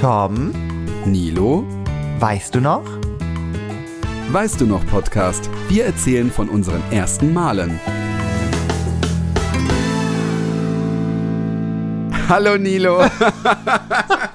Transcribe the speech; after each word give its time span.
Tom, 0.00 0.52
Nilo, 1.06 1.66
weißt 2.20 2.54
du 2.54 2.60
noch? 2.60 2.84
weißt 4.30 4.60
du 4.60 4.66
noch 4.66 4.86
Podcast? 4.86 5.50
Wir 5.68 5.86
erzählen 5.86 6.30
von 6.30 6.48
unseren 6.48 6.82
ersten 6.92 7.32
Malen. 7.32 7.80
Hallo 12.28 12.56
Nilo. 12.58 13.00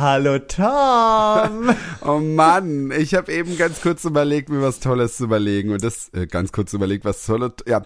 Hallo 0.00 0.38
Tom. 0.38 1.74
Oh 2.02 2.18
Mann, 2.18 2.90
ich 2.90 3.14
habe 3.14 3.30
eben 3.30 3.58
ganz 3.58 3.82
kurz 3.82 4.06
überlegt, 4.06 4.48
mir 4.48 4.62
was 4.62 4.80
Tolles 4.80 5.18
zu 5.18 5.24
überlegen 5.24 5.70
und 5.70 5.84
das 5.84 6.10
äh, 6.14 6.26
ganz 6.26 6.50
kurz 6.50 6.72
überlegt, 6.72 7.04
was 7.04 7.26
Tolles, 7.26 7.52
ja, 7.66 7.82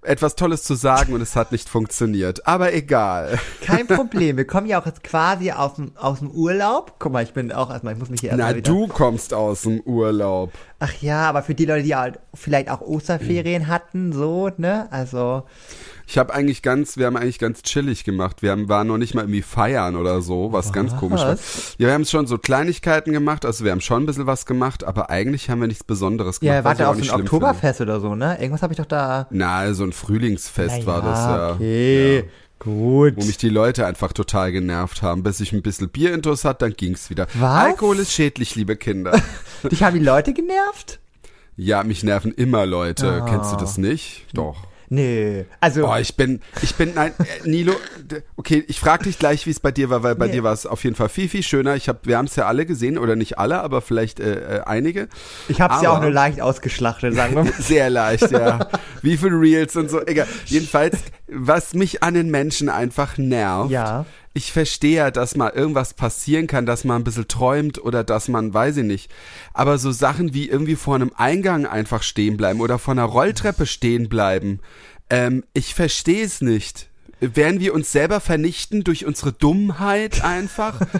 etwas 0.00 0.36
Tolles 0.36 0.62
zu 0.62 0.74
sagen 0.74 1.12
und 1.12 1.20
es 1.20 1.36
hat 1.36 1.52
nicht 1.52 1.68
funktioniert. 1.68 2.46
Aber 2.46 2.72
egal. 2.72 3.38
Kein 3.60 3.86
Problem. 3.86 4.38
Wir 4.38 4.46
kommen 4.46 4.66
ja 4.66 4.80
auch 4.80 4.86
jetzt 4.86 5.04
quasi 5.04 5.52
aus 5.52 5.74
dem, 5.74 5.92
aus 5.98 6.20
dem 6.20 6.30
Urlaub. 6.30 6.94
Guck 6.98 7.12
mal, 7.12 7.22
ich 7.22 7.34
bin 7.34 7.52
auch 7.52 7.68
erstmal, 7.70 7.92
ich 7.92 7.98
muss 7.98 8.08
mich 8.08 8.20
hier 8.22 8.30
Na, 8.30 8.44
erstmal 8.50 8.56
wieder. 8.56 8.72
du 8.72 8.86
kommst 8.88 9.34
aus 9.34 9.62
dem 9.62 9.80
Urlaub. 9.82 10.52
Ach 10.78 10.94
ja, 11.02 11.28
aber 11.28 11.42
für 11.42 11.54
die 11.54 11.66
Leute, 11.66 11.82
die 11.82 11.94
halt 11.94 12.18
vielleicht 12.32 12.70
auch 12.70 12.80
Osterferien 12.80 13.66
hatten, 13.68 14.14
so, 14.14 14.50
ne? 14.56 14.88
Also, 14.90 15.42
Ich 16.08 16.16
habe 16.16 16.32
eigentlich 16.32 16.62
ganz, 16.62 16.96
wir 16.96 17.04
haben 17.04 17.18
eigentlich 17.18 17.38
ganz 17.38 17.60
chillig 17.60 18.02
gemacht. 18.02 18.40
Wir 18.40 18.52
haben, 18.52 18.70
waren 18.70 18.86
noch 18.86 18.96
nicht 18.96 19.14
mal 19.14 19.20
irgendwie 19.20 19.42
feiern 19.42 19.94
oder 19.94 20.22
so, 20.22 20.54
was, 20.54 20.72
ganz 20.72 20.96
komisch 20.96 21.20
war. 21.20 21.36
Ja, 21.76 21.88
wir 21.88 21.92
haben 21.92 22.06
schon 22.06 22.26
so 22.26 22.38
Kleinigkeiten 22.38 23.12
gemacht, 23.12 23.44
also 23.44 23.62
wir 23.62 23.72
haben 23.72 23.82
schon 23.82 24.04
ein 24.04 24.06
bisschen 24.06 24.26
was 24.26 24.46
gemacht, 24.46 24.84
aber 24.84 25.10
eigentlich 25.10 25.50
haben 25.50 25.60
wir 25.60 25.68
nichts 25.68 25.84
Besonderes 25.84 26.40
gemacht. 26.40 26.54
ja, 26.54 26.64
was 26.64 26.78
warte 26.78 26.88
auf 26.88 26.96
ein 26.96 27.20
Oktoberfest 27.20 27.82
oder 27.82 28.00
so, 28.00 28.14
ne? 28.14 28.40
Irgendwas 28.40 28.62
habe 28.62 28.72
ich 28.72 28.78
doch 28.78 28.86
da. 28.86 29.26
Na, 29.30 29.74
so 29.74 29.84
ein 29.84 29.92
Frühlingsfest 29.92 30.86
war 30.86 31.02
das 31.02 31.18
ja. 31.18 31.50
Okay, 31.52 32.24
gut. 32.58 33.14
Wo 33.16 33.24
mich 33.26 33.36
die 33.36 33.50
Leute 33.50 33.84
einfach 33.84 34.14
total 34.14 34.50
genervt 34.50 35.02
haben. 35.02 35.22
Bis 35.22 35.40
ich 35.40 35.52
ein 35.52 35.60
bisschen 35.60 35.90
Bierintus 35.90 36.46
hat, 36.46 36.62
dann 36.62 36.72
ging's 36.72 37.10
wieder. 37.10 37.26
Was? 37.34 37.64
Alkohol 37.64 37.98
ist 37.98 38.12
schädlich, 38.12 38.54
liebe 38.54 38.76
Kinder. 38.76 39.20
Dich 39.70 39.82
haben 39.82 39.98
die 39.98 40.04
Leute 40.04 40.32
genervt? 40.32 41.00
ja, 41.58 41.82
mich 41.82 42.02
nerven 42.02 42.32
immer 42.32 42.64
Leute. 42.64 43.22
Ah. 43.22 43.26
Kennst 43.28 43.52
du 43.52 43.56
das 43.56 43.76
nicht? 43.76 44.24
Doch. 44.32 44.56
Nee. 44.90 45.44
Also, 45.60 45.86
Oh, 45.88 45.96
ich 45.96 46.16
bin, 46.16 46.40
ich 46.62 46.74
bin, 46.74 46.94
nein, 46.94 47.12
äh, 47.18 47.48
Nilo, 47.48 47.74
okay, 48.36 48.64
ich 48.68 48.80
frage 48.80 49.04
dich 49.04 49.18
gleich, 49.18 49.46
wie 49.46 49.50
es 49.50 49.60
bei 49.60 49.70
dir 49.70 49.90
war, 49.90 50.02
weil 50.02 50.14
bei 50.14 50.26
Nee. 50.26 50.32
dir 50.32 50.42
war 50.44 50.52
es 50.52 50.66
auf 50.66 50.84
jeden 50.84 50.96
Fall 50.96 51.08
viel, 51.08 51.28
viel 51.28 51.42
schöner. 51.42 51.74
Ich 51.76 51.88
hab, 51.88 52.06
wir 52.06 52.16
haben 52.18 52.26
es 52.26 52.36
ja 52.36 52.46
alle 52.46 52.66
gesehen, 52.66 52.98
oder 52.98 53.16
nicht 53.16 53.38
alle, 53.38 53.60
aber 53.60 53.80
vielleicht 53.82 54.20
äh, 54.20 54.58
äh, 54.58 54.60
einige. 54.64 55.08
ich 55.48 55.60
hab's 55.60 55.82
ja 55.82 55.90
auch 55.90 56.00
nur 56.00 56.10
leicht 56.10 56.40
ausgeschlachtet, 56.40 57.14
sagen 57.14 57.34
wir 57.34 57.44
mal. 57.44 57.52
Sehr 57.58 57.90
leicht, 57.90 58.30
ja. 58.30 58.68
Wie 59.02 59.16
viele 59.16 59.38
Reels 59.40 59.76
und 59.76 59.90
so, 59.90 60.04
egal. 60.06 60.26
Jedenfalls, 60.46 60.98
was 61.28 61.74
mich 61.74 62.02
an 62.02 62.14
den 62.14 62.30
Menschen 62.30 62.68
einfach 62.68 63.18
nervt, 63.18 63.70
Ja. 63.70 64.06
Ich 64.38 64.52
verstehe 64.52 64.96
ja, 64.96 65.10
dass 65.10 65.34
mal 65.36 65.50
irgendwas 65.50 65.94
passieren 65.94 66.46
kann, 66.46 66.64
dass 66.64 66.84
man 66.84 67.00
ein 67.00 67.04
bisschen 67.04 67.26
träumt 67.26 67.82
oder 67.82 68.04
dass 68.04 68.28
man, 68.28 68.54
weiß 68.54 68.76
ich 68.78 68.84
nicht. 68.84 69.10
Aber 69.52 69.78
so 69.78 69.90
Sachen 69.90 70.32
wie 70.32 70.48
irgendwie 70.48 70.76
vor 70.76 70.94
einem 70.94 71.10
Eingang 71.16 71.66
einfach 71.66 72.04
stehen 72.04 72.36
bleiben 72.36 72.60
oder 72.60 72.78
vor 72.78 72.92
einer 72.92 73.02
Rolltreppe 73.04 73.66
stehen 73.66 74.08
bleiben, 74.08 74.60
ähm, 75.10 75.42
ich 75.54 75.74
verstehe 75.74 76.24
es 76.24 76.40
nicht. 76.40 76.88
Werden 77.20 77.58
wir 77.58 77.74
uns 77.74 77.90
selber 77.90 78.20
vernichten 78.20 78.84
durch 78.84 79.04
unsere 79.04 79.32
Dummheit 79.32 80.22
einfach? 80.24 80.80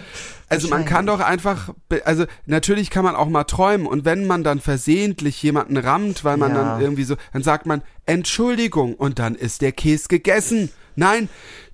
Also 0.51 0.67
man 0.67 0.83
kann 0.83 1.05
doch 1.05 1.19
einfach, 1.19 1.69
also 2.05 2.25
natürlich 2.47 2.89
kann 2.89 3.03
man 3.03 3.15
auch 3.15 3.29
mal 3.29 3.43
träumen 3.43 3.85
und 3.85 4.03
wenn 4.03 4.25
man 4.25 4.43
dann 4.43 4.59
versehentlich 4.59 5.43
jemanden 5.43 5.77
rammt, 5.77 6.23
weil 6.23 6.37
man 6.37 6.55
Ja. 6.55 6.63
dann 6.63 6.81
irgendwie 6.81 7.03
so, 7.03 7.17
dann 7.33 7.43
sagt 7.43 7.67
man 7.67 7.83
Entschuldigung 8.07 8.95
und 8.95 9.19
dann 9.19 9.35
ist 9.35 9.61
der 9.61 9.73
Käse 9.73 10.07
gegessen. 10.07 10.71
Nein, 10.95 11.29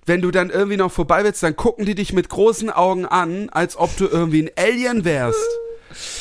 wenn 0.05 0.21
du 0.21 0.31
dann 0.31 0.49
irgendwie 0.49 0.77
noch 0.77 0.91
vorbei 0.91 1.23
willst, 1.23 1.43
dann 1.43 1.55
gucken 1.55 1.85
die 1.85 1.95
dich 1.95 2.13
mit 2.13 2.29
großen 2.29 2.69
Augen 2.69 3.05
an, 3.05 3.49
als 3.49 3.75
ob 3.77 3.95
du 3.97 4.05
irgendwie 4.05 4.43
ein 4.43 4.51
Alien 4.57 5.05
wärst. 5.05 5.39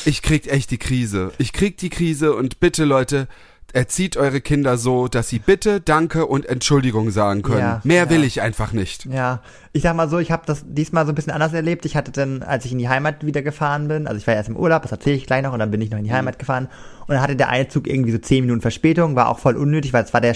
Ich 0.05 0.21
krieg 0.21 0.47
echt 0.47 0.71
die 0.71 0.77
Krise. 0.77 1.31
Ich 1.37 1.53
krieg 1.53 1.77
die 1.77 1.89
Krise 1.89 2.33
und 2.33 2.59
bitte 2.59 2.85
Leute, 2.85 3.27
erzieht 3.75 4.15
eure 4.15 4.39
Kinder 4.39 4.77
so, 4.77 5.09
dass 5.09 5.27
sie 5.27 5.39
bitte, 5.39 5.81
danke 5.81 6.25
und 6.25 6.45
Entschuldigung 6.45 7.11
sagen 7.11 7.41
können. 7.41 7.59
Ja, 7.59 7.81
Mehr 7.83 8.05
ja. 8.05 8.09
will 8.09 8.23
ich 8.23 8.41
einfach 8.41 8.71
nicht. 8.71 9.05
Ja, 9.05 9.41
ich 9.73 9.83
sag 9.83 9.95
mal 9.97 10.09
so, 10.09 10.17
ich 10.17 10.31
habe 10.31 10.43
das 10.45 10.63
diesmal 10.65 11.05
so 11.05 11.11
ein 11.11 11.15
bisschen 11.15 11.33
anders 11.33 11.51
erlebt. 11.51 11.85
Ich 11.85 11.97
hatte 11.97 12.11
dann, 12.11 12.41
als 12.41 12.63
ich 12.63 12.71
in 12.71 12.77
die 12.77 12.87
Heimat 12.87 13.25
wieder 13.25 13.41
gefahren 13.41 13.89
bin, 13.89 14.07
also 14.07 14.17
ich 14.17 14.25
war 14.27 14.33
erst 14.33 14.47
im 14.47 14.55
Urlaub, 14.55 14.83
das 14.83 14.93
erzähle 14.93 15.17
ich 15.17 15.27
gleich 15.27 15.43
noch, 15.43 15.51
und 15.51 15.59
dann 15.59 15.71
bin 15.71 15.81
ich 15.81 15.91
noch 15.91 15.97
in 15.97 16.05
die 16.05 16.13
Heimat 16.13 16.39
gefahren. 16.39 16.69
Und 17.01 17.09
dann 17.09 17.21
hatte 17.21 17.35
der 17.35 17.49
eine 17.49 17.67
Zug 17.67 17.87
irgendwie 17.87 18.13
so 18.13 18.17
10 18.17 18.45
Minuten 18.45 18.61
Verspätung, 18.61 19.17
war 19.17 19.27
auch 19.27 19.39
voll 19.39 19.57
unnötig, 19.57 19.91
weil 19.91 20.05
es 20.05 20.13
war 20.13 20.21
der 20.21 20.35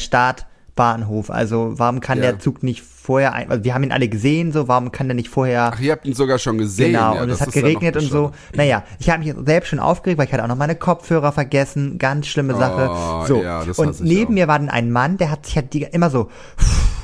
Startbahnhof. 0.79 1.29
Also 1.29 1.73
warum 1.75 2.00
kann 2.00 2.17
Ja. 2.19 2.31
der 2.31 2.40
Zug 2.40 2.63
nicht 2.63 2.81
vorher, 2.81 3.34
ein, 3.34 3.50
also 3.50 3.63
wir 3.63 3.73
haben 3.73 3.84
ihn 3.84 3.91
alle 3.91 4.07
gesehen, 4.07 4.51
so 4.51 4.67
warum 4.67 4.91
kann 4.91 5.07
der 5.07 5.16
nicht 5.16 5.29
vorher 5.29 5.72
Ach, 5.73 5.79
ihr 5.79 5.91
habt 5.91 6.06
ihn 6.06 6.13
sogar 6.13 6.38
schon 6.38 6.57
gesehen. 6.57 6.94
Genau, 6.94 7.16
ja, 7.16 7.23
und 7.23 7.29
es 7.29 7.41
hat 7.41 7.51
geregnet 7.51 7.95
und 7.97 8.03
so. 8.03 8.31
Naja, 8.56 8.84
ich 9.00 9.09
habe 9.09 9.23
mich 9.23 9.34
selbst 9.45 9.69
schon 9.69 9.79
aufgeregt, 9.79 10.17
weil 10.17 10.28
ich 10.28 10.34
hatte 10.34 10.44
auch 10.44 10.47
noch 10.47 10.56
meine 10.56 10.75
Kopfhörer 10.75 11.31
vergessen. 11.31 11.97
Ganz 11.97 12.28
schlimme 12.28 12.56
Sache. 12.56 12.90
Oh, 12.91 13.25
so. 13.25 13.41
ja, 13.41 13.63
und 13.78 14.00
neben 14.01 14.35
mir 14.35 14.47
war 14.47 14.59
dann 14.59 14.69
ein 14.69 14.91
Mann, 14.91 15.17
der 15.17 15.31
hat 15.31 15.45
sich 15.45 15.56
halt 15.56 15.73
die, 15.73 15.84
immer 15.84 16.09
so, 16.09 16.29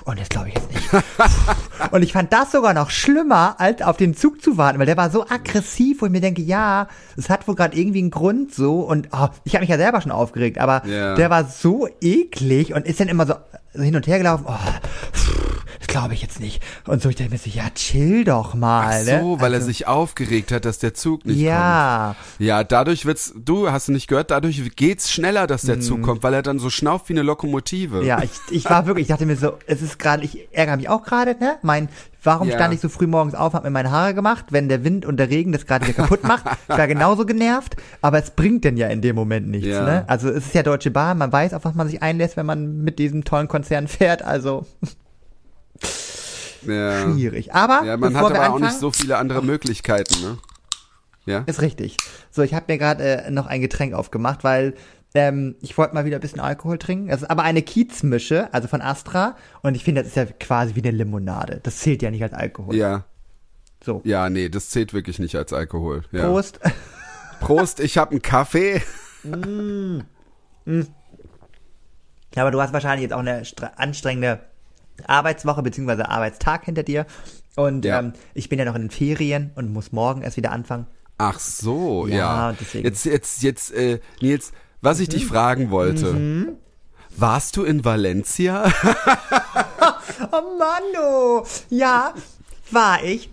und 0.06 0.20
das 0.20 0.30
glaube 0.30 0.50
ich 0.50 0.54
jetzt 0.56 0.70
nicht. 0.72 0.90
und 1.92 2.02
ich 2.04 2.14
fand 2.14 2.32
das 2.32 2.52
sogar 2.52 2.74
noch 2.74 2.90
schlimmer, 2.90 3.56
als 3.60 3.82
auf 3.82 3.98
den 3.98 4.16
Zug 4.16 4.42
zu 4.42 4.58
warten, 4.58 4.80
weil 4.80 4.86
der 4.86 4.98
war 4.98 5.10
so 5.10 5.26
aggressiv, 5.28 6.02
wo 6.02 6.06
ich 6.06 6.12
mir 6.12 6.22
denke, 6.22 6.42
ja, 6.42 6.88
es 7.18 7.30
hat 7.30 7.48
wohl 7.48 7.56
gerade 7.56 7.78
irgendwie 7.78 8.00
einen 8.00 8.12
Grund 8.12 8.54
so. 8.54 8.82
Und 8.82 9.10
oh, 9.12 9.28
ich 9.44 9.56
habe 9.56 9.62
mich 9.64 9.70
ja 9.70 9.78
selber 9.78 10.02
schon 10.02 10.12
aufgeregt, 10.12 10.58
aber 10.60 10.86
Ja. 10.88 11.16
der 11.16 11.30
war 11.30 11.46
so 11.46 11.88
eklig 12.02 12.74
und 12.74 12.86
ist 12.86 13.00
dann 13.00 13.08
immer 13.08 13.26
so 13.26 13.34
hin 13.74 13.96
und 13.96 14.08
her 14.08 14.18
gelaufen. 14.20 14.46
Oh, 14.48 14.54
glaube 15.96 16.14
ich 16.14 16.22
jetzt 16.22 16.40
nicht. 16.40 16.62
Und 16.88 17.02
so, 17.02 17.10
ich 17.10 17.16
dachte 17.16 17.32
mir 17.32 17.38
so, 17.38 17.50
ja, 17.50 17.64
chill 17.74 18.24
doch 18.26 18.54
mal. 18.54 19.00
Ach 19.02 19.06
ne? 19.06 19.20
so, 19.22 19.40
weil 19.40 19.54
er 19.54 19.56
Also- 19.58 19.68
sich 19.68 19.88
aufgeregt 19.88 20.52
hat, 20.52 20.66
dass 20.66 20.78
der 20.80 20.94
Zug 20.94 21.26
nicht 21.26 21.40
ja, 21.40 22.16
kommt. 22.18 22.40
Ja, 22.46 22.64
dadurch 22.64 23.06
wird's, 23.06 23.34
du 23.38 23.72
hast 23.72 23.88
nicht 23.90 24.08
gehört, 24.08 24.30
dadurch 24.32 24.76
geht's 24.76 25.12
schneller, 25.12 25.48
dass 25.48 25.62
der 25.62 25.80
Zug 25.80 26.02
kommt, 26.02 26.22
weil 26.24 26.34
er 26.34 26.42
dann 26.42 26.60
so 26.60 26.70
schnauft 26.70 27.08
wie 27.10 27.14
eine 27.14 27.22
Lokomotive. 27.22 28.04
Ja, 28.06 28.22
ich, 28.22 28.32
ich 28.52 28.66
war 28.70 28.86
wirklich, 28.88 29.04
ich 29.04 29.08
dachte 29.10 29.26
mir 29.26 29.38
so, 29.38 29.54
es 29.68 29.82
ist 29.82 29.98
gerade, 30.00 30.24
ich 30.24 30.48
ärgere 30.52 30.76
mich 30.78 30.90
auch 30.90 31.04
gerade, 31.04 31.36
ne? 31.40 31.56
Mein, 31.62 31.88
warum 32.24 32.50
Ja. 32.50 32.56
stand 32.56 32.74
ich 32.74 32.82
so 32.82 32.90
früh 32.90 33.08
morgens 33.08 33.34
auf, 33.36 33.54
hab 33.54 33.64
mir 33.64 33.70
meine 33.70 33.92
Haare 33.92 34.14
gemacht, 34.14 34.46
wenn 34.50 34.68
der 34.68 34.84
Wind 34.84 35.06
und 35.06 35.18
der 35.18 35.30
Regen 35.30 35.52
das 35.54 35.66
gerade 35.66 35.88
wieder 35.88 36.04
kaputt 36.04 36.24
macht? 36.24 36.44
Ich 36.68 36.78
war 36.78 36.88
genauso 36.88 37.26
genervt, 37.26 37.78
aber 38.02 38.18
es 38.20 38.32
bringt 38.32 38.64
denn 38.66 38.76
ja 38.76 38.88
in 38.88 39.02
dem 39.02 39.16
Moment 39.16 39.48
nichts, 39.48 39.68
Ja. 39.68 39.84
ne? 39.86 40.04
Also 40.08 40.30
es 40.30 40.48
ist 40.48 40.56
ja 40.56 40.64
Deutsche 40.64 40.92
Bahn, 40.92 41.18
man 41.18 41.32
weiß, 41.32 41.54
auf 41.54 41.64
was 41.64 41.74
man 41.76 41.88
sich 41.88 42.02
einlässt, 42.02 42.36
wenn 42.38 42.46
man 42.46 42.82
mit 42.84 43.00
diesem 43.00 43.24
tollen 43.24 43.48
Konzern 43.48 43.88
fährt, 43.88 44.24
also 44.24 44.66
ja. 46.68 47.02
schwierig. 47.02 47.54
Aber 47.54 47.84
Ja, 47.86 47.98
man 47.98 48.16
hat 48.16 48.26
aber 48.26 48.36
auch 48.36 48.40
anfangen, 48.40 48.64
nicht 48.64 48.80
so 48.80 48.92
viele 48.92 49.18
andere 49.18 49.44
Möglichkeiten, 49.44 50.22
ne? 50.22 50.38
Ja? 51.26 51.44
Ist 51.48 51.62
richtig. 51.62 51.98
So, 52.32 52.44
ich 52.44 52.54
habe 52.54 52.66
mir 52.68 52.78
gerade 52.78 53.04
äh, 53.04 53.32
noch 53.32 53.48
ein 53.48 53.62
Getränk 53.62 53.94
aufgemacht, 53.94 54.44
weil 54.44 54.76
ähm, 55.16 55.56
ich 55.62 55.78
wollte 55.78 55.96
mal 55.96 56.06
wieder 56.06 56.18
ein 56.18 56.22
bisschen 56.22 56.40
Alkohol 56.40 56.78
trinken. 56.78 57.10
Es 57.10 57.24
ist 57.24 57.30
aber 57.30 57.44
eine 57.44 57.62
Kiezmische, 57.62 58.54
also 58.54 58.68
von 58.68 58.82
Astra. 58.82 59.36
Und 59.62 59.76
ich 59.76 59.84
finde, 59.84 60.02
das 60.02 60.10
ist 60.10 60.18
ja 60.18 60.26
quasi 60.26 60.76
wie 60.76 60.82
eine 60.82 60.92
Limonade. 60.92 61.62
Das 61.64 61.80
zählt 61.80 62.02
ja 62.02 62.12
nicht 62.12 62.22
als 62.22 62.34
Alkohol. 62.34 62.76
Ja. 62.76 63.06
So. 63.84 64.02
Ja, 64.04 64.30
nee, 64.30 64.50
das 64.50 64.70
zählt 64.70 64.94
wirklich 64.94 65.20
nicht 65.20 65.36
als 65.36 65.54
Alkohol. 65.54 66.04
Ja. 66.12 66.28
Prost. 66.28 66.60
Prost, 67.40 67.80
ich 67.80 67.98
hab 67.98 68.12
einen 68.12 68.22
Kaffee. 68.22 68.82
Ja, 72.36 72.44
aber 72.44 72.52
du 72.52 72.62
hast 72.62 72.74
wahrscheinlich 72.74 73.04
jetzt 73.04 73.14
auch 73.14 73.20
eine 73.20 73.44
anstrengende 73.78 74.42
Arbeitswoche 75.08 75.62
beziehungsweise 75.64 76.10
Arbeitstag 76.10 76.66
hinter 76.66 76.84
dir. 76.84 77.06
Und 77.56 77.86
Ja. 77.86 78.00
ähm, 78.00 78.14
ich 78.34 78.50
bin 78.50 78.60
ja 78.60 78.66
noch 78.66 78.76
in 78.76 78.82
den 78.84 78.92
Ferien 78.92 79.52
und 79.56 79.72
muss 79.72 79.92
morgen 79.92 80.22
erst 80.22 80.38
wieder 80.38 80.52
anfangen. 80.52 80.88
Ach 81.18 81.40
so, 81.40 82.08
Ja, 82.08 82.16
ja. 82.52 82.56
deswegen. 82.60 82.86
Jetzt, 82.86 83.06
jetzt, 83.06 83.42
jetzt, 83.44 83.72
äh, 83.74 84.00
Nils, 84.22 84.52
was 84.82 85.00
ich 85.00 85.08
dich 85.10 85.26
fragen 85.26 85.72
wollte. 85.72 86.56
Warst 87.18 87.56
du 87.58 87.64
in 87.64 87.84
Valencia? 87.86 88.66
Oh 90.32 90.58
Mann, 90.58 90.84
oh. 91.02 91.46
Ja, 91.70 92.14
war 92.72 93.04
ich. 93.04 93.30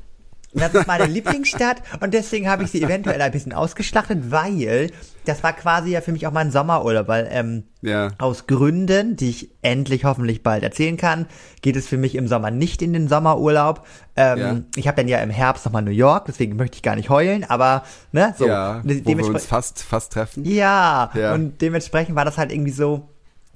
Das 0.54 0.74
ist 0.74 0.86
meine 0.86 1.06
Lieblingsstadt 1.06 1.82
und 2.00 2.12
deswegen 2.12 2.48
habe 2.48 2.64
ich 2.64 2.70
sie 2.70 2.82
eventuell 2.82 3.20
ein 3.22 3.32
bisschen 3.32 3.52
ausgeschlachtet, 3.54 4.30
weil 4.30 4.90
das 5.24 5.42
war 5.42 5.52
quasi 5.52 5.90
ja 5.92 6.00
für 6.00 6.12
mich 6.12 6.26
auch 6.26 6.32
mein 6.32 6.50
Sommerurlaub, 6.50 7.08
weil 7.08 7.28
ähm, 7.30 7.64
Ja. 7.80 8.08
aus 8.18 8.46
Gründen, 8.46 9.16
die 9.16 9.30
ich 9.30 9.50
endlich 9.62 10.04
hoffentlich 10.04 10.42
bald 10.42 10.62
erzählen 10.62 10.96
kann, 10.96 11.26
geht 11.62 11.76
es 11.76 11.86
für 11.88 11.96
mich 11.96 12.14
im 12.16 12.28
Sommer 12.28 12.50
nicht 12.50 12.82
in 12.82 12.92
den 12.92 13.08
Sommerurlaub. 13.08 13.86
Ähm, 14.16 14.38
Ja. 14.38 14.60
Ich 14.76 14.88
habe 14.88 14.96
dann 14.96 15.08
ja 15.08 15.18
im 15.18 15.30
Herbst 15.30 15.64
nochmal 15.64 15.82
New 15.82 15.90
York, 15.90 16.26
deswegen 16.26 16.56
möchte 16.56 16.76
ich 16.76 16.82
gar 16.82 16.96
nicht 16.96 17.08
heulen, 17.08 17.44
aber 17.48 17.84
ne, 18.12 18.34
so. 18.36 18.46
ja, 18.46 18.82
wo 18.84 19.16
wir 19.16 19.24
uns 19.24 19.46
fast, 19.46 19.82
fast 19.82 20.12
treffen. 20.12 20.44
ja, 20.44 21.10
Ja. 21.14 21.34
und 21.34 21.60
dementsprechend 21.62 22.14
war 22.16 22.24
das 22.24 22.36
halt 22.36 22.52
irgendwie 22.52 22.72
so, 22.72 23.08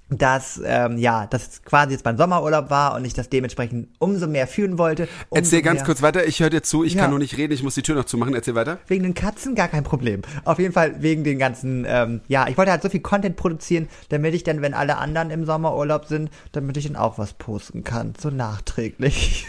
dass 0.09 0.61
ähm, 0.65 0.99
ja, 0.99 1.27
das 1.27 1.63
quasi 1.65 1.93
jetzt 1.93 2.05
mein 2.05 2.17
Sommerurlaub 2.17 2.71
war 2.71 2.95
und 2.95 3.05
ich 3.05 3.13
das 3.15 3.29
dementsprechend 3.29 3.89
umso 3.99 4.29
mehr 4.29 4.47
fühlen 4.47 4.79
wollte. 4.79 5.09
Erzähl 5.33 5.63
ganz 5.63 5.83
kurz 5.85 6.01
weiter, 6.01 6.25
ich 6.27 6.39
höre 6.41 6.51
dir 6.51 6.63
zu, 6.63 6.85
ich 6.85 6.95
Ja. 6.95 7.03
kann 7.03 7.11
nur 7.11 7.19
nicht 7.19 7.37
reden, 7.37 7.53
ich 7.53 7.63
muss 7.65 7.75
die 7.75 7.83
Tür 7.83 7.97
noch 7.97 8.05
zumachen, 8.05 8.35
erzähl 8.35 8.55
weiter. 8.55 8.79
Wegen 8.87 9.03
den 9.03 9.15
Katzen 9.15 9.55
gar 9.57 9.67
kein 9.69 9.83
Problem. 9.83 10.23
Auf 10.45 10.59
jeden 10.61 10.73
Fall 10.73 11.03
wegen 11.03 11.25
den 11.25 11.39
ganzen, 11.39 11.85
ähm, 11.89 12.21
ja, 12.29 12.47
ich 12.49 12.57
wollte 12.57 12.71
halt 12.71 12.83
so 12.83 12.89
viel 12.89 13.01
Content 13.01 13.37
produzieren, 13.37 13.89
damit 14.11 14.35
ich 14.35 14.45
dann, 14.45 14.63
wenn 14.63 14.75
alle 14.75 14.97
anderen 14.99 15.31
im 15.31 15.45
Sommerurlaub 15.45 16.07
sind, 16.07 16.31
damit 16.53 16.77
ich 16.77 16.87
dann 16.87 16.97
auch 16.97 17.19
was 17.19 17.33
posten 17.35 17.83
kann, 17.83 18.15
so 18.21 18.31
nachträglich. 18.31 19.47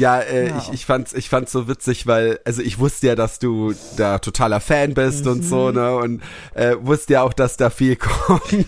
Ja, 0.00 0.18
äh, 0.18 0.48
ja. 0.48 0.58
ich, 0.58 0.72
ich 0.72 0.86
fand's, 0.86 1.12
ich 1.12 1.28
fand's 1.28 1.52
so 1.52 1.68
witzig, 1.68 2.06
weil, 2.06 2.40
also 2.44 2.62
ich 2.62 2.78
wusste 2.78 3.08
ja, 3.08 3.14
dass 3.14 3.38
du 3.38 3.74
da 3.98 4.18
totaler 4.18 4.60
Fan 4.60 4.94
bist 4.94 5.26
mhm. 5.26 5.32
und 5.32 5.42
so, 5.42 5.68
mhm. 5.68 5.74
ne? 5.74 5.96
Und 5.96 6.22
äh, 6.54 6.76
wusste 6.80 7.14
ja 7.14 7.22
auch, 7.22 7.34
dass 7.34 7.58
da 7.58 7.68
viel 7.68 7.96
kommt. 7.96 8.66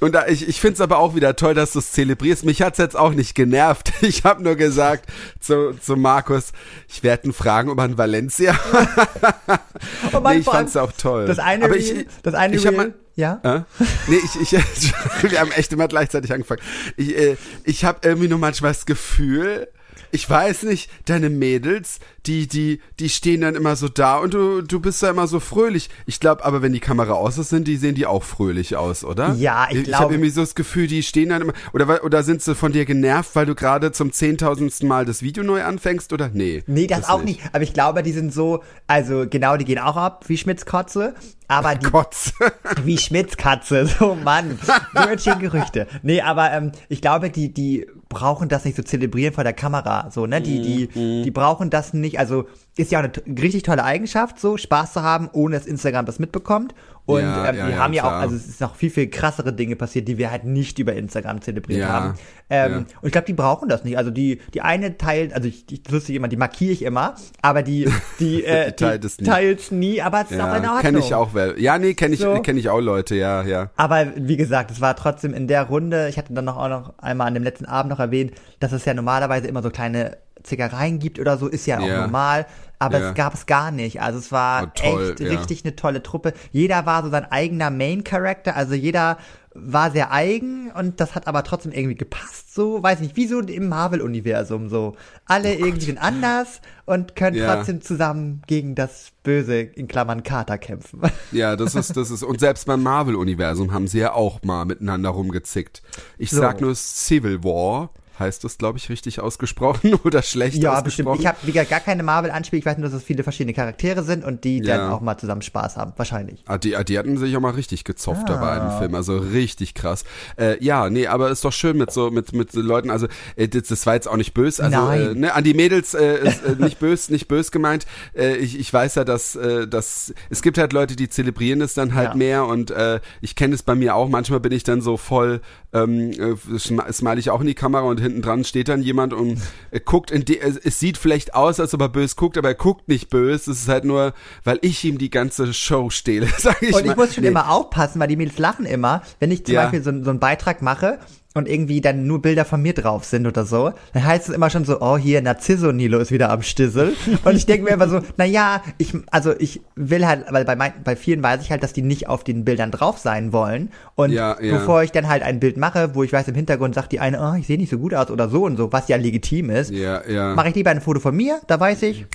Und 0.00 0.12
da, 0.12 0.26
ich, 0.28 0.48
ich 0.48 0.60
find's 0.60 0.80
aber 0.80 0.98
auch 0.98 1.16
wieder 1.16 1.34
toll, 1.34 1.54
dass 1.54 1.72
du 1.72 1.80
es 1.80 1.90
zelebrierst. 1.90 2.44
Mich 2.44 2.62
hat's 2.62 2.78
jetzt 2.78 2.96
auch 2.96 3.12
nicht 3.12 3.34
genervt. 3.34 3.92
Ich 4.08 4.24
habe 4.24 4.42
nur 4.42 4.54
gesagt 4.54 5.10
zu, 5.40 5.72
zu 5.74 5.96
Markus, 5.96 6.52
ich 6.88 7.02
werde 7.02 7.28
ihn 7.28 7.32
fragen, 7.32 7.68
ob 7.68 7.78
er 7.78 7.84
in 7.84 7.98
Valencia. 7.98 8.58
oh 10.12 10.20
nee, 10.20 10.38
ich 10.38 10.44
fand's 10.44 10.76
auch 10.76 10.92
toll. 10.92 11.26
Das 11.26 11.38
eine 11.38 11.64
aber 11.64 11.74
Reel, 11.74 12.00
ich, 12.00 12.06
das 12.22 12.34
eine 12.34 12.56
ich 12.56 12.64
Reel, 12.64 12.94
ja? 13.18 13.40
Äh? 13.42 13.62
Nee, 14.06 14.20
ich, 14.24 14.52
ich, 14.52 14.52
wir 15.22 15.40
haben 15.40 15.50
echt 15.50 15.72
immer 15.72 15.88
gleichzeitig 15.88 16.32
angefangen. 16.32 16.62
Ich, 16.96 17.16
äh, 17.16 17.36
ich 17.64 17.84
habe 17.84 17.98
irgendwie 18.04 18.28
nur 18.28 18.38
manchmal 18.38 18.70
das 18.70 18.86
Gefühl, 18.86 19.68
ich 20.12 20.30
weiß 20.30 20.62
nicht, 20.62 20.88
deine 21.04 21.28
Mädels, 21.28 21.98
die, 22.26 22.46
die, 22.46 22.80
die 23.00 23.08
stehen 23.08 23.40
dann 23.40 23.56
immer 23.56 23.74
so 23.74 23.88
da 23.88 24.18
und 24.18 24.34
du, 24.34 24.62
du 24.62 24.78
bist 24.78 25.02
da 25.02 25.10
immer 25.10 25.26
so 25.26 25.40
fröhlich. 25.40 25.90
Ich 26.06 26.20
glaube, 26.20 26.44
aber 26.44 26.62
wenn 26.62 26.72
die 26.72 26.80
Kamera 26.80 27.14
aus 27.14 27.38
ist, 27.38 27.48
sind, 27.48 27.66
die 27.66 27.76
sehen 27.76 27.96
die 27.96 28.06
auch 28.06 28.22
fröhlich 28.22 28.76
aus, 28.76 29.04
oder? 29.04 29.34
Ja, 29.34 29.64
ich 29.64 29.70
glaube. 29.70 29.90
Ich 29.90 29.94
habe 29.96 30.14
irgendwie 30.14 30.30
so 30.30 30.40
das 30.42 30.54
Gefühl, 30.54 30.86
die 30.86 31.02
stehen 31.02 31.30
dann 31.30 31.42
immer, 31.42 31.54
oder, 31.72 32.04
oder 32.04 32.22
sind 32.22 32.40
sie 32.40 32.54
von 32.54 32.70
dir 32.70 32.84
genervt, 32.84 33.34
weil 33.34 33.46
du 33.46 33.56
gerade 33.56 33.90
zum 33.90 34.12
zehntausendsten 34.12 34.88
Mal 34.88 35.04
das 35.04 35.22
Video 35.22 35.42
neu 35.42 35.64
anfängst, 35.64 36.12
oder? 36.12 36.30
Nee. 36.32 36.62
Nee, 36.68 36.86
das, 36.86 37.00
das 37.00 37.08
auch 37.10 37.22
nicht. 37.22 37.40
nicht. 37.42 37.54
Aber 37.54 37.64
ich 37.64 37.72
glaube, 37.72 38.04
die 38.04 38.12
sind 38.12 38.32
so, 38.32 38.62
also 38.86 39.26
genau, 39.28 39.56
die 39.56 39.64
gehen 39.64 39.80
auch 39.80 39.96
ab, 39.96 40.24
wie 40.28 40.38
Schmitz 40.38 40.64
Kotze. 40.64 41.14
Aber 41.48 41.74
die, 41.74 41.86
Kotze. 41.86 42.32
wie 42.84 42.98
Schmitzkatze, 42.98 43.86
so 43.86 44.14
Mann, 44.14 44.58
entstehen 44.94 45.38
Gerüchte. 45.38 45.86
Nee, 46.02 46.20
aber 46.20 46.52
ähm, 46.52 46.72
ich 46.88 47.00
glaube, 47.00 47.30
die, 47.30 47.52
die 47.52 47.86
brauchen 48.08 48.48
das 48.48 48.64
nicht 48.64 48.76
so 48.76 48.82
zelebrieren 48.82 49.34
vor 49.34 49.44
der 49.44 49.54
Kamera, 49.54 50.10
so, 50.10 50.26
ne? 50.26 50.40
Die, 50.42 50.60
die, 50.60 50.98
mhm. 50.98 51.22
die 51.24 51.30
brauchen 51.30 51.70
das 51.70 51.94
nicht, 51.94 52.18
also 52.18 52.46
ist 52.76 52.92
ja 52.92 53.00
auch 53.00 53.04
eine 53.04 53.40
richtig 53.40 53.62
tolle 53.62 53.82
Eigenschaft, 53.82 54.38
so 54.38 54.56
Spaß 54.56 54.92
zu 54.92 55.02
haben, 55.02 55.28
ohne 55.32 55.56
dass 55.56 55.66
Instagram 55.66 56.06
das 56.06 56.18
mitbekommt. 56.18 56.74
Und 57.08 57.22
ja, 57.22 57.48
ähm, 57.48 57.56
ja, 57.56 57.66
wir 57.66 57.72
ja, 57.72 57.78
haben 57.78 57.92
ja 57.94 58.02
klar. 58.02 58.18
auch, 58.18 58.20
also 58.20 58.36
es 58.36 58.46
ist 58.46 58.60
noch 58.60 58.76
viel, 58.76 58.90
viel 58.90 59.08
krassere 59.08 59.54
Dinge 59.54 59.76
passiert, 59.76 60.06
die 60.08 60.18
wir 60.18 60.30
halt 60.30 60.44
nicht 60.44 60.78
über 60.78 60.92
Instagram 60.92 61.40
zelebriert 61.40 61.80
ja, 61.80 61.88
haben. 61.88 62.14
Ähm, 62.50 62.84
Und 63.00 63.06
ich 63.06 63.12
glaube, 63.12 63.26
die 63.26 63.32
brauchen 63.32 63.70
das 63.70 63.82
nicht. 63.82 63.96
Also 63.96 64.10
die, 64.10 64.42
die 64.52 64.60
eine 64.60 64.98
teilt, 64.98 65.32
also 65.32 65.48
ich, 65.48 65.64
ich 65.72 65.90
lustig 65.90 66.16
immer, 66.16 66.28
die 66.28 66.36
markiere 66.36 66.70
ich 66.70 66.82
immer, 66.82 67.14
aber 67.40 67.62
die, 67.62 67.90
die, 68.20 68.44
äh, 68.44 68.72
die, 68.72 68.76
teilt 68.76 69.06
es 69.06 69.70
nie. 69.70 69.92
nie, 69.92 70.02
aber 70.02 70.20
es 70.20 70.32
ist 70.32 70.38
auch 70.38 70.54
in 70.54 70.66
Ordnung. 70.66 70.80
Kenne 70.82 70.98
ich 70.98 71.14
auch, 71.14 71.32
well. 71.32 71.54
ja, 71.56 71.78
nee, 71.78 71.94
kenne 71.94 72.12
ich, 72.12 72.20
so. 72.20 72.42
kenne 72.42 72.60
ich 72.60 72.68
auch 72.68 72.80
Leute, 72.80 73.14
ja, 73.14 73.42
ja. 73.42 73.70
Aber 73.76 74.08
wie 74.14 74.36
gesagt, 74.36 74.70
es 74.70 74.82
war 74.82 74.94
trotzdem 74.94 75.32
in 75.32 75.48
der 75.48 75.62
Runde, 75.62 76.10
ich 76.10 76.18
hatte 76.18 76.34
dann 76.34 76.44
noch 76.44 76.58
auch 76.58 76.68
noch 76.68 76.98
einmal 76.98 77.28
an 77.28 77.32
dem 77.32 77.42
letzten 77.42 77.64
Abend 77.64 77.90
noch 77.90 78.00
erwähnt, 78.00 78.32
dass 78.60 78.72
es 78.72 78.84
ja 78.84 78.92
normalerweise 78.92 79.48
immer 79.48 79.62
so 79.62 79.70
kleine 79.70 80.18
Zickereien 80.42 80.98
gibt 80.98 81.18
oder 81.18 81.38
so, 81.38 81.48
ist 81.48 81.66
ja 81.66 81.78
auch 81.78 81.86
yeah. 81.86 82.02
normal. 82.02 82.46
Aber 82.78 82.98
yeah. 82.98 83.08
es 83.08 83.14
gab 83.14 83.34
es 83.34 83.46
gar 83.46 83.70
nicht. 83.70 84.00
Also 84.00 84.18
es 84.18 84.30
war 84.30 84.64
oh, 84.64 84.70
toll, 84.74 85.10
echt 85.10 85.20
ja. 85.20 85.28
richtig 85.30 85.64
eine 85.64 85.74
tolle 85.74 86.02
Truppe. 86.02 86.32
Jeder 86.52 86.86
war 86.86 87.02
so 87.02 87.10
sein 87.10 87.24
eigener 87.30 87.70
Main-Character, 87.70 88.54
also 88.54 88.74
jeder 88.74 89.18
war 89.60 89.90
sehr 89.90 90.12
eigen 90.12 90.70
und 90.70 91.00
das 91.00 91.14
hat 91.14 91.26
aber 91.26 91.42
trotzdem 91.42 91.72
irgendwie 91.72 91.96
gepasst, 91.96 92.54
so, 92.54 92.82
weiß 92.82 93.00
nicht, 93.00 93.16
wie 93.16 93.26
so 93.26 93.40
im 93.40 93.68
Marvel-Universum, 93.68 94.68
so. 94.68 94.96
Alle 95.26 95.56
oh 95.56 95.64
irgendwie 95.64 95.86
sind 95.86 95.98
anders 95.98 96.60
und 96.86 97.16
können 97.16 97.36
ja. 97.36 97.54
trotzdem 97.54 97.80
zusammen 97.80 98.42
gegen 98.46 98.74
das 98.74 99.12
Böse, 99.22 99.60
in 99.60 99.88
Klammern 99.88 100.22
Kater 100.22 100.58
kämpfen. 100.58 101.00
Ja, 101.30 101.56
das 101.56 101.74
ist, 101.74 101.96
das 101.96 102.10
ist, 102.10 102.22
und 102.22 102.40
selbst 102.40 102.66
beim 102.66 102.82
Marvel-Universum 102.82 103.72
haben 103.72 103.86
sie 103.86 103.98
ja 103.98 104.12
auch 104.12 104.42
mal 104.42 104.64
miteinander 104.64 105.10
rumgezickt. 105.10 105.82
Ich 106.16 106.30
so. 106.30 106.38
sag 106.38 106.60
nur 106.60 106.74
Civil 106.74 107.44
War 107.44 107.90
heißt 108.18 108.44
das, 108.44 108.58
glaube 108.58 108.78
ich, 108.78 108.88
richtig 108.88 109.20
ausgesprochen 109.20 109.94
oder 110.04 110.22
schlecht 110.22 110.56
ja, 110.58 110.72
ausgesprochen. 110.72 111.22
Ja, 111.22 111.32
bestimmt. 111.32 111.54
Ich 111.54 111.58
habe 111.58 111.68
gar 111.68 111.80
keine 111.80 112.02
Marvel-Anspiel. 112.02 112.58
Ich 112.58 112.66
weiß 112.66 112.78
nur, 112.78 112.88
dass 112.88 112.94
es 112.94 113.02
viele 113.02 113.22
verschiedene 113.22 113.54
Charaktere 113.54 114.02
sind 114.02 114.24
und 114.24 114.44
die 114.44 114.58
ja. 114.58 114.76
dann 114.76 114.92
auch 114.92 115.00
mal 115.00 115.18
zusammen 115.18 115.42
Spaß 115.42 115.76
haben. 115.76 115.92
Wahrscheinlich. 115.96 116.42
Ah, 116.46 116.58
die, 116.58 116.76
die 116.86 116.98
hatten 116.98 117.16
sich 117.16 117.36
auch 117.36 117.40
mal 117.40 117.50
richtig 117.50 117.84
gezofft 117.84 118.24
ah. 118.24 118.34
dabei 118.34 118.56
im 118.58 118.78
Film. 118.78 118.94
Also 118.94 119.18
richtig 119.18 119.74
krass. 119.74 120.04
Äh, 120.36 120.62
ja, 120.62 120.90
nee, 120.90 121.06
aber 121.06 121.30
ist 121.30 121.44
doch 121.44 121.52
schön 121.52 121.76
mit 121.76 121.92
so, 121.92 122.10
mit, 122.10 122.32
mit 122.32 122.54
Leuten. 122.54 122.90
Also, 122.90 123.06
äh, 123.36 123.48
das, 123.48 123.64
das 123.64 123.86
war 123.86 123.94
jetzt 123.94 124.08
auch 124.08 124.16
nicht 124.16 124.34
böse. 124.34 124.64
Also, 124.64 124.76
Nein. 124.76 125.00
Äh, 125.00 125.14
ne, 125.14 125.34
an 125.34 125.44
die 125.44 125.54
Mädels 125.54 125.94
äh, 125.94 126.16
ist, 126.28 126.44
äh, 126.44 126.56
nicht 126.58 126.78
böse, 126.78 127.12
nicht 127.12 127.28
böse 127.28 127.50
gemeint. 127.50 127.86
Äh, 128.14 128.36
ich, 128.36 128.58
ich 128.58 128.72
weiß 128.72 128.96
ja, 128.96 129.04
dass, 129.04 129.36
äh, 129.36 129.66
dass 129.66 130.12
es 130.30 130.42
gibt 130.42 130.58
halt 130.58 130.72
Leute, 130.72 130.96
die 130.96 131.08
zelebrieren 131.08 131.60
es 131.60 131.74
dann 131.74 131.94
halt 131.94 132.10
ja. 132.10 132.14
mehr 132.16 132.44
und 132.46 132.70
äh, 132.70 133.00
ich 133.20 133.36
kenne 133.36 133.54
es 133.54 133.62
bei 133.62 133.74
mir 133.74 133.94
auch. 133.94 134.08
Manchmal 134.08 134.40
bin 134.40 134.52
ich 134.52 134.64
dann 134.64 134.80
so 134.80 134.96
voll, 134.96 135.40
ähm, 135.72 136.12
äh, 136.12 136.58
smile 136.58 137.18
ich 137.18 137.30
auch 137.30 137.40
in 137.40 137.46
die 137.46 137.54
Kamera 137.54 137.82
und 137.82 138.00
hinten 138.00 138.22
dran 138.22 138.44
steht 138.44 138.68
dann 138.68 138.82
jemand 138.82 139.12
und 139.12 139.38
äh, 139.70 139.80
guckt 139.80 140.10
in 140.10 140.24
die, 140.24 140.40
es 140.40 140.80
sieht 140.80 140.96
vielleicht 140.96 141.34
aus, 141.34 141.60
als 141.60 141.74
ob 141.74 141.82
er 141.82 141.88
böse 141.88 142.16
guckt, 142.16 142.38
aber 142.38 142.48
er 142.48 142.54
guckt 142.54 142.88
nicht 142.88 143.10
böse. 143.10 143.50
Es 143.50 143.60
ist 143.62 143.68
halt 143.68 143.84
nur, 143.84 144.14
weil 144.44 144.58
ich 144.62 144.82
ihm 144.84 144.98
die 144.98 145.10
ganze 145.10 145.52
Show 145.52 145.90
stehle, 145.90 146.28
sag 146.38 146.62
ich 146.62 146.74
Und 146.74 146.80
ich 146.80 146.86
mal. 146.86 146.96
muss 146.96 147.14
schon 147.14 147.22
nee. 147.22 147.28
immer 147.28 147.50
aufpassen, 147.50 148.00
weil 148.00 148.08
die 148.08 148.16
Mädels 148.16 148.38
lachen 148.38 148.64
immer, 148.64 149.02
wenn 149.18 149.30
ich 149.30 149.44
zum 149.44 149.54
ja. 149.54 149.62
Beispiel 149.62 149.82
so, 149.82 150.02
so 150.02 150.10
einen 150.10 150.20
Beitrag 150.20 150.62
mache 150.62 150.98
und 151.38 151.48
irgendwie 151.48 151.80
dann 151.80 152.06
nur 152.06 152.20
Bilder 152.20 152.44
von 152.44 152.60
mir 152.60 152.74
drauf 152.74 153.04
sind 153.04 153.26
oder 153.26 153.46
so, 153.46 153.72
dann 153.92 154.04
heißt 154.04 154.28
es 154.28 154.34
immer 154.34 154.50
schon 154.50 154.64
so, 154.64 154.80
oh 154.80 154.98
hier, 154.98 155.22
Narciso 155.22 155.72
Nilo 155.72 155.98
ist 155.98 156.10
wieder 156.10 156.30
am 156.30 156.42
Stissel. 156.42 156.94
und 157.24 157.36
ich 157.36 157.46
denke 157.46 157.64
mir 157.64 157.70
immer 157.70 157.88
so, 157.88 158.00
na 158.16 158.24
ja, 158.24 158.62
ich, 158.76 158.94
also 159.10 159.34
ich 159.38 159.60
will 159.76 160.06
halt, 160.06 160.26
weil 160.30 160.44
bei, 160.44 160.56
mein, 160.56 160.72
bei 160.84 160.96
vielen 160.96 161.22
weiß 161.22 161.40
ich 161.42 161.50
halt, 161.50 161.62
dass 161.62 161.72
die 161.72 161.82
nicht 161.82 162.08
auf 162.08 162.24
den 162.24 162.44
Bildern 162.44 162.70
drauf 162.70 162.98
sein 162.98 163.32
wollen. 163.32 163.70
Und 163.94 164.12
ja, 164.12 164.36
ja. 164.40 164.58
bevor 164.58 164.82
ich 164.82 164.92
dann 164.92 165.08
halt 165.08 165.22
ein 165.22 165.40
Bild 165.40 165.56
mache, 165.56 165.94
wo 165.94 166.02
ich 166.02 166.12
weiß, 166.12 166.28
im 166.28 166.34
Hintergrund 166.34 166.74
sagt 166.74 166.92
die 166.92 167.00
eine, 167.00 167.20
oh, 167.20 167.34
ich 167.38 167.46
sehe 167.46 167.56
nicht 167.56 167.70
so 167.70 167.78
gut 167.78 167.94
aus 167.94 168.10
oder 168.10 168.28
so 168.28 168.44
und 168.44 168.56
so, 168.56 168.72
was 168.72 168.88
ja 168.88 168.96
legitim 168.96 169.50
ist, 169.50 169.70
ja, 169.70 170.06
ja. 170.08 170.34
mache 170.34 170.48
ich 170.48 170.54
lieber 170.54 170.70
ein 170.70 170.80
Foto 170.80 171.00
von 171.00 171.16
mir, 171.16 171.40
da 171.46 171.58
weiß 171.58 171.82
ich, 171.82 172.06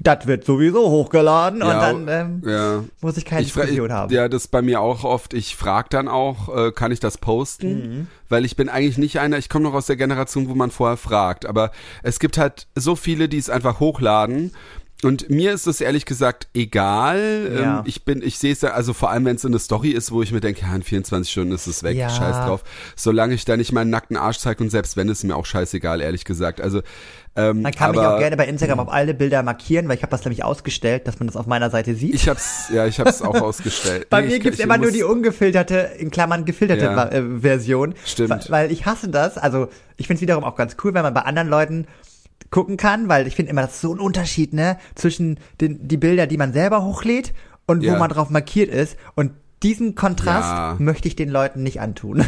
das 0.00 0.26
wird 0.26 0.44
sowieso 0.44 0.90
hochgeladen 0.90 1.60
ja, 1.60 1.66
und 1.66 2.06
dann 2.06 2.42
ähm, 2.42 2.48
ja. 2.48 2.84
muss 3.00 3.16
ich 3.16 3.24
keine 3.24 3.42
ich 3.42 3.52
Diskussion 3.52 3.92
haben. 3.92 4.12
Ja, 4.12 4.28
das 4.28 4.44
ist 4.44 4.48
bei 4.48 4.62
mir 4.62 4.80
auch 4.80 5.02
oft. 5.02 5.34
Ich 5.34 5.56
frage 5.56 5.88
dann 5.90 6.06
auch, 6.06 6.54
äh, 6.56 6.72
kann 6.72 6.92
ich 6.92 7.00
das 7.00 7.18
posten? 7.18 7.68
Mhm. 7.72 8.06
Weil 8.28 8.44
ich 8.44 8.54
bin 8.54 8.68
eigentlich 8.68 8.98
nicht 8.98 9.18
einer, 9.18 9.38
ich 9.38 9.48
komme 9.48 9.64
noch 9.64 9.74
aus 9.74 9.86
der 9.86 9.96
Generation, 9.96 10.48
wo 10.48 10.54
man 10.54 10.70
vorher 10.70 10.96
fragt. 10.96 11.46
Aber 11.46 11.72
es 12.02 12.20
gibt 12.20 12.38
halt 12.38 12.68
so 12.76 12.94
viele, 12.94 13.28
die 13.28 13.38
es 13.38 13.50
einfach 13.50 13.80
hochladen 13.80 14.52
und 15.04 15.30
mir 15.30 15.52
ist 15.52 15.66
es 15.66 15.80
ehrlich 15.80 16.06
gesagt 16.06 16.48
egal. 16.54 17.52
Ja. 17.54 17.78
Ähm, 17.78 17.84
ich 17.86 18.04
bin, 18.04 18.20
ich 18.22 18.38
sehe 18.38 18.52
es 18.52 18.62
ja, 18.62 18.70
also 18.70 18.92
vor 18.92 19.10
allem 19.10 19.24
wenn 19.26 19.36
es 19.36 19.44
eine 19.44 19.58
Story 19.58 19.90
ist, 19.90 20.10
wo 20.10 20.22
ich 20.22 20.32
mir 20.32 20.40
denke, 20.40 20.62
ja, 20.62 20.74
in 20.74 20.82
24 20.82 21.30
Stunden 21.30 21.52
ist 21.52 21.66
es 21.68 21.82
weg, 21.84 21.96
ja. 21.96 22.10
scheiß 22.10 22.36
drauf. 22.46 22.64
Solange 22.96 23.34
ich 23.34 23.44
da 23.44 23.56
nicht 23.56 23.72
meinen 23.72 23.90
nackten 23.90 24.16
Arsch 24.16 24.38
zeige 24.38 24.62
und 24.62 24.70
selbst 24.70 24.96
wenn, 24.96 25.08
ist 25.08 25.22
mir 25.22 25.36
auch 25.36 25.46
scheißegal, 25.46 26.00
ehrlich 26.00 26.24
gesagt. 26.24 26.60
Also 26.60 26.82
ähm, 27.36 27.62
man 27.62 27.72
kann 27.72 27.90
aber, 27.90 28.00
mich 28.00 28.08
auch 28.08 28.18
gerne 28.18 28.36
bei 28.36 28.46
Instagram 28.46 28.80
auf 28.80 28.88
alle 28.88 29.14
Bilder 29.14 29.44
markieren, 29.44 29.88
weil 29.88 29.96
ich 29.96 30.02
habe 30.02 30.10
das 30.10 30.24
nämlich 30.24 30.42
ausgestellt, 30.42 31.06
dass 31.06 31.20
man 31.20 31.28
das 31.28 31.36
auf 31.36 31.46
meiner 31.46 31.70
Seite 31.70 31.94
sieht. 31.94 32.14
Ich 32.14 32.28
hab's, 32.28 32.68
ja, 32.74 32.84
ich 32.86 32.98
hab's 32.98 33.22
auch 33.22 33.40
ausgestellt. 33.40 34.08
bei 34.10 34.22
nee, 34.22 34.28
mir 34.28 34.38
gibt's 34.40 34.58
immer 34.58 34.78
nur 34.78 34.90
die 34.90 35.04
ungefilterte, 35.04 35.90
in 35.98 36.10
Klammern 36.10 36.44
gefilterte 36.44 36.86
ja, 36.86 37.08
äh, 37.08 37.40
Version. 37.40 37.94
Stimmt. 38.04 38.50
Weil 38.50 38.72
ich 38.72 38.86
hasse 38.86 39.08
das. 39.08 39.38
Also 39.38 39.68
ich 39.96 40.08
find's 40.08 40.20
wiederum 40.20 40.42
auch 40.42 40.56
ganz 40.56 40.76
cool, 40.82 40.94
wenn 40.94 41.02
man 41.02 41.14
bei 41.14 41.22
anderen 41.22 41.48
Leuten 41.48 41.86
gucken 42.50 42.76
kann, 42.76 43.08
weil 43.08 43.26
ich 43.26 43.36
finde 43.36 43.50
immer, 43.50 43.62
das 43.62 43.74
ist 43.74 43.80
so 43.82 43.94
ein 43.94 44.00
Unterschied, 44.00 44.52
ne, 44.52 44.78
zwischen 44.94 45.38
den 45.60 45.86
die 45.86 45.96
Bilder, 45.96 46.26
die 46.26 46.36
man 46.36 46.52
selber 46.52 46.82
hochlädt 46.82 47.34
und 47.66 47.82
ja. 47.82 47.94
wo 47.94 47.98
man 47.98 48.10
drauf 48.10 48.30
markiert 48.30 48.70
ist. 48.70 48.96
Und 49.14 49.32
diesen 49.62 49.94
Kontrast 49.94 50.48
ja. 50.48 50.76
möchte 50.78 51.08
ich 51.08 51.16
den 51.16 51.28
Leuten 51.28 51.62
nicht 51.62 51.80
antun. 51.80 52.24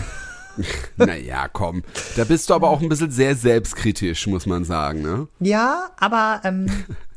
naja, 0.97 1.49
komm. 1.49 1.83
Da 2.17 2.25
bist 2.25 2.51
du 2.51 2.55
aber 2.55 2.69
auch 2.69 2.83
ein 2.83 2.89
bisschen 2.89 3.11
sehr 3.11 3.35
selbstkritisch, 3.35 4.27
muss 4.27 4.47
man 4.47 4.65
sagen, 4.65 5.03
ne? 5.03 5.29
Ja, 5.39 5.91
aber 5.99 6.41
ähm, 6.45 6.67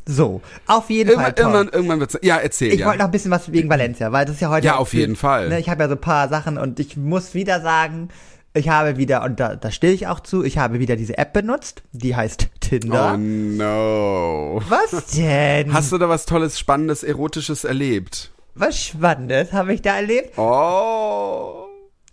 so, 0.06 0.42
auf 0.68 0.90
jeden 0.90 1.10
irgendwann, 1.10 1.26
Fall. 1.26 1.34
Toll. 1.34 1.54
Irgendwann, 1.54 1.74
irgendwann 1.74 2.00
wird's. 2.00 2.20
Ja, 2.22 2.38
erzähl. 2.38 2.74
Ich 2.74 2.80
ja. 2.80 2.86
wollte 2.86 3.00
noch 3.00 3.06
ein 3.06 3.12
bisschen 3.12 3.32
was 3.32 3.52
wegen 3.52 3.70
Valencia, 3.70 4.12
weil 4.12 4.26
das 4.26 4.36
ist 4.36 4.42
ja 4.42 4.50
heute. 4.50 4.68
Ja, 4.68 4.76
auf 4.76 4.94
jeden 4.94 5.16
Fall. 5.16 5.50
Ne, 5.50 5.60
ich 5.60 5.70
habe 5.70 5.84
ja 5.84 5.90
so 5.90 5.96
ein 5.96 6.02
paar 6.02 6.30
Sachen 6.30 6.58
und 6.58 6.80
ich 6.80 6.98
muss 6.98 7.34
wieder 7.34 7.62
sagen, 7.62 8.10
ich 8.54 8.70
habe 8.70 8.98
wieder, 8.98 9.24
und 9.24 9.40
da, 9.40 9.56
da 9.56 9.72
stehe 9.72 9.94
ich 9.94 10.08
auch 10.08 10.20
zu, 10.20 10.44
ich 10.44 10.58
habe 10.58 10.80
wieder 10.80 10.96
diese 10.96 11.18
App 11.18 11.34
benutzt, 11.34 11.84
die 11.92 12.16
heißt 12.16 12.48
Tinder. 12.60 13.14
Oh 13.16 13.18
no. 13.18 14.62
Was 14.70 15.08
denn? 15.16 15.74
Hast 15.74 15.92
du 15.92 15.98
da 15.98 16.08
was 16.08 16.26
Tolles, 16.26 16.60
Spannendes, 16.60 17.04
Erotisches 17.04 17.64
erlebt? 17.64 18.32
Was 18.56 18.84
Spannendes 18.84 19.52
habe 19.54 19.74
ich 19.74 19.82
da 19.82 19.96
erlebt? 19.96 20.38
Oh. 20.38 21.63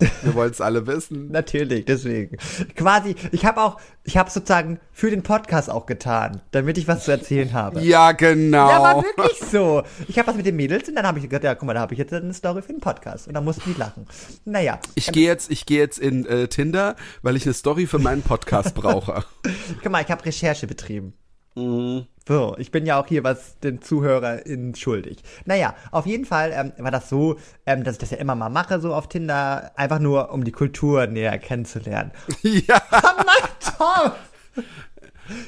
Wir 0.22 0.34
wollen 0.34 0.50
es 0.50 0.60
alle 0.60 0.86
wissen. 0.86 1.30
Natürlich, 1.30 1.84
deswegen. 1.84 2.36
Quasi, 2.74 3.14
ich 3.32 3.44
habe 3.44 3.60
auch, 3.60 3.78
ich 4.04 4.16
habe 4.16 4.30
sozusagen 4.30 4.80
für 4.92 5.10
den 5.10 5.22
Podcast 5.22 5.70
auch 5.70 5.86
getan, 5.86 6.40
damit 6.52 6.78
ich 6.78 6.88
was 6.88 7.04
zu 7.04 7.10
erzählen 7.10 7.52
habe. 7.52 7.80
Ja, 7.90 8.12
genau. 8.12 8.68
Ja, 8.68 8.82
war 8.82 9.02
wirklich 9.02 9.38
so. 9.50 9.82
Ich 10.06 10.18
habe 10.18 10.28
was 10.28 10.36
mit 10.36 10.46
den 10.46 10.54
Mädels 10.54 10.88
und 10.88 10.94
dann 10.94 11.06
habe 11.06 11.18
ich 11.18 11.24
gesagt, 11.24 11.44
ja, 11.44 11.54
guck 11.54 11.66
mal, 11.66 11.74
da 11.74 11.80
habe 11.80 11.94
ich 11.94 11.98
jetzt 11.98 12.12
eine 12.12 12.32
Story 12.34 12.62
für 12.62 12.72
den 12.72 12.80
Podcast 12.80 13.26
und 13.26 13.34
dann 13.34 13.44
mussten 13.44 13.72
die 13.72 13.78
lachen. 13.78 14.06
Naja. 14.44 14.78
Ich 14.94 15.10
gehe 15.10 15.26
jetzt, 15.26 15.50
ich 15.50 15.66
gehe 15.66 15.78
jetzt 15.78 15.98
in 15.98 16.24
äh, 16.26 16.46
Tinder, 16.46 16.94
weil 17.22 17.36
ich 17.36 17.44
eine 17.46 17.54
Story 17.54 17.86
für 17.86 17.98
meinen 17.98 18.22
Podcast 18.22 18.74
brauche. 18.74 19.24
guck 19.82 19.90
mal, 19.90 20.02
ich 20.02 20.10
habe 20.10 20.24
Recherche 20.24 20.66
betrieben. 20.66 21.14
Mhm. 21.54 22.06
So, 22.28 22.54
ich 22.58 22.70
bin 22.70 22.86
ja 22.86 23.00
auch 23.00 23.06
hier 23.08 23.24
was 23.24 23.58
den 23.58 23.82
ZuhörerInnen 23.82 24.74
schuldig. 24.76 25.22
Naja, 25.46 25.74
auf 25.90 26.06
jeden 26.06 26.24
Fall 26.24 26.52
ähm, 26.54 26.72
war 26.78 26.92
das 26.92 27.08
so, 27.08 27.38
ähm, 27.66 27.82
dass 27.82 27.94
ich 27.94 27.98
das 27.98 28.10
ja 28.10 28.18
immer 28.18 28.36
mal 28.36 28.50
mache, 28.50 28.78
so 28.80 28.94
auf 28.94 29.08
Tinder, 29.08 29.72
einfach 29.74 29.98
nur, 29.98 30.30
um 30.32 30.44
die 30.44 30.52
Kultur 30.52 31.06
näher 31.06 31.38
kennenzulernen. 31.38 32.12
Ja. 32.42 32.80
Nein, 32.92 33.50
Tom! 33.78 34.12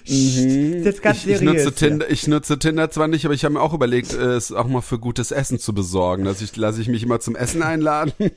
Das 0.05 0.95
ist 0.95 1.03
ganz 1.03 1.25
Ich, 1.25 1.33
ich, 1.33 1.41
nutze 1.41 1.73
Tinder, 1.73 2.11
ich 2.11 2.27
nutze 2.27 2.59
Tinder 2.59 2.91
zwar 2.91 3.09
nicht, 3.09 3.25
aber 3.25 3.35
ich 3.35 3.45
habe 3.45 3.55
mir 3.55 3.61
auch 3.61 3.75
überlegt, 3.75 4.15
äh, 4.15 4.35
es 4.35 4.53
auch 4.53 4.67
mal 4.67 4.81
für 4.81 4.99
gutes 4.99 5.31
Essen 5.31 5.59
zu 5.59 5.75
besorgen. 5.75 6.25
Dass 6.25 6.41
ich 6.41 6.57
lasse 6.57 6.81
ich 6.81 6.89
mich 6.89 7.03
immer 7.03 7.21
zum 7.21 7.37
Essen 7.37 7.63
einladen. 7.63 8.13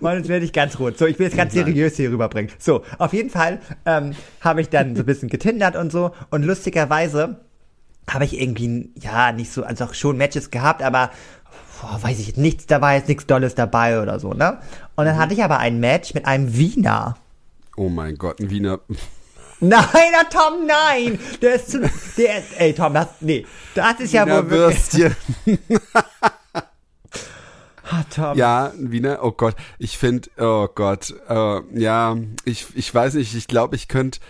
Mann, 0.00 0.18
jetzt 0.18 0.28
werde 0.28 0.44
ich 0.44 0.52
ganz 0.52 0.78
rot. 0.78 0.98
So, 0.98 1.06
ich 1.06 1.18
will 1.18 1.26
es 1.26 1.36
ganz 1.36 1.52
seriös 1.52 1.96
hier 1.96 2.10
rüberbringen. 2.10 2.50
So, 2.58 2.82
auf 2.98 3.12
jeden 3.12 3.30
Fall 3.30 3.60
ähm, 3.84 4.12
habe 4.40 4.60
ich 4.60 4.68
dann 4.68 4.96
so 4.96 5.02
ein 5.02 5.06
bisschen 5.06 5.28
getindert 5.28 5.76
und 5.76 5.92
so. 5.92 6.12
Und 6.30 6.44
lustigerweise 6.44 7.40
habe 8.08 8.24
ich 8.24 8.40
irgendwie, 8.40 8.90
ja, 9.00 9.32
nicht 9.32 9.52
so, 9.52 9.62
also 9.62 9.84
auch 9.84 9.94
schon 9.94 10.16
Matches 10.16 10.50
gehabt, 10.50 10.82
aber 10.82 11.10
boah, 11.80 12.02
weiß 12.02 12.18
ich, 12.18 12.36
nichts 12.36 12.66
dabei, 12.66 12.98
ist 12.98 13.08
nichts 13.08 13.26
Dolles 13.26 13.54
dabei 13.54 14.02
oder 14.02 14.18
so, 14.18 14.34
ne? 14.34 14.58
Und 14.96 15.04
dann 15.04 15.18
hatte 15.18 15.34
ich 15.34 15.42
aber 15.42 15.58
ein 15.58 15.80
Match 15.80 16.14
mit 16.14 16.26
einem 16.26 16.56
Wiener. 16.56 17.16
Oh 17.76 17.88
mein 17.88 18.16
Gott, 18.16 18.40
ein 18.40 18.50
Wiener. 18.50 18.80
Nein, 19.60 20.12
ah, 20.18 20.24
Tom, 20.24 20.66
nein! 20.66 21.18
Der 21.42 21.56
ist 21.56 21.70
zu, 21.70 21.80
der 22.16 22.38
ist, 22.38 22.58
ey, 22.58 22.72
Tom, 22.72 22.94
das, 22.94 23.08
nee, 23.20 23.46
das 23.74 24.00
ist 24.00 24.14
ja 24.14 24.24
Wiener 24.24 24.44
wohl 24.44 24.50
Würstchen. 24.50 25.14
ah, 26.54 28.02
Tom. 28.14 28.38
Ja, 28.38 28.72
Wiener. 28.76 29.18
Oh 29.22 29.32
Gott, 29.32 29.54
ich 29.78 29.98
finde, 29.98 30.30
oh 30.38 30.66
Gott, 30.74 31.14
äh, 31.28 31.60
ja, 31.78 32.16
ich, 32.44 32.68
ich 32.74 32.94
weiß 32.94 33.14
nicht, 33.14 33.34
ich 33.34 33.48
glaube, 33.48 33.76
ich 33.76 33.88
könnte, 33.88 34.20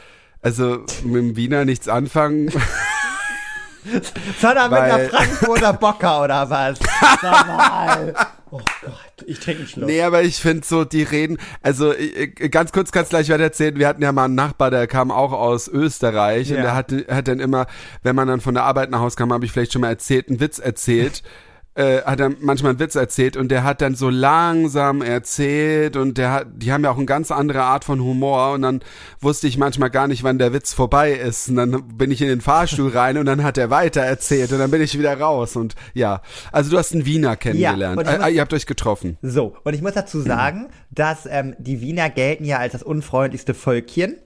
also 0.43 0.85
mit 1.05 1.23
dem 1.23 1.37
Wiener 1.37 1.65
nichts 1.65 1.89
anfangen. 1.89 2.51
Sondern 4.41 4.71
mit 4.71 4.79
einer 4.79 5.09
Frankfurter 5.09 5.73
Bocker 5.73 6.25
oder 6.25 6.51
was? 6.51 6.79
Sag 7.21 7.47
mal. 7.47 8.15
Oh 8.53 8.59
Gott, 8.83 8.95
ich 9.27 9.39
trinke 9.39 9.61
einen 9.61 9.69
Schluck. 9.69 9.87
Nee, 9.89 10.03
aber 10.03 10.23
ich 10.23 10.39
finde 10.41 10.67
so, 10.67 10.85
die 10.85 11.05
reden, 11.05 11.39
also 11.63 11.93
äh, 11.93 12.25
äh, 12.25 12.49
ganz 12.49 12.73
kurz 12.73 12.91
kannst 12.91 13.11
gleich 13.11 13.31
weiter 13.31 13.45
erzählen, 13.45 13.79
wir 13.79 13.87
hatten 13.87 14.03
ja 14.03 14.11
mal 14.11 14.25
einen 14.25 14.35
Nachbar, 14.35 14.73
der 14.73 14.89
kam 14.89 15.13
auch 15.13 15.31
aus 15.31 15.69
Österreich 15.69 16.51
und 16.51 16.57
Ja. 16.57 16.63
der 16.63 16.75
hat, 16.75 16.93
hat 17.09 17.29
dann 17.29 17.39
immer, 17.39 17.69
wenn 18.03 18.17
man 18.17 18.27
dann 18.27 18.41
von 18.41 18.55
der 18.55 18.65
Arbeit 18.65 18.91
nach 18.91 18.99
Hause 18.99 19.15
kam, 19.15 19.33
habe 19.33 19.45
ich 19.45 19.53
vielleicht 19.53 19.73
schon 19.73 19.83
mal 19.83 19.91
erzählt, 19.91 20.29
einen 20.29 20.41
Witz 20.41 20.59
erzählt. 20.59 21.23
äh, 21.75 22.03
hat 22.03 22.19
er 22.21 22.31
manchmal 22.41 22.71
einen 22.71 22.81
Witz 22.81 22.97
erzählt 22.97 23.37
und 23.37 23.49
der 23.51 23.63
hat 23.63 23.81
dann 23.81 23.95
so 23.95 24.11
langsam 24.11 25.03
erzählt 25.03 25.97
und 25.97 26.19
der 26.19 26.33
hat, 26.33 26.47
die 26.57 26.73
haben 26.73 26.83
ja 26.85 26.91
auch 26.91 26.97
eine 26.97 27.07
ganz 27.07 27.31
andere 27.31 27.63
Art 27.63 27.85
von 27.85 28.01
Humor 28.01 28.53
und 28.53 28.63
dann 28.63 28.81
wusste 29.21 29.47
ich 29.47 29.57
manchmal 29.57 29.89
gar 29.91 30.09
nicht, 30.09 30.25
wann 30.25 30.39
der 30.39 30.53
Witz 30.53 30.73
vorbei 30.73 31.13
ist 31.13 31.49
und 31.49 31.57
dann 31.57 31.89
bin 31.97 32.11
ich 32.11 32.21
in 32.23 32.29
den 32.29 32.41
Fahrstuhl 32.41 32.91
rein 32.95 33.19
und 33.19 33.27
dann 33.27 33.45
hat 33.45 33.57
er 33.57 33.71
weiter 33.71 34.01
erzählt 34.01 34.53
und 34.53 34.59
dann 34.59 34.71
bin 34.71 34.83
ich 34.83 34.99
wieder 34.99 35.19
raus 35.19 35.55
und 35.57 35.75
ja, 35.95 36.23
also 36.51 36.71
du 36.71 36.79
hast 36.79 36.93
einen 36.93 37.07
Wiener 37.07 37.37
kennengelernt, 37.37 37.99
und 37.99 38.07
ich 38.09 38.15
äh, 38.15 38.19
muss- 38.19 38.31
ihr 38.31 38.41
habt 38.41 38.53
euch 38.53 38.67
getroffen. 38.67 39.17
So, 39.23 39.57
und 39.65 39.75
ich 39.75 39.81
muss 39.83 39.93
dazu 39.95 40.21
sagen, 40.21 40.69
dass 40.91 41.27
ähm, 41.31 41.55
die 41.59 41.81
Wiener 41.81 42.11
gelten 42.11 42.45
ja 42.45 42.59
als 42.59 42.73
das 42.73 42.83
unfreundlichste 42.83 43.55
Völkchen. 43.55 44.17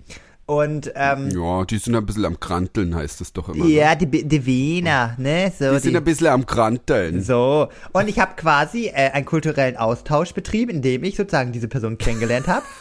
Und 0.47 0.93
ähm, 0.95 1.31
Ja, 1.31 1.65
die 1.65 1.79
sind 1.79 1.95
ein 1.97 2.05
bisschen 2.05 2.25
am 2.27 2.39
Kranteln, 2.39 2.95
heißt 2.95 3.21
es 3.23 3.33
doch 3.33 3.49
immer. 3.49 3.65
ne? 3.65 3.71
ja, 3.71 3.95
die, 3.95 4.07
die 4.29 4.45
Wiener, 4.45 5.15
ne? 5.19 5.51
So, 5.59 5.73
Die 5.73 5.79
sind 5.79 5.97
ein 5.97 6.05
bisschen 6.05 6.27
am 6.27 6.45
Kranteln. 6.45 7.23
so. 7.23 7.69
Und 7.93 8.09
ich 8.09 8.19
habe 8.19 8.33
quasi 8.37 8.89
äh, 8.89 9.11
einen 9.13 9.25
kulturellen 9.25 9.77
Austausch 9.79 10.35
betrieben, 10.35 10.71
indem 10.71 11.03
ich 11.05 11.17
sozusagen 11.17 11.53
diese 11.53 11.69
Person 11.69 11.99
kennengelernt 11.99 12.47
habe. 12.47 12.65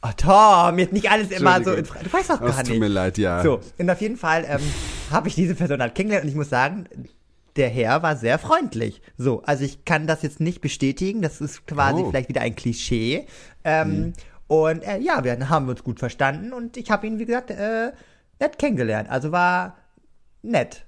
Oh, 0.00 0.10
Tom, 0.16 0.78
jetzt 0.78 0.92
nicht 0.92 1.10
alles 1.10 1.32
immer 1.32 1.60
so 1.64 1.72
in 1.72 1.84
Fra 1.84 1.98
Du 2.00 2.12
weißt 2.12 2.30
doch 2.30 2.38
gar 2.38 2.46
Das 2.50 2.58
tut 2.58 2.68
nicht. 2.68 2.78
mir 2.78 2.86
leid, 2.86 3.18
ja. 3.18 3.42
So, 3.42 3.58
und 3.78 3.90
auf 3.90 4.00
jeden 4.00 4.16
Fall 4.16 4.44
ähm, 4.48 4.60
habe 5.10 5.26
ich 5.26 5.34
diese 5.34 5.56
Person 5.56 5.80
halt 5.80 5.96
kennengelernt 5.96 6.22
und 6.24 6.30
ich 6.30 6.36
muss 6.36 6.48
sagen, 6.50 6.84
der 7.56 7.68
Herr 7.68 8.00
war 8.00 8.14
sehr 8.14 8.38
freundlich. 8.38 9.02
So, 9.16 9.42
also 9.42 9.64
ich 9.64 9.84
kann 9.84 10.06
das 10.06 10.22
jetzt 10.22 10.38
nicht 10.38 10.60
bestätigen, 10.60 11.20
das 11.20 11.40
ist 11.40 11.66
quasi 11.66 12.02
Oh. 12.02 12.10
vielleicht 12.10 12.28
wieder 12.28 12.42
ein 12.42 12.54
Klischee. 12.54 13.26
Ähm, 13.64 14.12
Und 14.48 14.82
äh, 14.82 14.98
ja, 14.98 15.22
wir 15.22 15.48
haben 15.48 15.68
uns 15.68 15.84
gut 15.84 15.98
verstanden 15.98 16.52
und 16.52 16.76
ich 16.76 16.90
habe 16.90 17.06
ihn, 17.06 17.18
wie 17.18 17.26
gesagt, 17.26 17.50
äh, 17.50 17.92
nett 18.40 18.58
kennengelernt. 18.58 19.08
Also 19.08 19.30
war 19.30 19.76
nett. 20.42 20.84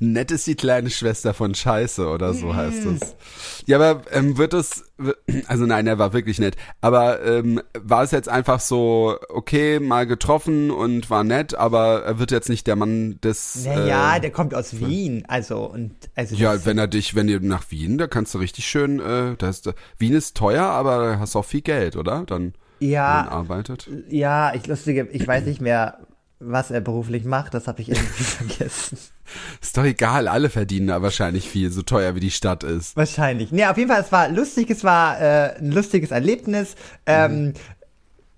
Nett 0.00 0.30
ist 0.30 0.46
die 0.46 0.54
kleine 0.54 0.90
Schwester 0.90 1.34
von 1.34 1.54
Scheiße 1.54 2.06
oder 2.08 2.34
so 2.34 2.54
heißt 2.54 2.84
Mm. 2.84 2.94
es. 3.00 3.16
Ja, 3.66 3.76
aber 3.78 4.02
ähm, 4.12 4.36
wird 4.38 4.54
es, 4.54 4.84
also 5.46 5.66
nein, 5.66 5.86
er 5.86 5.98
war 5.98 6.12
wirklich 6.12 6.38
nett. 6.38 6.56
Aber 6.80 7.24
ähm, 7.24 7.60
war 7.78 8.02
es 8.02 8.10
jetzt 8.10 8.28
einfach 8.28 8.60
so, 8.60 9.16
okay, 9.28 9.80
mal 9.80 10.06
getroffen 10.06 10.70
und 10.70 11.10
war 11.10 11.24
nett, 11.24 11.54
aber 11.54 12.02
er 12.04 12.18
wird 12.18 12.30
jetzt 12.30 12.48
nicht 12.48 12.66
der 12.66 12.76
Mann 12.76 13.18
des. 13.22 13.64
Naja, 13.64 14.16
äh, 14.16 14.20
der 14.20 14.30
kommt 14.30 14.54
aus 14.54 14.78
Wien, 14.80 15.24
also 15.28 15.64
und 15.64 15.94
also 16.14 16.34
ja, 16.36 16.64
wenn 16.66 16.78
er 16.78 16.86
dich, 16.88 17.14
wenn 17.14 17.28
ihr 17.28 17.40
nach 17.40 17.70
Wien, 17.70 17.98
da 17.98 18.06
kannst 18.06 18.34
du 18.34 18.38
richtig 18.38 18.66
schön, 18.66 19.00
äh, 19.00 19.36
da 19.36 19.48
ist, 19.48 19.70
Wien 19.98 20.12
ist 20.14 20.36
teuer, 20.36 20.64
aber 20.64 21.18
hast 21.18 21.36
auch 21.36 21.44
viel 21.44 21.62
Geld, 21.62 21.96
oder? 21.96 22.24
Dann, 22.26 22.54
ja, 22.80 23.28
arbeitet. 23.28 23.88
ja, 24.08 24.54
ich 24.54 24.66
lustige, 24.66 25.08
ich 25.12 25.26
weiß 25.26 25.44
nicht 25.46 25.60
mehr, 25.60 25.98
was 26.46 26.70
er 26.70 26.80
beruflich 26.80 27.24
macht, 27.24 27.54
das 27.54 27.66
habe 27.66 27.82
ich 27.82 27.88
irgendwie 27.90 28.22
vergessen. 28.24 28.98
Ist 29.60 29.76
doch 29.76 29.84
egal, 29.84 30.28
alle 30.28 30.50
verdienen 30.50 30.88
da 30.88 31.00
wahrscheinlich 31.02 31.48
viel, 31.48 31.70
so 31.72 31.82
teuer 31.82 32.14
wie 32.14 32.20
die 32.20 32.30
Stadt 32.30 32.62
ist. 32.64 32.96
Wahrscheinlich. 32.96 33.50
Nee, 33.52 33.66
auf 33.66 33.76
jeden 33.78 33.90
Fall, 33.90 34.00
es 34.02 34.12
war 34.12 34.28
lustig, 34.28 34.70
es 34.70 34.84
war 34.84 35.20
äh, 35.20 35.56
ein 35.58 35.72
lustiges 35.72 36.10
Erlebnis. 36.10 36.74
Ähm, 37.06 37.54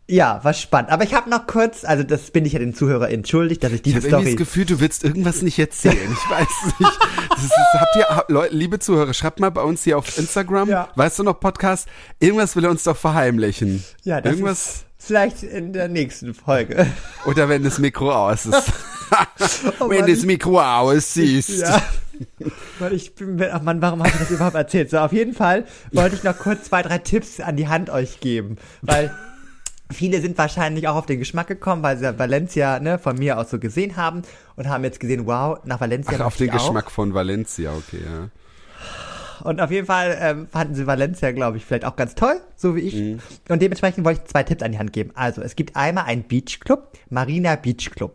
Ja, 0.09 0.39
war 0.45 0.55
spannend. 0.55 0.91
Aber 0.93 1.03
ich 1.03 1.15
habe 1.15 1.29
noch 1.29 1.49
kurz, 1.49 1.85
also 1.85 2.05
das 2.05 2.31
bin 2.31 2.45
ich 2.45 2.53
ja 2.53 2.61
den 2.61 2.73
Zuhörer 2.75 3.11
entschuldigt, 3.11 3.65
dass 3.65 3.73
ich 3.73 3.79
Ich 3.79 3.83
diese 3.83 3.97
habe 3.97 4.07
irgendwie 4.07 4.23
Story. 4.23 4.37
das 4.37 4.39
Gefühl, 4.39 4.65
du 4.65 4.79
willst 4.81 5.03
irgendwas 5.03 5.43
nicht 5.43 5.59
erzählen. 5.59 5.97
Ich 6.13 6.31
weiß 6.31 6.79
nicht. 6.79 6.99
Das 7.31 7.43
ist, 7.45 7.53
habt 7.75 7.97
ihr, 7.97 8.05
hab- 8.05 8.31
Leute, 8.31 8.55
liebe 8.55 8.79
Zuhörer, 8.79 9.13
schreibt 9.15 9.41
mal 9.41 9.51
bei 9.51 9.63
uns 9.63 9.83
hier 9.83 9.99
auf 9.99 10.17
Instagram. 10.17 10.69
Ja. 10.69 10.89
Weißt 10.95 11.19
du 11.19 11.25
noch, 11.25 11.41
Podcast? 11.41 11.89
Irgendwas 12.21 12.55
will 12.55 12.65
er 12.65 12.71
uns 12.71 12.85
doch 12.85 12.97
verheimlichen. 12.97 13.83
ja, 14.05 14.21
das 14.21 14.33
irgendwas. 14.35 14.59
ist 14.69 14.86
vielleicht 15.07 15.43
in 15.43 15.73
der 15.73 15.89
nächsten 15.89 16.35
Folge. 16.35 16.87
Oder 17.27 17.49
wenn 17.49 17.63
das 17.63 17.79
Mikro 17.79 18.13
aus 18.13 18.47
ist. 18.47 18.73
Oh 19.79 19.89
wenn 19.89 20.05
das 20.05 20.25
Mikro 20.25 20.61
aus 20.61 21.17
ist. 21.17 21.61
Ja. 21.61 21.81
Weil 22.81 22.93
ich 22.93 23.15
bin, 23.15 23.41
ach 23.53 23.63
Mann, 23.63 23.81
warum 23.81 24.01
habe 24.01 24.11
ich 24.11 24.19
das 24.19 24.33
überhaupt 24.33 24.57
erzählt? 24.57 24.91
So, 24.91 24.99
auf 24.99 25.13
jeden 25.13 25.33
Fall 25.33 25.65
wollte 25.93 26.17
ich 26.17 26.25
noch 26.25 26.37
kurz 26.37 26.65
zwei, 26.65 26.83
drei 26.83 26.99
Tipps 26.99 27.39
an 27.39 27.57
die 27.57 27.69
Hand 27.69 27.89
euch 27.89 28.19
geben. 28.19 28.57
Weil 28.83 29.15
viele 29.93 30.21
sind 30.21 30.37
wahrscheinlich 30.39 30.89
auch 30.89 30.97
auf 30.97 31.07
den 31.07 31.21
Geschmack 31.21 31.47
gekommen, 31.47 31.85
weil 31.85 31.99
sie 31.99 32.19
Valencia 32.19 32.81
ne, 32.81 32.99
von 32.99 33.17
mir 33.17 33.39
aus 33.39 33.51
so 33.51 33.61
gesehen 33.61 33.97
haben 33.97 34.23
und 34.57 34.69
haben 34.69 34.83
jetzt 34.83 34.99
gesehen, 34.99 35.27
wow, 35.27 35.59
nach 35.65 35.81
Valencia 35.81 36.19
Ach, 36.21 36.27
auf 36.27 36.37
den 36.37 36.51
auch. 36.51 36.55
Geschmack 36.55 36.91
von 36.91 37.15
Valencia, 37.15 37.73
okay, 37.75 38.01
ja. 38.05 38.29
Und 39.47 39.61
auf 39.61 39.71
jeden 39.71 39.87
Fall 39.87 40.17
ähm, 40.21 40.47
fanden 40.49 40.75
sie 40.75 40.87
Valencia, 40.87 41.31
glaube 41.33 41.57
ich, 41.57 41.65
vielleicht 41.65 41.85
auch 41.85 41.97
ganz 41.97 42.15
toll, 42.15 42.41
so 42.57 42.75
wie 42.77 42.81
ich. 42.81 42.95
Mhm. 42.95 43.19
Und 43.49 43.63
dementsprechend 43.63 44.05
wollte 44.05 44.23
ich 44.25 44.31
zwei 44.31 44.43
Tipps 44.43 44.63
an 44.63 44.73
die 44.73 44.79
Hand 44.79 44.93
geben. 44.93 45.13
Also, 45.15 45.41
es 45.43 45.57
gibt 45.57 45.77
einmal 45.77 46.05
einen 46.05 46.25
Beachclub, 46.25 46.93
Marina 47.11 47.57
Beach 47.57 47.91
Club. 47.91 48.15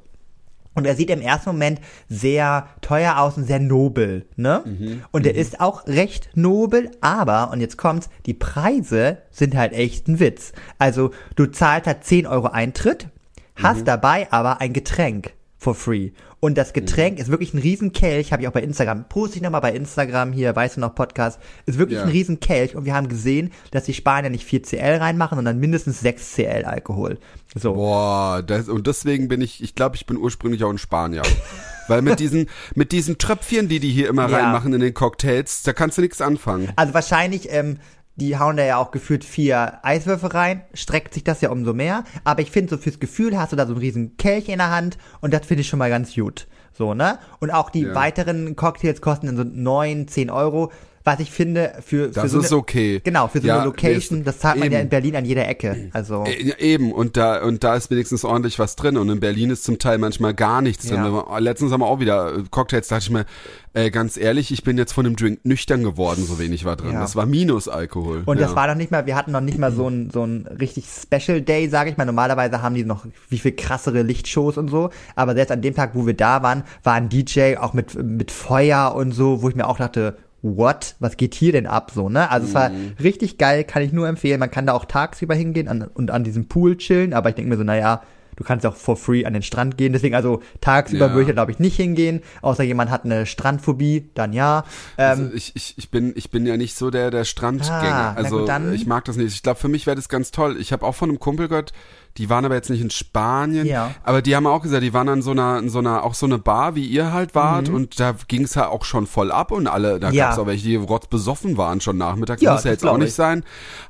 Und 0.73 0.85
er 0.85 0.95
sieht 0.95 1.09
im 1.09 1.19
ersten 1.19 1.50
Moment 1.50 1.81
sehr 2.07 2.67
teuer 2.79 3.17
aus 3.17 3.35
und 3.35 3.43
sehr 3.45 3.59
nobel, 3.59 4.25
ne? 4.38 4.61
Mhm. 4.65 5.03
Und 5.11 5.25
er 5.25 5.35
ist 5.35 5.59
auch 5.59 5.85
recht 5.85 6.29
nobel, 6.33 6.91
aber, 7.01 7.51
und 7.51 7.59
jetzt 7.59 7.77
kommt's, 7.77 8.09
die 8.25 8.33
Preise 8.33 9.17
sind 9.31 9.55
halt 9.55 9.73
echt 9.73 10.07
ein 10.07 10.19
Witz. 10.21 10.53
Also, 10.77 11.11
du 11.35 11.45
zahlst 11.47 11.88
halt 11.88 12.05
10 12.05 12.25
Euro 12.25 12.47
Eintritt, 12.47 13.07
hast 13.55 13.81
Mhm. 13.81 13.85
dabei 13.85 14.31
aber 14.31 14.61
ein 14.61 14.71
Getränk 14.71 15.33
for 15.62 15.75
free. 15.75 16.10
Und 16.39 16.58
das 16.58 16.74
Getränk 16.74 17.18
Mhm. 17.18 17.22
ist 17.22 17.30
wirklich 17.30 17.53
ein 17.53 17.60
Riesenkelch, 17.60 18.34
habe 18.34 18.41
ich 18.41 18.48
auch 18.48 18.51
bei 18.51 18.63
Instagram. 18.63 19.06
Poste 19.08 19.36
ich 19.38 19.44
nochmal 19.44 19.62
bei 19.62 19.74
Instagram 19.74 20.32
hier, 20.34 20.56
weißt 20.56 20.77
du 20.77 20.82
noch, 20.82 20.96
Podcast. 20.96 21.39
Ist 21.68 21.77
wirklich 21.77 22.00
Ja. 22.00 22.03
ein 22.06 22.10
Riesenkelch 22.10 22.75
und 22.75 22.86
wir 22.86 22.96
haben 22.96 23.08
gesehen, 23.10 23.51
dass 23.70 23.84
die 23.84 23.94
Spanier 23.94 24.32
nicht 24.32 24.44
4 24.44 24.63
CL 24.63 24.98
reinmachen, 24.98 25.36
sondern 25.38 25.60
mindestens 25.60 26.00
6 26.00 26.34
CL 26.34 26.65
Alkohol. 26.65 27.20
So. 27.53 27.74
Boah, 27.75 28.41
das, 28.41 28.70
und 28.70 28.88
deswegen 28.88 29.27
bin 29.27 29.39
ich, 29.41 29.62
ich 29.62 29.75
glaube, 29.75 29.96
ich 29.98 30.08
bin 30.08 30.18
ursprünglich 30.18 30.63
auch 30.63 30.72
ein 30.72 30.80
Spanier. 30.80 31.22
Weil 31.88 32.01
mit 32.01 32.20
diesen, 32.20 32.48
mit 32.74 32.91
diesen 32.91 33.20
Tröpfchen, 33.20 33.68
die 33.68 33.80
die 33.80 33.91
hier 33.91 34.10
immer 34.10 34.27
Ja. 34.30 34.38
reinmachen 34.38 34.74
in 34.74 34.80
den 34.82 34.96
Cocktails, 34.96 35.62
da 35.62 35.74
kannst 35.74 35.98
du 36.00 36.01
nichts 36.01 36.22
anfangen. 36.22 36.72
Also 36.75 36.96
wahrscheinlich, 36.96 37.50
ähm, 37.51 37.77
die 38.15 38.38
hauen 38.38 38.58
da 38.58 38.63
ja 38.63 38.77
auch 38.77 38.91
gefühlt 38.91 39.24
vier 39.24 39.80
Eiswürfel 39.84 40.30
rein, 40.30 40.62
streckt 40.74 41.13
sich 41.13 41.24
das 41.24 41.41
ja 41.41 41.50
umso 41.50 41.74
mehr. 41.74 42.03
Aber 42.24 42.41
ich 42.41 42.51
finde, 42.51 42.70
so 42.72 42.77
fürs 42.77 43.00
Gefühl 43.00 43.39
hast 43.39 43.51
du 43.51 43.56
da 43.56 43.65
so 43.65 43.72
einen 43.74 43.82
riesen 43.82 44.18
Kelch 44.18 44.50
in 44.50 44.58
der 44.60 44.70
Hand 44.72 44.98
und 45.22 45.34
das 45.34 45.46
finde 45.46 45.62
ich 45.62 45.70
schon 45.70 45.80
mal 45.80 45.89
ganz 45.89 46.13
gut. 46.13 46.48
So, 46.74 46.94
ne? 46.94 47.20
Und 47.39 47.51
auch 47.51 47.70
die 47.70 47.82
Ja. 47.84 47.96
weiteren 47.96 48.56
Cocktails 48.56 49.01
kosten 49.01 49.27
dann 49.27 49.38
so 49.38 49.44
neun, 49.44 50.08
zehn 50.08 50.30
Euro. 50.30 50.72
Was 51.03 51.20
ich 51.20 51.31
finde, 51.31 51.74
für, 51.86 52.08
für 52.08 52.12
Das 52.12 52.31
so 52.31 52.39
ist 52.39 52.51
eine, 52.51 52.60
okay. 52.60 53.01
Genau, 53.03 53.27
für 53.27 53.41
so 53.41 53.48
Ja, 53.48 53.55
eine 53.58 53.65
Location, 53.65 54.24
das- 54.24 54.36
das 54.36 54.41
zahlt 54.41 54.60
man 54.60 54.72
ja 54.72 54.77
eben. 54.79 54.84
in 54.84 54.89
Berlin 54.89 55.15
an 55.15 55.25
jeder 55.25 55.48
Ecke. 55.48 55.89
Also. 55.93 56.25
Eben, 56.25 56.91
und 56.91 57.17
da, 57.17 57.41
und 57.43 57.63
da 57.63 57.75
ist 57.75 57.89
wenigstens 57.89 58.24
ordentlich 58.24 58.60
was 58.60 58.75
drin. 58.75 58.98
Und 58.98 59.10
in 59.10 59.20
Berlin 59.20 59.50
ist 59.50 59.63
zum 59.63 59.79
Teil 59.79 59.98
manchmal 59.98 60.34
gar 60.34 60.62
nichts 60.62 60.88
drin. 60.88 61.03
Ja. 61.03 61.38
Letztens 61.39 61.72
haben 61.72 61.81
wir 61.81 61.88
auch 61.88 62.00
wieder 62.00 62.36
äh, 62.36 62.43
Cocktails, 62.50 62.88
da 62.88 62.96
dachte 62.96 63.05
ich 63.08 63.12
mir, 63.12 63.25
äh, 63.74 63.89
ganz 63.89 64.17
ehrlich, 64.17 64.51
ich 64.51 64.63
bin 64.63 64.77
jetzt 64.77 64.91
von 64.91 65.05
dem 65.05 65.15
Drink 65.15 65.39
nüchtern 65.43 65.81
geworden, 65.84 66.25
so 66.25 66.39
wenig 66.39 66.65
war 66.65 66.75
drin. 66.75 66.93
Ja. 66.93 67.00
Das 67.00 67.15
war 67.15 67.25
Minusalkohol. 67.25 68.24
Und 68.25 68.38
ja. 68.39 68.46
das 68.48 68.55
war 68.55 68.67
noch 68.67 68.75
nicht 68.75 68.91
mal, 68.91 69.05
wir 69.05 69.15
hatten 69.15 69.31
noch 69.31 69.41
nicht 69.41 69.58
mal 69.58 69.72
so 69.72 69.88
ein, 69.88 70.10
so 70.12 70.24
ein 70.25 70.46
richtig 70.60 70.86
Special 70.86 71.41
Day, 71.41 71.70
sage 71.70 71.89
ich 71.89 71.98
mal. 71.98 72.05
Normalerweise 72.05 72.62
haben 72.62 72.75
die 72.75 72.84
noch 72.84 73.05
wie 73.29 73.38
viel 73.39 73.53
krassere 73.53 74.01
Lichtshows 74.01 74.58
und 74.58 74.70
so. 74.70 74.89
Aber 75.15 75.34
selbst 75.36 75.51
an 75.51 75.62
dem 75.62 75.74
Tag, 75.75 75.91
wo 75.93 76.05
wir 76.05 76.13
da 76.13 76.43
waren, 76.43 76.63
war 76.84 76.93
ein 76.93 77.10
DJ 77.10 77.55
auch 77.58 77.74
mit, 77.74 77.96
mit 77.96 78.31
Feuer 78.31 78.93
und 78.96 79.13
so, 79.13 79.41
wo 79.41 79.50
ich 79.50 79.55
mir 79.55 79.67
auch 79.67 79.77
dachte, 79.77 80.17
what? 80.41 80.95
Was 81.00 81.17
geht 81.17 81.36
hier 81.36 81.51
denn 81.51 81.67
ab? 81.67 81.91
So, 81.93 82.10
ne? 82.10 82.29
Also 82.31 82.48
es 82.48 82.53
war 82.53 82.69
Mhm. 82.69 82.93
richtig 83.01 83.38
geil, 83.38 83.63
kann 83.63 83.83
ich 83.83 83.91
nur 83.91 84.07
empfehlen. 84.07 84.39
Man 84.39 84.51
kann 84.51 84.65
da 84.65 84.74
auch 84.74 84.86
tagsüber 84.86 85.36
hingehen 85.36 85.67
an, 85.67 85.83
und 85.93 86.12
an 86.12 86.24
diesem 86.24 86.48
Pool 86.48 86.77
chillen, 86.77 87.13
aber 87.13 87.29
ich 87.29 87.36
denke 87.36 87.50
mir 87.50 87.57
so, 87.57 87.63
naja, 87.63 88.01
du 88.38 88.43
kannst 88.43 88.65
auch 88.65 88.75
for 88.75 88.95
free 88.95 89.25
an 89.25 89.33
den 89.33 89.43
Strand 89.43 89.77
gehen. 89.77 89.93
Deswegen 89.93 90.15
also 90.15 90.41
tagsüber 90.62 91.07
Ja. 91.07 91.12
würde 91.13 91.21
ich 91.24 91.27
da 91.27 91.33
glaube 91.33 91.51
ich 91.51 91.60
nicht 91.60 91.75
hingehen, 91.75 92.21
außer 92.41 92.63
jemand 92.63 92.89
hat 92.89 93.05
eine 93.05 93.25
Strandphobie, 93.27 94.10
dann 94.15 94.33
ja. 94.33 94.63
Ähm, 94.98 95.10
Also 95.10 95.33
ich, 95.36 95.55
ich, 95.55 95.74
ich, 95.77 95.91
bin, 95.91 96.13
ich 96.15 96.31
bin 96.31 96.45
ja 96.48 96.57
nicht 96.57 96.75
so 96.75 96.89
der, 96.89 97.12
der 97.12 97.24
Strandgänger. 97.25 97.74
Ah, 97.81 98.13
also 98.15 98.39
gut, 98.39 98.50
dann- 98.50 98.74
ich 98.74 98.88
mag 98.88 99.05
das 99.05 99.17
nicht. 99.17 99.36
Ich 99.36 99.43
glaube, 99.43 99.60
für 99.60 99.67
mich 99.67 99.86
wäre 99.86 99.95
das 99.95 100.10
ganz 100.10 100.31
toll. 100.31 100.57
Ich 100.60 100.71
habe 100.74 100.86
auch 100.86 100.95
von 100.95 101.10
einem 101.10 101.19
Kumpel 101.19 101.50
gehört, 101.50 101.74
die 102.18 102.30
waren 102.30 102.44
aber 102.46 102.56
jetzt 102.56 102.70
nicht 102.70 102.82
in 102.82 102.89
Spanien, 102.89 103.65
Ja. 103.65 103.91
aber 104.03 104.22
die 104.22 104.36
haben 104.36 104.46
auch 104.48 104.62
gesagt, 104.62 104.84
die 104.84 104.94
waren 104.94 105.08
an 105.10 105.22
so 105.22 105.32
einer, 105.32 105.60
in 105.60 105.70
so 105.70 105.80
einer, 105.80 106.03
auch 106.03 106.13
so 106.13 106.25
eine 106.25 106.38
Bar, 106.38 106.75
wie 106.75 106.86
ihr 106.86 107.13
halt 107.13 107.36
wart, 107.36 107.70
und 107.70 108.00
da 108.00 108.15
ging 108.27 108.44
es 108.44 108.53
ja 108.56 108.68
auch 108.70 108.84
schon 108.86 109.08
voll 109.08 109.32
ab 109.32 109.51
und 109.51 109.68
alle, 109.68 110.00
da 110.00 110.10
Mhm. 110.10 110.13
Ja. 110.15 110.25
gab's 110.27 110.39
auch 110.39 110.46
welche, 110.48 110.65
die 110.68 110.75
rotzbesoffen 110.75 111.58
waren 111.58 111.80
schon 111.82 111.98
nachmittags, 111.98 112.41
Ja, 112.41 112.53
muss 112.53 112.63
ja 112.65 112.72
jetzt 112.72 112.86
auch 112.86 112.98
nicht 112.98 113.10
ich. 113.10 113.13
sein. 113.15 113.44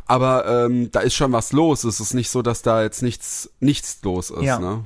Aber 0.06 0.46
ähm, 0.66 0.92
da 0.92 1.00
ist 1.01 1.16
schon 1.16 1.32
was 1.32 1.51
los. 1.54 1.84
Es 1.84 2.00
ist 2.00 2.13
nicht 2.13 2.30
so, 2.30 2.42
dass 2.42 2.62
da 2.62 2.84
jetzt 2.84 3.01
nichts, 3.01 3.50
nichts 3.60 4.00
los 4.04 4.30
ist, 4.30 4.44
Ja. 4.44 4.60
ne? 4.60 4.84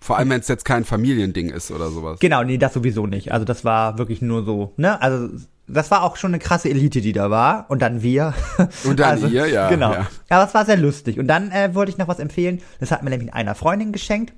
Vor 0.00 0.18
allem, 0.18 0.28
wenn 0.28 0.40
es 0.40 0.48
jetzt 0.48 0.66
kein 0.66 0.84
Familiending 0.84 1.48
ist 1.48 1.70
oder 1.70 1.90
sowas. 1.90 2.18
Genau, 2.20 2.42
nee, 2.44 2.58
das 2.58 2.74
sowieso 2.74 3.06
nicht. 3.06 3.32
Also 3.32 3.46
das 3.46 3.64
war 3.64 3.96
wirklich 3.96 4.20
nur 4.20 4.44
so, 4.44 4.74
ne? 4.76 5.00
Also 5.00 5.30
das 5.66 5.90
war 5.90 6.02
auch 6.02 6.16
schon 6.16 6.30
eine 6.30 6.38
krasse 6.38 6.68
Elite, 6.68 7.00
die 7.00 7.12
da 7.12 7.30
war. 7.30 7.66
Und 7.68 7.80
dann 7.82 8.02
wir. 8.02 8.34
Und 8.84 9.00
dann 9.00 9.10
also, 9.10 9.26
ihr, 9.28 9.46
ja, 9.46 9.68
Genau. 9.68 9.92
ja. 9.92 10.06
Aber 10.28 10.44
es 10.46 10.54
war 10.54 10.64
sehr 10.66 10.76
lustig. 10.76 11.18
Und 11.18 11.26
dann 11.26 11.50
äh, 11.50 11.74
wollte 11.74 11.90
ich 11.90 11.98
noch 11.98 12.08
was 12.08 12.18
empfehlen. 12.18 12.60
Das 12.80 12.90
hat 12.90 13.02
mir 13.02 13.10
nämlich 13.10 13.32
einer 13.32 13.54
Freundin 13.54 13.92
geschenkt. 13.92 14.34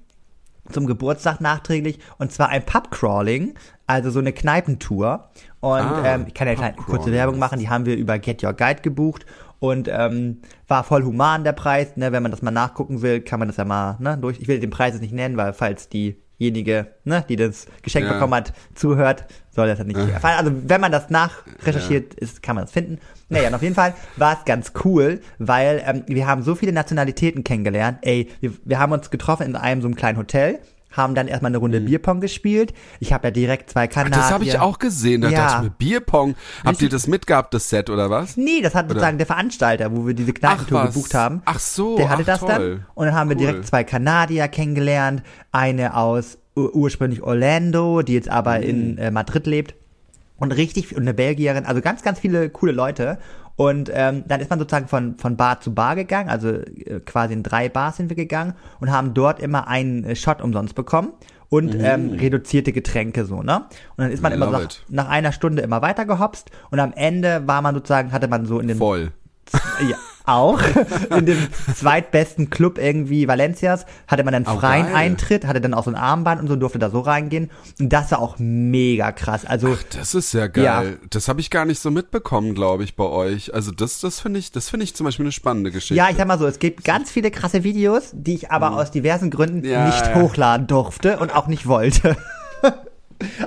Zum 0.70 0.86
Geburtstag 0.86 1.40
nachträglich. 1.40 1.98
Und 2.18 2.32
zwar 2.32 2.48
ein 2.48 2.64
Pubcrawling. 2.64 3.54
Also 3.86 4.10
so 4.10 4.18
eine 4.18 4.32
Kneipentour. 4.32 5.30
Und 5.60 5.80
Ah, 5.80 6.02
ähm, 6.04 6.24
ich 6.28 6.34
kann 6.34 6.48
ja 6.48 6.54
eine 6.54 6.72
kurze 6.74 6.84
Pubcrawling. 6.86 7.14
Werbung 7.14 7.38
machen. 7.38 7.58
Die 7.58 7.68
haben 7.68 7.86
wir 7.86 7.96
über 7.96 8.18
Get 8.18 8.42
Your 8.42 8.52
Guide 8.52 8.82
gebucht. 8.82 9.26
Und 9.58 9.88
ähm, 9.90 10.42
war 10.68 10.84
voll 10.84 11.02
human 11.04 11.42
der 11.44 11.52
Preis. 11.52 11.96
Ne? 11.96 12.12
Wenn 12.12 12.22
man 12.22 12.30
das 12.30 12.42
mal 12.42 12.50
nachgucken 12.50 13.02
will, 13.02 13.20
kann 13.20 13.38
man 13.38 13.48
das 13.48 13.56
ja 13.56 13.64
mal 13.64 13.96
ne, 14.00 14.18
durch. 14.18 14.38
Ich 14.40 14.48
will 14.48 14.60
den 14.60 14.70
Preis 14.70 14.92
jetzt 14.92 15.02
nicht 15.02 15.14
nennen, 15.14 15.36
weil 15.36 15.52
falls 15.54 15.88
diejenige, 16.38 16.86
ne, 17.04 17.24
die 17.28 17.36
das 17.36 17.66
Geschenk 17.82 18.06
Ja. 18.06 18.12
bekommen 18.14 18.34
hat, 18.34 18.52
zuhört, 18.74 19.24
soll 19.50 19.68
das 19.68 19.78
ja 19.78 19.84
nicht 19.84 19.96
erfahren. 19.98 20.38
Also 20.38 20.52
wenn 20.66 20.80
man 20.80 20.92
das 20.92 21.08
nachrecherchiert 21.10 22.14
ist, 22.14 22.42
kann 22.42 22.56
man 22.56 22.64
das 22.64 22.72
finden. 22.72 22.98
Naja, 23.28 23.48
und 23.48 23.54
auf 23.54 23.62
jeden 23.62 23.74
Fall 23.74 23.94
war 24.16 24.34
es 24.38 24.44
ganz 24.44 24.72
cool, 24.84 25.20
weil 25.38 25.82
ähm, 25.86 26.04
wir 26.06 26.26
haben 26.26 26.42
so 26.42 26.54
viele 26.54 26.72
Nationalitäten 26.72 27.42
kennengelernt. 27.42 27.98
Ey, 28.02 28.28
wir, 28.40 28.52
wir 28.64 28.78
haben 28.78 28.92
uns 28.92 29.10
getroffen 29.10 29.46
in 29.46 29.56
einem 29.56 29.80
so 29.80 29.88
einem 29.88 29.96
kleinen 29.96 30.18
Hotel, 30.18 30.58
haben 30.90 31.14
dann 31.14 31.28
erstmal 31.28 31.50
eine 31.50 31.58
Runde 31.58 31.80
Bierpong 31.80 32.20
gespielt. 32.20 32.72
Ich 33.00 33.12
habe 33.12 33.28
ja 33.28 33.30
direkt 33.30 33.70
zwei 33.70 33.86
Kanadier. 33.86 34.16
Mhm. 34.16 34.20
Das 34.22 34.30
habe 34.30 34.44
ich 34.44 34.58
auch 34.58 34.78
gesehen. 34.78 35.20
Da 35.20 35.28
Ja. 35.28 35.38
dachte 35.46 35.56
ich 35.56 35.62
mir, 35.64 35.74
Bierpong. 35.76 36.34
Habt 36.64 36.80
ihr 36.80 36.88
das 36.88 37.06
mitgehabt, 37.06 37.52
das 37.52 37.68
Set, 37.68 37.90
oder 37.90 38.08
was? 38.08 38.36
Nee, 38.36 38.60
das 38.62 38.74
hat 38.74 38.88
sozusagen 38.88 39.18
der 39.18 39.26
Veranstalter, 39.26 39.94
wo 39.94 40.06
wir 40.06 40.14
diese 40.14 40.32
Kneipentour 40.32 40.86
gebucht 40.86 41.12
haben. 41.14 41.42
Ach 41.44 41.58
so, 41.58 41.96
Der 41.96 42.08
hatte 42.08 42.22
ach 42.22 42.26
das 42.26 42.40
toll. 42.40 42.48
dann. 42.48 42.86
Und 42.94 43.06
dann 43.06 43.14
haben 43.14 43.28
wir 43.28 43.36
Cool. 43.36 43.42
direkt 43.46 43.66
zwei 43.66 43.84
Kanadier 43.84 44.48
kennengelernt. 44.48 45.22
Eine 45.52 45.96
aus 45.96 46.38
ur 46.54 46.74
ursprünglich 46.74 47.22
Orlando, 47.22 48.00
die 48.00 48.14
jetzt 48.14 48.30
aber 48.30 48.58
Mhm. 48.58 48.62
in 48.64 48.98
äh, 48.98 49.10
Madrid 49.10 49.46
lebt. 49.46 49.74
Und 50.38 50.52
richtig, 50.52 50.94
und 50.94 51.02
eine 51.02 51.14
Belgierin, 51.14 51.64
also 51.66 51.80
ganz, 51.82 52.02
ganz 52.02 52.18
viele 52.20 52.48
coole 52.50 52.72
Leute. 52.72 53.18
Und 53.56 53.90
ähm, 53.92 54.24
dann 54.28 54.40
ist 54.40 54.50
man 54.50 54.58
sozusagen 54.58 54.86
von, 54.86 55.16
von 55.16 55.36
Bar 55.36 55.60
zu 55.60 55.74
Bar 55.74 55.96
gegangen, 55.96 56.28
also 56.28 56.48
äh, 56.48 57.00
quasi 57.04 57.32
in 57.32 57.42
drei 57.42 57.70
Bars 57.70 57.96
sind 57.96 58.10
wir 58.10 58.16
gegangen 58.16 58.54
und 58.80 58.92
haben 58.92 59.14
dort 59.14 59.40
immer 59.40 59.66
einen 59.66 60.04
äh, 60.04 60.14
Shot 60.14 60.42
umsonst 60.42 60.74
bekommen 60.74 61.12
und 61.48 61.74
ähm, 61.74 62.12
reduzierte 62.12 62.72
Getränke 62.72 63.24
so, 63.24 63.42
ne? 63.42 63.64
Und 63.96 64.04
dann 64.04 64.10
ist 64.10 64.22
man 64.22 64.32
I 64.32 64.34
immer 64.34 64.46
so 64.46 64.52
nach, 64.52 64.68
nach 64.88 65.08
einer 65.08 65.32
Stunde 65.32 65.62
immer 65.62 65.80
weiter 65.80 66.04
gehopst 66.04 66.50
und 66.70 66.80
am 66.80 66.92
Ende 66.92 67.46
war 67.46 67.62
man 67.62 67.74
sozusagen, 67.74 68.12
hatte 68.12 68.28
man 68.28 68.44
so 68.44 68.58
in 68.58 68.68
den 68.68 68.78
Voll. 68.78 69.12
ja, 69.88 69.96
auch. 70.26 70.60
In 71.16 71.26
dem 71.26 71.46
zweitbesten 71.74 72.50
Club 72.50 72.78
irgendwie 72.78 73.28
Valencias 73.28 73.86
hatte 74.06 74.24
man 74.24 74.32
dann 74.32 74.44
freien. 74.44 74.86
Eintritt, 74.94 75.46
hatte 75.46 75.60
dann 75.60 75.74
auch 75.74 75.84
so 75.84 75.90
ein 75.90 75.96
Armband 75.96 76.40
und 76.40 76.48
so, 76.48 76.56
durfte 76.56 76.78
da 76.78 76.90
so 76.90 77.00
reingehen. 77.00 77.50
Und 77.80 77.92
das 77.92 78.10
war 78.10 78.20
auch 78.20 78.36
mega 78.38 79.12
krass. 79.12 79.44
Also, 79.44 79.76
Das 79.96 80.14
ist 80.14 80.32
ja 80.32 80.46
geil. 80.46 80.64
Ja. 81.00 81.06
Das 81.10 81.28
habe 81.28 81.40
ich 81.40 81.50
gar 81.50 81.64
nicht 81.64 81.80
so 81.80 81.90
mitbekommen, 81.90 82.54
glaube 82.54 82.84
ich, 82.84 82.96
bei 82.96 83.04
euch. 83.04 83.52
Also 83.54 83.72
das, 83.72 84.00
das 84.00 84.20
finde 84.20 84.38
ich, 84.38 84.52
das 84.52 84.68
finde 84.68 84.84
ich 84.84 84.94
zum 84.94 85.04
Beispiel 85.04 85.24
eine 85.24 85.32
spannende 85.32 85.70
Geschichte. 85.70 85.94
ja, 85.94 86.08
ich 86.10 86.16
sag 86.16 86.26
mal 86.28 86.38
so, 86.38 86.46
es 86.46 86.58
gibt 86.58 86.84
ganz 86.84 87.10
viele 87.10 87.30
krasse 87.30 87.64
Videos, 87.64 88.10
die 88.12 88.34
ich 88.34 88.50
aber 88.50 88.76
aus 88.76 88.90
diversen 88.90 89.30
Gründen 89.30 89.56
Mhm. 89.56 89.64
Ja, 89.64 89.86
nicht 89.86 90.06
ja. 90.06 90.14
hochladen 90.16 90.66
durfte 90.66 91.18
und 91.18 91.34
auch 91.34 91.46
nicht 91.46 91.66
wollte. 91.66 92.16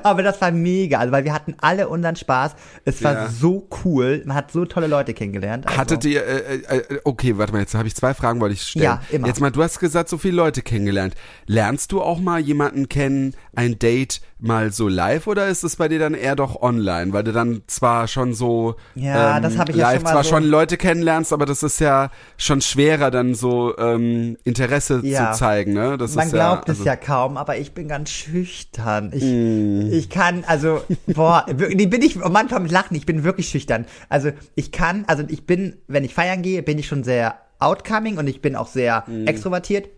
Aber 0.03 0.23
das 0.23 0.39
war 0.41 0.51
mega, 0.51 0.99
also 0.99 1.12
weil 1.12 1.23
wir 1.23 1.34
hatten 1.34 1.55
alle 1.62 1.89
unseren 1.89 2.15
Spaß. 2.15 2.55
Es 2.86 3.03
war 3.03 3.13
Ja. 3.13 3.27
so 3.29 3.67
cool. 3.84 4.21
Man 4.25 4.36
hat 4.36 4.51
so 4.51 4.65
tolle 4.65 4.88
Leute 4.88 5.13
kennengelernt. 5.13 5.67
Also, 5.67 5.79
Hattet 5.79 6.05
ihr, 6.05 6.25
äh, 6.25 6.55
äh, 6.77 6.99
okay, 7.03 7.38
warte 7.38 7.53
mal, 7.53 7.60
jetzt 7.60 7.75
habe 7.75 7.88
ich 7.88 7.95
zwei 7.95 8.13
Fragen, 8.13 8.39
wollte 8.41 8.53
ich 8.53 8.62
stellen. 8.63 8.84
Ja, 8.84 9.01
immer. 9.12 9.27
Jetzt 9.27 9.41
mal, 9.41 9.51
du 9.51 9.62
hast 9.63 9.79
gesagt, 9.79 10.10
so 10.10 10.17
viele 10.17 10.36
Leute 10.36 10.62
kennengelernt. 10.62 11.15
Lernst 11.45 11.91
du 11.91 12.01
auch 12.01 12.19
mal 12.19 12.39
jemanden 12.39 12.89
kennen, 12.89 13.36
ein 13.55 13.77
Date 13.79 14.21
mal 14.41 14.71
so 14.71 14.88
live 14.88 15.27
oder 15.27 15.47
ist 15.47 15.63
es 15.65 15.75
bei 15.75 15.89
dir 15.89 15.99
dann 15.99 16.13
eher 16.13 16.36
doch 16.38 16.62
online, 16.62 17.12
weil 17.12 17.23
du 17.25 17.34
dann 17.34 17.62
zwar 17.67 18.08
schon 18.08 18.34
so 18.34 18.75
Ja, 18.95 19.36
ähm, 19.38 19.43
das 19.43 19.58
hab 19.58 19.67
ich 19.69 19.75
ja 19.75 19.88
live 19.91 19.95
schon 19.97 20.03
mal 20.03 20.12
zwar 20.12 20.23
so- 20.23 20.29
schon 20.29 20.43
Leute 20.45 20.77
kennenlernst, 20.77 21.34
aber 21.34 21.45
das 21.45 21.62
ist 21.62 21.79
ja 21.82 22.10
schon 22.38 22.62
schwerer 22.62 23.12
dann 23.12 23.36
so 23.36 23.77
ähm, 23.77 24.38
Interesse 24.45 25.01
Ja. 25.03 25.34
zu 25.34 25.39
zeigen, 25.39 25.73
ne? 25.73 25.97
Das 25.97 26.15
Man 26.15 26.29
glaubt 26.32 26.67
ja, 26.69 26.73
es 26.73 26.79
also- 26.79 26.86
ja 26.89 26.95
kaum, 26.95 27.36
aber 27.36 27.58
ich 27.58 27.73
bin 27.73 27.89
ganz 27.89 28.12
schüchtern. 28.12 29.12
Ich, 29.13 29.23
Mm. 29.23 29.59
Ich 29.91 30.10
kann, 30.10 30.43
also, 30.45 30.82
boah, 31.08 31.45
wirklich, 31.50 31.89
bin 31.89 32.02
ich, 32.02 32.24
oh 32.24 32.30
Mann, 32.30 32.50
vom 32.50 32.65
Lachen, 32.65 32.95
ich 32.95 33.06
bin 33.06 33.24
wirklich 33.24 33.50
schüchtern. 33.50 33.86
Also, 34.10 34.32
ich 34.56 34.72
kann, 34.72 35.04
also 35.08 35.24
ich 35.28 35.45
bin, 35.45 35.76
wenn 35.88 36.04
ich 36.04 36.13
feiern 36.13 36.41
gehe, 36.41 36.63
bin 36.63 36.78
ich 36.80 36.88
schon 36.88 37.04
sehr 37.04 37.36
outcoming 37.60 38.17
und 38.17 38.28
ich 38.28 38.41
bin 38.41 38.56
auch 38.56 38.67
sehr 38.67 39.04
Mm. 39.08 39.28
extrovertiert. 39.28 39.89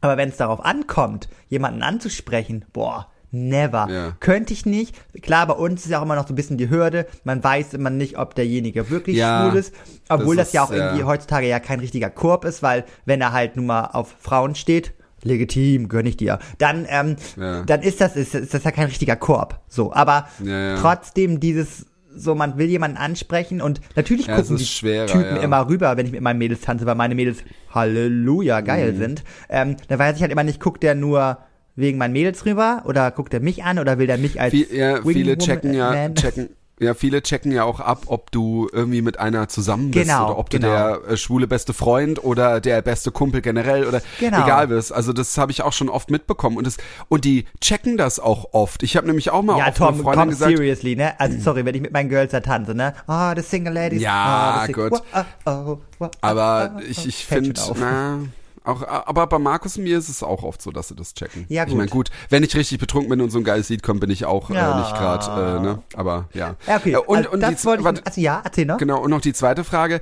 Aber 0.00 0.16
wenn 0.16 0.28
es 0.28 0.36
darauf 0.36 0.64
ankommt, 0.64 1.28
jemanden 1.48 1.82
anzusprechen, 1.82 2.64
boah, 2.72 3.08
never. 3.30 3.88
Ja. 3.90 4.12
Könnte 4.20 4.52
ich 4.52 4.66
nicht. 4.66 4.94
Klar, 5.22 5.46
bei 5.46 5.54
uns 5.54 5.84
ist 5.84 5.90
ja 5.90 5.98
auch 5.98 6.02
immer 6.02 6.16
noch 6.16 6.26
so 6.26 6.32
ein 6.32 6.36
bisschen 6.36 6.58
die 6.58 6.70
Hürde. 6.70 7.06
Man 7.24 7.42
weiß 7.42 7.74
immer 7.74 7.90
nicht, 7.90 8.18
ob 8.18 8.34
derjenige 8.34 8.90
wirklich 8.90 9.16
Ja, 9.16 9.48
schwul 9.48 9.58
ist. 9.58 9.74
Obwohl 10.08 10.36
das, 10.36 10.48
das 10.48 10.52
ja 10.52 10.64
ist, 10.64 10.68
auch 10.70 10.72
irgendwie 10.74 11.00
ja. 11.00 11.06
heutzutage 11.06 11.48
ja 11.48 11.60
kein 11.60 11.80
richtiger 11.80 12.10
Korb 12.10 12.44
ist, 12.44 12.62
weil 12.62 12.84
wenn 13.04 13.20
er 13.20 13.32
halt 13.32 13.56
nun 13.56 13.66
mal 13.66 13.86
auf 13.92 14.14
Frauen 14.20 14.54
steht, 14.54 14.92
legitim, 15.22 15.88
gönn 15.88 16.06
ich 16.06 16.16
dir, 16.16 16.38
dann, 16.58 16.86
ähm, 16.88 17.16
Ja. 17.36 17.62
dann 17.64 17.82
ist 17.82 18.00
das, 18.00 18.16
ist, 18.16 18.34
ist 18.34 18.54
das 18.54 18.64
ja 18.64 18.70
kein 18.70 18.86
richtiger 18.86 19.16
Korb. 19.16 19.60
So, 19.68 19.92
aber 19.92 20.28
Ja, 20.44 20.74
ja. 20.74 20.80
trotzdem 20.80 21.40
dieses, 21.40 21.86
so 22.14 22.34
man 22.34 22.56
will 22.58 22.66
jemanden 22.68 22.96
ansprechen 22.96 23.60
und 23.60 23.80
natürlich 23.94 24.26
gucken 24.28 24.56
die 24.56 24.64
schwerer, 24.64 25.06
Typen 25.06 25.36
immer 25.36 25.68
rüber, 25.68 25.96
wenn 25.96 26.06
ich 26.06 26.12
mit 26.12 26.20
meinen 26.20 26.38
Mädels 26.38 26.60
tanze, 26.62 26.86
weil 26.86 26.94
meine 26.94 27.14
Mädels 27.14 27.38
Halleluja 27.74 28.60
geil 28.62 28.92
Mhm. 28.92 28.96
sind. 28.98 29.24
Ähm, 29.48 29.76
dann 29.88 29.98
weiß 29.98 30.16
ich 30.16 30.22
halt 30.22 30.32
immer 30.32 30.44
nicht, 30.44 30.60
guckt 30.60 30.82
der 30.82 30.94
nur 30.94 31.38
wegen 31.78 31.98
meinen 31.98 32.12
Mädels 32.12 32.46
rüber 32.46 32.84
oder 32.86 33.10
guckt 33.10 33.34
er 33.34 33.40
mich 33.40 33.64
an 33.64 33.78
oder 33.78 33.98
will 33.98 34.06
der 34.06 34.16
mich 34.16 34.40
als 34.40 34.52
Viel, 34.54 34.66
ja, 34.74 35.02
viele 35.02 35.36
checken 35.36 35.74
ja, 35.74 36.08
checken, 36.14 36.48
ja, 36.78 36.92
viele 36.94 37.22
checken 37.22 37.52
ja 37.52 37.64
auch 37.64 37.80
ab, 37.80 38.02
ob 38.06 38.30
du 38.30 38.68
irgendwie 38.72 39.00
mit 39.00 39.18
einer 39.18 39.48
zusammen 39.48 39.90
bist 39.90 40.06
Genau, 40.06 40.26
oder 40.26 40.38
ob 40.38 40.50
du 40.50 40.58
genau. 40.58 40.68
der 40.68 41.00
äh, 41.08 41.16
schwule 41.16 41.46
beste 41.46 41.72
Freund 41.72 42.22
oder 42.22 42.60
der 42.60 42.82
beste 42.82 43.10
Kumpel 43.10 43.40
generell 43.40 43.86
oder 43.86 44.02
Genau. 44.20 44.42
egal 44.44 44.68
bist. 44.68 44.92
Also 44.92 45.12
das 45.14 45.38
habe 45.38 45.52
ich 45.52 45.62
auch 45.62 45.72
schon 45.72 45.88
oft 45.88 46.10
mitbekommen 46.10 46.58
und 46.58 46.66
das 46.66 46.76
und 47.08 47.24
die 47.24 47.46
checken 47.62 47.96
das 47.96 48.20
auch 48.20 48.52
oft. 48.52 48.82
Ich 48.82 48.96
habe 48.96 49.06
nämlich 49.06 49.30
auch 49.30 49.42
mal 49.42 49.56
Ja, 49.58 49.68
auf 49.68 49.80
eine 49.80 49.92
Tom, 49.92 50.00
Freundin 50.02 50.20
komm, 50.20 50.28
gesagt, 50.30 50.56
seriously, 50.56 50.96
ne? 50.96 51.18
Also, 51.18 51.38
sorry, 51.40 51.64
wenn 51.64 51.74
ich 51.74 51.80
mit 51.80 51.92
meinen 51.92 52.08
Girls 52.10 52.32
da 52.32 52.40
tanze, 52.40 52.74
ne? 52.74 52.92
Ah, 53.06 53.34
the 53.34 53.42
Single 53.42 53.72
Ladies. 53.72 54.02
Ja, 54.02 54.60
ah, 54.62 54.66
the 54.66 54.72
gut. 54.72 54.92
Wow, 54.92 55.02
oh, 55.12 55.50
wow, 55.50 55.78
wow, 55.98 56.10
aber 56.20 56.74
oh, 56.76 56.80
ich, 56.86 56.98
oh, 56.98 57.08
ich 57.08 57.24
fällt 57.24 57.44
finde, 57.44 57.60
schon 57.60 57.70
auf. 57.70 57.78
na, 57.80 58.18
auch, 58.66 58.82
aber 58.86 59.26
bei 59.26 59.38
Markus 59.38 59.76
und 59.76 59.84
mir 59.84 59.96
ist 59.98 60.08
es 60.08 60.22
auch 60.22 60.42
oft 60.42 60.60
so, 60.62 60.70
dass 60.70 60.88
sie 60.88 60.94
das 60.94 61.14
checken. 61.14 61.46
Ja, 61.48 61.62
Ich 61.64 61.68
gut. 61.70 61.76
meine, 61.78 61.90
gut, 61.90 62.10
wenn 62.30 62.42
ich 62.42 62.54
richtig 62.56 62.78
betrunken 62.78 63.10
bin 63.10 63.20
und 63.20 63.30
so 63.30 63.38
ein 63.38 63.44
geiles 63.44 63.68
Lied 63.68 63.82
kommt, 63.82 64.00
bin 64.00 64.10
ich 64.10 64.24
auch 64.24 64.50
Ja. 64.50 64.76
äh, 64.76 64.80
nicht 64.80 64.94
gerade, 64.94 65.56
äh, 65.58 65.60
ne? 65.60 65.82
Aber 65.94 66.28
ja. 66.34 66.56
Ja, 66.66 66.76
okay. 66.76 66.92
Äh, 66.92 66.96
und, 66.98 67.16
also, 67.18 67.30
und 67.30 67.40
das 67.40 67.60
die, 67.60 67.66
wollte 67.66 67.84
warte, 67.84 68.00
ich, 68.00 68.06
also 68.06 68.20
ja, 68.20 68.40
erzähl 68.44 68.66
noch. 68.66 68.78
Genau, 68.78 69.00
und 69.02 69.10
noch 69.10 69.20
die 69.20 69.32
zweite 69.32 69.64
Frage. 69.64 70.00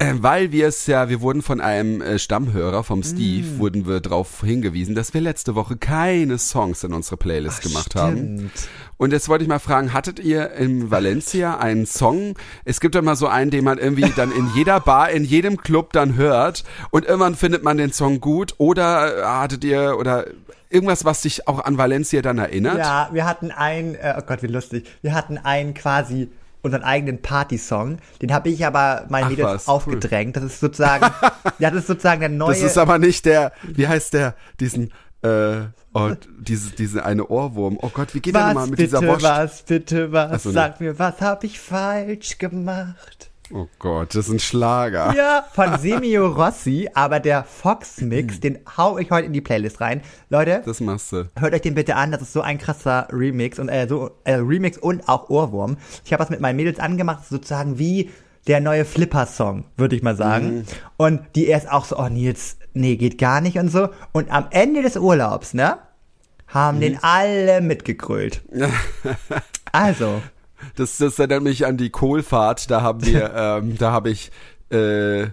Äh, 0.00 0.14
weil 0.22 0.50
wir 0.50 0.66
es 0.66 0.86
ja, 0.86 1.10
wir 1.10 1.20
wurden 1.20 1.42
von 1.42 1.60
einem 1.60 2.00
äh, 2.00 2.18
Stammhörer, 2.18 2.82
vom 2.84 3.02
Steve, 3.02 3.46
Mm. 3.46 3.58
wurden 3.58 3.86
wir 3.86 4.00
darauf 4.00 4.40
hingewiesen, 4.42 4.94
dass 4.94 5.12
wir 5.12 5.20
letzte 5.20 5.54
Woche 5.54 5.76
keine 5.76 6.38
Songs 6.38 6.82
in 6.84 6.94
unsere 6.94 7.18
Playlist 7.18 7.60
gemacht 7.62 7.94
haben. 7.94 8.16
Stimmt. 8.16 8.68
Und 8.96 9.12
jetzt 9.12 9.28
wollte 9.28 9.44
ich 9.44 9.48
mal 9.48 9.58
fragen, 9.58 9.92
hattet 9.92 10.18
ihr 10.18 10.52
in 10.52 10.90
Valencia 10.90 11.58
einen 11.58 11.84
Song? 11.84 12.34
Es 12.64 12.80
gibt 12.80 12.94
ja 12.94 13.02
mal 13.02 13.14
so 13.16 13.26
einen, 13.28 13.50
den 13.50 13.62
man 13.64 13.76
irgendwie 13.78 14.10
dann 14.16 14.32
in 14.32 14.48
jeder 14.54 14.80
Bar, 14.80 15.10
in 15.10 15.24
jedem 15.24 15.58
Club 15.58 15.92
dann 15.92 16.16
hört 16.16 16.64
und 16.90 17.04
irgendwann 17.04 17.34
findet 17.34 17.62
man 17.62 17.76
den 17.76 17.92
Song 17.92 18.20
gut 18.20 18.54
oder 18.56 19.18
äh, 19.18 19.24
hattet 19.24 19.64
ihr 19.64 19.96
oder 19.98 20.26
irgendwas, 20.70 21.04
was 21.04 21.22
dich 21.22 21.46
auch 21.46 21.64
an 21.64 21.76
Valencia 21.76 22.22
dann 22.22 22.38
erinnert? 22.38 22.78
Ja, 22.78 23.10
wir 23.12 23.26
hatten 23.26 23.50
einen, 23.50 23.96
äh, 23.96 24.14
oh 24.16 24.22
Gott, 24.26 24.42
wie 24.42 24.46
lustig. 24.46 24.86
Wir 25.02 25.12
hatten 25.14 25.36
einen 25.36 25.74
quasi 25.74 26.28
unseren 26.62 26.82
eigenen 26.82 27.22
Partysong. 27.22 27.98
Den 28.20 28.32
habe 28.32 28.48
ich 28.48 28.64
aber 28.66 29.06
meinen 29.08 29.24
Ach 29.24 29.30
Mädels 29.30 29.48
was, 29.48 29.68
aufgedrängt. 29.68 30.36
Das 30.36 30.44
ist 30.44 30.60
sozusagen, 30.60 31.06
ja, 31.58 31.70
das 31.70 31.80
ist 31.80 31.86
sozusagen 31.86 32.20
der 32.20 32.28
neue. 32.28 32.50
Das 32.50 32.62
ist 32.62 32.78
aber 32.78 32.98
nicht 32.98 33.24
der, 33.24 33.52
wie 33.62 33.88
heißt 33.88 34.14
der, 34.14 34.34
diesen, 34.58 34.92
äh, 35.22 35.62
oh, 35.94 36.10
diese, 36.38 36.70
diese 36.70 37.04
eine 37.04 37.26
Ohrwurm. 37.26 37.78
Oh 37.80 37.90
Gott, 37.92 38.14
wie 38.14 38.20
geht 38.20 38.34
der 38.34 38.42
was 38.42 38.48
nochmal 38.48 38.66
mit 38.66 38.76
bitte, 38.76 38.96
dieser 38.96 39.06
Wurst? 39.06 39.22
was 39.22 39.62
bitte, 39.62 40.12
was? 40.12 40.32
Ach 40.32 40.40
so, 40.40 40.48
ne. 40.50 40.54
Sag 40.54 40.80
mir, 40.80 40.98
was 40.98 41.20
habe 41.20 41.46
ich 41.46 41.60
falsch 41.60 42.38
gemacht? 42.38 43.29
Oh 43.52 43.66
Gott, 43.80 44.14
das 44.14 44.28
ist 44.28 44.32
ein 44.32 44.38
Schlager. 44.38 45.12
Ja, 45.16 45.44
von 45.52 45.76
Semio 45.78 46.28
Rossi, 46.28 46.88
aber 46.94 47.18
der 47.18 47.42
Fox-Mix, 47.42 48.38
den 48.38 48.60
hau 48.76 48.96
ich 48.98 49.10
heute 49.10 49.26
in 49.26 49.32
die 49.32 49.40
Playlist 49.40 49.80
rein. 49.80 50.02
Leute, 50.28 50.62
Das 50.64 50.80
machst 50.80 51.10
du. 51.12 51.28
hört 51.38 51.52
euch 51.54 51.62
den 51.62 51.74
bitte 51.74 51.96
an, 51.96 52.12
das 52.12 52.22
ist 52.22 52.32
so 52.32 52.42
ein 52.42 52.58
krasser 52.58 53.08
Remix 53.10 53.58
und 53.58 53.68
äh, 53.68 53.88
so 53.88 54.12
äh, 54.22 54.34
Remix 54.34 54.78
und 54.78 55.08
auch 55.08 55.30
Ohrwurm. 55.30 55.78
Ich 56.04 56.12
habe 56.12 56.22
das 56.22 56.30
mit 56.30 56.40
meinen 56.40 56.56
Mädels 56.56 56.78
angemacht, 56.78 57.26
sozusagen 57.28 57.78
wie 57.78 58.10
der 58.46 58.60
neue 58.60 58.84
Flipper-Song, 58.84 59.64
würde 59.76 59.96
ich 59.96 60.02
mal 60.02 60.16
sagen. 60.16 60.64
Und 60.96 61.20
die 61.34 61.46
erst 61.46 61.70
auch 61.70 61.84
so, 61.84 61.98
oh 61.98 62.08
Nils, 62.08 62.56
nee, 62.72 62.96
geht 62.96 63.18
gar 63.18 63.40
nicht 63.40 63.58
und 63.58 63.68
so. 63.68 63.88
Und 64.12 64.30
am 64.30 64.46
Ende 64.50 64.82
des 64.82 64.96
Urlaubs, 64.96 65.54
ne, 65.54 65.78
haben 66.46 66.80
den 66.80 66.98
alle 67.02 67.60
mitgegrölt. 67.60 68.42
also, 69.72 70.22
Das, 70.76 70.98
das 70.98 71.18
erinnert 71.18 71.42
mich 71.42 71.66
an 71.66 71.76
die 71.76 71.90
Kohlfahrt. 71.90 72.70
Da 72.70 72.82
haben 72.82 73.04
wir, 73.04 73.32
ähm, 73.36 73.76
da 73.78 73.92
habe 73.92 74.10
ich 74.10 74.30
äh, 74.70 75.26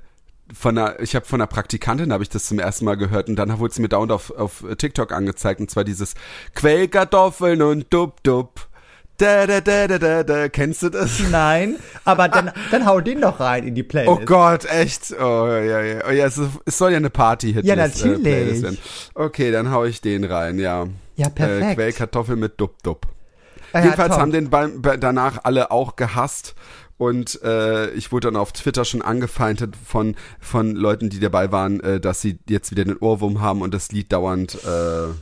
von 0.53 0.77
einer, 0.77 0.99
ich 1.01 1.15
habe 1.15 1.25
von 1.25 1.41
einer 1.41 1.47
Praktikantin 1.47 2.13
habe 2.13 2.23
ich 2.23 2.29
das 2.29 2.45
zum 2.45 2.59
ersten 2.59 2.85
Mal 2.85 2.95
gehört 2.95 3.27
und 3.29 3.35
dann 3.35 3.57
wurde 3.59 3.71
es 3.71 3.79
mir 3.79 3.89
dauernd 3.89 4.11
auf, 4.11 4.31
auf 4.31 4.63
TikTok 4.77 5.11
angezeigt 5.11 5.59
und 5.59 5.69
zwar 5.69 5.83
dieses 5.83 6.13
Quellkartoffeln 6.55 7.61
und 7.61 7.93
Dub 7.93 8.23
Dub. 8.23 8.67
Da, 9.17 9.47
da, 9.47 9.61
da, 9.61 9.87
da, 9.87 9.97
da, 9.97 10.23
da. 10.23 10.47
Kennst 10.47 10.83
du 10.83 10.89
das? 10.89 11.19
nein, 11.31 11.77
aber 12.05 12.29
dann, 12.29 12.51
dann 12.69 12.85
hau 12.85 13.01
den 13.01 13.19
doch 13.21 13.39
rein 13.39 13.65
in 13.67 13.73
die 13.73 13.81
Playlist. 13.81 14.21
Oh 14.21 14.23
Gott, 14.25 14.65
echt? 14.65 15.11
Oh 15.19 15.47
ja, 15.47 15.81
ja. 15.81 16.01
Oh, 16.07 16.11
ja 16.11 16.27
es, 16.27 16.37
ist- 16.37 16.51
es 16.65 16.77
soll 16.77 16.91
ja 16.91 16.97
eine 16.97 17.09
Party-Hit 17.09 17.65
Ja, 17.65 17.75
natürlich. 17.75 18.23
werden. 18.23 18.77
Okay, 19.15 19.51
dann 19.51 19.71
hau 19.71 19.85
ich 19.85 20.01
den 20.01 20.23
rein, 20.23 20.59
ja. 20.59 20.85
Ja, 21.15 21.29
perfekt. 21.29 21.71
Äh, 21.71 21.73
Quellkartoffel 21.75 22.35
mit 22.35 22.61
Dub 22.61 22.81
Dub. 22.83 23.05
Ah 23.05 23.16
ja, 23.73 23.81
Jedenfalls 23.83 24.11
top. 24.11 24.19
haben 24.21 24.31
den 24.31 24.49
beim, 24.49 24.81
bei- 24.81 24.97
danach 24.97 25.39
alle 25.43 25.71
auch 25.71 25.95
gehasst 25.95 26.55
und 26.99 27.39
äh, 27.43 27.91
ich 27.91 28.11
wurde 28.11 28.27
dann 28.29 28.35
auf 28.35 28.51
Twitter 28.53 28.83
schon 28.83 29.03
angefeindet 29.03 29.75
von 29.85 30.15
von 30.39 30.75
Leuten, 30.75 31.09
die 31.11 31.19
dabei 31.19 31.51
waren, 31.51 31.79
äh, 31.81 31.99
dass 31.99 32.21
sie 32.21 32.39
jetzt 32.49 32.71
wieder 32.71 32.85
den 32.85 32.97
Ohrwurm 32.97 33.39
haben 33.39 33.61
und 33.61 33.71
das 33.73 33.91
Lied 33.91 34.11
dauernd 34.11 34.55
äh, 34.55 34.67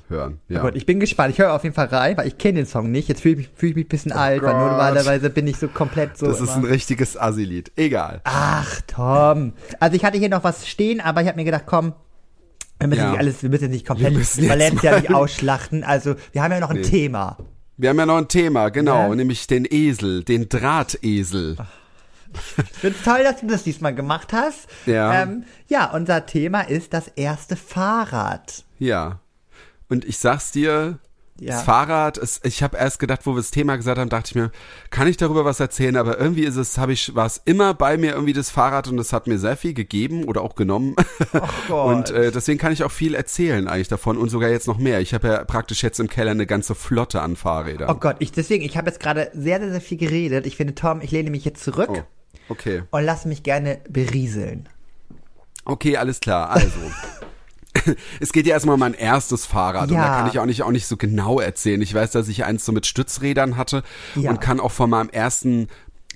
hören. 0.10 0.40
Ja. 0.48 0.62
Gut, 0.62 0.76
ich 0.76 0.86
bin 0.86 1.02
gespannt. 1.02 1.34
Ich 1.34 1.40
höre 1.40 1.52
auf 1.54 1.64
jeden 1.64 1.76
Fall 1.76 1.88
rein, 1.88 2.16
weil 2.16 2.28
ich 2.30 2.38
kenne 2.38 2.60
den 2.60 2.66
Song 2.66 2.92
nicht. 2.92 3.10
Jetzt 3.10 3.22
fühle 3.22 3.34
ich, 3.34 3.38
mich- 3.40 3.50
fühl 3.56 3.70
ich 3.72 3.76
mich 3.76 3.86
ein 3.88 3.90
bisschen 3.90 4.12
alt, 4.14 4.42
weil 4.42 4.52
Oh 4.56 4.58
Gott. 4.58 4.68
normalerweise 4.72 5.30
bin 5.30 5.48
ich 5.48 5.58
so 5.58 5.68
komplett 5.68 6.18
so. 6.18 6.28
das 6.28 6.40
ist 6.40 6.52
ein 6.52 6.62
immer- 6.64 6.70
richtiges 6.72 7.18
Assi-Lied. 7.18 7.74
Egal. 7.76 8.22
Ach, 8.24 8.80
Tom. 8.88 9.52
Also 9.82 9.98
ich 9.98 10.06
hatte 10.06 10.18
hier 10.18 10.30
noch 10.30 10.46
was 10.46 10.66
stehen, 10.68 11.02
aber 11.02 11.24
ich 11.24 11.28
habe 11.28 11.36
mir 11.38 11.44
gedacht, 11.46 11.64
komm, 11.66 11.94
wir 12.80 12.88
müssen 12.88 13.00
Ja. 13.02 13.10
nicht 13.12 13.20
alles, 13.20 13.44
wir 13.44 13.50
müssen 13.50 13.70
nicht 13.70 13.86
komplett 13.86 14.14
Valencia 14.16 14.98
nicht 15.00 15.14
ausschlachten. 15.14 15.84
Also 15.84 16.16
wir 16.32 16.42
haben 16.42 16.52
ja 16.54 16.62
noch 16.62 16.70
ein 16.70 16.78
Nee. 16.78 16.84
Thema. 16.84 17.36
Wir 17.78 17.90
haben 17.90 18.00
ja 18.00 18.06
noch 18.06 18.18
ein 18.18 18.28
Thema, 18.28 18.70
genau, 18.70 19.10
Ja. 19.10 19.16
nämlich 19.16 19.48
den 19.48 19.66
Esel, 19.70 20.24
den 20.24 20.48
Drahtesel. 20.50 21.58
Ich 22.58 22.78
finde 22.80 22.98
toll, 23.04 23.24
dass 23.24 23.40
du 23.42 23.48
das 23.48 23.64
diesmal 23.64 23.96
gemacht 23.96 24.34
hast. 24.34 24.68
Ja. 24.86 25.22
Ähm, 25.24 25.44
ja, 25.68 25.92
unser 25.92 26.26
Thema 26.26 26.62
ist 26.62 26.94
das 26.94 27.08
erste 27.10 27.56
Fahrrad. 27.56 28.64
Ja. 28.80 29.20
Und 29.90 30.04
ich 30.06 30.18
sag's 30.18 30.52
dir, 30.52 31.00
Ja. 31.38 31.56
das 31.56 31.64
Fahrrad, 31.64 32.18
ist, 32.18 32.46
ich 32.46 32.64
habe 32.64 32.78
erst 32.78 32.98
gedacht, 32.98 33.22
wo 33.26 33.32
wir 33.34 33.38
das 33.38 33.52
Thema 33.52 33.76
gesagt 33.76 34.00
haben, 34.00 34.08
dachte 34.10 34.30
ich 34.30 34.36
mir, 34.36 34.52
kann 34.90 35.06
ich 35.08 35.18
darüber 35.18 35.44
was 35.44 35.60
erzählen? 35.60 35.98
Aber 35.98 36.18
irgendwie 36.18 36.44
ist 36.46 36.56
es, 36.56 36.78
habe 36.78 36.94
ich, 36.94 37.14
war 37.14 37.26
es 37.26 37.42
immer 37.44 37.74
bei 37.74 37.98
mir 37.98 38.14
irgendwie 38.14 38.32
das 38.32 38.50
Fahrrad 38.50 38.88
und 38.88 38.98
es 39.00 39.12
hat 39.12 39.28
mir 39.28 39.38
sehr 39.38 39.58
viel 39.58 39.74
gegeben 39.74 40.24
oder 40.24 40.42
auch 40.42 40.56
genommen. 40.56 40.96
Gott. 41.68 41.88
und 41.88 42.10
äh, 42.12 42.32
deswegen 42.32 42.58
kann 42.58 42.72
ich 42.72 42.86
auch 42.86 42.92
viel 42.92 43.16
erzählen 43.16 43.68
eigentlich 43.68 43.90
davon 43.90 44.18
und 44.18 44.30
sogar 44.30 44.50
jetzt 44.50 44.68
noch 44.68 44.78
mehr. 44.78 45.02
Ich 45.02 45.14
habe 45.14 45.28
ja 45.28 45.44
praktisch 45.44 45.84
jetzt 45.84 46.00
im 46.00 46.08
Keller 46.08 46.32
eine 46.32 46.46
ganze 46.46 46.74
Flotte 46.74 47.22
an 47.22 47.36
Fahrrädern. 47.36 47.90
Oh 47.90 47.96
Gott, 47.96 48.16
ich 48.20 48.32
deswegen, 48.32 48.64
ich 48.64 48.78
habe 48.78 48.88
jetzt 48.88 49.02
gerade 49.02 49.30
sehr, 49.34 49.60
sehr, 49.60 49.72
sehr 49.72 49.82
viel 49.82 49.98
geredet. 49.98 50.46
Ich 50.46 50.56
finde, 50.56 50.74
Tom, 50.76 51.02
ich 51.02 51.12
lehne 51.12 51.32
mich 51.32 51.44
jetzt 51.44 51.62
zurück 51.64 51.90
Oh, 51.90 52.04
okay. 52.48 52.84
und 52.92 53.04
lass 53.04 53.26
mich 53.26 53.44
gerne 53.44 53.80
berieseln. 53.90 54.70
Okay, 55.66 55.98
alles 55.98 56.22
klar. 56.22 56.52
Also. 56.52 56.70
Es 58.20 58.32
geht 58.32 58.48
ja 58.48 58.54
erstmal 58.54 58.76
um 58.76 58.80
mein 58.80 58.94
erstes 58.94 59.46
Fahrrad 59.46 59.90
und 59.90 59.96
Ja. 59.98 60.08
da 60.08 60.18
kann 60.18 60.28
ich 60.30 60.40
auch 60.40 60.46
nicht, 60.46 60.64
auch 60.64 60.72
nicht 60.72 60.88
so 60.88 60.98
genau 60.98 61.40
erzählen. 61.40 61.82
Ich 61.82 61.94
weiß, 61.94 62.12
dass 62.12 62.28
ich 62.28 62.46
eins 62.46 62.66
so 62.66 62.72
mit 62.72 62.86
Stützrädern 62.86 63.58
hatte 63.58 63.84
Ja. 64.16 64.30
und 64.30 64.42
kann 64.42 64.60
auch 64.60 64.72
von 64.72 64.90
meinem 64.90 65.10
ersten 65.10 65.68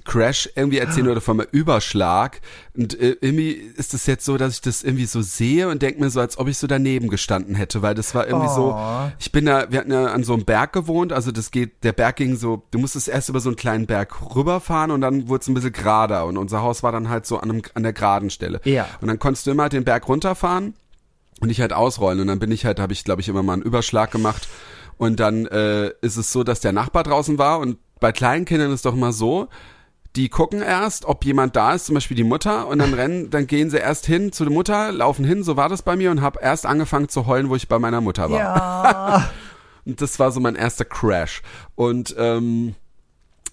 Crash 0.05 0.49
irgendwie 0.55 0.79
erzählen 0.79 1.07
oder 1.09 1.21
von 1.21 1.37
meinem 1.37 1.49
Überschlag. 1.51 2.41
Und 2.75 2.99
äh, 2.99 3.17
irgendwie 3.21 3.51
ist 3.51 3.93
es 3.93 4.07
jetzt 4.07 4.25
so, 4.25 4.37
dass 4.37 4.53
ich 4.55 4.61
das 4.61 4.81
irgendwie 4.81 5.05
so 5.05 5.21
sehe 5.21 5.67
und 5.69 5.83
denke 5.83 5.99
mir 5.99 6.09
so, 6.09 6.19
als 6.19 6.39
ob 6.39 6.47
ich 6.47 6.57
so 6.57 6.65
daneben 6.65 7.09
gestanden 7.09 7.53
hätte, 7.53 7.83
weil 7.83 7.93
das 7.93 8.15
war 8.15 8.25
irgendwie 8.25 8.47
so, 8.47 8.73
Oh. 8.75 9.11
ich 9.19 9.31
bin 9.31 9.45
da, 9.45 9.69
wir 9.71 9.79
hatten 9.79 9.91
ja 9.91 10.05
an 10.07 10.23
so 10.23 10.33
einem 10.33 10.45
Berg 10.45 10.73
gewohnt, 10.73 11.13
also 11.13 11.31
das 11.31 11.51
geht, 11.51 11.83
der 11.83 11.91
Berg 11.91 12.15
ging 12.15 12.37
so, 12.37 12.63
du 12.71 12.79
musstest 12.79 13.07
erst 13.07 13.29
über 13.29 13.39
so 13.39 13.49
einen 13.49 13.55
kleinen 13.57 13.85
Berg 13.85 14.35
rüberfahren 14.35 14.89
und 14.89 15.01
dann 15.01 15.27
wurde 15.27 15.41
es 15.41 15.47
ein 15.47 15.53
bisschen 15.53 15.73
gerader 15.73 16.25
und 16.25 16.37
unser 16.37 16.61
Haus 16.61 16.81
war 16.81 16.91
dann 16.91 17.09
halt 17.09 17.27
so 17.27 17.37
an, 17.37 17.51
einem, 17.51 17.61
an 17.75 17.83
der 17.83 17.93
geraden 17.93 18.31
Stelle. 18.31 18.61
Ja. 18.63 18.87
Und 19.01 19.09
dann 19.09 19.19
konntest 19.19 19.45
du 19.45 19.51
immer 19.51 19.69
den 19.69 19.83
Berg 19.83 20.07
runterfahren 20.07 20.73
und 21.39 21.49
ich 21.49 21.61
halt 21.61 21.73
ausrollen 21.73 22.19
und 22.21 22.27
dann 22.27 22.39
bin 22.39 22.51
ich 22.51 22.65
halt, 22.65 22.79
habe 22.79 22.93
ich 22.93 23.03
glaube 23.03 23.21
ich 23.21 23.29
immer 23.29 23.43
mal 23.43 23.53
einen 23.53 23.61
Überschlag 23.61 24.11
gemacht 24.11 24.47
und 24.97 25.19
dann 25.19 25.45
äh, 25.47 25.91
ist 26.01 26.17
es 26.17 26.31
so, 26.31 26.43
dass 26.43 26.59
der 26.59 26.73
Nachbar 26.73 27.03
draußen 27.03 27.37
war 27.37 27.59
und 27.59 27.77
bei 27.99 28.11
kleinen 28.11 28.45
Kindern 28.45 28.71
ist 28.71 28.85
doch 28.85 28.93
immer 28.93 29.13
so, 29.13 29.47
die 30.15 30.29
gucken 30.29 30.61
erst, 30.61 31.05
ob 31.05 31.23
jemand 31.23 31.55
da 31.55 31.73
ist, 31.73 31.85
zum 31.85 31.95
Beispiel 31.95 32.17
die 32.17 32.23
Mutter 32.23 32.67
und 32.67 32.79
dann 32.79 32.93
rennen, 32.93 33.29
dann 33.29 33.47
gehen 33.47 33.69
sie 33.69 33.77
erst 33.77 34.05
hin 34.05 34.31
zu 34.31 34.43
der 34.43 34.53
Mutter, 34.53 34.91
laufen 34.91 35.23
hin, 35.23 35.43
so 35.43 35.55
war 35.55 35.69
das 35.69 35.83
bei 35.83 35.95
mir 35.95 36.11
und 36.11 36.21
habe 36.21 36.39
erst 36.41 36.65
angefangen 36.65 37.09
zu 37.09 37.27
heulen, 37.27 37.49
wo 37.49 37.55
ich 37.55 37.67
bei 37.67 37.79
meiner 37.79 38.01
Mutter 38.01 38.29
war. 38.29 38.39
Ja. 38.39 39.29
Und 39.85 40.01
das 40.01 40.19
war 40.19 40.31
so 40.31 40.39
mein 40.39 40.55
erster 40.55 40.85
Crash. 40.85 41.41
Und 41.73 42.13
ähm, 42.17 42.75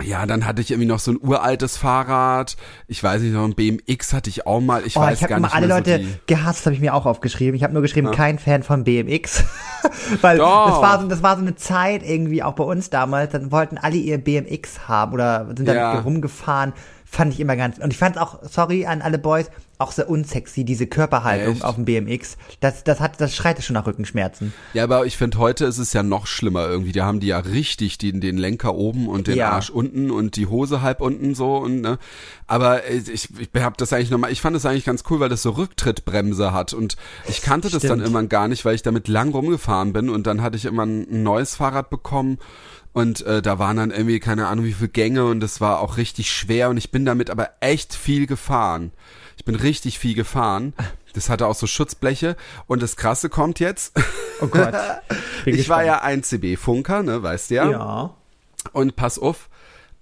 ja, 0.03 0.27
dann 0.27 0.47
hatte 0.47 0.61
ich 0.61 0.71
irgendwie 0.71 0.89
noch 0.89 0.99
so 0.99 1.13
ein 1.13 1.19
uraltes 1.21 1.77
Fahrrad. 1.77 2.57
Ich 2.87 3.03
weiß 3.03 3.23
nicht, 3.23 3.33
noch 3.33 3.45
ein 3.45 3.55
BMX 3.55 4.13
hatte 4.13 4.29
ich 4.31 4.47
auch 4.47 4.61
mal. 4.61 4.85
Ich 4.87 4.97
Oh, 4.97 5.01
weiß 5.01 5.17
ich 5.19 5.23
habe 5.23 5.31
gar 5.31 5.39
immer 5.39 5.47
nicht 5.49 5.57
alle 5.57 5.67
mehr 5.69 5.77
Leute 5.79 6.01
so 6.05 6.09
gehasst, 6.27 6.67
habe 6.67 6.75
ich 6.75 6.81
mir 6.81 6.95
auch 6.95 7.07
aufgeschrieben. 7.07 7.55
Ich 7.55 7.63
habe 7.63 7.73
nur 7.73 7.83
geschrieben, 7.83 8.11
kein 8.11 8.39
Fan 8.39 8.63
von 8.63 8.85
BMX. 8.85 9.45
Weil 10.21 10.39
Doch. 10.39 10.71
das 10.71 10.83
war, 10.83 11.01
so, 11.01 11.09
das 11.09 11.23
war 11.23 11.37
so 11.37 11.43
eine 11.43 11.55
Zeit 11.57 12.03
irgendwie 12.05 12.43
auch 12.43 12.55
bei 12.55 12.65
uns 12.65 12.91
damals, 12.91 13.33
dann 13.33 13.51
wollten 13.53 13.79
alle 13.79 13.97
ihr 13.97 14.19
BMX 14.19 14.89
haben 14.89 15.13
oder 15.13 15.47
sind 15.57 15.67
dann 15.67 15.77
Ja. 15.77 15.99
rumgefahren. 16.01 16.73
Fand 17.09 17.33
ich 17.33 17.41
immer 17.41 17.57
ganz. 17.57 17.79
Und 17.79 17.93
ich 17.93 17.99
fand 17.99 18.19
auch, 18.19 18.41
sorry 18.43 18.85
an 18.85 19.01
alle 19.01 19.19
Boys, 19.19 19.51
auch 19.79 19.93
sehr 19.93 20.09
unsexy, 20.09 20.65
diese 20.65 20.87
Körperhaltung 20.87 21.55
Echt? 21.55 21.65
auf 21.65 21.75
dem 21.75 21.85
BMX. 21.85 22.37
Das, 22.61 22.85
das 22.85 23.01
hat, 23.01 23.21
das 23.21 23.35
schreit 23.35 23.63
schon 23.63 23.75
nach 23.75 23.87
Rückenschmerzen. 23.87 24.53
Ja, 24.73 24.85
aber 24.85 25.07
ich 25.07 25.17
finde, 25.17 25.39
heute 25.39 25.65
ist 25.65 25.79
es 25.79 25.93
ja 25.93 26.03
noch 26.03 26.27
schlimmer 26.27 26.67
irgendwie. 26.67 26.93
Da 26.93 27.05
haben 27.05 27.21
die 27.21 27.29
ja 27.29 27.39
richtig 27.39 27.99
den, 27.99 28.21
den 28.21 28.37
Lenker 28.39 28.75
oben 28.75 29.09
und 29.09 29.27
den 29.27 29.37
Ja. 29.37 29.51
Arsch 29.51 29.71
unten 29.71 30.11
und 30.11 30.37
die 30.37 30.47
Hose 30.47 30.83
halb 30.83 31.01
unten 31.01 31.35
so 31.35 31.57
und 31.57 31.81
ne. 31.81 31.99
Aber 32.47 32.85
äh, 32.85 32.97
ich, 32.97 33.29
ich 33.39 33.63
hab 33.63 33.77
das 33.79 33.93
eigentlich 33.93 34.11
nochmal, 34.11 34.33
ich 34.33 34.41
fand 34.41 34.57
das 34.57 34.67
eigentlich 34.67 34.85
ganz 34.85 35.05
cool, 35.11 35.21
weil 35.21 35.29
das 35.29 35.43
so 35.43 35.51
Rücktrittbremse 35.51 36.53
hat 36.53 36.73
und 36.73 36.97
ich 37.29 37.43
kannte 37.43 37.69
das 37.69 37.83
dann 37.83 37.91
Stimmt. 37.91 38.03
irgendwann 38.03 38.29
gar 38.29 38.49
nicht, 38.49 38.65
weil 38.65 38.75
ich 38.75 38.83
damit 38.83 39.09
lang 39.09 39.33
rumgefahren 39.33 39.93
bin 39.93 40.09
und 40.09 40.27
dann 40.27 40.43
hatte 40.43 40.57
ich 40.57 40.65
immer 40.65 40.85
ein, 40.87 41.07
ein 41.11 41.23
neues 41.23 41.57
Fahrrad 41.57 41.91
bekommen 41.91 42.39
und 42.93 43.21
äh, 43.27 43.43
da 43.43 43.59
waren 43.59 43.77
dann 43.77 43.91
irgendwie 43.91 44.21
keine 44.21 44.47
Ahnung 44.47 44.65
wie 44.65 44.73
viele 44.73 44.89
Gänge 44.89 45.27
und 45.27 45.41
das 45.41 45.61
war 45.61 45.81
auch 45.81 45.99
richtig 45.99 46.33
schwer 46.33 46.71
und 46.71 46.79
ich 46.79 46.91
bin 46.91 47.05
damit 47.05 47.29
aber 47.29 47.51
echt 47.61 47.95
viel 47.95 48.27
gefahren. 48.27 48.93
Ich 49.37 49.45
bin 49.45 49.55
richtig 49.55 49.99
viel 49.99 50.15
gefahren. 50.15 50.73
Das 51.13 51.29
hatte 51.29 51.47
auch 51.47 51.55
so 51.55 51.67
Schutzbleche 51.67 52.37
und 52.67 52.83
das 52.83 52.97
Krasse 52.97 53.29
kommt 53.29 53.61
jetzt. 53.61 53.95
Oh 54.41 54.47
Gott. 54.49 54.75
Ich 55.49 55.69
war 55.69 55.83
gespannt. 55.83 55.87
ja 55.87 56.03
ein 56.03 56.23
CB-Funker, 56.25 57.05
ne, 57.05 57.23
weißt 57.23 57.51
du 57.51 57.55
ja. 57.55 57.71
Ja. 57.71 58.15
Und 58.73 58.97
pass 58.97 59.17
auf, 59.17 59.49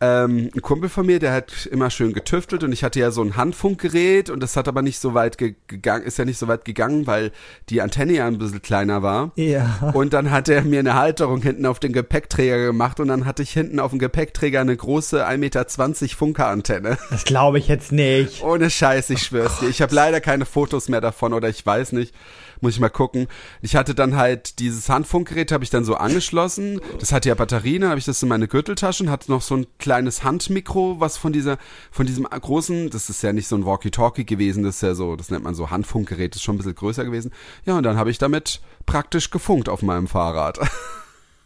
ähm, 0.05 0.51
ein 0.55 0.62
Kumpel 0.62 0.88
von 0.88 1.07
mir, 1.07 1.19
der 1.19 1.33
hat 1.33 1.67
immer 1.67 1.90
schön 1.90 2.12
getüftelt 2.12 2.62
und 2.62 2.73
ich 2.73 2.85
hatte 2.85 3.01
ja 3.01 3.11
so 3.11 3.23
ein 3.23 3.37
Handfunkgerät 3.37 4.29
und 4.29 4.40
das 4.43 4.57
hat 4.57 4.69
aber 4.69 4.83
nicht 4.83 4.99
so 4.99 5.14
weit 5.14 5.38
ge 5.38 5.55
gegangen, 5.67 6.05
ist 6.05 6.19
ja 6.19 6.25
nicht 6.25 6.38
so 6.38 6.49
weit 6.49 6.64
gegangen, 6.64 7.07
weil 7.07 7.33
die 7.71 7.81
Antenne 7.81 8.12
ja 8.12 8.27
ein 8.27 8.38
bisschen 8.38 8.61
kleiner 8.61 9.03
war. 9.03 9.33
Ja. 9.37 9.93
Und 9.95 10.12
dann 10.12 10.31
hat 10.31 10.49
er 10.49 10.62
mir 10.62 10.81
eine 10.81 10.95
Halterung 10.95 11.40
hinten 11.43 11.64
auf 11.67 11.81
den 11.81 11.93
Gepäckträger 11.93 12.67
gemacht 12.67 13.01
und 13.01 13.09
dann 13.09 13.25
hatte 13.25 13.43
ich 13.43 13.51
hinten 13.51 13.81
auf 13.81 13.90
dem 13.90 13.99
Gepäckträger 13.99 14.61
eine 14.61 14.77
große 14.77 15.27
1,20 15.27 15.38
Meter 15.38 16.17
Funkerantenne. 16.17 16.99
Das 17.11 17.25
glaube 17.25 17.59
ich 17.59 17.69
jetzt 17.69 17.93
nicht. 17.93 18.43
Ohne 18.43 18.71
Scheiß, 18.71 19.11
ich 19.11 19.23
schwör's 19.23 19.61
dir. 19.61 19.69
Ich 19.69 19.81
habe 19.81 19.95
leider 19.95 20.21
keine 20.21 20.45
Fotos 20.45 20.88
mehr 20.88 21.01
davon 21.01 21.33
oder 21.33 21.49
ich 21.49 21.64
weiß 21.64 21.93
nicht. 21.93 22.14
Muss 22.61 22.75
ich 22.75 22.81
mal 22.81 22.88
gucken. 22.88 23.27
Ich 23.62 23.77
hatte 23.77 23.95
dann 23.95 24.17
halt 24.17 24.59
dieses 24.59 24.88
Handfunkgerät, 24.88 25.53
habe 25.53 25.64
ich 25.64 25.71
dann 25.71 25.85
so 25.85 25.95
angeschlossen. 25.97 26.81
Das 26.99 27.12
hatte 27.12 27.29
ja 27.29 27.35
Batterien, 27.35 27.83
dann 27.83 27.90
habe 27.90 27.99
ich 27.99 28.05
das 28.05 28.23
in 28.23 28.29
meine 28.29 28.49
Gürteltasche 28.49 29.05
und 29.05 29.11
hatte 29.11 29.31
noch 29.31 29.43
so 29.43 29.57
ein 29.57 29.67
kleines 29.79 30.25
Handmikro, 30.25 31.01
was 31.01 31.17
von 31.17 31.33
dieser, 31.33 31.59
von 31.90 32.07
diesem 32.07 32.25
großen, 32.25 32.90
das 32.90 33.11
ist 33.11 33.23
ja 33.23 33.33
nicht 33.33 33.49
so 33.49 33.57
ein 33.57 33.67
Walkie-Talkie 33.67 34.25
gewesen, 34.25 34.64
das 34.64 34.77
ist 34.77 34.83
ja 34.83 34.95
so, 34.95 35.17
das 35.17 35.31
nennt 35.31 35.45
man 35.45 35.55
so 35.55 35.71
Handfunkgerät, 35.71 36.35
das 36.35 36.40
ist 36.40 36.45
schon 36.45 36.55
ein 36.55 36.59
bisschen 36.59 36.75
größer 36.75 37.05
gewesen. 37.05 37.33
Ja, 37.64 37.77
und 37.77 37.83
dann 37.83 37.97
habe 37.97 38.11
ich 38.11 38.19
damit 38.19 38.61
praktisch 38.87 39.31
gefunkt 39.31 39.69
auf 39.69 39.83
meinem 39.83 40.09
Fahrrad. 40.09 40.59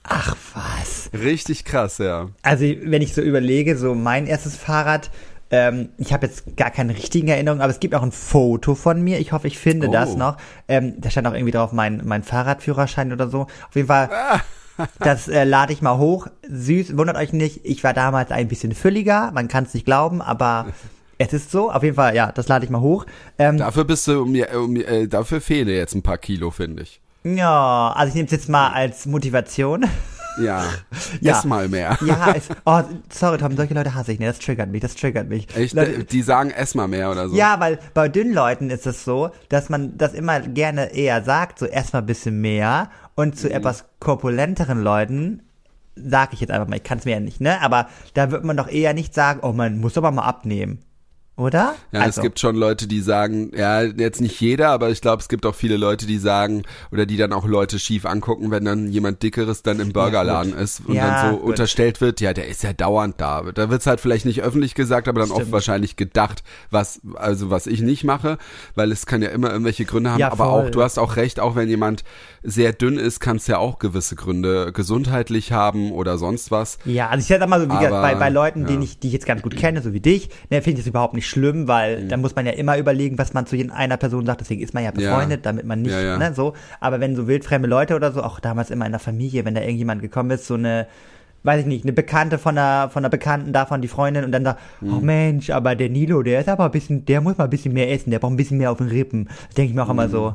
Ach 0.03 0.37
was. 0.55 1.11
Richtig 1.13 1.65
krass, 1.65 1.99
ja. 1.99 2.31
Also 2.43 2.65
wenn 2.65 3.03
ich 3.03 3.15
so 3.15 3.21
überlege, 3.21 3.77
so 3.77 3.95
mein 3.95 4.27
erstes 4.27 4.57
Fahrrad, 4.57 5.11
ähm, 5.51 5.89
ich 5.99 6.13
habe 6.13 6.27
jetzt 6.27 6.57
gar 6.57 6.71
keine 6.71 6.95
richtigen 6.95 7.29
Erinnerungen, 7.29 7.63
aber 7.63 7.71
es 7.71 7.81
gibt 7.81 7.95
auch 7.95 8.03
ein 8.03 8.13
Foto 8.13 8.75
von 8.75 9.01
mir. 9.03 9.19
Ich 9.19 9.33
hoffe, 9.33 9.47
ich 9.47 9.59
finde 9.59 9.89
Oh. 9.89 9.93
das 9.93 10.17
noch. 10.17 10.37
Ähm, 10.69 10.95
da 10.99 11.11
stand 11.11 11.27
auch 11.27 11.33
irgendwie 11.35 11.53
drauf 11.53 11.73
mein, 11.73 12.03
mein 12.05 12.23
Fahrradführerschein 12.23 13.13
oder 13.13 13.29
so. 13.29 13.43
Auf 13.43 13.75
jeden 13.75 13.89
Fall, 13.89 14.11
das 15.01 15.29
äh, 15.29 15.45
lade 15.45 15.73
ich 15.73 15.83
mal 15.83 15.99
hoch. 15.99 16.27
Süß, 16.49 16.97
wundert 16.97 17.17
euch 17.17 17.33
nicht, 17.33 17.61
ich 17.65 17.83
war 17.85 17.95
damals 17.95 18.31
ein 18.31 18.49
bisschen 18.49 18.73
fülliger, 18.75 19.31
man 19.33 19.49
kann 19.49 19.65
es 19.65 19.75
nicht 19.75 19.85
glauben, 19.87 20.21
aber 20.23 20.67
Es 21.21 21.33
ist 21.33 21.51
so, 21.51 21.73
auf 21.73 21.83
jeden 21.83 21.97
Fall, 21.97 22.15
ja, 22.15 22.31
das 22.31 22.47
lade 22.47 22.65
ich 22.65 22.71
mal 22.71 22.81
hoch. 22.81 23.05
Ähm, 23.41 23.57
Dafür 23.59 23.83
bist 23.85 24.07
du 24.07 24.23
um, 24.23 24.37
um 24.55 24.77
äh, 24.77 25.09
dafür 25.09 25.41
fehlen 25.41 25.67
jetzt 25.67 25.97
ein 25.97 26.03
paar 26.05 26.17
Kilo, 26.19 26.53
finde 26.53 26.85
ich. 26.85 27.01
ja, 27.25 27.93
also 27.97 28.11
ich 28.11 28.15
nehme 28.15 28.27
es 28.27 28.31
jetzt 28.31 28.49
mal 28.49 28.69
als 28.69 29.05
Motivation. 29.05 29.85
Ja. 30.41 30.65
Ja. 31.21 31.39
Ess 31.39 31.45
mal 31.45 31.69
mehr. 31.69 31.97
Ja, 32.05 32.33
es, 32.37 32.49
oh, 32.67 32.83
sorry 33.11 33.39
Tom, 33.39 33.57
solche 33.57 33.73
Leute 33.75 33.95
hasse 33.95 34.13
ich, 34.13 34.19
ne, 34.19 34.27
das 34.27 34.39
triggert 34.39 34.71
mich, 34.71 34.81
das 34.83 34.95
triggert 34.95 35.29
mich. 35.29 35.47
Echt? 35.57 35.75
Leute, 35.75 36.05
Die 36.05 36.23
sagen, 36.23 36.51
ess 36.51 36.75
mal 36.75 36.87
mehr 36.89 37.11
oder 37.11 37.29
so. 37.29 37.37
ja, 37.37 37.59
weil 37.61 37.79
bei 37.95 38.09
dünnen 38.09 38.35
Leuten 38.35 38.71
ist 38.71 38.87
es 38.87 39.05
so, 39.05 39.31
dass 39.49 39.69
man 39.71 39.97
das 39.97 40.13
immer 40.15 40.41
gerne 40.41 40.93
eher 40.95 41.23
sagt, 41.25 41.59
so 41.59 41.67
erstmal 41.67 42.03
ein 42.03 42.07
bisschen 42.07 42.41
mehr 42.41 42.91
und 43.15 43.35
Mhm. 43.35 43.39
zu 43.39 43.51
etwas 43.53 43.85
korpulenteren 44.01 44.83
Leuten 44.83 45.43
sage 45.97 46.31
ich 46.35 46.41
jetzt 46.41 46.51
einfach 46.51 46.69
mal, 46.69 46.77
ich 46.77 46.85
kann 46.85 46.99
es 46.99 47.05
mir 47.07 47.13
ja 47.15 47.21
nicht, 47.21 47.41
ne? 47.41 47.61
Aber 47.61 47.89
da 48.15 48.31
wird 48.31 48.45
man 48.45 48.57
doch 48.57 48.69
eher 48.69 48.95
nicht 48.95 49.15
sagen, 49.15 49.41
oh, 49.43 49.53
man 49.53 49.79
muss 49.81 49.99
aber 49.99 50.13
mal 50.13 50.23
abnehmen. 50.23 50.79
Oder? 51.39 51.77
Ja, 51.93 52.01
also, 52.01 52.19
es 52.19 52.23
gibt 52.23 52.41
schon 52.41 52.57
Leute, 52.57 52.89
die 52.89 53.01
sagen, 53.01 53.53
ja, 53.57 53.83
jetzt 53.83 54.21
nicht 54.21 54.41
jeder, 54.41 54.71
aber 54.71 54.91
ich 54.91 55.01
glaube, 55.01 55.23
es 55.23 55.29
gibt 55.29 55.47
auch 55.47 55.55
viele 55.55 55.77
Leute, 55.77 56.05
die 56.05 56.19
sagen, 56.19 56.65
oder 56.91 57.07
die 57.07 57.17
dann 57.17 57.33
auch 57.33 57.47
Leute 57.47 57.79
schief 57.79 58.07
angucken, 58.07 58.51
wenn 58.51 58.65
dann 58.65 58.89
jemand 58.89 59.23
Dickeres 59.23 59.63
dann 59.63 59.79
im 59.79 59.93
Burgerladen 59.93 60.53
gut. 60.53 60.61
ist 60.61 60.83
und 60.85 60.97
Ja, 60.97 61.07
dann 61.23 61.31
so 61.31 61.39
gut. 61.39 61.51
unterstellt 61.51 62.01
wird, 62.01 62.21
ja, 62.21 62.35
der 62.35 62.49
ist 62.49 62.65
ja 62.65 62.73
dauernd 62.73 63.21
da. 63.21 63.43
Da 63.55 63.71
wird's 63.71 63.87
halt 63.87 64.01
vielleicht 64.01 64.27
nicht 64.27 64.43
öffentlich 64.43 64.75
gesagt, 64.75 65.07
aber 65.07 65.21
dann 65.21 65.31
oft 65.31 65.43
Stimmt. 65.43 65.53
wahrscheinlich 65.53 65.95
gedacht, 65.95 66.43
was, 66.71 67.01
also 67.15 67.51
was 67.51 67.69
ich 67.69 67.83
nicht 67.83 68.03
mache, 68.03 68.37
weil 68.75 68.91
es 68.91 69.07
kann 69.07 69.23
ja 69.23 69.29
immer 69.29 69.53
irgendwelche 69.53 69.85
Gründe 69.85 70.11
haben, 70.11 70.19
Ja, 70.19 70.33
aber 70.33 70.51
auch, 70.51 70.71
du 70.71 70.83
hast 70.83 70.99
auch 70.99 71.15
recht, 71.15 71.39
auch 71.39 71.55
wenn 71.55 71.69
jemand 71.69 72.03
sehr 72.43 72.73
dünn 72.73 72.99
ist, 72.99 73.21
kann 73.21 73.37
es 73.37 73.47
ja 73.47 73.59
auch 73.59 73.79
gewisse 73.79 74.17
Gründe 74.17 74.73
gesundheitlich 74.73 75.53
haben 75.53 75.93
oder 75.93 76.19
sonst 76.19 76.51
was. 76.51 76.79
Ja, 76.85 77.11
also 77.11 77.23
ich 77.23 77.29
sag 77.29 77.49
mal 77.49 77.61
so, 77.61 77.67
wie 77.67 77.77
gesagt, 77.77 77.93
bei, 77.93 78.17
bei 78.17 78.29
Leuten, 78.29 78.63
ja. 78.63 78.77
die, 78.77 78.85
ich, 78.85 78.99
die 78.99 79.07
ich 79.07 79.13
jetzt 79.13 79.27
ganz 79.27 79.43
gut 79.43 79.57
kenne, 79.57 79.83
so 79.83 79.93
wie 79.93 80.01
dich, 80.01 80.31
ne, 80.51 80.63
finde 80.63 80.81
ich 80.81 80.85
das 80.85 80.87
überhaupt 80.89 81.15
nicht 81.15 81.28
schlimm, 81.29 81.69
weil 81.69 82.05
Mhm. 82.05 82.09
da 82.09 82.17
muss 82.17 82.35
man 82.35 82.47
ja 82.47 82.53
immer 82.53 82.77
überlegen, 82.79 83.19
was 83.19 83.35
man 83.35 83.47
zu 83.47 83.57
einer 83.75 83.97
Person 83.97 84.27
sagt, 84.27 84.41
deswegen 84.41 84.63
ist 84.63 84.75
man 84.75 84.83
ja 84.85 84.91
Ja. 84.91 84.95
befreundet, 84.97 85.47
damit 85.47 85.65
man 85.67 85.83
nicht, 85.83 85.93
Ja, 85.93 86.01
ja. 86.01 86.19
ne, 86.19 86.35
so. 86.35 86.55
Aber 86.81 87.01
wenn 87.01 87.15
so 87.17 87.27
wildfremde 87.29 87.69
Leute 87.69 87.95
oder 87.95 88.13
so, 88.13 88.23
auch 88.23 88.41
damals 88.41 88.71
immer 88.71 88.87
in 88.87 88.93
der 88.93 88.99
Familie, 89.01 89.45
wenn 89.45 89.55
da 89.55 89.61
irgendjemand 89.61 90.03
gekommen 90.03 90.31
ist, 90.31 90.47
so 90.47 90.55
eine, 90.55 90.87
weiß 91.45 91.61
ich 91.61 91.67
nicht, 91.67 91.85
eine 91.85 91.93
Bekannte 91.93 92.37
von 92.37 92.59
einer, 92.59 92.91
von 92.91 93.03
einer 93.03 93.11
Bekannten 93.11 93.53
davon, 93.53 93.81
die 93.81 93.89
Freundin, 93.89 94.25
und 94.25 94.33
dann 94.33 94.45
sagt, 94.45 94.61
Mhm. 94.81 94.93
oh 94.93 95.01
Mensch, 95.01 95.51
aber 95.51 95.77
der 95.77 95.89
Nilo, 95.89 96.23
der 96.23 96.41
ist 96.41 96.49
aber 96.49 96.65
ein 96.65 96.71
bisschen, 96.73 97.05
der 97.05 97.21
muss 97.21 97.39
mal 97.39 97.45
ein 97.45 97.51
bisschen 97.51 97.73
mehr 97.73 97.91
essen, 97.93 98.11
der 98.11 98.19
braucht 98.19 98.33
ein 98.33 98.37
bisschen 98.37 98.59
mehr 98.59 98.73
auf 98.73 98.79
den 98.79 98.89
Rippen. 98.89 99.27
Da 99.27 99.55
denke 99.57 99.71
ich 99.71 99.75
mir 99.77 99.85
auch 99.85 99.91
immer 99.91 100.09
so, 100.09 100.35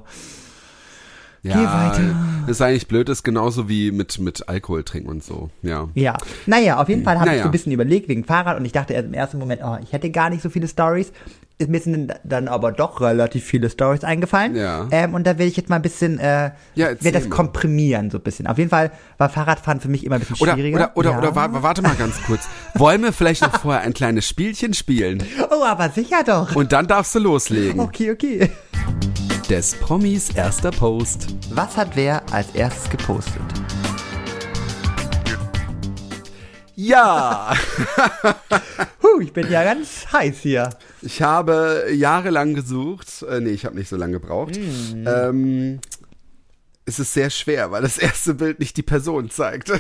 Ja, 1.44 1.92
weiter. 1.92 2.16
ist 2.48 2.62
eigentlich 2.62 2.88
blöd, 2.88 3.10
ist 3.10 3.24
genauso 3.24 3.68
wie 3.68 3.92
mit, 3.92 4.18
mit 4.20 4.48
Alkohol 4.48 4.84
trinken 4.84 5.10
und 5.10 5.24
so, 5.24 5.50
ja. 5.62 5.90
Ja, 5.94 6.18
naja, 6.46 6.82
auf 6.82 6.88
jeden 6.88 7.04
Fall 7.04 7.16
habe 7.20 7.26
ich 7.26 7.32
Naja. 7.34 7.44
so 7.44 7.50
ein 7.50 7.52
bisschen 7.52 7.72
überlegt 7.74 8.08
wegen 8.08 8.24
Fahrrad 8.24 8.58
und 8.58 8.64
ich 8.66 8.72
dachte 8.72 8.94
erst 8.94 9.08
im 9.08 9.14
ersten 9.14 9.40
Moment, 9.40 9.62
oh, 9.64 9.78
ich 9.84 9.92
hätte 9.92 10.10
gar 10.10 10.30
nicht 10.30 10.42
so 10.42 10.50
viele 10.50 10.68
Stories. 10.70 11.12
Ist 11.60 11.70
mir 11.70 11.80
sind 11.80 12.12
dann 12.24 12.48
aber 12.48 12.72
doch 12.72 13.00
relativ 13.00 13.44
viele 13.44 13.70
Stories 13.70 14.04
eingefallen. 14.04 14.56
Ja. 14.56 14.88
Ähm, 14.90 15.14
und 15.14 15.28
da 15.28 15.38
will 15.38 15.46
ich 15.48 15.56
jetzt 15.56 15.70
mal 15.70 15.76
ein 15.76 15.82
bisschen, 15.84 16.18
äh, 16.18 16.50
Ja, 16.74 16.90
will 17.00 17.12
das 17.12 17.26
mal. 17.26 17.30
komprimieren 17.30 18.10
so 18.10 18.18
ein 18.18 18.24
bisschen. 18.24 18.48
Auf 18.48 18.58
jeden 18.58 18.72
Fall 18.72 18.92
war 19.20 19.30
Fahrradfahren 19.30 19.80
für 19.80 19.88
mich 19.88 20.04
immer 20.04 20.16
ein 20.16 20.22
bisschen 20.22 20.36
schwieriger. 20.38 20.78
oder, 20.78 20.92
oder, 20.98 21.12
ja. 21.12 21.18
oder 21.20 21.36
wa- 21.36 21.50
warte 21.62 21.84
mal 21.84 21.94
ganz 21.96 22.16
kurz. 22.26 22.48
Wollen 22.74 23.04
wir 23.04 23.14
vielleicht 23.14 23.44
noch 23.44 23.60
vorher 23.60 23.82
ein 23.84 23.94
kleines 23.94 24.28
Spielchen 24.28 24.74
spielen? 24.74 25.22
Oh, 25.52 25.64
aber 25.64 25.90
sicher 25.90 26.24
doch. 26.26 26.56
Und 26.56 26.72
dann 26.72 26.88
darfst 26.88 27.14
du 27.14 27.20
loslegen. 27.20 27.80
Okay, 27.80 28.12
okay. 28.12 28.50
Des 29.54 29.76
Promis 29.76 30.32
erster 30.32 30.72
Post. 30.72 31.28
Was 31.52 31.78
hat 31.78 31.96
wer 31.96 32.24
als 32.34 32.56
erstes 32.56 32.90
gepostet? 32.90 33.40
Ja, 36.76 37.54
Huh, 39.04 39.20
ich 39.22 39.32
bin 39.32 39.52
ja 39.52 39.64
ganz 39.64 40.12
heiß 40.12 40.40
hier. 40.40 40.72
ich 41.04 41.22
habe 41.22 41.86
jahrelang 41.94 42.56
gesucht. 42.56 43.24
Äh, 43.30 43.42
nee, 43.42 43.52
ich 43.52 43.66
habe 43.66 43.76
nicht 43.76 43.90
so 43.90 43.96
lange 43.96 44.14
gebraucht. 44.14 44.56
Hm. 44.56 45.06
Ähm, 45.08 45.80
es 46.86 46.98
ist 46.98 47.14
sehr 47.14 47.30
schwer, 47.30 47.70
weil 47.70 47.84
das 47.84 48.00
erste 48.00 48.34
Bild 48.34 48.60
nicht 48.60 48.76
die 48.76 48.82
Person 48.82 49.30
zeigt. 49.30 49.72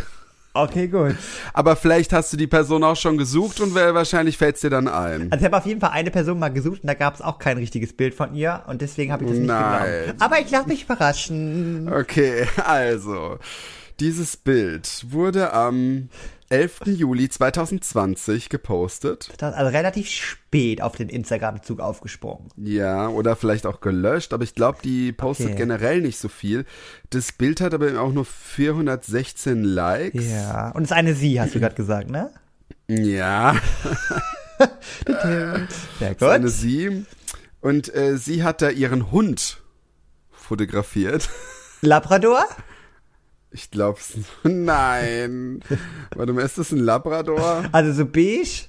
Okay, 0.56 0.88
gut. 0.88 1.16
Aber 1.54 1.76
vielleicht 1.76 2.14
hast 2.14 2.32
du 2.32 2.38
die 2.38 2.46
Person 2.48 2.84
auch 2.84 2.96
schon 2.96 3.18
gesucht 3.18 3.60
und 3.60 3.74
wa- 3.74 3.94
wahrscheinlich 3.96 4.38
fällt 4.38 4.56
es 4.56 4.62
dir 4.62 4.70
dann 4.70 4.88
ein. 4.88 5.32
Also 5.32 5.42
ich 5.42 5.46
habe 5.46 5.58
auf 5.58 5.66
jeden 5.66 5.82
Fall 5.82 5.90
eine 5.92 6.12
Person 6.12 6.38
mal 6.38 6.50
gesucht 6.50 6.82
und 6.84 6.88
da 6.88 6.94
gab 6.94 7.16
es 7.16 7.22
auch 7.22 7.40
kein 7.40 7.58
richtiges 7.58 7.94
Bild 7.94 8.14
von 8.14 8.36
ihr 8.36 8.62
und 8.68 8.82
deswegen 8.82 9.12
habe 9.12 9.24
ich 9.24 9.30
das 9.32 9.40
nicht 9.40 9.48
Nein. 9.48 9.84
geglaubt. 10.00 10.22
Aber 10.22 10.40
ich 10.40 10.52
lasse 10.52 10.68
mich 10.68 10.84
überraschen. 10.84 11.92
Okay, 11.92 12.46
also, 12.66 13.40
dieses 14.00 14.38
Bild 14.38 15.06
wurde 15.10 15.54
am 15.54 16.10
11. 16.54 16.82
Juli 16.86 17.30
2020 17.30 18.50
gepostet. 18.50 19.32
Das 19.38 19.52
ist 19.54 19.58
also 19.58 19.72
relativ 19.76 20.08
spät 20.10 20.82
auf 20.82 20.96
den 20.96 21.10
Instagram-Zug 21.10 21.80
aufgesprungen. 21.80 22.50
Ja, 22.58 23.08
oder 23.08 23.36
vielleicht 23.36 23.66
auch 23.66 23.82
gelöscht, 23.82 24.34
aber 24.34 24.44
ich 24.44 24.54
glaube, 24.56 24.78
die 24.84 25.12
postet 25.12 25.48
Okay. 25.48 25.56
generell 25.58 26.02
nicht 26.02 26.18
so 26.20 26.28
viel. 26.30 26.66
Das 27.10 27.32
Bild 27.32 27.60
hat 27.62 27.74
aber 27.74 28.00
auch 28.00 28.12
nur 28.14 28.26
416 28.26 29.64
Likes. 29.64 30.30
Ja. 30.30 30.70
Und 30.72 30.84
es 30.84 30.92
ist 30.92 30.96
eine 30.98 31.16
Sie, 31.16 31.42
hast 31.42 31.56
du 31.56 31.60
gerade 31.60 31.76
gesagt, 31.76 32.10
ne? 32.10 32.30
Ja, 32.88 33.56
Sehr 36.00 36.16
so 36.20 36.28
eine 36.28 36.46
gut. 36.46 36.54
sie. 36.54 37.06
Und 37.62 37.94
äh, 37.96 38.18
sie 38.18 38.44
hat 38.44 38.62
da 38.62 38.70
ihren 38.70 39.12
Hund 39.12 39.62
fotografiert. 40.32 41.30
Labrador? 41.82 42.46
Ich 43.54 43.70
glaube, 43.72 44.00
nein. 44.44 45.60
Warte 46.16 46.34
mal, 46.34 46.42
ist 46.42 46.58
das 46.58 46.72
ein 46.72 46.80
Labrador? 46.80 47.64
Also 47.72 47.94
so 47.94 48.06
beige? 48.06 48.66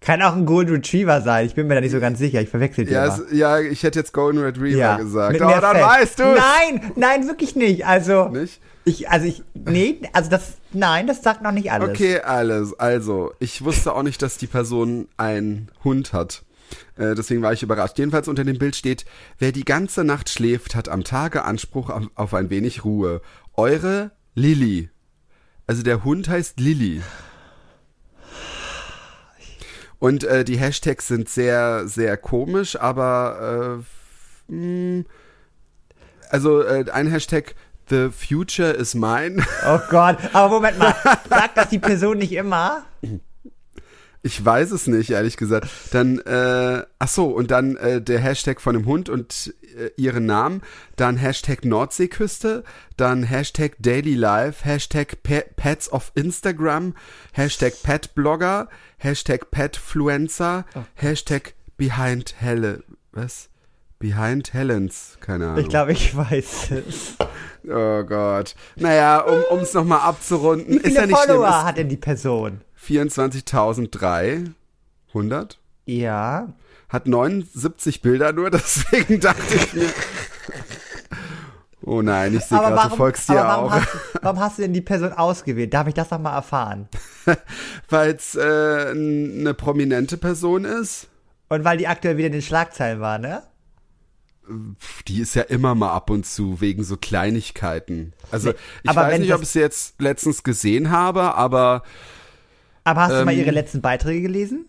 Kann 0.00 0.22
auch 0.22 0.34
ein 0.36 0.46
Golden 0.46 0.76
Retriever 0.76 1.20
sein. 1.20 1.46
Ich 1.46 1.54
bin 1.54 1.66
mir 1.66 1.74
da 1.74 1.80
nicht 1.80 1.90
so 1.90 2.00
ganz 2.00 2.18
sicher. 2.18 2.40
Ich 2.40 2.48
verwechsel 2.48 2.84
die 2.84 2.92
Ja, 2.92 3.06
es, 3.06 3.22
ja, 3.32 3.58
ich 3.58 3.82
hätte 3.82 3.98
jetzt 3.98 4.12
Golden 4.12 4.38
Retriever 4.40 4.78
Ja, 4.78 4.96
gesagt. 4.96 5.32
mit 5.32 5.42
Oh, 5.42 5.48
dann 5.48 5.76
Fett. 5.76 5.84
weißt 5.84 6.18
du 6.20 6.22
Nein, 6.22 6.92
nein, 6.96 7.26
wirklich 7.26 7.56
nicht. 7.56 7.86
Also, 7.86 8.28
Nicht? 8.28 8.60
ich, 8.84 9.10
also 9.10 9.26
ich, 9.26 9.42
nee, 9.54 9.98
also 10.12 10.30
das, 10.30 10.54
nein, 10.72 11.06
das 11.06 11.22
sagt 11.22 11.42
noch 11.42 11.50
nicht 11.52 11.72
alles. 11.72 11.88
Okay, 11.90 12.20
alles. 12.20 12.78
Also, 12.78 13.32
ich 13.40 13.64
wusste 13.64 13.94
auch 13.94 14.04
nicht, 14.04 14.22
dass 14.22 14.38
die 14.38 14.46
Person 14.46 15.08
einen 15.16 15.70
Hund 15.82 16.12
hat. 16.12 16.44
Äh, 16.96 17.14
deswegen 17.14 17.42
war 17.42 17.52
ich 17.52 17.62
überrascht. 17.62 17.98
Jedenfalls 17.98 18.28
unter 18.28 18.44
dem 18.44 18.58
Bild 18.58 18.76
steht, 18.76 19.04
wer 19.38 19.52
die 19.52 19.64
ganze 19.64 20.04
Nacht 20.04 20.28
schläft, 20.30 20.74
hat 20.74 20.88
am 20.88 21.04
Tage 21.04 21.44
Anspruch 21.44 21.90
auf, 21.90 22.04
auf 22.14 22.34
ein 22.34 22.50
wenig 22.50 22.84
Ruhe. 22.84 23.20
Eure 23.54 24.12
Lilly. 24.34 24.90
Also 25.66 25.82
der 25.82 26.04
Hund 26.04 26.28
heißt 26.28 26.60
Lilly. 26.60 27.02
Und 29.98 30.24
äh, 30.24 30.44
die 30.44 30.58
Hashtags 30.58 31.08
sind 31.08 31.28
sehr, 31.28 31.88
sehr 31.88 32.16
komisch, 32.16 32.76
aber 32.78 33.80
äh, 34.48 34.52
mh, 34.52 35.04
also 36.28 36.62
äh, 36.62 36.84
ein 36.90 37.06
Hashtag 37.08 37.54
The 37.88 38.10
Future 38.10 38.72
is 38.72 38.94
mine. 38.94 39.44
Oh 39.66 39.78
Gott, 39.90 40.18
aber 40.32 40.48
Moment 40.54 40.78
mal. 40.78 40.94
Sagt 41.28 41.56
das 41.56 41.68
die 41.68 41.78
Person 41.78 42.18
nicht 42.18 42.32
immer? 42.32 42.84
Ich 44.26 44.44
weiß 44.44 44.72
es 44.72 44.88
nicht, 44.88 45.10
ehrlich 45.10 45.36
gesagt. 45.36 45.68
Dann, 45.92 46.18
äh, 46.18 46.82
ach 46.98 47.08
so, 47.08 47.26
und 47.28 47.52
dann 47.52 47.76
äh, 47.76 48.02
der 48.02 48.18
Hashtag 48.18 48.60
von 48.60 48.74
dem 48.74 48.84
Hund 48.84 49.08
und 49.08 49.54
äh, 49.78 49.90
ihren 49.96 50.26
Namen, 50.26 50.62
dann 50.96 51.16
Hashtag 51.16 51.64
Nordseeküste, 51.64 52.64
dann 52.96 53.22
Hashtag 53.22 53.76
Daily 53.78 54.16
Life, 54.16 54.64
Hashtag 54.64 55.22
Pe 55.22 55.44
Pets 55.54 55.92
of 55.92 56.10
Instagram, 56.16 56.94
Hashtag 57.34 57.74
Petblogger, 57.84 58.68
Hashtag 58.96 59.52
Petfluencer, 59.52 60.64
Hashtag 60.94 61.54
Behind 61.76 62.34
Helle, 62.40 62.82
was? 63.12 63.48
Behind 64.00 64.52
Helens, 64.52 65.18
keine 65.20 65.46
Ahnung. 65.46 65.60
Ich 65.60 65.68
glaube, 65.68 65.92
ich 65.92 66.16
weiß 66.16 66.72
es. 66.72 67.14
Oh 67.68 68.02
Gott. 68.02 68.56
Naja, 68.74 69.20
um 69.20 69.60
es 69.60 69.72
nochmal 69.72 70.00
abzurunden, 70.00 70.74
Wie 70.74 70.76
ist 70.78 70.86
viele 70.86 71.02
schlimm. 71.02 71.16
Follower 71.16 71.48
Ist 71.48 71.64
hat 71.64 71.76
denn 71.78 71.88
die 71.88 71.96
Person? 71.96 72.60
24.300. 72.86 75.56
Ja. 75.86 76.48
Hat 76.88 77.06
79 77.06 78.02
Bilder 78.02 78.32
nur, 78.32 78.50
deswegen 78.50 79.20
dachte 79.20 79.54
ich 79.54 79.74
mir. 79.74 79.88
Oh 81.82 82.02
nein, 82.02 82.34
ich 82.34 82.44
sehe 82.44 82.58
gerade, 82.58 82.90
du 82.90 82.96
folgst 82.96 83.28
dir 83.28 83.36
warum, 83.36 83.66
auch. 83.66 83.72
hast, 83.72 83.88
warum 84.20 84.40
hast 84.40 84.58
du 84.58 84.62
denn 84.62 84.72
die 84.72 84.80
Person 84.80 85.12
ausgewählt? 85.12 85.72
Darf 85.72 85.86
ich 85.86 85.94
das 85.94 86.10
noch 86.10 86.18
mal 86.18 86.34
erfahren? 86.34 86.88
Weil 87.88 88.10
es 88.10 88.34
äh, 88.34 88.90
eine 88.90 89.54
prominente 89.54 90.16
Person 90.16 90.64
ist. 90.64 91.06
Und 91.48 91.64
weil 91.64 91.78
die 91.78 91.86
aktuell 91.86 92.16
wieder 92.16 92.26
in 92.26 92.32
den 92.32 92.42
Schlagzeilen 92.42 92.98
war, 92.98 93.18
ne? 93.18 93.40
Die 95.06 95.20
ist 95.20 95.36
ja 95.36 95.42
immer 95.42 95.76
mal 95.76 95.92
ab 95.92 96.10
und 96.10 96.26
zu 96.26 96.60
wegen 96.60 96.82
so 96.82 96.96
Kleinigkeiten. 96.96 98.14
Also 98.32 98.50
Nee, 98.50 98.56
ich 98.82 98.96
weiß 98.96 99.20
nicht, 99.20 99.32
ob 99.32 99.42
ich 99.42 99.48
sie 99.48 99.60
jetzt 99.60 100.00
letztens 100.00 100.42
gesehen 100.42 100.90
habe, 100.90 101.36
aber 101.36 101.84
Aber 102.86 103.02
hast 103.02 103.12
du 103.20 103.24
mal 103.24 103.32
Ähm, 103.32 103.40
ihre 103.40 103.50
letzten 103.50 103.80
Beiträge 103.80 104.22
gelesen? 104.22 104.64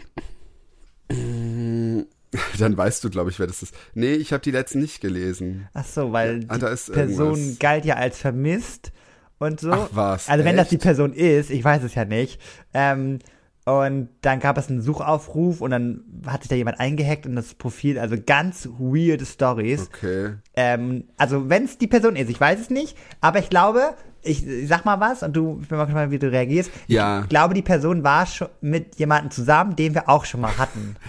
dann 2.60 2.75
weißt 2.77 3.03
du, 3.03 3.10
glaube 3.10 3.30
ich, 3.30 3.39
wer 3.39 3.47
das 3.47 3.63
ist. 3.63 3.73
Nee, 3.93 4.13
ich 4.13 4.34
habe 4.34 4.41
die 4.41 4.51
letzten 4.51 4.80
nicht 4.80 5.01
gelesen. 5.01 5.67
Ach 5.73 5.86
so, 5.86 6.12
weil 6.12 6.45
ah, 6.49 6.58
die 6.58 6.91
Person 6.91 7.36
irgendwas. 7.36 7.60
galt 7.60 7.86
ja 7.86 7.95
als 7.95 8.19
vermisst 8.19 8.91
und 9.39 9.60
so. 9.60 9.71
Ach 9.71 9.89
was, 9.91 10.27
Also 10.30 10.43
wenn 10.43 10.58
das 10.58 10.69
die 10.69 10.75
echt? 10.75 10.84
Person 10.84 11.13
ist, 11.13 11.49
ich 11.49 11.63
weiß 11.63 11.84
es 11.84 11.95
ja 11.95 12.06
nicht, 12.06 12.41
ähm, 12.73 13.19
Und 13.65 14.10
dann 14.21 14.39
gab 14.39 14.58
es 14.58 14.69
einen 14.69 14.82
Suchaufruf 14.82 15.62
und 15.62 15.71
dann 15.71 16.03
hat 16.25 16.41
sich 16.43 16.49
da 16.49 16.56
jemand 16.56 16.80
eingehackt 16.80 17.25
in 17.25 17.36
das 17.36 17.53
Profil. 17.53 17.99
Also 17.99 18.15
ganz 18.25 18.67
weirde 18.80 19.25
Stories. 19.25 19.89
Okay. 19.93 20.36
Ähm, 20.56 21.06
also 21.17 21.49
wenn 21.49 21.65
es 21.65 21.77
die 21.77 21.88
Person 21.88 22.15
ist, 22.15 22.30
ich 22.30 22.39
weiß 22.39 22.60
es 22.62 22.69
nicht, 22.69 22.97
aber 23.21 23.39
ich 23.39 23.49
glaube, 23.49 23.93
ich, 24.27 24.43
sag 24.67 24.85
mal 24.85 24.99
was 24.99 25.23
und 25.23 25.33
du, 25.33 25.59
ich 25.61 25.67
bin 25.67 25.77
mal 25.77 25.85
gespannt, 25.85 26.11
wie 26.11 26.19
du 26.19 26.31
reagierst. 26.31 26.71
Ja. 26.87 27.21
Ich 27.21 27.29
glaube, 27.29 27.53
die 27.53 27.61
Person 27.61 28.03
war 28.03 28.25
schon 28.25 28.49
mit 28.61 28.95
jemandem 28.97 29.31
zusammen, 29.31 29.75
den 29.75 29.93
wir 29.93 30.09
auch 30.09 30.25
schon 30.25 30.41
mal 30.41 30.57
hatten. 30.57 30.95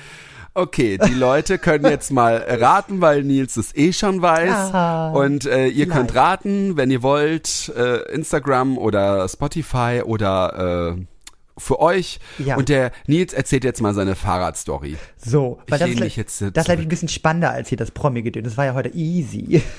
Okay, 0.55 0.99
die 0.99 1.15
Leute 1.15 1.57
können 1.57 1.85
jetzt 1.89 2.11
mal 2.11 2.45
raten, 2.49 3.01
weil 3.01 3.23
Nils 3.23 3.57
es 3.57 3.77
eh 3.77 3.93
schon 3.93 4.23
weiß. 4.23 4.75
Ah, 4.75 5.11
und 5.11 5.47
äh, 5.47 5.69
ihr 5.69 5.87
könnt 5.87 6.11
vielleicht. 6.11 6.17
raten, 6.17 6.77
wenn 6.77 6.91
ihr 6.91 7.05
wollt, 7.05 7.73
äh, 7.77 8.13
Instagram 8.13 8.77
oder 8.77 9.29
Spotify 9.29 10.03
oder 10.05 10.97
äh, 10.97 11.03
für 11.59 11.81
euch. 11.81 12.19
Ja. 12.39 12.57
Und 12.57 12.69
der 12.69 12.93
Nils 13.07 13.33
erzählt 13.33 13.65
jetzt 13.65 13.81
mal 13.83 13.95
seine 13.95 14.15
Fahrradstory. 14.15 14.97
So, 15.17 15.59
weil 15.69 15.83
Ich 15.89 15.97
das, 15.99 16.07
ist, 16.09 16.17
jetzt, 16.17 16.41
das 16.41 16.65
ist 16.65 16.69
nämlich 16.69 16.87
ein 16.87 16.89
bisschen 16.89 17.09
spannender 17.09 17.51
als 17.51 17.69
hier 17.69 17.79
das 17.79 17.91
Promi-Gedöns. 17.91 18.45
Das 18.49 18.57
war 18.57 18.65
ja 18.65 18.75
heute 18.75 18.91
easy. 18.95 19.63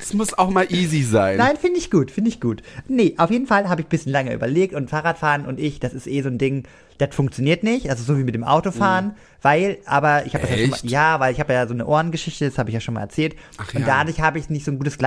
Es 0.00 0.12
muss 0.12 0.34
auch 0.36 0.50
mal 0.50 0.70
easy 0.70 1.02
sein. 1.02 1.38
Nein, 1.38 1.56
finde 1.56 1.78
ich 1.78 1.90
gut, 1.90 2.10
finde 2.10 2.28
ich 2.28 2.40
gut. 2.40 2.62
Nee, 2.88 3.14
auf 3.16 3.30
jeden 3.30 3.46
Fall 3.46 3.70
habe 3.70 3.80
ich 3.80 3.86
ein 3.86 3.88
bisschen 3.90 4.12
lange 4.12 4.34
überlegt 4.34 4.74
und 4.74 4.90
Fahrradfahren 4.90 5.46
und 5.46 5.58
ich, 5.58 5.80
das 5.80 5.94
ist 5.94 6.06
eh 6.06 6.20
so 6.20 6.28
ein 6.28 6.36
Ding, 6.36 6.64
das 6.98 7.14
funktioniert 7.14 7.62
nicht, 7.62 7.88
also 7.88 8.04
so 8.04 8.18
wie 8.18 8.24
mit 8.24 8.34
dem 8.34 8.44
Autofahren, 8.44 9.14
weil, 9.40 9.78
aber 9.86 10.26
ich 10.26 10.34
habe 10.34 10.46
ja 10.46 10.50
schon 10.50 10.58
mal, 10.58 10.66
Mhm. 10.66 10.72
Echt? 10.74 10.84
ja, 10.90 11.20
weil 11.20 11.32
ich 11.32 11.40
habe 11.40 11.54
ja 11.54 11.66
so 11.66 11.72
eine 11.72 11.86
Ohrengeschichte, 11.86 12.44
das 12.44 12.58
habe 12.58 12.68
ich 12.68 12.74
ja 12.74 12.80
schon 12.80 12.94
mal 12.94 13.00
erzählt 13.00 13.34
Ach 13.56 13.72
und 13.72 13.80
ja. 13.80 13.86
dadurch 13.86 14.20
habe 14.20 14.38
ich 14.38 14.50
nicht 14.50 14.64
so 14.66 14.70
ein 14.72 14.78
gutes 14.78 14.98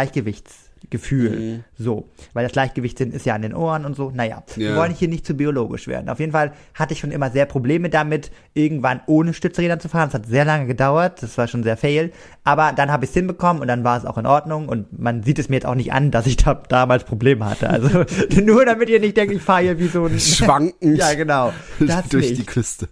Gleichgewichtsgefühl, 0.89 1.29
Mhm. 1.29 1.63
so, 1.77 2.07
weil 2.33 2.43
das 2.43 2.51
Gleichgewichtssinn 2.53 3.11
ist 3.11 3.25
ja 3.25 3.35
an 3.35 3.41
den 3.41 3.53
Ohren 3.53 3.85
und 3.85 3.95
so, 3.95 4.11
naja, 4.11 4.43
wir 4.55 4.69
Ja. 4.71 4.75
wollen 4.75 4.93
hier 4.93 5.07
nicht 5.07 5.25
zu 5.25 5.33
biologisch 5.35 5.87
werden. 5.87 6.09
Auf 6.09 6.19
jeden 6.19 6.31
Fall 6.31 6.53
hatte 6.73 6.93
ich 6.93 6.99
schon 6.99 7.11
immer 7.11 7.29
sehr 7.31 7.45
Probleme 7.45 7.89
damit, 7.89 8.31
irgendwann 8.53 9.01
ohne 9.07 9.33
Stützräder 9.33 9.79
zu 9.79 9.89
fahren, 9.89 10.09
das 10.11 10.21
hat 10.21 10.25
sehr 10.27 10.45
lange 10.45 10.67
gedauert, 10.67 11.21
das 11.23 11.37
war 11.37 11.47
schon 11.47 11.63
sehr 11.63 11.77
fail, 11.77 12.11
aber 12.43 12.71
dann 12.75 12.91
habe 12.91 13.05
ich 13.05 13.09
es 13.11 13.13
hinbekommen 13.15 13.61
und 13.61 13.67
dann 13.67 13.83
war 13.83 13.97
es 13.97 14.05
auch 14.05 14.17
in 14.17 14.25
Ordnung 14.25 14.69
und 14.69 14.97
man 14.99 15.23
sieht 15.23 15.39
es 15.39 15.49
mir 15.49 15.55
jetzt 15.55 15.65
auch 15.65 15.75
nicht 15.75 15.93
an, 15.93 16.11
dass 16.11 16.25
ich 16.27 16.37
da 16.37 16.53
damals 16.69 17.03
Probleme 17.03 17.45
hatte, 17.49 17.69
also 17.69 18.03
nur 18.41 18.65
damit 18.65 18.89
ihr 18.89 18.99
nicht 18.99 19.17
denkt, 19.17 19.33
ich 19.33 19.41
fahre 19.41 19.61
hier 19.63 19.79
wie 19.79 19.87
so 19.87 20.05
ein 20.05 20.19
Schwankend 20.19 20.75
ja, 20.97 21.13
genau. 21.13 21.53
Das 21.79 22.07
durch 22.09 22.29
nicht. 22.29 22.41
die 22.41 22.45
Küste. 22.45 22.87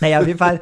Naja, 0.00 0.20
auf 0.20 0.26
jeden 0.26 0.38
Fall 0.38 0.60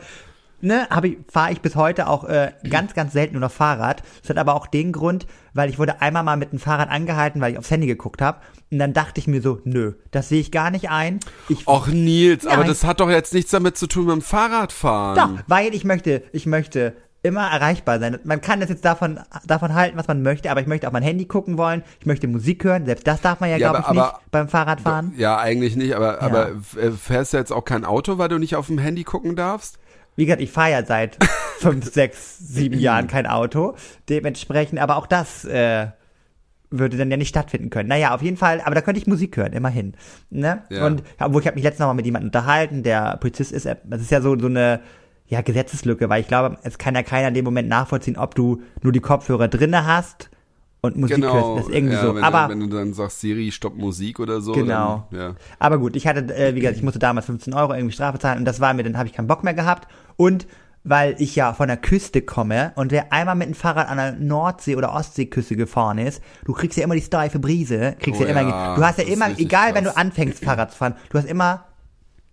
ne, 0.61 0.89
fahre 1.31 1.53
ich 1.53 1.61
bis 1.61 1.77
heute 1.77 2.09
auch 2.09 2.25
äh, 2.25 2.53
ganz, 2.69 2.95
ganz 2.95 3.13
selten 3.13 3.35
nur 3.35 3.41
noch 3.41 3.51
Fahrrad. 3.53 4.03
Das 4.23 4.31
hat 4.31 4.39
aber 4.39 4.55
auch 4.55 4.67
den 4.67 4.93
Grund, 4.93 5.27
weil 5.55 5.71
ich 5.71 5.79
wurde 5.79 6.01
einmal 6.01 6.23
mal 6.23 6.37
mit 6.37 6.53
dem 6.53 6.59
Fahrrad 6.59 6.91
angehalten, 6.91 7.41
weil 7.41 7.53
ich 7.53 7.59
aufs 7.59 7.71
Handy 7.71 7.87
geguckt 7.87 8.21
habe. 8.23 8.39
Und 8.71 8.79
dann 8.79 8.93
dachte 8.93 9.21
ich 9.21 9.27
mir 9.27 9.41
so, 9.41 9.61
nö, 9.65 9.95
das 10.11 10.29
sehe 10.29 10.41
ich 10.41 10.53
gar 10.53 10.71
nicht 10.71 10.91
ein. 10.91 11.21
Ich 11.49 11.67
Och 11.67 11.89
Nils, 11.89 12.47
aber 12.47 12.65
das 12.65 12.85
hat 12.85 13.01
doch 13.01 13.11
jetzt 13.11 13.33
nichts 13.35 13.51
damit 13.51 13.77
zu 13.79 13.87
tun 13.87 14.07
mit 14.07 14.15
dem 14.15 14.23
Fahrradfahren. 14.23 15.17
doch, 15.37 15.43
weil 15.47 15.75
ich 15.75 15.85
möchte, 15.85 16.23
ich 16.33 16.47
möchte 16.47 16.95
immer 17.23 17.51
erreichbar 17.51 17.99
sein. 17.99 18.19
Man 18.23 18.41
kann 18.41 18.61
das 18.61 18.69
jetzt 18.69 18.85
davon, 18.85 19.19
davon 19.45 19.75
halten, 19.75 19.99
was 19.99 20.07
man 20.07 20.23
möchte, 20.23 20.51
aber 20.51 20.61
ich 20.61 20.67
möchte 20.69 20.87
auf 20.87 20.93
mein 20.93 21.03
Handy 21.03 21.25
gucken 21.25 21.59
wollen. 21.59 21.83
Ich 21.99 22.07
möchte 22.07 22.29
Musik 22.29 22.63
hören. 22.63 22.87
Selbst 22.87 23.07
das 23.09 23.21
darf 23.21 23.41
man 23.41 23.51
ja, 23.51 23.57
Ja, 23.57 23.71
glaube 23.71 23.81
ich, 23.81 23.87
aber- 23.87 24.13
nicht 24.13 24.31
beim 24.31 24.49
Fahrradfahren. 24.49 25.13
Ja, 25.17 25.37
eigentlich 25.37 25.75
nicht, 25.75 25.95
aber, 25.97 26.23
aber 26.23 26.51
äh, 26.81 26.93
fährst 26.93 27.33
du 27.33 27.37
jetzt 27.39 27.53
auch 27.53 27.65
kein 27.65 27.85
Auto, 27.85 28.19
weil 28.19 28.29
du 28.29 28.39
nicht 28.39 28.55
auf 28.55 28.69
dem 28.69 28.79
Handy 28.79 29.03
gucken 29.03 29.35
darfst? 29.35 29.79
Wie 30.19 30.27
gesagt, 30.27 30.43
ich 30.43 30.51
fahre 30.51 30.73
ja 30.73 30.85
seit 30.85 31.17
fünf, 31.61 31.93
sechs, 31.93 32.39
sieben 32.39 32.81
Jahren 32.81 33.07
kein 33.07 33.25
Auto. 33.25 33.77
Dementsprechend, 34.09 34.81
aber 34.81 34.97
auch 34.97 35.07
das 35.07 35.45
äh, 35.45 35.87
würde 36.71 36.97
dann 36.97 37.09
ja 37.09 37.17
nicht 37.17 37.29
stattfinden 37.29 37.71
können. 37.71 37.89
Naja, 37.89 38.13
auf 38.13 38.21
jeden 38.21 38.37
Fall, 38.37 38.61
aber 38.61 38.75
da 38.75 38.81
könnte 38.81 39.01
ich 39.01 39.07
Musik 39.07 39.37
hören, 39.37 39.53
immerhin. 39.53 39.95
Ne? 40.29 40.65
Ja. 40.71 40.87
Und 40.87 41.05
obwohl 41.21 41.41
ich 41.41 41.47
habe 41.47 41.55
mich 41.55 41.63
letztens 41.63 41.79
noch 41.79 41.87
mal 41.87 41.95
mit 41.95 42.05
jemandem 42.05 42.31
unterhalten, 42.31 42.83
der 42.83 43.17
Polizist 43.19 43.53
ist, 43.53 43.67
das 43.67 44.01
ist 44.01 44.11
ja 44.11 44.21
so, 44.21 44.37
so 44.37 44.47
eine 44.47 44.81
ja, 45.29 45.41
Gesetzeslücke, 45.41 46.09
weil 46.09 46.23
ich 46.23 46.27
glaube, 46.27 46.59
es 46.65 46.79
kann 46.79 46.97
ja 46.97 47.05
keiner 47.05 47.29
in 47.29 47.35
dem 47.35 47.45
Moment 47.45 47.69
nachvollziehen, 47.69 48.17
ob 48.17 48.35
du 48.35 48.61
nur 48.83 48.93
die 48.93 48.99
Kopfhörer 48.99 49.47
drinne 49.47 49.87
hast 49.87 50.31
und 50.81 50.97
Musik 50.97 51.17
Genau. 51.17 51.33
hörst. 51.35 51.59
Das 51.59 51.69
ist 51.69 51.75
irgendwie 51.75 51.95
ja, 51.95 52.03
so. 52.03 52.15
Wenn, 52.15 52.25
aber 52.25 52.45
du, 52.45 52.51
wenn 52.51 52.61
du 52.71 52.77
dann 52.77 52.93
sagst, 52.95 53.21
Siri, 53.21 53.51
stopp 53.53 53.77
Musik 53.77 54.21
oder 54.21 54.41
so. 54.41 54.53
Genau. 54.53 55.07
Dann, 55.11 55.21
ja. 55.21 55.35
Aber 55.59 55.79
gut, 55.79 55.97
ich 55.97 56.07
hatte, 56.07 56.21
äh, 56.37 56.55
wie 56.55 56.61
gesagt, 56.61 56.77
ich 56.77 56.83
musste 56.83 56.99
damals 56.99 57.27
15 57.27 57.53
Euro 57.55 57.75
irgendwie 57.75 57.95
Strafe 57.95 58.19
zahlen 58.19 58.39
und 58.39 58.45
das 58.45 58.61
war 58.61 58.73
mir, 58.75 58.85
dann 58.85 58.97
habe 58.97 59.09
ich 59.09 59.15
keinen 59.15 59.27
Bock 59.27 59.43
mehr 59.45 59.55
gehabt. 59.55 59.89
Und 60.17 60.47
weil 60.85 61.17
ich 61.19 61.35
ja 61.37 61.53
von 61.53 61.67
der 61.69 61.77
Küste 61.77 62.23
komme 62.23 62.73
und 62.77 62.93
wer 62.93 63.13
einmal 63.13 63.35
mit 63.35 63.49
dem 63.49 63.55
Fahrrad 63.55 63.89
an 63.89 63.97
der 63.99 64.13
Nordsee- 64.13 64.77
oder 64.77 64.95
Ostseeküste 64.95 65.57
gefahren 65.57 65.99
ist, 65.99 66.23
du 66.45 66.53
kriegst 66.53 66.79
ja 66.79 66.85
immer 66.85 66.95
die 66.95 67.03
steife 67.03 67.39
Brise, 67.41 67.97
kriegst 67.99 68.21
Oh 68.21 68.25
ja 68.25 68.31
immer, 68.31 68.43
ja, 68.43 68.75
du 68.77 68.83
hast 68.83 68.99
ja 68.99 69.05
immer, 69.05 69.29
egal 69.39 69.75
wenn 69.75 69.85
krass. 69.85 69.95
du 69.95 70.01
anfängst 70.01 70.43
Fahrrad 70.45 70.71
zu 70.71 70.79
fahren, 70.79 70.95
du 71.11 71.19
hast 71.19 71.29
immer 71.29 71.65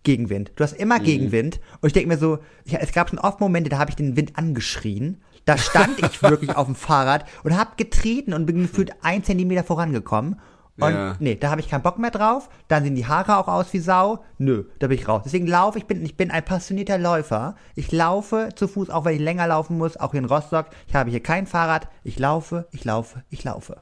Gegenwind. 0.04 0.52
Du 0.56 0.64
hast 0.64 0.74
immer 0.74 1.00
Mhm. 1.00 1.04
Gegenwind. 1.04 1.60
Und 1.82 1.88
ich 1.88 1.94
denke 1.94 2.10
mir 2.10 2.18
so, 2.18 2.38
ich, 2.64 2.76
es 2.80 2.92
gab 2.92 3.10
schon 3.10 3.18
oft 3.20 3.40
Momente, 3.40 3.70
da 3.72 3.80
habe 3.80 3.90
ich 3.90 3.96
den 3.96 4.16
Wind 4.16 4.38
angeschrien. 4.38 5.22
Da 5.46 5.58
stand 5.58 6.00
ich 6.00 6.22
wirklich 6.24 6.56
auf 6.56 6.66
dem 6.66 6.76
Fahrrad 6.76 7.26
und 7.44 7.58
habe 7.58 7.72
getreten 7.78 8.34
und 8.34 8.46
bin 8.46 8.62
gefühlt 8.64 8.92
ein 9.04 9.24
Zentimeter 9.24 9.64
vorangekommen. 9.64 10.40
Und 10.78 10.92
Ja. 10.92 11.16
nee, 11.20 11.36
da 11.36 11.52
habe 11.52 11.62
ich 11.62 11.70
keinen 11.70 11.84
Bock 11.84 12.00
mehr 12.00 12.12
drauf. 12.12 12.50
Dann 12.68 12.84
sehen 12.84 12.96
die 12.96 13.06
Haare 13.08 13.38
auch 13.38 13.48
aus 13.48 13.72
wie 13.72 13.80
Sau. 13.80 14.24
Nö, 14.40 14.66
da 14.80 14.88
bin 14.88 14.98
ich 14.98 15.08
raus. 15.08 15.22
Deswegen 15.24 15.48
laufe 15.48 15.78
ich, 15.78 15.86
bin, 15.86 16.04
ich 16.04 16.18
bin 16.18 16.32
ein 16.32 16.44
passionierter 16.44 16.98
Läufer. 16.98 17.56
Ich 17.76 17.92
laufe 17.94 18.50
zu 18.56 18.68
Fuß, 18.68 18.90
auch 18.90 19.06
wenn 19.06 19.16
ich 19.16 19.22
länger 19.22 19.48
laufen 19.48 19.78
muss, 19.78 19.96
auch 19.96 20.12
hier 20.12 20.20
in 20.20 20.26
Rostock. 20.26 20.66
Ich 20.88 20.96
habe 20.96 21.10
hier 21.10 21.24
kein 21.24 21.48
Fahrrad. 21.48 21.88
Ich 22.04 22.20
laufe, 22.20 22.68
ich 22.72 22.84
laufe, 22.84 23.24
ich 23.30 23.44
laufe. 23.46 23.78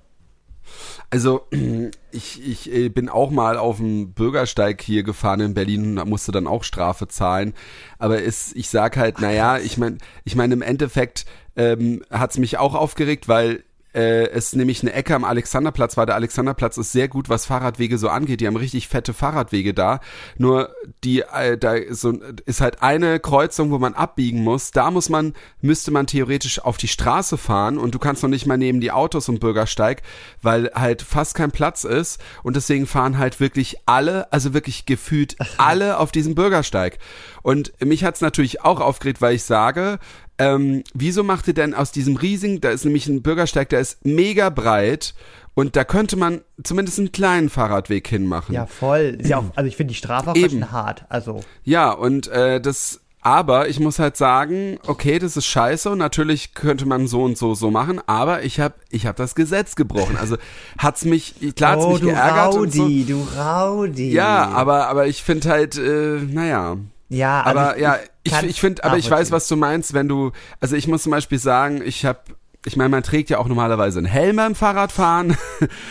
Also 1.10 1.48
ich, 2.12 2.48
ich 2.48 2.72
äh, 2.72 2.90
bin 2.90 3.10
auch 3.10 3.32
mal 3.32 3.58
auf 3.58 3.78
dem 3.78 4.14
Bürgersteig 4.14 4.82
hier 4.82 5.04
gefahren 5.04 5.40
in 5.40 5.54
Berlin 5.56 5.98
und 5.98 6.10
musste 6.10 6.32
dann 6.32 6.48
auch 6.48 6.64
Strafe 6.64 7.08
zahlen. 7.08 7.54
Aber 7.98 8.22
es, 8.24 8.54
ich 8.54 8.70
sag 8.70 8.98
halt, 8.98 9.20
naja, 9.20 9.58
ich 9.58 9.78
meine, 9.78 9.98
ich 10.26 10.36
meine 10.36 10.54
im 10.54 10.62
Endeffekt 10.62 11.26
ähm, 11.56 12.04
hat's 12.10 12.38
mich 12.38 12.58
auch 12.58 12.76
aufgeregt, 12.76 13.28
weil 13.28 13.64
äh, 13.94 14.30
es 14.30 14.56
nämlich 14.56 14.82
eine 14.82 14.94
Ecke 14.94 15.16
am 15.16 15.24
Alexanderplatz 15.24 15.98
war. 15.98 16.06
Der 16.06 16.16
Alexanderplatz 16.16 16.78
ist 16.78 16.92
sehr 16.92 17.08
gut, 17.08 17.30
was 17.30 17.46
Fahrradwege 17.46 17.98
so 17.98 18.10
angeht. 18.10 18.42
Die 18.42 18.48
haben 18.48 18.56
richtig 18.56 18.88
fette 18.88 19.14
Fahrradwege 19.14 19.74
da. 19.74 20.00
Nur 20.38 20.70
die, 21.04 21.22
äh, 21.22 21.58
da 21.58 21.74
ist, 21.74 22.02
so, 22.02 22.14
ist 22.46 22.62
halt 22.62 22.82
eine 22.82 23.20
Kreuzung, 23.20 23.72
wo 23.72 23.78
man 23.78 23.94
abbiegen 23.94 24.44
muss. 24.44 24.72
Da 24.72 24.90
muss 24.90 25.10
man, 25.10 25.34
müsste 25.62 25.92
man 25.92 26.08
theoretisch 26.08 26.60
auf 26.60 26.78
die 26.78 26.88
Straße 26.88 27.38
fahren 27.38 27.78
und 27.78 27.94
du 27.94 28.00
kannst 28.00 28.24
noch 28.24 28.30
nicht 28.30 28.48
mal 28.48 28.58
neben 28.58 28.82
die 28.82 28.92
Autos 28.92 29.30
und 29.30 29.40
Bürgersteig, 29.40 30.02
weil 30.42 30.72
halt 30.74 31.02
fast 31.02 31.36
kein 31.36 31.52
Platz 31.52 31.84
ist 31.84 32.20
und 32.42 32.56
deswegen 32.56 32.88
fahren 32.88 33.18
halt 33.18 33.40
wirklich 33.40 33.78
alle, 33.86 34.32
also 34.34 34.54
wirklich 34.54 34.86
gefühlt 34.86 35.36
alle 35.58 36.00
auf 36.00 36.12
diesem 36.12 36.36
Bürgersteig. 36.36 36.98
Und 37.44 37.74
mich 37.80 38.04
hat's 38.04 38.22
natürlich 38.22 38.62
auch 38.62 38.80
aufgeregt, 38.80 39.22
weil 39.22 39.36
ich 39.36 39.44
sage, 39.44 40.00
ähm, 40.38 40.84
wieso 40.94 41.24
macht 41.24 41.48
ihr 41.48 41.54
denn 41.54 41.74
aus 41.74 41.92
diesem 41.92 42.16
riesigen, 42.16 42.62
da 42.62 42.70
ist 42.70 42.86
nämlich 42.86 43.08
ein 43.08 43.22
Bürgersteig, 43.22 43.70
der 43.70 43.80
ist 43.80 44.06
mega 44.06 44.50
breit 44.50 45.14
und 45.54 45.76
da 45.76 45.84
könnte 45.84 46.16
man 46.16 46.42
zumindest 46.64 47.00
einen 47.00 47.12
kleinen 47.12 47.50
Fahrradweg 47.50 48.08
hinmachen. 48.08 48.56
Ja, 48.56 48.66
voll. 48.66 49.18
Ist 49.20 49.30
ja 49.30 49.38
auch, 49.38 49.46
also 49.56 49.68
ich 49.68 49.78
finde 49.78 49.92
die 49.92 49.98
Strafe 49.98 50.32
auch 50.32 50.36
schön 50.36 50.72
hart. 50.72 51.06
Also, 51.10 51.42
Ja, 51.64 51.92
und 51.92 52.28
äh, 52.30 52.60
das, 52.60 53.02
aber 53.22 53.70
ich 53.70 53.80
muss 53.80 54.00
halt 54.00 54.18
sagen, 54.18 54.80
okay, 54.88 55.20
das 55.20 55.38
ist 55.38 55.46
scheiße 55.46 55.92
und 55.92 56.00
natürlich 56.00 56.56
könnte 56.56 56.88
man 56.88 57.08
so 57.08 57.24
und 57.24 57.38
so 57.38 57.54
so 57.54 57.70
machen, 57.70 58.02
aber 58.08 58.44
ich 58.44 58.60
habe 58.60 58.76
ich 58.90 59.06
hab 59.06 59.16
das 59.16 59.36
Gesetz 59.36 59.76
gebrochen. 59.76 60.18
Also 60.18 60.38
hat's 60.80 61.06
mich, 61.06 61.36
klar 61.56 61.74
hat's 61.74 61.86
oh, 61.86 61.92
mich 61.92 62.00
du 62.02 62.08
geärgert 62.08 62.56
und 62.56 62.74
so. 62.74 62.84
Raudi, 62.84 63.06
du 63.06 63.28
Raudi. 63.38 64.12
Ja, 64.12 64.50
aber 64.50 64.88
aber 64.88 65.06
ich 65.06 65.22
finde 65.22 65.50
halt, 65.50 65.78
äh, 65.78 66.20
naja. 66.20 66.78
Ja, 67.10 67.44
also 67.44 67.60
aber 67.60 67.80
ja, 67.80 68.00
ich, 68.24 68.34
ich 68.44 68.60
finde, 68.62 68.84
aber 68.84 68.98
ich 68.98 69.10
weiß, 69.10 69.32
was 69.32 69.48
du 69.48 69.56
meinst, 69.56 69.94
wenn 69.94 70.08
du, 70.08 70.32
also 70.60 70.76
ich 70.76 70.88
muss 70.88 71.04
zum 71.04 71.12
Beispiel 71.12 71.40
sagen, 71.40 71.82
ich 71.86 72.06
habe, 72.06 72.20
ich 72.66 72.78
meine, 72.78 72.90
man 72.90 73.04
trägt 73.04 73.30
ja 73.30 73.40
auch 73.40 73.48
normalerweise 73.48 74.00
einen 74.00 74.08
Helm 74.08 74.38
beim 74.38 74.56
Fahrradfahren 74.56 75.36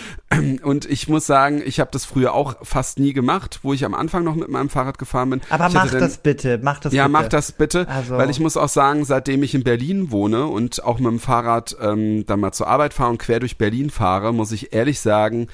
und 0.62 0.86
ich 0.86 1.08
muss 1.08 1.26
sagen, 1.26 1.62
ich 1.64 1.78
habe 1.80 1.90
das 1.92 2.06
früher 2.06 2.32
auch 2.32 2.56
fast 2.62 2.98
nie 2.98 3.12
gemacht, 3.12 3.60
wo 3.62 3.74
ich 3.74 3.84
am 3.84 3.92
Anfang 3.94 4.24
noch 4.24 4.34
mit 4.34 4.48
meinem 4.48 4.70
Fahrrad 4.70 4.98
gefahren 4.98 5.28
bin. 5.30 5.40
Aber 5.50 5.68
mach 5.68 5.90
dann- 5.90 6.00
das 6.00 6.16
bitte, 6.18 6.58
mach 6.62 6.80
das 6.80 6.94
ja, 6.94 7.02
bitte. 7.04 7.12
mach 7.12 7.28
das 7.28 7.52
bitte, 7.52 7.86
Also- 7.88 8.16
weil 8.16 8.30
ich 8.30 8.40
muss 8.40 8.56
auch 8.56 8.70
sagen, 8.70 9.04
seitdem 9.04 9.42
ich 9.42 9.54
in 9.54 9.64
Berlin 9.64 10.10
wohne 10.10 10.46
und 10.46 10.82
auch 10.82 10.98
mit 10.98 11.10
dem 11.10 11.20
Fahrrad 11.20 11.76
ähm, 11.80 12.24
dann 12.24 12.40
mal 12.40 12.52
zur 12.52 12.68
Arbeit 12.68 12.94
fahre 12.94 13.10
und 13.10 13.18
quer 13.18 13.40
durch 13.40 13.58
Berlin 13.58 13.90
fahre, 13.90 14.32
muss 14.32 14.52
ich 14.52 14.72
ehrlich 14.72 15.00
sagen, 15.00 15.48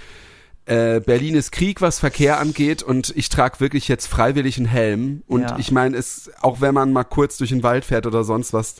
äh, 0.69 1.01
Berlin 1.01 1.35
ist 1.35 1.51
Krieg, 1.51 1.81
was 1.81 1.99
Verkehr 1.99 2.39
angeht 2.39 2.83
und 2.83 3.13
ich 3.17 3.29
trage 3.31 3.59
wirklich 3.61 3.89
jetzt 3.89 4.07
freiwillig 4.07 4.59
einen 4.59 4.67
Helm 4.67 5.23
und 5.27 5.43
Ja. 5.43 5.57
ich 5.59 5.73
meine, 5.73 5.97
es 5.97 6.31
auch 6.43 6.61
wenn 6.61 6.75
man 6.75 6.93
mal 6.93 7.05
kurz 7.05 7.39
durch 7.39 7.51
den 7.51 7.63
Wald 7.63 7.85
fährt 7.85 8.07
oder 8.07 8.23
sonst 8.23 8.53
was, 8.53 8.77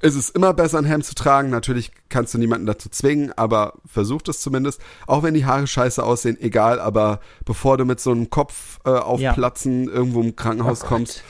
ist 0.00 0.14
es 0.14 0.30
immer 0.30 0.52
besser, 0.54 0.78
einen 0.78 0.86
Helm 0.86 1.02
zu 1.02 1.14
tragen. 1.14 1.50
Natürlich 1.50 1.90
kannst 2.08 2.32
du 2.34 2.38
niemanden 2.38 2.66
dazu 2.66 2.88
zwingen, 2.88 3.32
aber 3.36 3.74
versuch 3.86 4.22
es 4.28 4.40
zumindest. 4.40 4.80
Auch 5.06 5.22
wenn 5.22 5.34
die 5.34 5.44
Haare 5.46 5.66
scheiße 5.66 6.02
aussehen, 6.02 6.36
egal, 6.40 6.80
aber 6.80 7.20
bevor 7.44 7.76
du 7.78 7.84
mit 7.84 8.00
so 8.00 8.10
einem 8.12 8.28
Kopf 8.30 8.78
äh, 8.84 8.90
auf 8.90 9.20
Ja. 9.20 9.34
Irgendwo 9.36 10.20
im 10.22 10.36
Krankenhaus 10.36 10.82
Oh 10.84 10.86
kommst, 10.86 11.22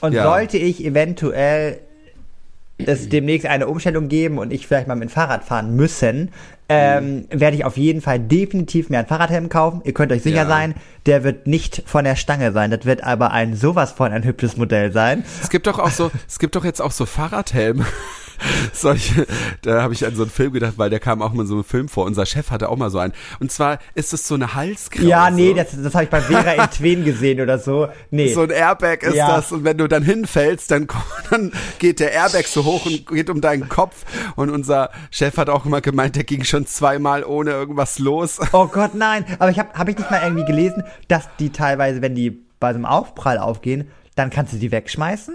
Und 0.00 0.12
Ja. 0.12 0.24
sollte 0.24 0.58
ich 0.58 0.84
eventuell 0.84 1.80
es 2.78 3.08
demnächst 3.08 3.46
eine 3.46 3.66
Umstellung 3.68 4.08
geben 4.08 4.38
und 4.38 4.52
ich 4.52 4.66
vielleicht 4.66 4.88
mal 4.88 4.94
mit 4.96 5.08
dem 5.08 5.12
Fahrrad 5.12 5.44
fahren 5.44 5.76
müssen, 5.76 6.30
ähm, 6.68 7.26
werde 7.30 7.56
ich 7.56 7.64
auf 7.64 7.76
jeden 7.76 8.00
Fall 8.00 8.18
definitiv 8.18 8.88
mir 8.88 8.98
einen 8.98 9.06
Fahrradhelm 9.06 9.48
kaufen. 9.48 9.82
Ihr 9.84 9.92
könnt 9.92 10.10
euch 10.12 10.22
sicher 10.22 10.36
Ja. 10.42 10.46
sein, 10.46 10.74
der 11.06 11.22
wird 11.22 11.46
nicht 11.46 11.82
von 11.86 12.04
der 12.04 12.16
Stange 12.16 12.52
sein. 12.52 12.70
Das 12.70 12.84
wird 12.84 13.04
aber 13.04 13.32
ein 13.32 13.54
sowas 13.54 13.92
von 13.92 14.12
ein 14.12 14.24
hübsches 14.24 14.56
Modell 14.56 14.90
sein. 14.90 15.24
Es 15.42 15.50
gibt 15.50 15.66
doch 15.66 15.78
auch 15.78 15.90
so, 15.90 16.10
es 16.26 16.38
gibt 16.38 16.56
doch 16.56 16.64
jetzt 16.64 16.80
auch 16.80 16.90
so 16.92 17.06
Fahrradhelme. 17.06 17.84
Solche, 18.72 19.26
da 19.62 19.82
habe 19.82 19.94
ich 19.94 20.04
an 20.06 20.14
so 20.14 20.22
einen 20.22 20.30
Film 20.30 20.52
gedacht, 20.52 20.74
weil 20.76 20.90
der 20.90 21.00
kam 21.00 21.22
auch 21.22 21.32
mal 21.32 21.42
in 21.42 21.48
so 21.48 21.54
einem 21.54 21.64
Film 21.64 21.88
vor. 21.88 22.04
Unser 22.04 22.26
Chef 22.26 22.50
hatte 22.50 22.68
auch 22.68 22.76
mal 22.76 22.90
so 22.90 22.98
einen. 22.98 23.12
Und 23.40 23.50
zwar 23.52 23.78
ist 23.94 24.12
es 24.12 24.26
so 24.26 24.34
eine 24.34 24.54
Halskrause. 24.54 25.06
Ja, 25.08 25.30
nee, 25.30 25.54
das, 25.54 25.68
das 25.80 25.94
habe 25.94 26.04
ich 26.04 26.10
bei 26.10 26.20
Vera 26.20 26.52
in 26.52 26.70
Tween 26.70 27.04
gesehen 27.04 27.40
oder 27.40 27.58
so. 27.58 27.88
Nee. 28.10 28.32
So 28.32 28.42
ein 28.42 28.50
Airbag 28.50 29.02
ist 29.02 29.14
Ja. 29.14 29.36
das 29.36 29.52
und 29.52 29.64
wenn 29.64 29.78
du 29.78 29.88
dann 29.88 30.02
hinfällst, 30.02 30.70
dann, 30.70 30.86
dann 31.30 31.52
geht 31.78 32.00
der 32.00 32.12
Airbag 32.12 32.46
so 32.46 32.64
hoch 32.64 32.86
und 32.86 33.06
geht 33.06 33.30
um 33.30 33.40
deinen 33.40 33.68
Kopf 33.68 34.04
und 34.36 34.50
unser 34.50 34.90
Chef 35.10 35.36
hat 35.36 35.48
auch 35.48 35.66
immer 35.66 35.80
gemeint, 35.80 36.16
der 36.16 36.24
ging 36.24 36.44
schon 36.44 36.66
zweimal 36.66 37.24
ohne 37.24 37.50
irgendwas 37.52 37.98
los. 37.98 38.40
Oh 38.52 38.66
Gott, 38.68 38.94
nein. 38.94 39.24
Aber 39.40 39.50
ich 39.50 39.58
habe 39.58 39.70
hab 39.74 39.88
ich 39.88 39.96
nicht 39.98 40.10
mal 40.10 40.22
irgendwie 40.22 40.44
gelesen, 40.44 40.84
dass 41.08 41.24
die 41.38 41.50
teilweise, 41.50 42.02
wenn 42.02 42.14
die 42.14 42.30
bei 42.60 42.70
so 42.72 42.76
einem 42.76 42.86
Aufprall 42.86 43.38
aufgehen, 43.38 43.90
dann 44.14 44.30
kannst 44.30 44.52
du 44.52 44.58
die 44.58 44.70
wegschmeißen? 44.70 45.34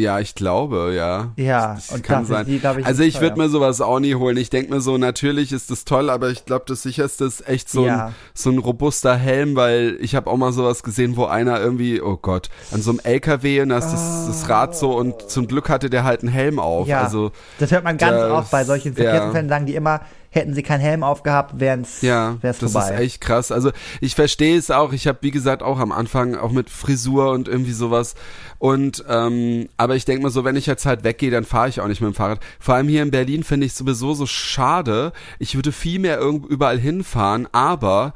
Ja, 0.00 0.18
ich 0.20 0.34
glaube, 0.34 0.92
ja. 0.96 1.32
Ja, 1.36 1.74
das 1.74 1.90
und 1.90 2.02
kann 2.02 2.24
sein. 2.26 2.46
die, 2.46 2.56
ich, 2.56 2.64
also 2.86 3.02
ich 3.02 3.20
würde 3.20 3.36
mir 3.36 3.48
sowas 3.48 3.80
auch 3.80 4.00
nie 4.00 4.14
holen. 4.14 4.36
Ich 4.36 4.50
denke 4.50 4.72
mir 4.72 4.80
so, 4.80 4.98
natürlich 4.98 5.52
ist 5.52 5.70
das 5.70 5.84
toll, 5.84 6.10
aber 6.10 6.30
ich 6.30 6.44
glaube, 6.44 6.64
das 6.66 6.82
sicherste 6.82 7.24
ist 7.26 7.46
echt 7.48 7.68
so, 7.68 7.86
Ja. 7.86 8.06
ein, 8.06 8.14
so 8.34 8.50
ein 8.50 8.58
robuster 8.58 9.14
Helm, 9.16 9.56
weil 9.56 9.96
ich 10.00 10.14
habe 10.14 10.30
auch 10.30 10.36
mal 10.36 10.52
sowas 10.52 10.82
gesehen, 10.82 11.16
wo 11.16 11.26
einer 11.26 11.60
irgendwie, 11.60 12.00
oh 12.00 12.16
Gott, 12.16 12.48
an 12.72 12.82
so 12.82 12.90
einem 12.90 13.00
LKW 13.02 13.62
und 13.62 13.68
da 13.70 13.78
ist 13.78 13.90
das, 13.92 14.26
das 14.26 14.48
Rad 14.48 14.76
so 14.76 14.96
und 14.96 15.30
zum 15.30 15.46
Glück 15.46 15.68
hatte 15.68 15.90
der 15.90 16.04
halt 16.04 16.22
einen 16.22 16.32
Helm 16.32 16.58
auf. 16.58 16.86
Ja, 16.86 17.02
Also 17.02 17.32
das 17.58 17.70
hört 17.70 17.84
man 17.84 17.98
ganz 17.98 18.12
das- 18.16 18.30
oft 18.30 18.50
bei 18.50 18.64
solchen 18.64 18.94
ja. 18.96 19.02
Verkehrsunfällen, 19.02 19.48
sagen 19.48 19.66
die 19.66 19.74
immer, 19.74 20.00
hätten 20.30 20.54
sie 20.54 20.62
keinen 20.62 20.80
Helm 20.80 21.02
aufgehabt, 21.02 21.58
wären's, 21.58 22.02
Ja, 22.02 22.36
wär's 22.40 22.58
das 22.58 22.72
vorbei. 22.72 22.94
ist 22.94 23.00
echt 23.00 23.20
krass. 23.20 23.50
Also 23.52 23.72
ich 24.00 24.14
verstehe 24.14 24.56
es 24.56 24.70
auch. 24.70 24.92
Ich 24.92 25.06
habe, 25.06 25.18
wie 25.22 25.30
gesagt, 25.30 25.62
auch 25.62 25.78
am 25.78 25.92
Anfang 25.92 26.36
auch 26.36 26.52
mit 26.52 26.70
Frisur 26.70 27.30
und 27.32 27.48
irgendwie 27.48 27.72
sowas. 27.72 28.14
Und 28.58 29.04
ähm, 29.08 29.68
aber 29.76 29.96
ich 29.96 30.04
denke 30.04 30.22
mal 30.22 30.30
so, 30.30 30.44
wenn 30.44 30.56
ich 30.56 30.66
jetzt 30.66 30.86
halt 30.86 31.02
weggehe, 31.04 31.30
dann 31.30 31.44
fahre 31.44 31.68
ich 31.68 31.80
auch 31.80 31.88
nicht 31.88 32.00
mit 32.00 32.12
dem 32.12 32.14
Fahrrad. 32.14 32.40
Vor 32.58 32.74
allem 32.74 32.88
hier 32.88 33.02
in 33.02 33.10
Berlin 33.10 33.42
finde 33.42 33.66
ich 33.66 33.74
sowieso 33.74 34.14
so 34.14 34.26
schade. 34.26 35.12
Ich 35.38 35.54
würde 35.56 35.72
viel 35.72 35.98
mehr 35.98 36.18
irgendwo 36.18 36.46
überall 36.46 36.78
hinfahren, 36.78 37.48
aber 37.52 38.14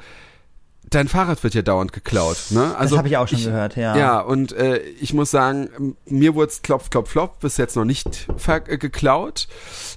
dein 0.90 1.08
Fahrrad 1.08 1.42
wird 1.42 1.54
ja 1.54 1.62
dauernd 1.62 1.92
geklaut. 1.92 2.36
Ne? 2.50 2.76
Also 2.76 2.94
das 2.94 2.98
habe 2.98 3.08
ich 3.08 3.16
auch 3.16 3.28
schon 3.28 3.42
gehört, 3.42 3.76
ja. 3.76 3.96
ja, 3.96 4.20
und 4.20 4.52
äh, 4.52 4.78
ich 4.78 5.14
muss 5.14 5.30
sagen, 5.30 5.96
mir 6.06 6.34
wurde 6.34 6.50
es 6.50 6.62
klopf, 6.62 6.90
klopf, 6.90 7.12
klopf 7.12 7.38
bis 7.38 7.56
jetzt 7.56 7.76
noch 7.76 7.84
nicht 7.84 8.28
äh, 8.46 8.78
geklaut. 8.78 9.48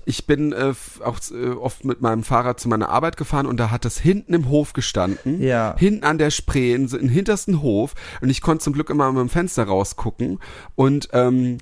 Ich 0.05 0.25
bin 0.25 0.53
äh, 0.53 0.73
auch 1.03 1.19
äh, 1.31 1.49
oft 1.49 1.85
mit 1.85 2.01
meinem 2.01 2.23
Fahrrad 2.23 2.59
zu 2.59 2.69
meiner 2.69 2.89
Arbeit 2.89 3.17
gefahren 3.17 3.45
und 3.45 3.57
da 3.57 3.71
hat 3.71 3.85
das 3.85 3.97
hinten 3.97 4.33
im 4.33 4.49
Hof 4.49 4.73
gestanden. 4.73 5.41
Ja. 5.41 5.75
Hinten 5.77 6.03
an 6.03 6.17
der 6.17 6.31
Spree, 6.31 6.73
im 6.73 7.09
hintersten 7.09 7.61
Hof. 7.61 7.93
Und 8.21 8.29
ich 8.29 8.41
konnte 8.41 8.63
zum 8.63 8.73
Glück 8.73 8.89
immer 8.89 9.11
mit 9.11 9.21
dem 9.21 9.29
Fenster 9.29 9.65
rausgucken. 9.65 10.39
Und 10.75 11.09
ähm, 11.13 11.57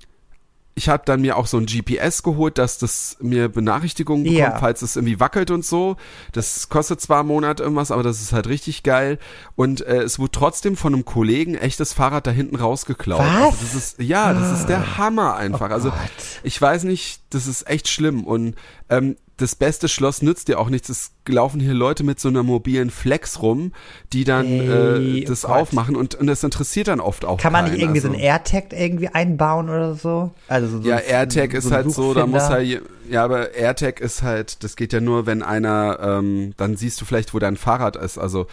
ich 0.78 0.90
habe 0.90 1.04
dann 1.06 1.22
mir 1.22 1.38
auch 1.38 1.48
so 1.48 1.58
ein 1.58 1.66
GPS 1.68 2.22
geholt, 2.22 2.58
dass 2.58 2.78
das 2.78 3.16
mir 3.22 3.48
Benachrichtigungen 3.48 4.24
bekommt, 4.26 4.40
Ja. 4.40 4.58
falls 4.60 4.82
es 4.82 4.98
irgendwie 4.98 5.22
wackelt 5.22 5.50
und 5.50 5.66
so. 5.66 5.96
Das 6.34 6.68
kostet 6.68 7.00
zwar 7.00 7.22
im 7.22 7.28
Monat 7.28 7.62
irgendwas, 7.62 7.92
aber 7.92 8.04
das 8.04 8.22
ist 8.22 8.34
halt 8.34 8.48
richtig 8.48 8.84
geil. 8.84 9.18
Und 9.56 9.80
äh, 9.88 10.02
es 10.02 10.20
wurde 10.20 10.32
trotzdem 10.32 10.76
von 10.76 10.94
einem 10.94 11.06
Kollegen 11.06 11.56
echtes 11.56 11.94
Fahrrad 11.94 12.28
da 12.28 12.32
hinten 12.32 12.58
rausgeklaut. 12.58 13.20
Was? 13.22 13.36
Also 13.46 13.58
das 13.62 13.74
ist 13.76 14.00
ja, 14.02 14.34
das 14.34 14.60
ist 14.60 14.66
der 14.68 14.98
Hammer 14.98 15.36
einfach. 15.38 15.72
also 15.72 15.92
Gott. 15.92 16.00
ich 16.44 16.62
weiß 16.62 16.84
nicht, 16.84 17.22
das 17.30 17.48
ist 17.48 17.70
echt 17.70 17.88
schlimm 17.88 18.26
und 18.26 18.56
ähm, 18.90 19.16
das 19.38 19.56
beste 19.56 19.90
Schloss 19.90 20.22
nützt 20.22 20.48
dir 20.48 20.60
auch 20.60 20.70
nichts. 20.70 20.88
Es 20.90 21.12
laufen 21.28 21.60
hier 21.60 21.74
Leute 21.74 22.04
mit 22.04 22.20
so 22.20 22.30
einer 22.30 22.42
mobilen 22.44 22.90
Flex 22.90 23.42
rum, 23.42 23.74
die 24.14 24.24
dann 24.24 24.46
Ey, 24.46 25.20
äh, 25.22 25.24
das 25.26 25.42
Gott. 25.42 25.52
aufmachen 25.52 25.96
und, 25.98 26.16
und 26.16 26.28
das 26.28 26.44
interessiert 26.44 26.88
dann 26.88 27.00
oft 27.02 27.26
auch 27.26 27.38
Kann 27.40 27.52
man 27.52 27.66
nicht 27.70 27.82
irgendwie 27.82 28.00
so 28.00 28.08
Also- 28.08 28.18
ein 28.18 28.24
AirTag 28.24 28.72
irgendwie 28.72 29.10
einbauen 29.10 29.70
oder 29.70 29.96
so? 29.96 30.32
Also 30.48 30.68
so, 30.68 30.82
so 30.82 30.88
ja, 30.90 30.98
AirTag 31.00 31.54
ist 31.54 31.66
ein 31.68 31.74
halt 31.74 31.92
so, 31.92 32.14
da 32.14 32.26
muss 32.28 32.44
halt, 32.44 32.82
ja, 33.10 33.24
aber 33.26 33.54
AirTag 33.56 34.00
ist 34.00 34.24
halt, 34.24 34.64
das 34.64 34.76
geht 34.78 34.94
ja 34.94 35.02
nur, 35.02 35.26
wenn 35.26 35.44
einer, 35.44 36.00
ähm, 36.02 36.54
dann 36.58 36.78
siehst 36.78 37.02
du 37.02 37.06
vielleicht, 37.06 37.34
wo 37.34 37.40
dein 37.40 37.58
Fahrrad 37.58 37.98
ist, 37.98 38.18
also 38.18 38.48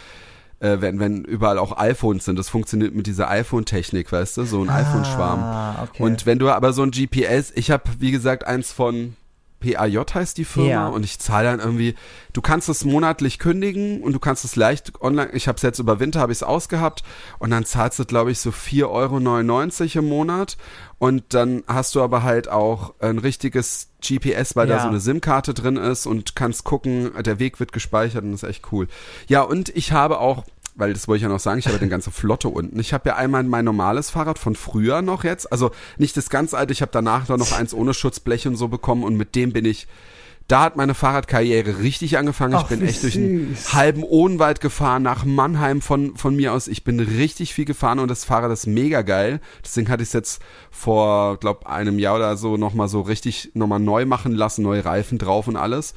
äh, 0.59 0.77
wenn, 0.81 0.99
wenn 0.99 1.23
überall 1.23 1.57
auch 1.59 1.77
iPhones 1.77 2.25
sind, 2.25 2.37
das 2.37 2.49
funktioniert 2.49 2.93
mit 2.93 3.07
dieser 3.07 3.29
iPhone-Technik, 3.29 4.11
weißt 4.11 4.37
du, 4.37 4.43
so 4.43 4.61
ein 4.61 4.69
iPhone-Schwarm. 4.69 5.39
Ah, 5.39 5.83
okay. 5.89 6.03
Und 6.03 6.25
wenn 6.25 6.39
du 6.39 6.49
aber 6.49 6.73
so 6.73 6.83
ein 6.83 6.91
GPS, 6.91 7.51
ich 7.55 7.71
habe, 7.71 7.83
wie 7.99 8.11
gesagt, 8.11 8.45
eins 8.47 8.71
von 8.71 9.15
PAJ 9.63 9.97
heißt 10.13 10.37
die 10.37 10.45
Firma 10.45 10.69
Ja. 10.69 10.87
und 10.87 11.03
ich 11.03 11.17
zahle 11.19 11.49
dann 11.49 11.59
irgendwie, 11.59 11.95
du 12.33 12.41
kannst 12.41 12.69
es 12.69 12.85
monatlich 12.85 13.39
kündigen 13.39 14.01
und 14.01 14.13
du 14.13 14.19
kannst 14.19 14.43
es 14.45 14.55
leicht 14.55 15.01
online, 15.01 15.31
ich 15.33 15.47
habe 15.47 15.55
es 15.55 15.61
jetzt 15.61 15.79
über 15.79 15.99
Winter, 15.99 16.19
habe 16.19 16.31
ich 16.31 16.39
es 16.39 16.43
ausgehabt 16.43 17.03
und 17.39 17.49
dann 17.51 17.65
zahlst 17.65 17.99
du, 17.99 18.05
glaube 18.05 18.31
ich, 18.31 18.39
so 18.39 18.51
4,99 18.51 19.95
Euro 19.95 19.99
im 20.03 20.09
Monat 20.09 20.57
und 20.99 21.33
dann 21.33 21.63
hast 21.67 21.95
du 21.95 22.01
aber 22.01 22.23
halt 22.23 22.49
auch 22.49 22.93
ein 22.99 23.17
richtiges 23.19 23.89
GPS, 24.01 24.55
weil 24.55 24.67
da 24.67 24.75
Ja. 24.75 24.81
so 24.83 24.87
eine 24.89 24.99
SIM-Karte 24.99 25.53
drin 25.53 25.77
ist 25.77 26.05
und 26.05 26.35
kannst 26.35 26.63
gucken, 26.63 27.11
der 27.23 27.39
Weg 27.39 27.59
wird 27.59 27.71
gespeichert 27.71 28.23
und 28.23 28.31
das 28.33 28.43
ist 28.43 28.49
echt 28.49 28.71
cool. 28.71 28.87
Ja, 29.27 29.41
und 29.41 29.69
ich 29.69 29.91
habe 29.91 30.19
auch 30.19 30.43
weil 30.75 30.93
das 30.93 31.07
wollte 31.07 31.17
ich 31.17 31.23
ja 31.23 31.29
noch 31.29 31.39
sagen, 31.39 31.59
ich 31.59 31.65
habe 31.65 31.75
ja 31.75 31.79
den 31.79 31.89
ganze 31.89 32.11
Flotte 32.11 32.49
unten. 32.49 32.79
Ich 32.79 32.93
habe 32.93 33.09
ja 33.09 33.15
einmal 33.15 33.43
mein 33.43 33.65
normales 33.65 34.09
Fahrrad 34.09 34.39
von 34.39 34.55
früher 34.55 35.01
noch 35.01 35.23
jetzt, 35.23 35.51
also 35.51 35.71
nicht 35.97 36.17
das 36.17 36.29
ganz 36.29 36.53
alte, 36.53 36.73
ich 36.73 36.81
habe 36.81 36.91
danach 36.91 37.27
dann 37.27 37.39
noch 37.39 37.51
eins 37.51 37.73
ohne 37.73 37.93
Schutzblech 37.93 38.47
und 38.47 38.55
so 38.55 38.67
bekommen 38.67 39.03
und 39.03 39.15
mit 39.15 39.35
dem 39.35 39.53
bin 39.53 39.65
ich, 39.65 39.87
da 40.47 40.63
hat 40.63 40.75
meine 40.75 40.93
Fahrradkarriere 40.93 41.79
richtig 41.79 42.17
angefangen. 42.17 42.53
Ich 42.53 42.59
Ach, 42.59 42.67
bin 42.67 42.81
wie 42.81 42.85
echt 42.85 43.03
durch 43.03 43.15
einen 43.15 43.55
süß. 43.55 43.73
halben 43.73 44.03
Odenwald 44.03 44.59
gefahren, 44.61 45.01
nach 45.01 45.25
Mannheim 45.25 45.81
von, 45.81 46.15
von 46.17 46.35
mir 46.35 46.53
aus. 46.53 46.67
Ich 46.67 46.83
bin 46.83 46.99
richtig 46.99 47.53
viel 47.53 47.65
gefahren 47.65 47.99
und 47.99 48.09
das 48.09 48.25
Fahrrad 48.25 48.51
ist 48.51 48.67
mega 48.67 49.01
geil. 49.03 49.39
Deswegen 49.63 49.89
hatte 49.89 50.03
ich 50.03 50.09
es 50.09 50.13
jetzt 50.13 50.41
vor, 50.69 51.37
glaub, 51.37 51.65
einem 51.65 51.97
Jahr 51.97 52.15
oder 52.15 52.35
so 52.37 52.57
nochmal 52.57 52.89
so 52.89 53.01
richtig 53.01 53.51
nochmal 53.53 53.79
neu 53.79 54.05
machen 54.05 54.33
lassen, 54.33 54.63
neue 54.63 54.83
Reifen 54.83 55.17
drauf 55.17 55.47
und 55.47 55.55
alles. 55.55 55.93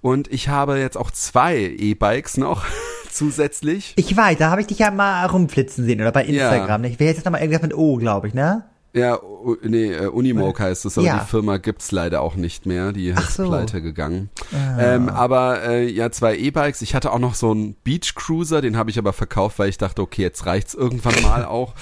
Und 0.00 0.30
ich 0.32 0.48
habe 0.48 0.78
jetzt 0.78 0.96
auch 0.96 1.10
zwei 1.10 1.56
E-Bikes 1.58 2.36
noch 2.36 2.66
zusätzlich. 3.10 3.94
Ich 3.96 4.16
weiß, 4.16 4.38
da 4.38 4.50
habe 4.50 4.60
ich 4.60 4.66
dich 4.66 4.78
ja 4.80 4.90
mal 4.90 5.24
rumflitzen 5.26 5.84
sehen 5.84 6.00
oder 6.00 6.12
bei 6.12 6.24
Instagram. 6.24 6.84
Ich 6.84 7.00
will 7.00 7.06
jetzt 7.06 7.24
nochmal 7.24 7.40
irgendwas 7.40 7.62
mit 7.62 7.74
O, 7.74 7.96
glaube 7.96 8.28
ich, 8.28 8.34
ne? 8.34 8.64
Ja, 8.94 9.18
nee, 9.62 9.92
äh, 9.92 10.06
Unimoke 10.06 10.62
heißt 10.62 10.86
es, 10.86 10.96
aber 10.96 11.06
Ja. 11.06 11.18
die 11.18 11.26
Firma 11.26 11.58
gibt's 11.58 11.92
leider 11.92 12.22
auch 12.22 12.36
nicht 12.36 12.64
mehr. 12.64 12.92
Die 12.92 13.12
Ach 13.14 13.20
ist 13.28 13.36
so. 13.36 13.46
pleite 13.46 13.82
gegangen. 13.82 14.30
Ähm, 14.78 15.10
aber 15.10 15.62
äh, 15.62 15.88
ja, 15.90 16.10
zwei 16.10 16.36
E-Bikes. 16.36 16.80
Ich 16.80 16.94
hatte 16.94 17.12
auch 17.12 17.18
noch 17.18 17.34
so 17.34 17.50
einen 17.50 17.74
Beach 17.84 18.14
Cruiser, 18.14 18.62
den 18.62 18.76
habe 18.78 18.90
ich 18.90 18.98
aber 18.98 19.12
verkauft, 19.12 19.58
weil 19.58 19.68
ich 19.68 19.76
dachte, 19.78 20.00
okay, 20.00 20.22
jetzt 20.22 20.46
reicht's 20.46 20.72
irgendwann 20.74 21.20
mal 21.22 21.44
auch. 21.46 21.74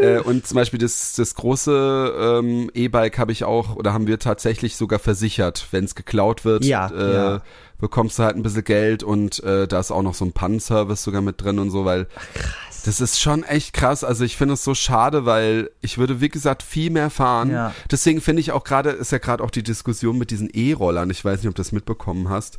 äh, 0.00 0.18
und 0.20 0.46
zum 0.46 0.54
Beispiel 0.54 0.78
das, 0.78 1.14
das 1.14 1.34
große 1.34 2.14
ähm, 2.42 2.70
E-Bike 2.72 3.18
habe 3.18 3.32
ich 3.32 3.42
auch, 3.44 3.74
oder 3.74 3.92
haben 3.92 4.06
wir 4.06 4.20
tatsächlich 4.20 4.76
sogar 4.76 5.00
versichert, 5.00 5.66
wenn 5.72 5.84
es 5.84 5.96
geklaut 5.96 6.44
wird. 6.44 6.64
Ja, 6.64 6.86
äh, 6.88 7.14
ja. 7.14 7.42
bekommst 7.78 8.18
du 8.18 8.22
halt 8.22 8.36
ein 8.36 8.42
bisschen 8.44 8.64
Geld 8.64 9.02
und 9.02 9.42
äh, 9.42 9.66
da 9.66 9.80
ist 9.80 9.90
auch 9.90 10.02
noch 10.02 10.14
so 10.14 10.24
ein 10.24 10.32
Pannenservice 10.32 11.02
sogar 11.02 11.20
mit 11.20 11.42
drin 11.42 11.58
und 11.58 11.70
so, 11.70 11.84
weil 11.84 12.06
das 12.84 13.00
ist 13.00 13.18
schon 13.18 13.44
echt 13.44 13.72
krass. 13.72 14.04
Also 14.04 14.24
ich 14.24 14.36
finde 14.36 14.54
es 14.54 14.62
so 14.62 14.74
schade, 14.74 15.24
weil 15.24 15.70
ich 15.80 15.96
würde, 15.96 16.20
wie 16.20 16.28
gesagt, 16.28 16.62
viel 16.62 16.90
mehr 16.90 17.08
fahren. 17.08 17.50
Ja. 17.50 17.74
Deswegen 17.90 18.20
finde 18.20 18.40
ich 18.40 18.52
auch 18.52 18.62
gerade, 18.62 18.90
ist 18.90 19.10
ja 19.10 19.18
gerade 19.18 19.42
auch 19.42 19.50
die 19.50 19.62
Diskussion 19.62 20.18
mit 20.18 20.30
diesen 20.30 20.50
E-Rollern. 20.52 21.08
Ich 21.08 21.24
weiß 21.24 21.40
nicht, 21.40 21.48
ob 21.48 21.54
du 21.54 21.60
das 21.60 21.72
mitbekommen 21.72 22.28
hast. 22.28 22.58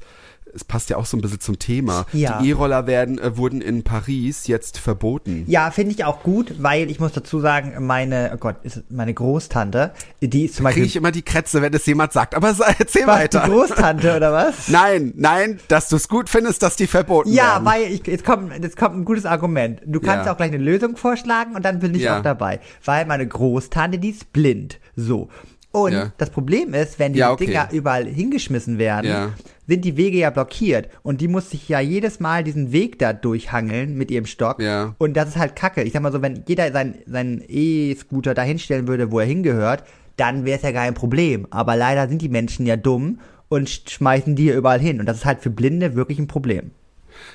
Es 0.55 0.63
passt 0.63 0.89
ja 0.89 0.95
auch 0.97 1.05
so 1.05 1.17
ein 1.17 1.21
bisschen 1.21 1.41
zum 1.41 1.59
Thema. 1.59 2.05
Ja. 2.13 2.39
Die 2.41 2.49
E-Roller 2.49 2.87
werden, 2.87 3.19
äh, 3.19 3.35
wurden 3.37 3.61
in 3.61 3.83
Paris 3.83 4.47
jetzt 4.47 4.77
verboten. 4.77 5.43
Ja, 5.47 5.69
finde 5.71 5.91
ich 5.93 6.05
auch 6.05 6.23
gut, 6.23 6.55
weil 6.59 6.89
ich 6.89 6.99
muss 7.01 7.11
dazu 7.11 7.41
sagen, 7.41 7.85
meine, 7.85 8.31
oh 8.33 8.37
Gott, 8.37 8.55
ist 8.63 8.83
meine 8.89 9.13
Großtante, 9.13 9.91
die 10.21 10.45
ist 10.45 10.55
zum 10.55 10.65
Kriege 10.65 10.75
Beispiel. 10.81 10.85
ich 10.85 10.95
immer 10.95 11.11
die 11.11 11.21
Krätze, 11.23 11.61
wenn 11.61 11.73
es 11.73 11.85
jemand 11.85 12.13
sagt. 12.13 12.35
Aber 12.35 12.47
erzähl 12.47 12.85
was, 12.85 12.89
die 12.95 13.05
weiter. 13.07 13.41
Großtante 13.49 14.15
oder 14.15 14.31
was? 14.31 14.67
Nein, 14.69 15.13
nein, 15.17 15.59
dass 15.67 15.89
du 15.89 15.97
es 15.97 16.07
gut 16.07 16.29
findest, 16.29 16.63
dass 16.63 16.75
die 16.77 16.87
verboten 16.87 17.31
Ja, 17.33 17.53
werden. 17.55 17.65
weil 17.65 17.83
ich, 17.91 18.07
jetzt 18.07 18.23
kommt, 18.25 18.53
jetzt 18.63 18.77
kommt 18.77 18.95
ein 18.95 19.03
gutes 19.05 19.25
Argument. 19.25 19.81
Du 19.85 19.99
kannst 19.99 20.25
Ja. 20.25 20.31
auch 20.33 20.37
gleich 20.37 20.53
eine 20.53 20.63
Lösung 20.63 20.95
vorschlagen 20.95 21.55
und 21.55 21.65
dann 21.65 21.79
bin 21.79 21.93
ich 21.95 22.03
Ja. 22.03 22.19
auch 22.19 22.23
dabei. 22.23 22.59
Weil 22.85 23.05
meine 23.05 23.27
Großtante, 23.27 23.99
die 23.99 24.11
ist 24.11 24.31
blind. 24.31 24.79
So. 24.95 25.27
Und 25.75 25.91
Ja. 25.91 26.11
das 26.17 26.29
Problem 26.29 26.73
ist, 26.73 26.99
wenn 26.99 27.11
die 27.13 27.19
Ja, 27.19 27.31
okay. 27.31 27.47
Dinger 27.47 27.67
überall 27.73 28.05
hingeschmissen 28.05 28.77
werden, 28.77 29.07
Ja. 29.11 29.29
sind 29.67 29.83
die 29.83 29.97
Wege 29.97 30.17
ja 30.19 30.29
blockiert. 30.29 30.87
Und 31.03 31.19
die 31.19 31.27
muss 31.27 31.49
sich 31.49 31.67
ja 31.67 31.81
jedes 31.81 32.19
Mal 32.21 32.43
diesen 32.45 32.71
Weg 32.71 32.97
da 32.99 33.11
durchhangeln 33.11 33.97
mit 33.97 34.09
ihrem 34.09 34.25
Stock. 34.25 34.59
Und 34.99 35.17
das 35.17 35.29
ist 35.29 35.37
halt 35.37 35.55
kacke. 35.57 35.83
Ich 35.83 35.91
sag 35.91 36.01
mal 36.01 36.13
so, 36.13 36.21
wenn 36.21 36.43
jeder 36.47 36.71
seinen 36.71 37.43
E-Scooter 37.45 38.33
da 38.33 38.43
hinstellen 38.43 38.87
würde, 38.87 39.11
wo 39.11 39.19
er 39.19 39.25
hingehört, 39.25 39.83
dann 40.15 40.45
wäre 40.45 40.55
es 40.57 40.63
ja 40.63 40.71
kein 40.71 40.93
Problem. 40.93 41.45
Aber 41.49 41.75
leider 41.75 42.07
sind 42.07 42.21
die 42.21 42.29
Menschen 42.29 42.65
ja 42.65 42.77
dumm 42.77 43.19
und 43.49 43.67
sch- 43.67 43.89
schmeißen 43.89 44.35
die 44.37 44.43
hier 44.43 44.55
überall 44.55 44.79
hin. 44.79 45.01
Und 45.01 45.07
das 45.07 45.17
ist 45.17 45.25
halt 45.25 45.41
für 45.41 45.49
Blinde 45.49 45.95
wirklich 45.95 46.19
ein 46.19 46.27
Problem. 46.27 46.71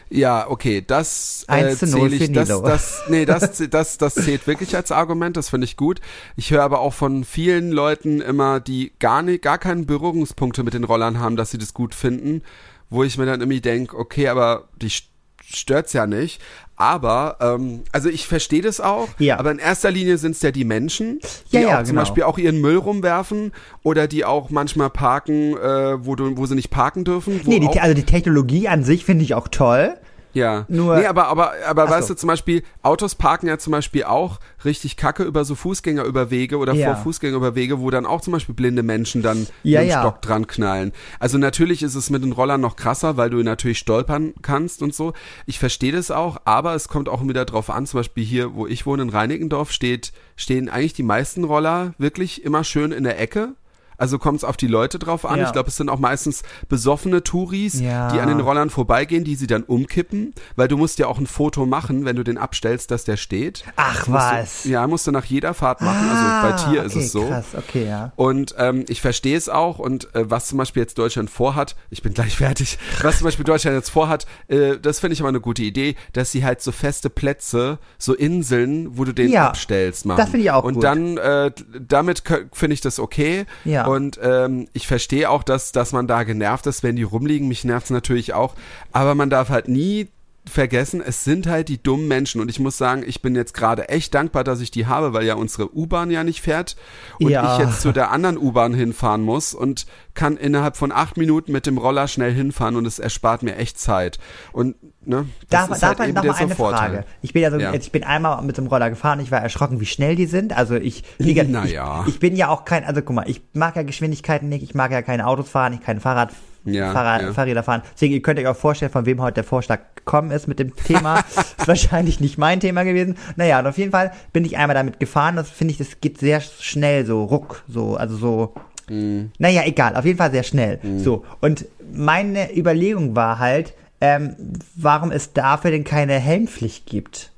Ja, 0.09 0.49
okay, 0.49 0.83
das 0.87 1.45
äh, 1.49 1.53
1 1.53 1.79
zu 1.79 1.87
0 1.87 2.11
zähle 2.11 2.17
ich. 2.17 2.33
Das, 2.33 2.49
das, 2.63 3.03
nee, 3.09 3.25
das, 3.27 3.63
das, 3.71 3.99
das 3.99 4.15
zählt 4.15 4.47
wirklich 4.47 4.75
als 4.77 4.93
Argument. 4.93 5.37
Das 5.37 5.51
finde 5.51 5.65
ich 5.67 5.77
gut. 5.77 6.01
Ich 6.37 6.51
höre 6.51 6.63
aber 6.63 6.81
auch 6.81 6.95
von 6.95 7.25
vielen 7.25 7.71
Leuten 7.71 8.21
immer, 8.21 8.61
die 8.61 8.93
gar 8.99 9.23
nicht, 9.23 9.43
gar 9.43 9.59
keine 9.59 9.85
Berührungspunkte 9.85 10.63
mit 10.63 10.75
den 10.75 10.85
Rollern 10.85 11.19
haben, 11.19 11.37
dass 11.37 11.51
sie 11.51 11.59
das 11.59 11.75
gut 11.75 11.95
finden, 11.95 12.43
wo 12.89 13.05
ich 13.05 13.19
mir 13.19 13.27
dann 13.27 13.41
irgendwie 13.41 13.61
denke, 13.61 13.97
okay, 13.97 14.29
aber 14.29 14.69
die 14.81 14.89
st- 14.91 15.05
stört's 15.45 15.93
ja 15.93 16.07
nicht. 16.07 16.41
Aber, 16.81 17.37
ähm, 17.41 17.83
also 17.93 18.09
ich 18.09 18.27
verstehe 18.27 18.63
das 18.63 18.81
auch, 18.81 19.09
Ja. 19.19 19.39
aber 19.39 19.51
in 19.51 19.59
erster 19.59 19.91
Linie 19.91 20.17
sind 20.17 20.33
es 20.33 20.41
ja 20.41 20.51
die 20.51 20.65
Menschen, 20.65 21.21
die 21.53 21.57
Ja, 21.57 21.61
ja, 21.61 21.69
auch 21.75 21.79
zum 21.83 21.89
genau. 21.91 22.01
Beispiel 22.01 22.23
auch 22.23 22.39
ihren 22.39 22.59
Müll 22.61 22.77
rumwerfen 22.79 23.53
oder 23.83 24.09
die 24.09 24.25
auch 24.25 24.49
manchmal 24.49 24.89
parken, 24.89 25.57
äh, 25.59 26.05
wo, 26.07 26.17
du, 26.17 26.39
wo 26.39 26.47
sie 26.47 26.55
nicht 26.55 26.71
parken 26.71 27.05
dürfen. 27.05 27.39
Nee, 27.45 27.61
die, 27.61 27.81
also 27.81 27.93
die 27.95 28.05
Technologie 28.05 28.67
an 28.67 28.83
sich 28.83 29.05
finde 29.05 29.25
ich 29.25 29.35
auch 29.35 29.49
toll. 29.49 29.95
Ja, 30.33 30.65
Nur- 30.69 30.97
nee, 30.99 31.07
aber, 31.07 31.29
aber, 31.29 31.53
aber 31.67 31.85
Ach 31.85 31.91
weißt 31.91 32.09
so. 32.09 32.15
du, 32.15 32.19
zum 32.21 32.29
Beispiel, 32.29 32.63
Autos 32.83 33.15
parken 33.15 33.47
ja 33.49 33.59
zum 33.59 33.73
Beispiel 33.73 34.05
auch 34.05 34.39
richtig 34.65 34.97
kacke 34.97 35.23
über 35.25 35.45
so 35.45 35.55
Fußgängerüberwege 35.55 36.59
oder 36.59 36.73
Ja. 36.75 36.95
vor 36.95 37.03
Fußgängerüberwege, 37.05 37.81
wo 37.81 37.91
dann 37.91 38.07
auch 38.07 38.21
zum 38.21 38.33
Beispiel 38.33 38.55
blinde 38.55 38.83
Menschen 38.83 39.23
dann 39.23 39.47
Ja, 39.63 39.81
dem 39.81 39.89
ja. 39.89 40.01
Stock 40.01 40.23
dran 40.23 40.47
knallen. 40.47 40.93
Also 41.19 41.39
natürlich 41.39 41.83
ist 41.83 41.95
es 41.95 42.11
mit 42.11 42.23
den 42.23 42.33
Rollern 42.33 42.61
noch 42.61 42.77
krasser, 42.77 43.17
weil 43.17 43.31
du 43.31 43.43
natürlich 43.43 43.79
stolpern 43.79 44.35
kannst 44.43 44.83
und 44.83 44.95
so. 44.95 45.13
Ich 45.47 45.59
verstehe 45.59 45.93
das 45.93 46.11
auch, 46.11 46.39
aber 46.45 46.75
es 46.75 46.89
kommt 46.89 47.09
auch 47.09 47.27
wieder 47.27 47.45
drauf 47.45 47.71
an, 47.71 47.87
zum 47.87 47.99
Beispiel 48.01 48.25
hier, 48.25 48.55
wo 48.55 48.67
ich 48.67 48.87
wohne, 48.87 49.03
in 49.03 49.09
Reinickendorf, 49.11 49.73
steht, 49.73 50.13
stehen 50.37 50.69
eigentlich 50.69 50.95
die 50.95 51.03
meisten 51.03 51.45
Roller 51.45 51.95
wirklich 51.99 52.45
immer 52.45 52.65
schön 52.65 52.93
in 52.93 53.05
der 53.05 53.19
Ecke. 53.21 53.55
Also 54.01 54.19
kommt 54.19 54.39
es 54.39 54.45
auf 54.45 54.57
die 54.57 54.67
Leute 54.67 54.99
drauf 54.99 55.25
an. 55.27 55.39
Ja. 55.39 55.47
Ich 55.47 55.53
glaube, 55.53 55.69
es 55.69 55.77
sind 55.77 55.89
auch 55.89 55.99
meistens 55.99 56.43
besoffene 56.69 57.23
Touris, 57.23 57.79
Ja. 57.81 58.11
die 58.13 58.19
an 58.21 58.29
den 58.29 58.41
Rollern 58.41 58.71
vorbeigehen, 58.71 59.25
die 59.25 59.35
sie 59.37 59.47
dann 59.47 59.63
umkippen, 59.63 60.35
weil 60.57 60.69
du 60.69 60.77
musst 60.77 60.99
ja 60.99 61.07
auch 61.07 61.19
ein 61.19 61.27
Foto 61.27 61.67
machen, 61.67 62.05
wenn 62.05 62.17
du 62.17 62.25
den 62.25 62.39
abstellst, 62.39 62.91
dass 62.91 63.05
der 63.05 63.17
steht. 63.17 63.65
Ach 63.77 64.05
was. 64.09 64.63
Du, 64.65 64.71
ja, 64.71 64.87
musst 64.87 65.07
du 65.07 65.11
nach 65.13 65.25
jeder 65.27 65.55
Fahrt 65.55 65.81
machen. 65.83 66.09
also 66.09 66.49
bei 66.67 66.73
Tier 66.73 66.83
ist 66.85 66.93
Ah, 66.95 66.97
okay, 66.97 67.05
es 67.05 67.13
so. 67.13 67.27
Krass, 67.27 67.45
okay, 67.57 67.87
ja. 67.87 68.13
Und 68.17 68.55
ähm, 68.59 68.85
ich 68.89 69.01
verstehe 69.01 69.37
es 69.37 69.49
auch. 69.49 69.79
Und 69.79 70.15
äh, 70.15 70.29
was 70.31 70.49
zum 70.49 70.59
Beispiel 70.59 70.83
jetzt 70.83 70.97
Deutschland 70.99 71.29
vorhat, 71.31 71.77
ich 71.91 72.03
bin 72.03 72.15
gleich 72.15 72.37
fertig, 72.37 72.79
was 73.03 73.19
zum 73.19 73.27
Beispiel 73.27 73.45
Deutschland 73.45 73.77
jetzt 73.77 73.91
vorhat, 73.91 74.27
äh, 74.49 74.79
das 74.81 75.01
finde 75.01 75.15
ich 75.15 75.21
aber 75.21 75.29
eine 75.29 75.41
gute 75.41 75.63
Idee, 75.63 75.95
dass 76.15 76.33
sie 76.33 76.45
halt 76.45 76.63
so 76.63 76.73
feste 76.73 77.11
Plätze, 77.11 77.79
so 77.99 78.15
Inseln, 78.15 78.97
wo 78.97 79.05
du 79.05 79.13
den 79.13 79.31
Ja, 79.31 79.49
abstellst, 79.49 80.07
machen. 80.07 80.19
das 80.19 80.31
finde 80.31 80.45
ich 80.45 80.51
auch 80.51 80.65
Und 80.65 80.75
gut. 80.75 80.85
dann, 80.85 81.17
äh, 81.19 81.51
damit 81.87 82.23
finde 82.53 82.75
ich 82.75 82.81
das 82.81 82.99
okay. 82.99 83.45
Ja. 83.65 83.87
Und 83.91 84.21
ähm, 84.23 84.69
ich 84.73 84.87
verstehe 84.87 85.29
auch, 85.29 85.43
dass, 85.43 85.73
dass 85.73 85.93
man 85.93 86.07
da 86.07 86.23
genervt 86.23 86.67
ist, 86.67 86.85
wenn 86.85 86.95
die 86.95 87.03
rumliegen. 87.03 87.49
Mich 87.49 87.65
nervt 87.65 87.87
es 87.87 87.91
natürlich 87.91 88.35
auch. 88.35 88.55
Aber 88.93 89.17
man 89.17 89.31
darf 89.31 89.49
halt 89.49 89.67
nie 89.67 90.09
vergessen, 90.49 91.03
es 91.05 91.23
sind 91.25 91.47
halt 91.47 91.69
die 91.69 91.83
dummen 91.83 92.09
Menschen. 92.09 92.41
Und 92.41 92.49
ich 92.51 92.59
muss 92.59 92.77
sagen, 92.79 93.03
ich 93.07 93.23
bin 93.23 93.35
jetzt 93.37 93.53
gerade 93.55 93.89
echt 93.89 94.15
dankbar, 94.15 94.43
dass 94.43 94.61
ich 94.61 94.71
die 94.71 94.87
habe, 94.87 95.13
weil 95.13 95.25
ja 95.25 95.35
unsere 95.35 95.75
U-Bahn 95.77 96.11
ja 96.11 96.25
nicht 96.25 96.41
fährt 96.41 96.77
und 97.21 97.31
Ja. 97.31 97.55
ich 97.59 97.67
jetzt 97.67 97.83
zu 97.83 97.93
der 97.93 98.11
anderen 98.11 98.39
U-Bahn 98.39 98.73
hinfahren 98.75 99.23
muss 99.23 99.55
und 99.55 99.87
kann 100.15 100.37
innerhalb 100.37 100.77
von 100.77 100.93
acht 100.93 101.17
Minuten 101.17 101.53
mit 101.53 101.67
dem 101.67 101.79
Roller 101.79 102.09
schnell 102.09 102.33
hinfahren 102.33 102.77
und 102.77 102.87
es 102.87 102.99
erspart 102.99 103.43
mir 103.43 103.57
echt 103.57 103.79
Zeit. 103.79 104.19
Und 104.53 104.77
ne, 105.05 105.27
das 105.49 105.67
Darf, 105.67 105.71
ist 105.71 105.83
darf 105.83 105.89
halt 105.91 105.99
man 105.99 106.09
eben 106.09 106.23
der 106.23 106.35
eine 106.37 106.55
Vorteil. 106.57 106.79
Frage? 106.91 107.05
Ich 107.23 107.33
bin 107.33 107.43
ja 107.43 107.51
so, 107.51 107.59
Ja. 107.59 107.73
ich 107.75 107.93
bin 107.93 108.03
einmal 108.03 108.43
mit 108.43 108.57
dem 108.57 108.67
Roller 108.67 108.91
gefahren, 108.91 109.21
ich 109.21 109.31
war 109.31 109.41
erschrocken, 109.41 109.79
wie 109.81 109.87
schnell 109.87 110.17
die 110.17 110.27
sind. 110.27 110.57
Also 110.57 110.75
ich, 110.75 111.05
wie 111.19 111.35
gesagt, 111.35 111.51
Naja. 111.53 112.05
ich, 112.07 112.15
ich 112.15 112.21
bin 112.21 112.35
ja 112.35 112.49
auch 112.49 112.65
kein, 112.65 112.85
also 112.85 113.03
guck 113.03 113.15
mal, 113.15 113.29
ich 113.31 113.43
mag 113.53 113.77
ja 113.77 113.83
Geschwindigkeiten 113.83 114.49
nicht, 114.49 114.63
ich 114.63 114.75
mag 114.75 114.91
ja 114.91 115.03
keine 115.03 115.27
Autos 115.27 115.51
fahren, 115.51 115.75
ich 115.75 115.81
kein 115.81 116.01
Fahrrad, 116.01 116.31
Ja, 116.65 116.93
Fahrrad 116.93 117.23
ja. 117.23 117.33
Fahrräder 117.33 117.63
fahren. 117.63 117.83
Deswegen, 117.95 118.15
ihr 118.15 118.23
könnt 118.23 118.39
euch 118.39 118.47
auch 118.47 118.57
vorstellen, 118.57 118.93
von 118.93 119.07
wem 119.07 119.21
heute 119.21 119.37
der 119.37 119.45
Vorschlag 119.45 119.81
gekommen 119.95 120.31
ist 120.31 120.47
mit 120.47 120.59
dem 120.59 120.75
Thema. 120.77 121.21
ist 121.59 121.67
wahrscheinlich 121.67 122.21
nicht 122.21 122.39
mein 122.39 122.61
Thema 122.61 122.83
gewesen. 122.85 123.17
Naja, 123.37 123.61
und 123.61 123.67
auf 123.67 123.79
jeden 123.79 123.93
Fall 123.93 124.13
bin 124.33 124.45
ich 124.45 124.57
einmal 124.57 124.75
damit 124.75 125.01
gefahren. 125.01 125.37
Das 125.37 125.49
finde 125.51 125.73
ich, 125.73 125.79
das 125.79 126.01
geht 126.01 126.19
sehr 126.19 126.41
schnell, 126.41 127.07
so 127.07 127.25
ruck, 127.25 127.63
so, 127.69 127.97
also 127.97 128.17
so, 128.17 128.55
Mhm. 128.91 129.31
naja, 129.39 129.63
egal, 129.65 129.95
auf 129.95 130.05
jeden 130.05 130.19
Fall 130.19 130.33
sehr 130.33 130.43
schnell. 130.43 130.81
So, 130.99 131.25
und 131.41 131.65
meine 131.93 132.57
Überlegung 132.57 133.15
war 133.15 133.39
halt, 133.39 133.73
ähm, 134.01 134.35
warum 134.75 135.13
es 135.13 135.33
dafür 135.33 135.71
denn 135.71 135.85
keine 135.85 136.15
Helmpflicht 136.15 136.87
gibt. 136.87 137.31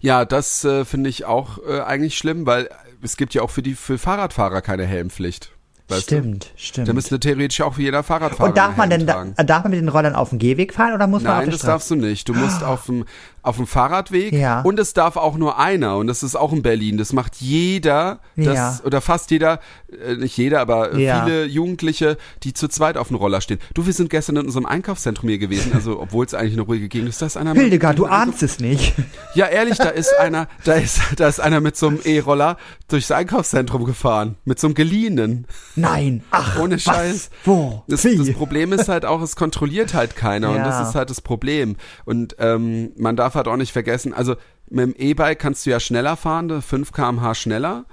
Ja, 0.00 0.24
das 0.26 0.64
äh, 0.64 0.84
finde 0.84 1.08
ich 1.10 1.24
auch 1.24 1.58
äh, 1.66 1.80
eigentlich 1.80 2.18
schlimm, 2.18 2.44
weil 2.44 2.68
es 3.02 3.16
gibt 3.16 3.34
ja 3.34 3.42
auch 3.42 3.50
für 3.50 3.62
die 3.62 3.74
für 3.74 3.98
Fahrradfahrer 3.98 4.60
keine 4.60 4.84
Helmpflicht. 4.84 5.50
Stimmt, 5.92 6.44
Du? 6.44 6.48
stimmt. 6.56 6.88
Da 6.88 6.92
müsste 6.92 7.20
theoretisch 7.20 7.60
auch 7.60 7.78
jeder 7.78 8.02
Fahrradfahrer 8.02 8.48
und 8.48 8.56
darf 8.56 8.76
man 8.76 8.90
denn, 8.90 9.06
da, 9.06 9.12
tragen. 9.14 9.34
darf 9.46 9.62
man 9.62 9.70
mit 9.70 9.80
den 9.80 9.88
Rollern 9.88 10.14
auf 10.14 10.30
dem 10.30 10.38
Gehweg 10.38 10.74
fahren 10.74 10.92
oder 10.94 11.06
muss 11.06 11.22
man 11.22 11.32
auf 11.32 11.36
Nein, 11.38 11.44
der 11.46 11.52
das 11.52 11.60
Straße? 11.60 11.70
darfst 11.72 11.90
du 11.90 11.94
nicht. 11.94 12.28
Du 12.28 12.34
musst 12.34 12.62
auf 12.64 12.86
dem, 12.86 13.04
auf 13.46 13.56
dem 13.56 13.66
Fahrradweg 13.66 14.32
Ja. 14.32 14.60
und 14.62 14.78
es 14.78 14.92
darf 14.92 15.16
auch 15.16 15.36
nur 15.36 15.58
einer 15.58 15.96
und 15.96 16.06
das 16.08 16.22
ist 16.22 16.34
auch 16.36 16.52
in 16.52 16.62
Berlin. 16.62 16.98
Das 16.98 17.12
macht 17.12 17.36
jeder, 17.36 18.20
das, 18.36 18.44
Ja. 18.54 18.80
oder 18.84 19.00
fast 19.00 19.30
jeder, 19.30 19.60
äh, 20.06 20.14
nicht 20.16 20.36
jeder, 20.36 20.60
aber 20.60 20.92
äh, 20.94 21.02
Ja. 21.04 21.24
viele 21.24 21.44
Jugendliche, 21.46 22.16
die 22.42 22.52
zu 22.52 22.68
zweit 22.68 22.96
auf 22.96 23.08
dem 23.08 23.16
Roller 23.16 23.40
stehen. 23.40 23.60
Du, 23.74 23.86
wir 23.86 23.92
sind 23.92 24.10
gestern 24.10 24.36
in 24.36 24.46
unserem 24.46 24.66
Einkaufszentrum 24.66 25.28
hier 25.28 25.38
gewesen, 25.38 25.72
also 25.74 26.00
obwohl 26.00 26.26
es 26.26 26.34
eigentlich 26.34 26.54
eine 26.54 26.62
ruhige 26.62 26.88
Gegend 26.88 27.08
ist, 27.08 27.22
da 27.22 27.26
ist 27.26 27.36
einer 27.36 27.52
mit- 27.54 27.62
Hildegard, 27.62 27.98
du 27.98 28.06
ahnst 28.06 28.42
es 28.42 28.58
nicht. 28.58 28.94
ja, 29.34 29.46
ehrlich, 29.46 29.78
da 29.78 29.90
ist 29.90 30.12
einer, 30.18 30.48
da 30.64 30.74
ist, 30.74 31.00
da 31.16 31.28
ist 31.28 31.40
einer 31.40 31.60
mit 31.60 31.76
so 31.76 31.86
einem 31.88 32.00
E-Roller 32.04 32.56
durchs 32.88 33.10
Einkaufszentrum 33.10 33.84
gefahren. 33.84 34.36
Mit 34.44 34.58
so 34.58 34.66
einem 34.66 34.74
geliehenen. 34.74 35.46
Nein, 35.76 36.24
ach, 36.30 36.58
Ohne 36.58 36.74
was? 36.76 36.82
Scheiß. 36.82 37.30
Wo? 37.44 37.84
Das, 37.86 38.02
das 38.02 38.32
Problem 38.32 38.72
ist 38.72 38.88
halt 38.88 39.04
auch, 39.04 39.22
es 39.22 39.36
kontrolliert 39.36 39.94
halt 39.94 40.16
keiner 40.16 40.50
und 40.50 40.58
das 40.58 40.88
ist 40.88 40.94
halt 40.96 41.10
das 41.10 41.20
Problem. 41.20 41.76
Und 42.04 42.34
ähm, 42.40 42.90
man 42.96 43.14
darf 43.16 43.35
halt 43.36 43.48
auch 43.48 43.56
nicht 43.56 43.72
vergessen, 43.72 44.12
also 44.12 44.34
mit 44.68 44.84
dem 44.84 44.94
E-Bike 44.96 45.38
kannst 45.38 45.64
du 45.66 45.70
ja 45.70 45.80
schneller 45.80 46.16
fahren, 46.16 46.60
5 46.60 46.92
km/h 46.92 47.34
schneller. 47.34 47.84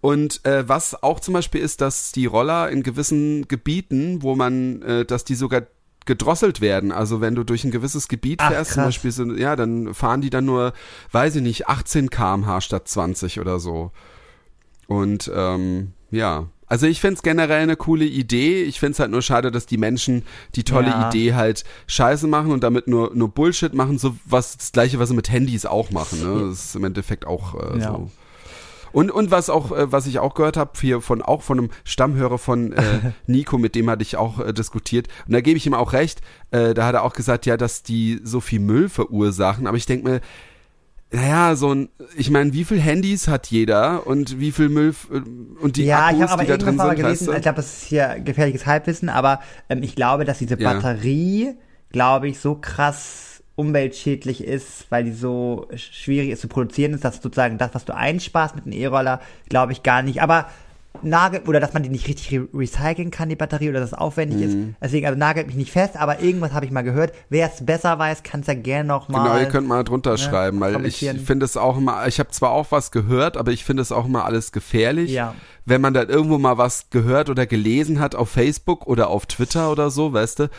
Und 0.00 0.44
äh, 0.44 0.68
was 0.68 1.02
auch 1.02 1.20
zum 1.20 1.34
Beispiel 1.34 1.60
ist, 1.60 1.80
dass 1.80 2.12
die 2.12 2.26
Roller 2.26 2.68
in 2.68 2.82
gewissen 2.82 3.48
Gebieten, 3.48 4.22
wo 4.22 4.36
man, 4.36 4.82
äh, 4.82 5.04
dass 5.04 5.24
die 5.24 5.34
sogar 5.34 5.62
gedrosselt 6.04 6.60
werden. 6.60 6.92
Also 6.92 7.20
wenn 7.20 7.34
du 7.34 7.44
durch 7.44 7.64
ein 7.64 7.70
gewisses 7.70 8.08
Gebiet 8.08 8.40
Ach, 8.40 8.50
fährst, 8.50 8.72
zum 8.72 8.82
krass. 8.82 8.86
Beispiel, 8.88 9.10
so, 9.10 9.24
ja, 9.34 9.56
dann 9.56 9.94
fahren 9.94 10.20
die 10.20 10.30
dann 10.30 10.44
nur, 10.44 10.72
weiß 11.12 11.36
ich 11.36 11.42
nicht, 11.42 11.68
18 11.68 12.10
km/h 12.10 12.60
statt 12.60 12.88
20 12.88 13.40
oder 13.40 13.58
so. 13.58 13.90
Und 14.86 15.30
ähm, 15.34 15.92
ja, 16.10 16.48
also 16.66 16.86
ich 16.86 17.00
find's 17.00 17.22
generell 17.22 17.62
eine 17.62 17.76
coole 17.76 18.04
Idee. 18.04 18.62
Ich 18.64 18.80
find's 18.80 18.98
halt 18.98 19.10
nur 19.10 19.22
schade, 19.22 19.50
dass 19.50 19.66
die 19.66 19.78
Menschen 19.78 20.22
die 20.54 20.64
tolle 20.64 20.88
Ja. 20.88 21.08
Idee 21.08 21.34
halt 21.34 21.64
scheiße 21.86 22.26
machen 22.26 22.50
und 22.50 22.62
damit 22.64 22.88
nur, 22.88 23.12
nur 23.14 23.28
Bullshit 23.28 23.72
machen, 23.74 23.98
so 23.98 24.16
was 24.24 24.56
das 24.56 24.72
gleiche, 24.72 24.98
was 24.98 25.08
sie 25.10 25.14
mit 25.14 25.30
Handys 25.30 25.66
auch 25.66 25.90
machen. 25.90 26.20
Ne? 26.22 26.48
Das 26.48 26.66
ist 26.66 26.76
im 26.76 26.84
Endeffekt 26.84 27.26
auch 27.26 27.54
äh, 27.54 27.78
Ja. 27.78 27.92
so. 27.92 28.10
Und, 28.92 29.10
und 29.10 29.30
was 29.30 29.50
auch, 29.50 29.72
äh, 29.72 29.92
was 29.92 30.06
ich 30.06 30.20
auch 30.20 30.32
gehört 30.34 30.56
habe, 30.56 30.70
hier 30.80 31.02
von 31.02 31.20
auch 31.20 31.42
von 31.42 31.58
einem 31.58 31.70
Stammhörer 31.84 32.38
von 32.38 32.72
äh, 32.72 32.82
Nico, 33.26 33.58
mit 33.58 33.74
dem 33.74 33.90
hatte 33.90 34.02
ich 34.02 34.16
auch 34.16 34.40
äh, 34.40 34.54
diskutiert. 34.54 35.08
Und 35.26 35.34
da 35.34 35.42
gebe 35.42 35.58
ich 35.58 35.66
ihm 35.66 35.74
auch 35.74 35.92
recht. 35.92 36.22
Äh, 36.50 36.72
da 36.72 36.86
hat 36.86 36.94
er 36.94 37.02
auch 37.02 37.12
gesagt, 37.12 37.44
ja, 37.44 37.58
dass 37.58 37.82
die 37.82 38.20
so 38.24 38.40
viel 38.40 38.60
Müll 38.60 38.88
verursachen. 38.88 39.66
Aber 39.66 39.76
ich 39.76 39.84
denke 39.84 40.08
mir, 40.08 40.20
naja, 41.12 41.54
so 41.56 41.72
ein, 41.72 41.88
ich 42.16 42.30
meine, 42.30 42.52
wie 42.52 42.64
viel 42.64 42.80
Handys 42.80 43.28
hat 43.28 43.46
jeder 43.48 44.06
und 44.06 44.40
wie 44.40 44.50
viel 44.52 44.68
Müll 44.68 44.90
f- 44.90 45.08
und 45.10 45.76
die 45.76 45.84
ja, 45.84 46.10
ich 46.10 46.16
Akkus, 46.16 46.20
habe 46.22 46.32
aber 46.32 46.42
die 46.42 46.48
da 46.48 46.56
drin 46.56 46.78
sind, 46.78 46.96
gelesen, 46.96 47.26
weißt 47.28 47.36
ich 47.36 47.42
glaube, 47.42 47.56
das 47.56 47.82
ist 47.82 47.84
hier 47.84 48.16
gefährliches 48.24 48.66
Halbwissen, 48.66 49.08
aber 49.08 49.40
ähm, 49.68 49.82
ich 49.82 49.94
glaube, 49.94 50.24
dass 50.24 50.38
diese 50.38 50.58
Ja. 50.60 50.72
Batterie, 50.72 51.54
glaube 51.90 52.28
ich, 52.28 52.40
so 52.40 52.56
krass 52.56 53.42
umweltschädlich 53.54 54.44
ist, 54.44 54.86
weil 54.90 55.04
die 55.04 55.12
so 55.12 55.66
sch- 55.72 55.92
schwierig 55.92 56.30
ist 56.30 56.40
zu 56.42 56.48
produzieren 56.48 56.92
ist, 56.92 57.04
dass 57.04 57.22
sozusagen 57.22 57.56
das, 57.56 57.70
was 57.74 57.84
du 57.86 57.94
einsparst 57.94 58.54
mit 58.54 58.64
einem 58.64 58.74
E-Roller, 58.74 59.20
glaube 59.48 59.72
ich 59.72 59.82
gar 59.82 60.02
nicht. 60.02 60.20
Aber 60.20 60.46
nagelt, 61.02 61.48
oder 61.48 61.60
dass 61.60 61.72
man 61.72 61.82
die 61.82 61.88
nicht 61.88 62.08
richtig 62.08 62.32
re 62.32 62.48
recyceln 62.54 63.10
kann, 63.10 63.28
die 63.28 63.36
Batterie, 63.36 63.68
oder 63.70 63.80
dass 63.80 63.92
es 63.92 63.98
aufwendig 63.98 64.38
Mhm. 64.38 64.44
ist. 64.44 64.56
Deswegen, 64.82 65.06
also 65.06 65.18
nagelt 65.18 65.46
mich 65.46 65.56
nicht 65.56 65.70
fest, 65.72 65.96
aber 65.96 66.20
irgendwas 66.20 66.52
habe 66.52 66.64
ich 66.66 66.72
mal 66.72 66.82
gehört. 66.82 67.12
Wer 67.28 67.50
es 67.52 67.64
besser 67.64 67.98
weiß, 67.98 68.22
kann 68.22 68.40
es 68.40 68.46
ja 68.46 68.54
gerne 68.54 68.88
noch 68.88 69.08
mal. 69.08 69.22
Genau, 69.24 69.38
ihr 69.38 69.46
könnt 69.46 69.68
mal 69.68 69.84
drunter 69.84 70.16
schreiben, 70.18 70.60
weil 70.60 70.84
ich 70.86 70.98
finde 71.24 71.44
es 71.44 71.56
auch 71.56 71.76
immer, 71.78 72.06
ich 72.06 72.18
habe 72.18 72.30
zwar 72.30 72.50
auch 72.50 72.66
was 72.70 72.90
gehört, 72.90 73.36
aber 73.36 73.52
ich 73.52 73.64
finde 73.64 73.82
es 73.82 73.92
auch 73.92 74.06
immer 74.06 74.24
alles 74.24 74.52
gefährlich. 74.52 75.10
Ja. 75.10 75.34
Wenn 75.64 75.80
man 75.80 75.94
dann 75.94 76.08
irgendwo 76.08 76.38
mal 76.38 76.58
was 76.58 76.90
gehört 76.90 77.28
oder 77.28 77.46
gelesen 77.46 77.98
hat 78.00 78.14
auf 78.14 78.28
Facebook 78.30 78.86
oder 78.86 79.08
auf 79.08 79.26
Twitter 79.26 79.70
oder 79.72 79.90
so, 79.90 80.12
weißt 80.12 80.38
du. 80.40 80.50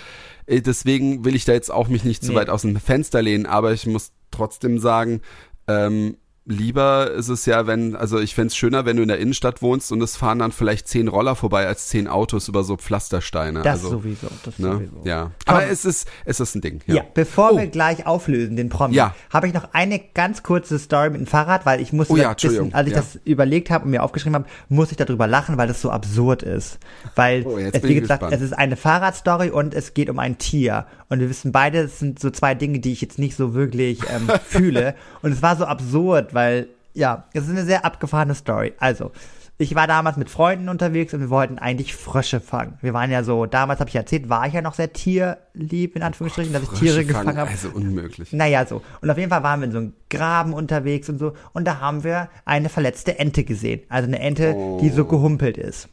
Äh, 0.48 0.62
Deswegen 0.62 1.24
will 1.26 1.36
ich 1.36 1.46
da 1.46 1.54
jetzt 1.54 1.72
auch 1.72 1.88
mich 1.88 2.04
nicht 2.04 2.24
zu 2.24 2.32
Nee. 2.32 2.38
weit 2.38 2.50
aus 2.50 2.62
dem 2.64 2.76
Fenster 2.78 3.22
lehnen, 3.22 3.46
aber 3.46 3.72
ich 3.74 3.86
muss 3.88 4.12
trotzdem 4.32 4.80
sagen, 4.80 5.22
ähm, 5.68 6.18
lieber 6.48 7.12
ist 7.12 7.28
es 7.28 7.46
ja, 7.46 7.68
wenn, 7.68 7.96
also 7.96 8.20
ich 8.20 8.34
fänd's 8.34 8.56
schöner, 8.56 8.86
wenn 8.86 8.96
du 8.98 9.02
in 9.04 9.10
der 9.10 9.20
Innenstadt 9.20 9.62
wohnst 9.62 9.92
und 9.92 10.02
es 10.02 10.16
fahren 10.16 10.40
dann 10.40 10.52
vielleicht 10.54 10.88
zehn 10.88 11.08
Roller 11.10 11.36
vorbei 11.36 11.68
als 11.68 11.88
zehn 11.88 12.08
Autos 12.08 12.48
über 12.48 12.64
so 12.64 12.78
Pflastersteine. 12.78 13.62
Das 13.64 13.84
also, 13.84 13.90
sowieso, 13.98 14.28
das 14.44 14.58
ne? 14.58 14.72
sowieso. 14.74 15.02
Ja. 15.04 15.32
Aber 15.46 15.66
es 15.68 15.84
ist, 15.86 16.08
es 16.26 16.40
ist 16.40 16.56
ein 16.56 16.62
Ding. 16.62 16.82
Ja. 16.88 16.96
Ja, 16.96 17.04
bevor 17.14 17.52
Oh. 17.54 17.58
wir 17.58 17.68
gleich 17.68 18.06
auflösen, 18.06 18.56
den 18.56 18.70
Promi, 18.70 18.96
Ja. 18.96 19.14
habe 19.32 19.48
ich 19.48 19.54
noch 19.54 19.74
eine 19.74 20.00
ganz 20.00 20.42
kurze 20.42 20.80
Story 20.80 21.10
mit 21.10 21.20
dem 21.22 21.28
Fahrrad, 21.28 21.66
weil 21.66 21.82
ich 21.82 21.92
musste 21.94 22.14
Oh 22.14 22.18
ja, 22.18 22.34
bisschen, 22.34 22.74
als 22.74 22.88
ich 22.88 22.94
ja. 22.94 23.02
das 23.02 23.20
überlegt 23.26 23.70
habe 23.70 23.86
und 23.86 23.92
mir 23.92 24.02
aufgeschrieben 24.04 24.36
habe, 24.36 24.46
muss 24.70 24.92
ich 24.92 24.98
darüber 24.98 25.28
lachen, 25.28 25.58
weil 25.58 25.68
das 25.68 25.82
so 25.82 25.92
absurd 25.92 26.44
ist. 26.44 26.80
Weil 27.16 27.44
Oh, 27.46 27.58
es, 27.58 27.84
wie 27.84 27.96
gesagt, 27.96 28.22
gespannt. 28.22 28.34
es 28.34 28.42
ist 28.42 28.54
eine 28.54 28.76
Fahrradstory 28.78 29.50
und 29.50 29.74
es 29.74 29.94
geht 29.94 30.10
um 30.10 30.20
ein 30.20 30.38
Tier. 30.38 30.86
Und 31.10 31.20
wir 31.20 31.30
wissen 31.30 31.52
beide, 31.52 31.80
es 31.80 32.00
sind 32.00 32.20
so 32.20 32.30
zwei 32.30 32.54
Dinge, 32.56 32.80
die 32.80 32.92
ich 32.92 33.02
jetzt 33.02 33.18
nicht 33.20 33.36
so 33.38 33.54
wirklich 33.54 34.00
ähm, 34.10 34.30
fühle. 34.46 34.96
Und 35.22 35.32
es 35.32 35.42
war 35.42 35.56
so 35.56 35.66
absurd, 35.66 36.34
weil, 36.38 36.68
ja, 36.94 37.24
es 37.34 37.46
ist 37.46 37.50
eine 37.50 37.66
sehr 37.66 37.84
abgefahrene 37.84 38.36
Story. 38.36 38.74
Also, 38.78 39.12
ich 39.58 39.74
war 39.74 39.88
damals 39.88 40.18
mit 40.18 40.30
Freunden 40.30 40.70
unterwegs 40.70 41.16
und 41.16 41.20
wir 41.20 41.32
wollten 41.32 41.58
eigentlich 41.58 41.96
Frösche 41.96 42.40
fangen. 42.40 42.78
Wir 42.82 42.94
waren 42.94 43.10
ja 43.10 43.24
so, 43.24 43.48
damals 43.48 43.80
habe 43.80 43.90
ich 43.90 43.96
erzählt, 43.96 44.30
war 44.30 44.46
ich 44.46 44.54
ja 44.54 44.62
noch 44.62 44.76
sehr 44.76 44.94
tierlieb, 44.94 45.96
in 45.96 46.04
Anführungsstrichen, 46.04 46.54
dass 46.54 46.62
ich 46.62 46.70
Tiere 46.80 47.04
gefangen 47.04 47.26
fangen, 47.26 47.40
habe. 47.40 47.50
Also 47.50 47.70
unmöglich. 47.70 48.32
Naja, 48.34 48.68
so. 48.68 48.84
Und 49.02 49.10
auf 49.10 49.18
jeden 49.18 49.32
Fall 49.32 49.42
waren 49.42 49.62
wir 49.62 49.66
in 49.66 49.72
so 49.72 49.80
einem 49.80 49.94
Graben 50.12 50.54
unterwegs 50.54 51.10
und 51.10 51.18
so. 51.18 51.34
Und 51.54 51.66
da 51.66 51.80
haben 51.80 52.04
wir 52.04 52.30
eine 52.46 52.70
verletzte 52.70 53.18
Ente 53.18 53.44
gesehen. 53.44 53.82
Also 53.90 54.08
eine 54.08 54.20
Ente, 54.20 54.56
die 54.82 54.90
so 54.90 55.06
gehumpelt 55.06 55.58
ist. 55.58 55.90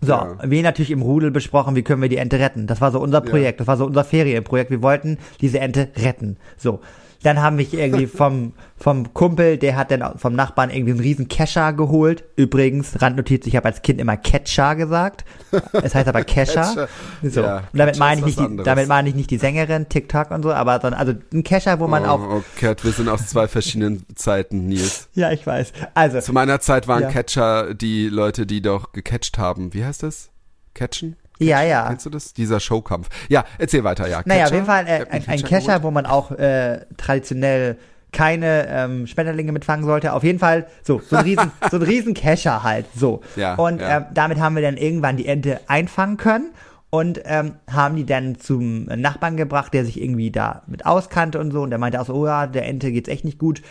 So, 0.00 0.12
Ja. 0.14 0.38
wir 0.42 0.62
natürlich 0.64 0.90
im 0.90 1.02
Rudel 1.02 1.30
besprochen, 1.30 1.76
wie 1.76 1.82
können 1.82 2.02
wir 2.02 2.08
die 2.08 2.16
Ente 2.16 2.40
retten. 2.40 2.66
Das 2.66 2.80
war 2.80 2.90
so 2.90 2.98
unser 2.98 3.20
Projekt, 3.20 3.60
das 3.60 3.68
war 3.68 3.76
so 3.76 3.86
unser 3.86 4.02
Ferienprojekt. 4.02 4.72
Wir 4.72 4.82
wollten 4.82 5.18
diese 5.40 5.60
Ente 5.60 5.90
retten. 5.96 6.38
So. 6.56 6.80
Dann 7.22 7.40
haben 7.42 7.56
mich 7.56 7.74
irgendwie 7.74 8.06
vom, 8.06 8.52
vom 8.76 9.12
Kumpel, 9.12 9.58
der 9.58 9.76
hat 9.76 9.90
dann 9.90 10.18
vom 10.18 10.34
Nachbarn 10.34 10.70
irgendwie 10.70 10.92
einen 10.92 11.00
riesen 11.00 11.28
Kescher 11.28 11.72
geholt. 11.72 12.24
Übrigens, 12.36 13.00
Randnotiz, 13.02 13.46
ich 13.46 13.56
habe 13.56 13.66
als 13.66 13.82
Kind 13.82 14.00
immer 14.00 14.16
Catcher 14.16 14.74
gesagt. 14.76 15.24
Es 15.72 15.94
heißt 15.94 16.08
aber 16.08 16.24
Kescher. 16.24 16.88
So. 17.22 17.42
Ja, 17.42 17.56
und 17.72 17.78
damit 17.78 17.98
meine 17.98 18.20
ich 18.20 18.26
nicht, 18.36 18.38
die, 18.38 18.56
damit 18.64 18.88
meine 18.88 19.08
ich 19.08 19.14
nicht 19.14 19.30
die 19.30 19.38
Sängerin, 19.38 19.88
TikTok 19.88 20.30
und 20.30 20.42
so, 20.42 20.52
aber 20.52 20.78
dann, 20.78 20.94
also 20.94 21.12
ein 21.32 21.42
Kescher, 21.44 21.78
wo 21.80 21.86
man 21.86 22.04
auch, 22.06 22.20
oh, 22.20 22.36
oh 22.38 22.44
Kat, 22.56 22.84
wir 22.84 22.92
sind 22.92 23.08
aus 23.08 23.26
zwei 23.26 23.48
verschiedenen 23.48 24.04
Zeiten, 24.14 24.66
Nils. 24.66 25.08
ja, 25.14 25.30
ich 25.30 25.46
weiß. 25.46 25.72
Also, 25.94 26.20
Zu 26.20 26.32
meiner 26.32 26.60
Zeit 26.60 26.88
waren 26.88 27.02
Ja. 27.02 27.08
Catcher 27.10 27.74
die 27.74 28.08
Leute, 28.08 28.46
die 28.46 28.62
doch 28.62 28.92
gecatcht 28.92 29.38
haben. 29.38 29.74
Wie 29.74 29.84
heißt 29.84 30.02
das? 30.02 30.30
Catchen? 30.74 31.16
Ja, 31.40 31.62
ja. 31.62 31.88
Kennst 31.88 32.06
du 32.06 32.10
das? 32.10 32.32
Dieser 32.34 32.60
Showkampf. 32.60 33.08
Ja, 33.28 33.44
erzähl 33.58 33.82
weiter, 33.84 34.08
ja. 34.08 34.22
Naja, 34.24 34.46
auf 34.46 34.52
jeden 34.52 34.66
Fall 34.66 34.86
äh, 34.86 35.06
ein, 35.10 35.24
ein 35.26 35.42
Kescher, 35.42 35.82
wo 35.82 35.90
man 35.90 36.06
auch 36.06 36.30
äh, 36.32 36.80
traditionell 36.96 37.76
keine 38.12 38.66
ähm, 38.68 39.06
Schmetterlinge 39.06 39.52
mitfangen 39.52 39.84
sollte. 39.84 40.12
Auf 40.12 40.24
jeden 40.24 40.38
Fall 40.38 40.66
so, 40.82 41.00
so 41.00 41.16
ein 41.16 41.24
riesen, 41.24 41.52
so 41.70 41.76
ein 41.76 41.82
riesen 41.82 42.14
Kescher 42.14 42.62
halt, 42.62 42.86
so. 42.94 43.20
Ja, 43.36 43.54
und 43.54 43.80
ja. 43.80 43.98
Ähm, 43.98 44.04
damit 44.12 44.40
haben 44.40 44.54
wir 44.56 44.62
dann 44.62 44.76
irgendwann 44.76 45.16
die 45.16 45.26
Ente 45.26 45.60
einfangen 45.68 46.16
können 46.16 46.50
und 46.90 47.20
ähm, 47.24 47.54
haben 47.70 47.94
die 47.94 48.04
dann 48.04 48.36
zum 48.38 48.84
Nachbarn 48.86 49.36
gebracht, 49.36 49.72
der 49.74 49.84
sich 49.84 50.00
irgendwie 50.02 50.32
da 50.32 50.62
mit 50.66 50.86
auskannte 50.86 51.38
und 51.38 51.52
so. 51.52 51.62
Und 51.62 51.70
der 51.70 51.78
meinte 51.78 52.00
auch 52.00 52.06
so, 52.06 52.14
oh 52.14 52.26
ja, 52.26 52.48
der 52.48 52.66
Ente 52.66 52.90
geht's 52.90 53.08
echt 53.08 53.24
nicht 53.24 53.38
gut. 53.38 53.62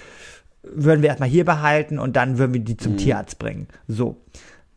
Würden 0.64 1.02
wir 1.02 1.10
erstmal 1.10 1.30
hier 1.30 1.44
behalten 1.44 2.00
und 2.00 2.16
dann 2.16 2.38
würden 2.38 2.54
wir 2.54 2.62
die 2.62 2.74
Mhm. 2.74 2.80
zum 2.80 2.98
Tierarzt 2.98 3.40
bringen. 3.40 3.68
So. 3.88 4.22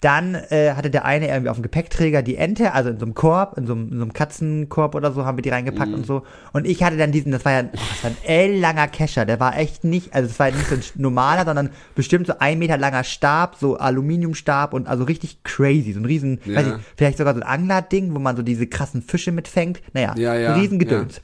Dann 0.02 0.34
äh, 0.34 0.72
hatte 0.74 0.90
der 0.90 1.04
eine 1.04 1.28
irgendwie 1.28 1.48
auf 1.48 1.56
dem 1.56 1.62
Gepäckträger 1.62 2.22
die 2.22 2.36
Ente, 2.36 2.72
also 2.72 2.90
in 2.90 2.98
so 2.98 3.04
einem 3.06 3.14
Korb, 3.14 3.56
in 3.56 3.66
so 3.68 3.72
einem, 3.72 3.84
in 3.92 3.96
so 3.98 4.02
einem 4.02 4.12
Katzenkorb 4.12 4.96
oder 4.96 5.12
so, 5.12 5.24
haben 5.24 5.38
wir 5.38 5.42
die 5.42 5.48
reingepackt 5.50 5.90
Mhm. 5.92 5.94
und 5.98 6.06
so. 6.06 6.24
Und 6.52 6.66
ich 6.66 6.82
hatte 6.82 6.96
dann 6.96 7.12
diesen, 7.12 7.30
das 7.30 7.44
war 7.44 7.52
ja 7.52 7.60
oh, 7.72 7.78
das 7.78 8.02
war 8.02 8.10
ein 8.10 8.16
elllanger 8.24 8.88
Kescher, 8.88 9.24
der 9.24 9.38
war 9.38 9.56
echt 9.56 9.84
nicht, 9.84 10.12
also 10.12 10.28
es 10.28 10.38
war 10.40 10.50
nicht 10.50 10.66
so 10.68 10.74
ein 10.74 10.82
normaler, 10.96 11.44
sondern 11.44 11.70
bestimmt 11.94 12.26
so 12.26 12.34
ein 12.40 12.58
Meter 12.58 12.76
langer 12.78 13.04
Stab, 13.04 13.54
so 13.60 13.76
Aluminiumstab 13.76 14.74
und 14.74 14.88
also 14.88 15.04
richtig 15.04 15.44
crazy, 15.44 15.92
so 15.92 16.00
ein 16.00 16.04
riesen, 16.04 16.40
Ja. 16.46 16.56
weiß 16.56 16.66
ich, 16.66 16.72
vielleicht 16.96 17.18
sogar 17.18 17.34
so 17.34 17.40
ein 17.40 17.46
Anglerding, 17.46 18.12
wo 18.12 18.18
man 18.18 18.36
so 18.36 18.42
diese 18.42 18.66
krassen 18.66 19.02
Fische 19.02 19.30
mitfängt. 19.30 19.80
Naja, 19.94 20.14
Ja, 20.18 20.34
ja, 20.34 20.52
ein 20.54 20.60
Riesengedöns. 20.60 21.20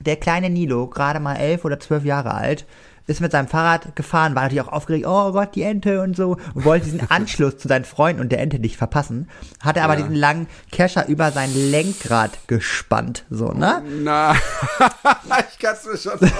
Der 0.00 0.16
kleine 0.16 0.48
Nilo, 0.48 0.86
gerade 0.86 1.20
mal 1.20 1.34
elf 1.36 1.64
oder 1.64 1.78
zwölf 1.78 2.04
Jahre 2.04 2.32
alt, 2.32 2.64
ist 3.08 3.20
mit 3.20 3.32
seinem 3.32 3.48
Fahrrad 3.48 3.96
gefahren, 3.96 4.34
war 4.36 4.42
natürlich 4.44 4.62
auch 4.64 4.72
aufgeregt, 4.72 5.06
oh 5.08 5.32
Gott, 5.32 5.54
die 5.56 5.62
Ente 5.62 6.00
und 6.02 6.16
so, 6.16 6.36
und 6.54 6.64
wollte 6.64 6.84
diesen 6.84 7.00
Anschluss 7.10 7.58
zu 7.58 7.66
seinen 7.66 7.84
Freunden 7.84 8.20
und 8.20 8.30
der 8.30 8.40
Ente 8.40 8.58
nicht 8.58 8.76
verpassen, 8.76 9.28
hatte 9.60 9.82
aber 9.82 9.94
Ja. 9.94 10.02
diesen 10.02 10.14
langen 10.14 10.46
Kescher 10.70 11.08
über 11.08 11.32
sein 11.32 11.50
Lenkrad 11.54 12.38
gespannt, 12.46 13.24
so, 13.30 13.48
ne? 13.52 13.82
Na, 14.02 14.34
ich 15.52 15.58
kann's 15.58 15.84
mir 15.86 15.96
schon. 15.98 16.18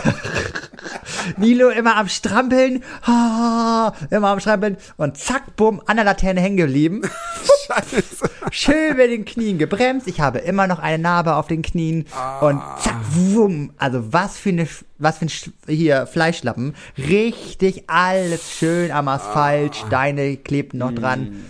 Nilo 1.37 1.69
immer 1.69 1.97
am 1.97 2.09
Strampeln, 2.09 2.83
ah, 3.05 3.93
immer 4.11 4.29
am 4.29 4.41
Strampeln 4.41 4.77
und 4.97 5.17
zack, 5.17 5.57
bumm, 5.57 5.83
an 5.87 5.97
der 5.97 6.05
Laterne 6.05 6.41
hängen 6.41 6.57
geblieben. 6.57 7.03
Scheiße. 7.67 8.31
Schön 8.51 8.97
mit 8.97 9.11
den 9.11 9.25
Knien 9.25 9.59
gebremst. 9.59 10.09
Ich 10.09 10.21
habe 10.21 10.39
immer 10.39 10.67
noch 10.67 10.79
eine 10.79 11.03
Narbe 11.03 11.35
auf 11.35 11.47
den 11.49 11.63
Knien. 11.63 12.07
Und 12.41 12.63
zack, 12.81 12.97
wumm. 13.13 13.73
Also 13.77 14.13
was 14.13 14.39
für 14.39 14.51
eine, 14.51 14.67
was 14.99 15.19
für 15.19 15.27
ein 15.27 15.31
hier 15.67 16.07
Fleischlappen. 16.07 16.75
Richtig 16.97 17.85
alles 17.89 18.53
schön 18.53 18.91
am 18.91 19.09
Asphalt. 19.09 19.77
Steine 19.77 20.37
klebten 20.37 20.79
noch 20.79 20.93
dran. 20.95 21.45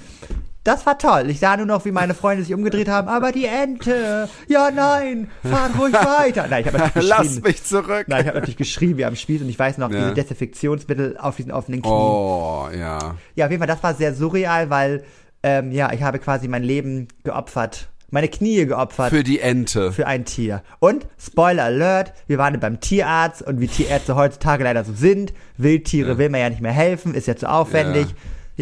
Das 0.68 0.84
war 0.84 0.98
toll. 0.98 1.30
Ich 1.30 1.40
sah 1.40 1.56
nur 1.56 1.64
noch, 1.64 1.84
wie 1.86 1.92
meine 1.92 2.12
Freunde 2.12 2.44
sich 2.44 2.52
umgedreht 2.52 2.88
haben. 2.90 3.08
Aber 3.08 3.32
die 3.32 3.46
Ente. 3.46 4.28
Ja, 4.48 4.70
nein. 4.70 5.30
Fahr 5.42 5.70
ruhig 5.78 5.94
weiter. 5.94 6.46
Nein, 6.50 6.60
ich 6.60 6.66
habe 6.66 6.78
natürlich 6.78 7.08
Lass 7.08 7.22
geschrien. 7.22 7.42
mich 7.42 7.64
zurück. 7.64 8.04
Nein, 8.06 8.20
ich 8.20 8.26
habe 8.26 8.38
natürlich 8.38 8.56
geschrien 8.58 8.98
wie 8.98 9.04
am 9.06 9.16
Spieß 9.16 9.40
und 9.40 9.48
ich 9.48 9.58
weiß 9.58 9.78
noch, 9.78 9.90
Ja. 9.90 9.98
diese 10.00 10.14
Desinfektionsmittel 10.14 11.16
auf 11.18 11.36
diesen 11.36 11.52
offenen 11.52 11.80
Knien. 11.80 11.94
Oh, 11.94 12.68
ja. 12.78 13.14
Ja, 13.34 13.46
auf 13.46 13.50
jeden 13.50 13.60
Fall, 13.60 13.66
das 13.66 13.82
war 13.82 13.94
sehr 13.94 14.14
surreal, 14.14 14.68
weil, 14.68 15.04
ähm, 15.42 15.72
ja, 15.72 15.90
ich 15.92 16.02
habe 16.02 16.18
quasi 16.18 16.48
mein 16.48 16.62
Leben 16.64 17.08
geopfert, 17.24 17.88
meine 18.10 18.28
Knie 18.28 18.66
geopfert 18.66 19.10
Für 19.10 19.22
die 19.22 19.40
Ente. 19.40 19.92
für 19.92 20.06
ein 20.06 20.24
Tier. 20.26 20.62
Und, 20.80 21.06
Spoiler 21.18 21.64
Alert, 21.64 22.12
wir 22.26 22.36
waren 22.38 22.58
beim 22.60 22.80
Tierarzt 22.80 23.40
und 23.42 23.60
wie 23.60 23.68
Tierärzte 23.68 24.16
heutzutage 24.16 24.64
leider 24.64 24.84
so 24.84 24.92
sind, 24.92 25.32
Wildtiere 25.56 26.18
will 26.18 26.28
man 26.28 26.40
ja 26.40 26.50
nicht 26.50 26.60
mehr 26.60 26.72
helfen, 26.72 27.14
ist 27.14 27.26
ja 27.26 27.36
zu 27.36 27.48
aufwendig. 27.50 28.06
Ja, 28.08 28.14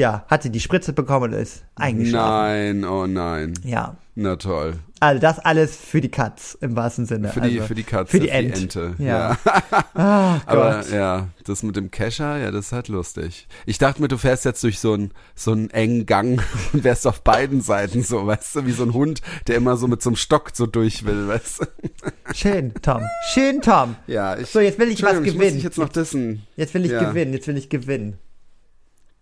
hat 0.04 0.42
sie 0.42 0.50
die 0.50 0.60
Spritze 0.60 0.92
bekommen 0.92 1.32
und 1.32 1.38
ist 1.40 1.64
eingeschlafen. 1.74 2.80
Nein, 2.80 2.84
oh 2.84 3.06
nein. 3.06 3.54
Ja. 3.64 3.96
Na 4.14 4.36
toll. 4.36 4.74
Also 4.98 5.20
das 5.20 5.38
alles 5.38 5.76
für 5.76 6.00
die 6.00 6.08
Katz 6.10 6.56
im 6.62 6.74
wahrsten 6.74 7.04
Sinne. 7.04 7.28
Für 7.28 7.42
die, 7.42 7.56
also, 7.56 7.66
für 7.68 7.74
die 7.74 7.82
Katze, 7.82 8.10
Für 8.12 8.20
die, 8.20 8.30
Ent. 8.30 8.56
Ente. 8.56 8.94
Ja. 8.98 9.06
ja. 9.06 9.38
Ah, 9.94 10.40
Aber 10.46 10.76
Gott. 10.82 10.90
ja, 10.92 11.28
das 11.44 11.62
mit 11.62 11.76
dem 11.76 11.90
Kescher, 11.90 12.38
ja, 12.38 12.50
das 12.50 12.66
ist 12.66 12.72
halt 12.72 12.88
lustig. 12.88 13.46
Ich 13.66 13.76
dachte 13.78 14.00
mir, 14.00 14.08
du 14.08 14.16
fährst 14.18 14.44
jetzt 14.46 14.62
durch 14.62 14.78
so 14.78 14.92
einen 14.94 15.12
so 15.34 15.52
einen 15.52 15.68
engen 15.70 16.04
Gang 16.06 16.42
und 16.72 16.84
wärst 16.84 17.06
auf 17.06 17.22
beiden 17.22 17.60
Seiten 17.62 18.02
so, 18.02 18.26
weißt 18.26 18.56
du, 18.56 18.66
wie 18.66 18.72
so 18.72 18.84
ein 18.84 18.92
Hund, 18.94 19.20
der 19.48 19.56
immer 19.56 19.76
so 19.76 19.86
mit 19.88 20.02
so 20.02 20.10
einem 20.10 20.16
Stock 20.16 20.50
so 20.54 20.66
durch 20.66 21.04
will, 21.04 21.28
weißt 21.28 21.60
du. 21.60 21.66
Schön, 22.34 22.72
Tom. 22.82 23.02
Schön, 23.34 23.60
Tom. 23.62 23.96
Ja, 24.06 24.36
ich, 24.38 24.48
So, 24.48 24.60
jetzt 24.60 24.78
will 24.78 24.88
ich 24.88 25.02
was 25.02 25.10
Entschuldigung, 25.12 25.24
Ich 25.26 25.32
muss 25.34 25.40
gewinnen. 25.40 25.54
dich 25.56 25.64
jetzt 25.64 25.78
noch 25.78 25.88
dissen. 25.90 26.42
Jetzt 26.56 26.72
will 26.74 26.84
ich 26.86 26.92
Ja. 26.92 27.04
gewinnen, 27.08 27.32
jetzt 27.34 27.46
will 27.48 27.56
ich 27.58 27.68
gewinnen. 27.70 28.18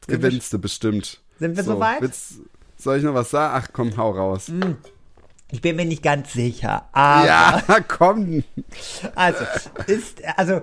Gewinnst 0.07 0.53
du 0.53 0.59
bestimmt. 0.59 1.21
Sind 1.39 1.57
wir 1.57 1.65
so, 1.65 1.73
soweit? 1.75 2.01
willst- 2.01 2.35
soll 2.77 2.99
ich 2.99 3.05
noch 3.05 3.15
was 3.15 3.31
sagen? 3.31 3.55
Ach 3.57 3.69
komm, 3.73 3.97
hau 3.97 4.11
raus. 4.11 4.51
Ich 5.51 5.61
bin 5.61 5.77
mir 5.77 5.85
nicht 5.85 6.03
ganz 6.03 6.33
sicher, 6.33 6.89
aber 6.93 7.27
Ja, 7.27 7.63
komm. 7.89 8.43
also 9.15 9.45
ist 9.87 10.23
also 10.37 10.63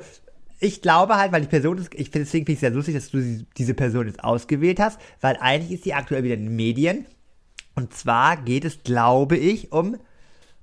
ich 0.60 0.82
glaube 0.84 1.16
halt, 1.18 1.32
weil 1.32 1.42
die 1.42 1.48
Person 1.48 1.78
ist, 1.80 1.94
ich 1.96 2.10
finde 2.12 2.26
deswegen 2.26 2.46
finde 2.46 2.52
ich 2.52 2.58
es 2.58 2.62
sehr 2.62 2.70
lustig, 2.70 2.94
dass 2.96 3.10
du 3.10 3.46
diese 3.58 3.74
Person 3.74 4.08
jetzt 4.08 4.24
ausgewählt 4.24 4.80
hast, 4.80 5.00
weil 5.22 5.38
eigentlich 5.40 5.72
ist 5.72 5.84
sie 5.86 5.94
aktuell 5.94 6.24
wieder 6.24 6.36
in 6.36 6.46
den 6.46 6.56
Medien 6.56 7.06
und 7.76 7.94
zwar 7.94 8.38
geht 8.38 8.66
es, 8.66 8.84
glaube 8.84 9.38
ich, 9.38 9.72
um 9.72 9.98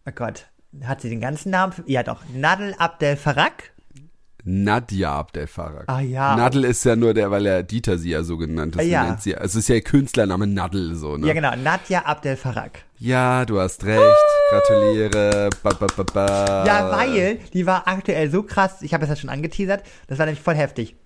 oh 0.06 0.10
Gott, 0.14 0.46
hat 0.84 1.00
sie 1.00 1.08
den 1.10 1.20
ganzen 1.20 1.50
Namen? 1.50 1.72
Ja, 1.86 2.02
doch, 2.02 2.22
Nadel 2.34 2.74
Abdel 2.78 3.16
Farag. 3.16 3.72
Nadja 4.50 5.12
Abdel 5.12 5.46
Farag. 5.46 5.84
Ah, 5.88 6.00
ja. 6.00 6.34
Nadel 6.34 6.64
ist 6.64 6.82
ja 6.84 6.96
nur 6.96 7.12
der, 7.12 7.30
weil 7.30 7.44
er 7.44 7.62
Dieter 7.62 7.98
sie 7.98 8.10
ja 8.10 8.22
so 8.22 8.38
genannt 8.38 8.76
hat. 8.76 8.82
Ah, 8.82 8.86
ja. 8.86 9.04
Nennt 9.04 9.20
sie, 9.20 9.34
es 9.34 9.54
ist 9.54 9.68
ja 9.68 9.74
ihr 9.74 9.82
Künstlername 9.82 10.46
Nadel 10.46 10.94
so, 10.94 11.18
ne? 11.18 11.26
Ja, 11.26 11.34
genau, 11.34 11.54
Nadja 11.54 12.06
Abdel 12.06 12.34
Farag. 12.36 12.82
Ja, 12.98 13.44
du 13.44 13.60
hast 13.60 13.84
recht. 13.84 14.00
Gratuliere. 14.48 15.50
Ba, 15.62 15.70
ba, 15.78 15.86
ba, 15.94 16.02
ba. 16.02 16.64
Ja, 16.66 16.90
weil 16.90 17.40
die 17.52 17.66
war 17.66 17.86
aktuell 17.86 18.30
so 18.30 18.42
krass, 18.42 18.80
ich 18.80 18.94
habe 18.94 19.04
es 19.04 19.10
ja 19.10 19.16
schon 19.16 19.28
angeteasert, 19.28 19.84
das 20.06 20.18
war 20.18 20.24
nämlich 20.24 20.42
voll 20.42 20.54
heftig. 20.54 20.96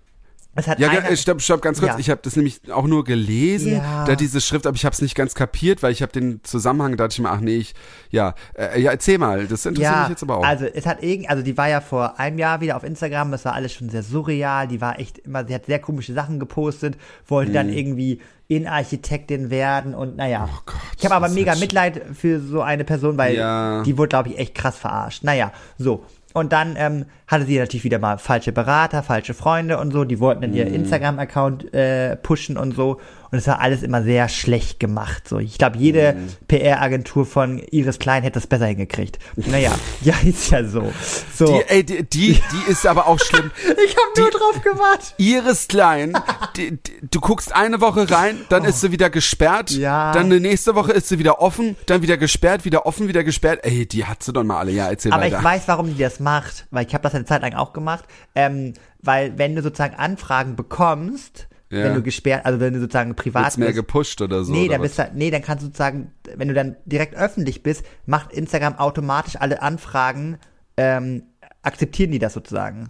Es 0.54 0.68
hat 0.68 0.78
Ja, 0.78 0.90
einer, 0.90 1.00
ge- 1.00 1.16
stopp, 1.16 1.40
stopp, 1.40 1.62
ganz 1.62 1.80
kurz. 1.80 1.92
Ja. 1.92 1.98
Ich 1.98 2.10
habe 2.10 2.20
das 2.22 2.36
nämlich 2.36 2.60
auch 2.70 2.86
nur 2.86 3.04
gelesen, 3.04 3.72
Ja. 3.76 4.04
da 4.04 4.14
diese 4.16 4.40
Schrift, 4.40 4.66
aber 4.66 4.76
ich 4.76 4.84
habe 4.84 4.92
es 4.92 5.00
nicht 5.00 5.14
ganz 5.14 5.34
kapiert, 5.34 5.82
weil 5.82 5.92
ich 5.92 6.02
habe 6.02 6.12
den 6.12 6.40
Zusammenhang, 6.44 6.92
da 6.98 7.04
dachte 7.04 7.14
ich 7.14 7.20
mir, 7.20 7.30
ach 7.30 7.40
nee, 7.40 7.56
ich, 7.56 7.74
ja, 8.10 8.34
äh, 8.54 8.78
ja, 8.80 8.90
erzähl 8.90 9.16
mal, 9.16 9.46
das 9.46 9.64
interessiert 9.64 9.98
mich 10.00 10.08
jetzt 10.10 10.22
aber 10.22 10.36
auch. 10.38 10.44
Also 10.44 10.66
es 10.66 10.84
hat 10.84 11.02
irgend, 11.02 11.30
also 11.30 11.42
die 11.42 11.56
war 11.56 11.68
ja 11.70 11.80
vor 11.80 12.20
einem 12.20 12.38
Jahr 12.38 12.60
wieder 12.60 12.76
auf 12.76 12.84
Instagram, 12.84 13.30
das 13.30 13.44
war 13.46 13.54
alles 13.54 13.72
schon 13.72 13.88
sehr 13.88 14.02
surreal, 14.02 14.68
die 14.68 14.80
war 14.82 14.98
echt 15.00 15.18
immer, 15.18 15.46
sie 15.46 15.54
hat 15.54 15.64
sehr 15.66 15.78
komische 15.78 16.12
Sachen 16.12 16.38
gepostet, 16.38 16.98
wollte 17.26 17.50
Mhm. 17.50 17.54
dann 17.54 17.68
irgendwie 17.72 18.20
Innenarchitektin 18.48 19.50
werden 19.50 19.94
und 19.94 20.16
naja. 20.16 20.48
Oh 20.52 20.58
Gott, 20.66 20.76
ich 20.98 21.04
habe 21.04 21.14
aber 21.14 21.28
mega 21.28 21.54
Mitleid 21.56 22.02
für 22.14 22.40
so 22.40 22.60
eine 22.62 22.84
Person, 22.84 23.16
weil 23.16 23.34
Ja. 23.36 23.82
die 23.82 23.96
wurde, 23.96 24.08
glaube 24.10 24.28
ich, 24.30 24.38
echt 24.38 24.54
krass 24.54 24.76
verarscht. 24.76 25.24
Naja, 25.24 25.52
so. 25.78 26.04
Und 26.34 26.52
dann 26.52 26.74
ähm, 26.76 27.04
hatte 27.26 27.44
sie 27.44 27.58
natürlich 27.58 27.84
wieder 27.84 27.98
mal 27.98 28.18
falsche 28.18 28.52
Berater, 28.52 29.02
falsche 29.02 29.34
Freunde 29.34 29.78
und 29.78 29.92
so. 29.92 30.04
Die 30.04 30.20
wollten 30.20 30.42
dann 30.42 30.54
ihr 30.54 30.66
Instagram-Account 30.66 31.74
äh, 31.74 32.16
pushen 32.16 32.56
und 32.56 32.74
so. 32.74 33.00
Und 33.32 33.38
es 33.38 33.46
war 33.46 33.60
alles 33.60 33.82
immer 33.82 34.02
sehr 34.02 34.28
schlecht 34.28 34.78
gemacht. 34.78 35.26
So, 35.26 35.38
ich 35.38 35.56
glaube, 35.56 35.78
jede 35.78 36.16
PR-Agentur 36.48 37.24
von 37.24 37.58
Iris 37.70 37.98
Klein 37.98 38.22
hätte 38.22 38.34
das 38.34 38.46
besser 38.46 38.66
hingekriegt. 38.66 39.18
Naja, 39.36 39.72
ja, 40.02 40.14
ist 40.22 40.50
ja 40.50 40.62
so. 40.64 40.92
So, 41.34 41.46
Die, 41.46 41.62
ey, 41.68 41.82
die, 41.82 42.02
die, 42.04 42.32
die 42.34 42.70
ist 42.70 42.86
aber 42.86 43.06
auch 43.06 43.18
schlimm. 43.18 43.50
ich 43.84 43.96
habe 43.96 44.20
nur 44.20 44.30
drauf 44.30 44.60
gewartet. 44.62 45.14
Iris 45.16 45.66
Klein, 45.66 46.12
die, 46.56 46.78
du 47.10 47.20
guckst 47.20 47.54
eine 47.54 47.80
Woche 47.80 48.10
rein, 48.10 48.38
dann 48.50 48.64
ist 48.64 48.82
sie 48.82 48.92
wieder 48.92 49.08
gesperrt, 49.10 49.70
Oh. 49.74 49.80
Ja. 49.80 50.12
dann 50.12 50.28
die 50.28 50.38
nächste 50.40 50.74
Woche 50.74 50.92
ist 50.92 51.08
sie 51.08 51.18
wieder 51.18 51.40
offen, 51.40 51.76
dann 51.86 52.02
wieder 52.02 52.18
gesperrt, 52.18 52.66
wieder 52.66 52.84
offen, 52.84 53.08
wieder 53.08 53.24
gesperrt. 53.24 53.60
Ey, 53.62 53.86
die 53.86 54.04
hat 54.04 54.22
sie 54.22 54.32
doch 54.34 54.44
mal 54.44 54.58
alle. 54.58 54.72
Ja, 54.72 54.88
erzähl 54.88 55.10
Aber 55.12 55.22
weiter. 55.22 55.38
ich 55.38 55.44
weiß, 55.44 55.62
warum 55.66 55.94
die 55.94 56.02
das 56.02 56.20
macht, 56.20 56.66
weil 56.70 56.86
ich 56.86 56.92
habe 56.92 57.02
das 57.02 57.14
eine 57.14 57.24
Zeit 57.24 57.40
lang 57.40 57.54
auch 57.54 57.72
gemacht. 57.72 58.04
Ähm, 58.34 58.74
weil 59.00 59.38
wenn 59.38 59.56
du 59.56 59.62
sozusagen 59.62 59.94
Anfragen 59.94 60.54
bekommst, 60.54 61.48
Ja. 61.72 61.84
wenn 61.84 61.94
du 61.94 62.02
gesperrt, 62.02 62.44
also 62.46 62.60
wenn 62.60 62.74
du 62.74 62.80
sozusagen 62.80 63.14
privat 63.16 63.44
Wird's 63.44 63.56
mehr 63.56 63.68
bist, 63.68 63.76
gepusht 63.78 64.20
oder 64.20 64.44
so. 64.44 64.52
nee, 64.52 64.64
oder 64.66 64.74
dann 64.74 64.82
bist 64.82 64.98
du, 64.98 65.10
nee, 65.14 65.30
dann 65.30 65.42
kannst 65.42 65.62
du 65.62 65.66
sozusagen, 65.66 66.12
wenn 66.36 66.48
du 66.48 66.54
dann 66.54 66.76
direkt 66.84 67.14
öffentlich 67.16 67.62
bist, 67.62 67.82
macht 68.06 68.32
Instagram 68.32 68.76
automatisch 68.78 69.36
alle 69.36 69.62
Anfragen, 69.62 70.36
ähm, 70.76 71.22
akzeptieren 71.62 72.10
die 72.12 72.18
das 72.18 72.34
sozusagen. 72.34 72.88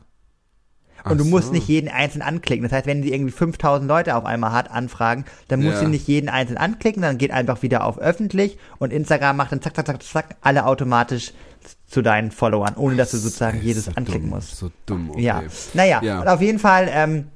Und 1.05 1.19
du 1.19 1.25
Ach 1.25 1.29
musst 1.31 1.47
so. 1.49 1.53
nicht 1.53 1.67
jeden 1.67 1.89
einzeln 1.89 2.23
anklicken. 2.23 2.63
Das 2.63 2.71
heißt, 2.73 2.87
wenn 2.87 3.03
sie 3.03 3.13
irgendwie 3.13 3.33
5000 3.33 3.89
Leute 3.89 4.15
auf 4.15 4.25
einmal 4.25 4.53
hat, 4.53 4.71
Anfragen, 4.71 5.25
dann 5.49 5.61
musst 5.61 5.79
Ja. 5.79 5.83
du 5.85 5.89
nicht 5.89 6.07
jeden 6.07 6.29
einzeln 6.29 6.57
anklicken, 6.59 7.03
dann 7.03 7.19
geht 7.19 7.33
einfach 7.33 7.63
wieder 7.63 7.85
auf 7.85 7.99
öffentlich 7.99 8.57
und 8.79 8.93
Instagram 8.93 9.37
macht 9.37 9.51
dann 9.51 9.61
zack, 9.63 9.75
zack, 9.75 9.87
zack, 9.87 10.01
zack, 10.03 10.37
alle 10.43 10.65
automatisch 10.65 11.33
zu 11.89 12.03
deinen 12.03 12.31
Followern, 12.31 12.75
ohne 12.77 12.95
dass 12.95 13.11
du 13.11 13.17
sozusagen 13.17 13.61
jedes 13.63 13.87
so 13.87 13.93
anklicken 13.97 14.23
dumm, 14.31 14.31
musst. 14.39 14.57
So 14.57 14.71
dumm, 14.87 15.11
okay. 15.11 15.23
Ja, 15.23 15.43
naja, 15.75 16.01
Ja. 16.05 16.21
und 16.21 16.29
auf 16.29 16.41
jeden 16.41 16.61
Fall 16.61 16.89
ähm, 16.89 17.27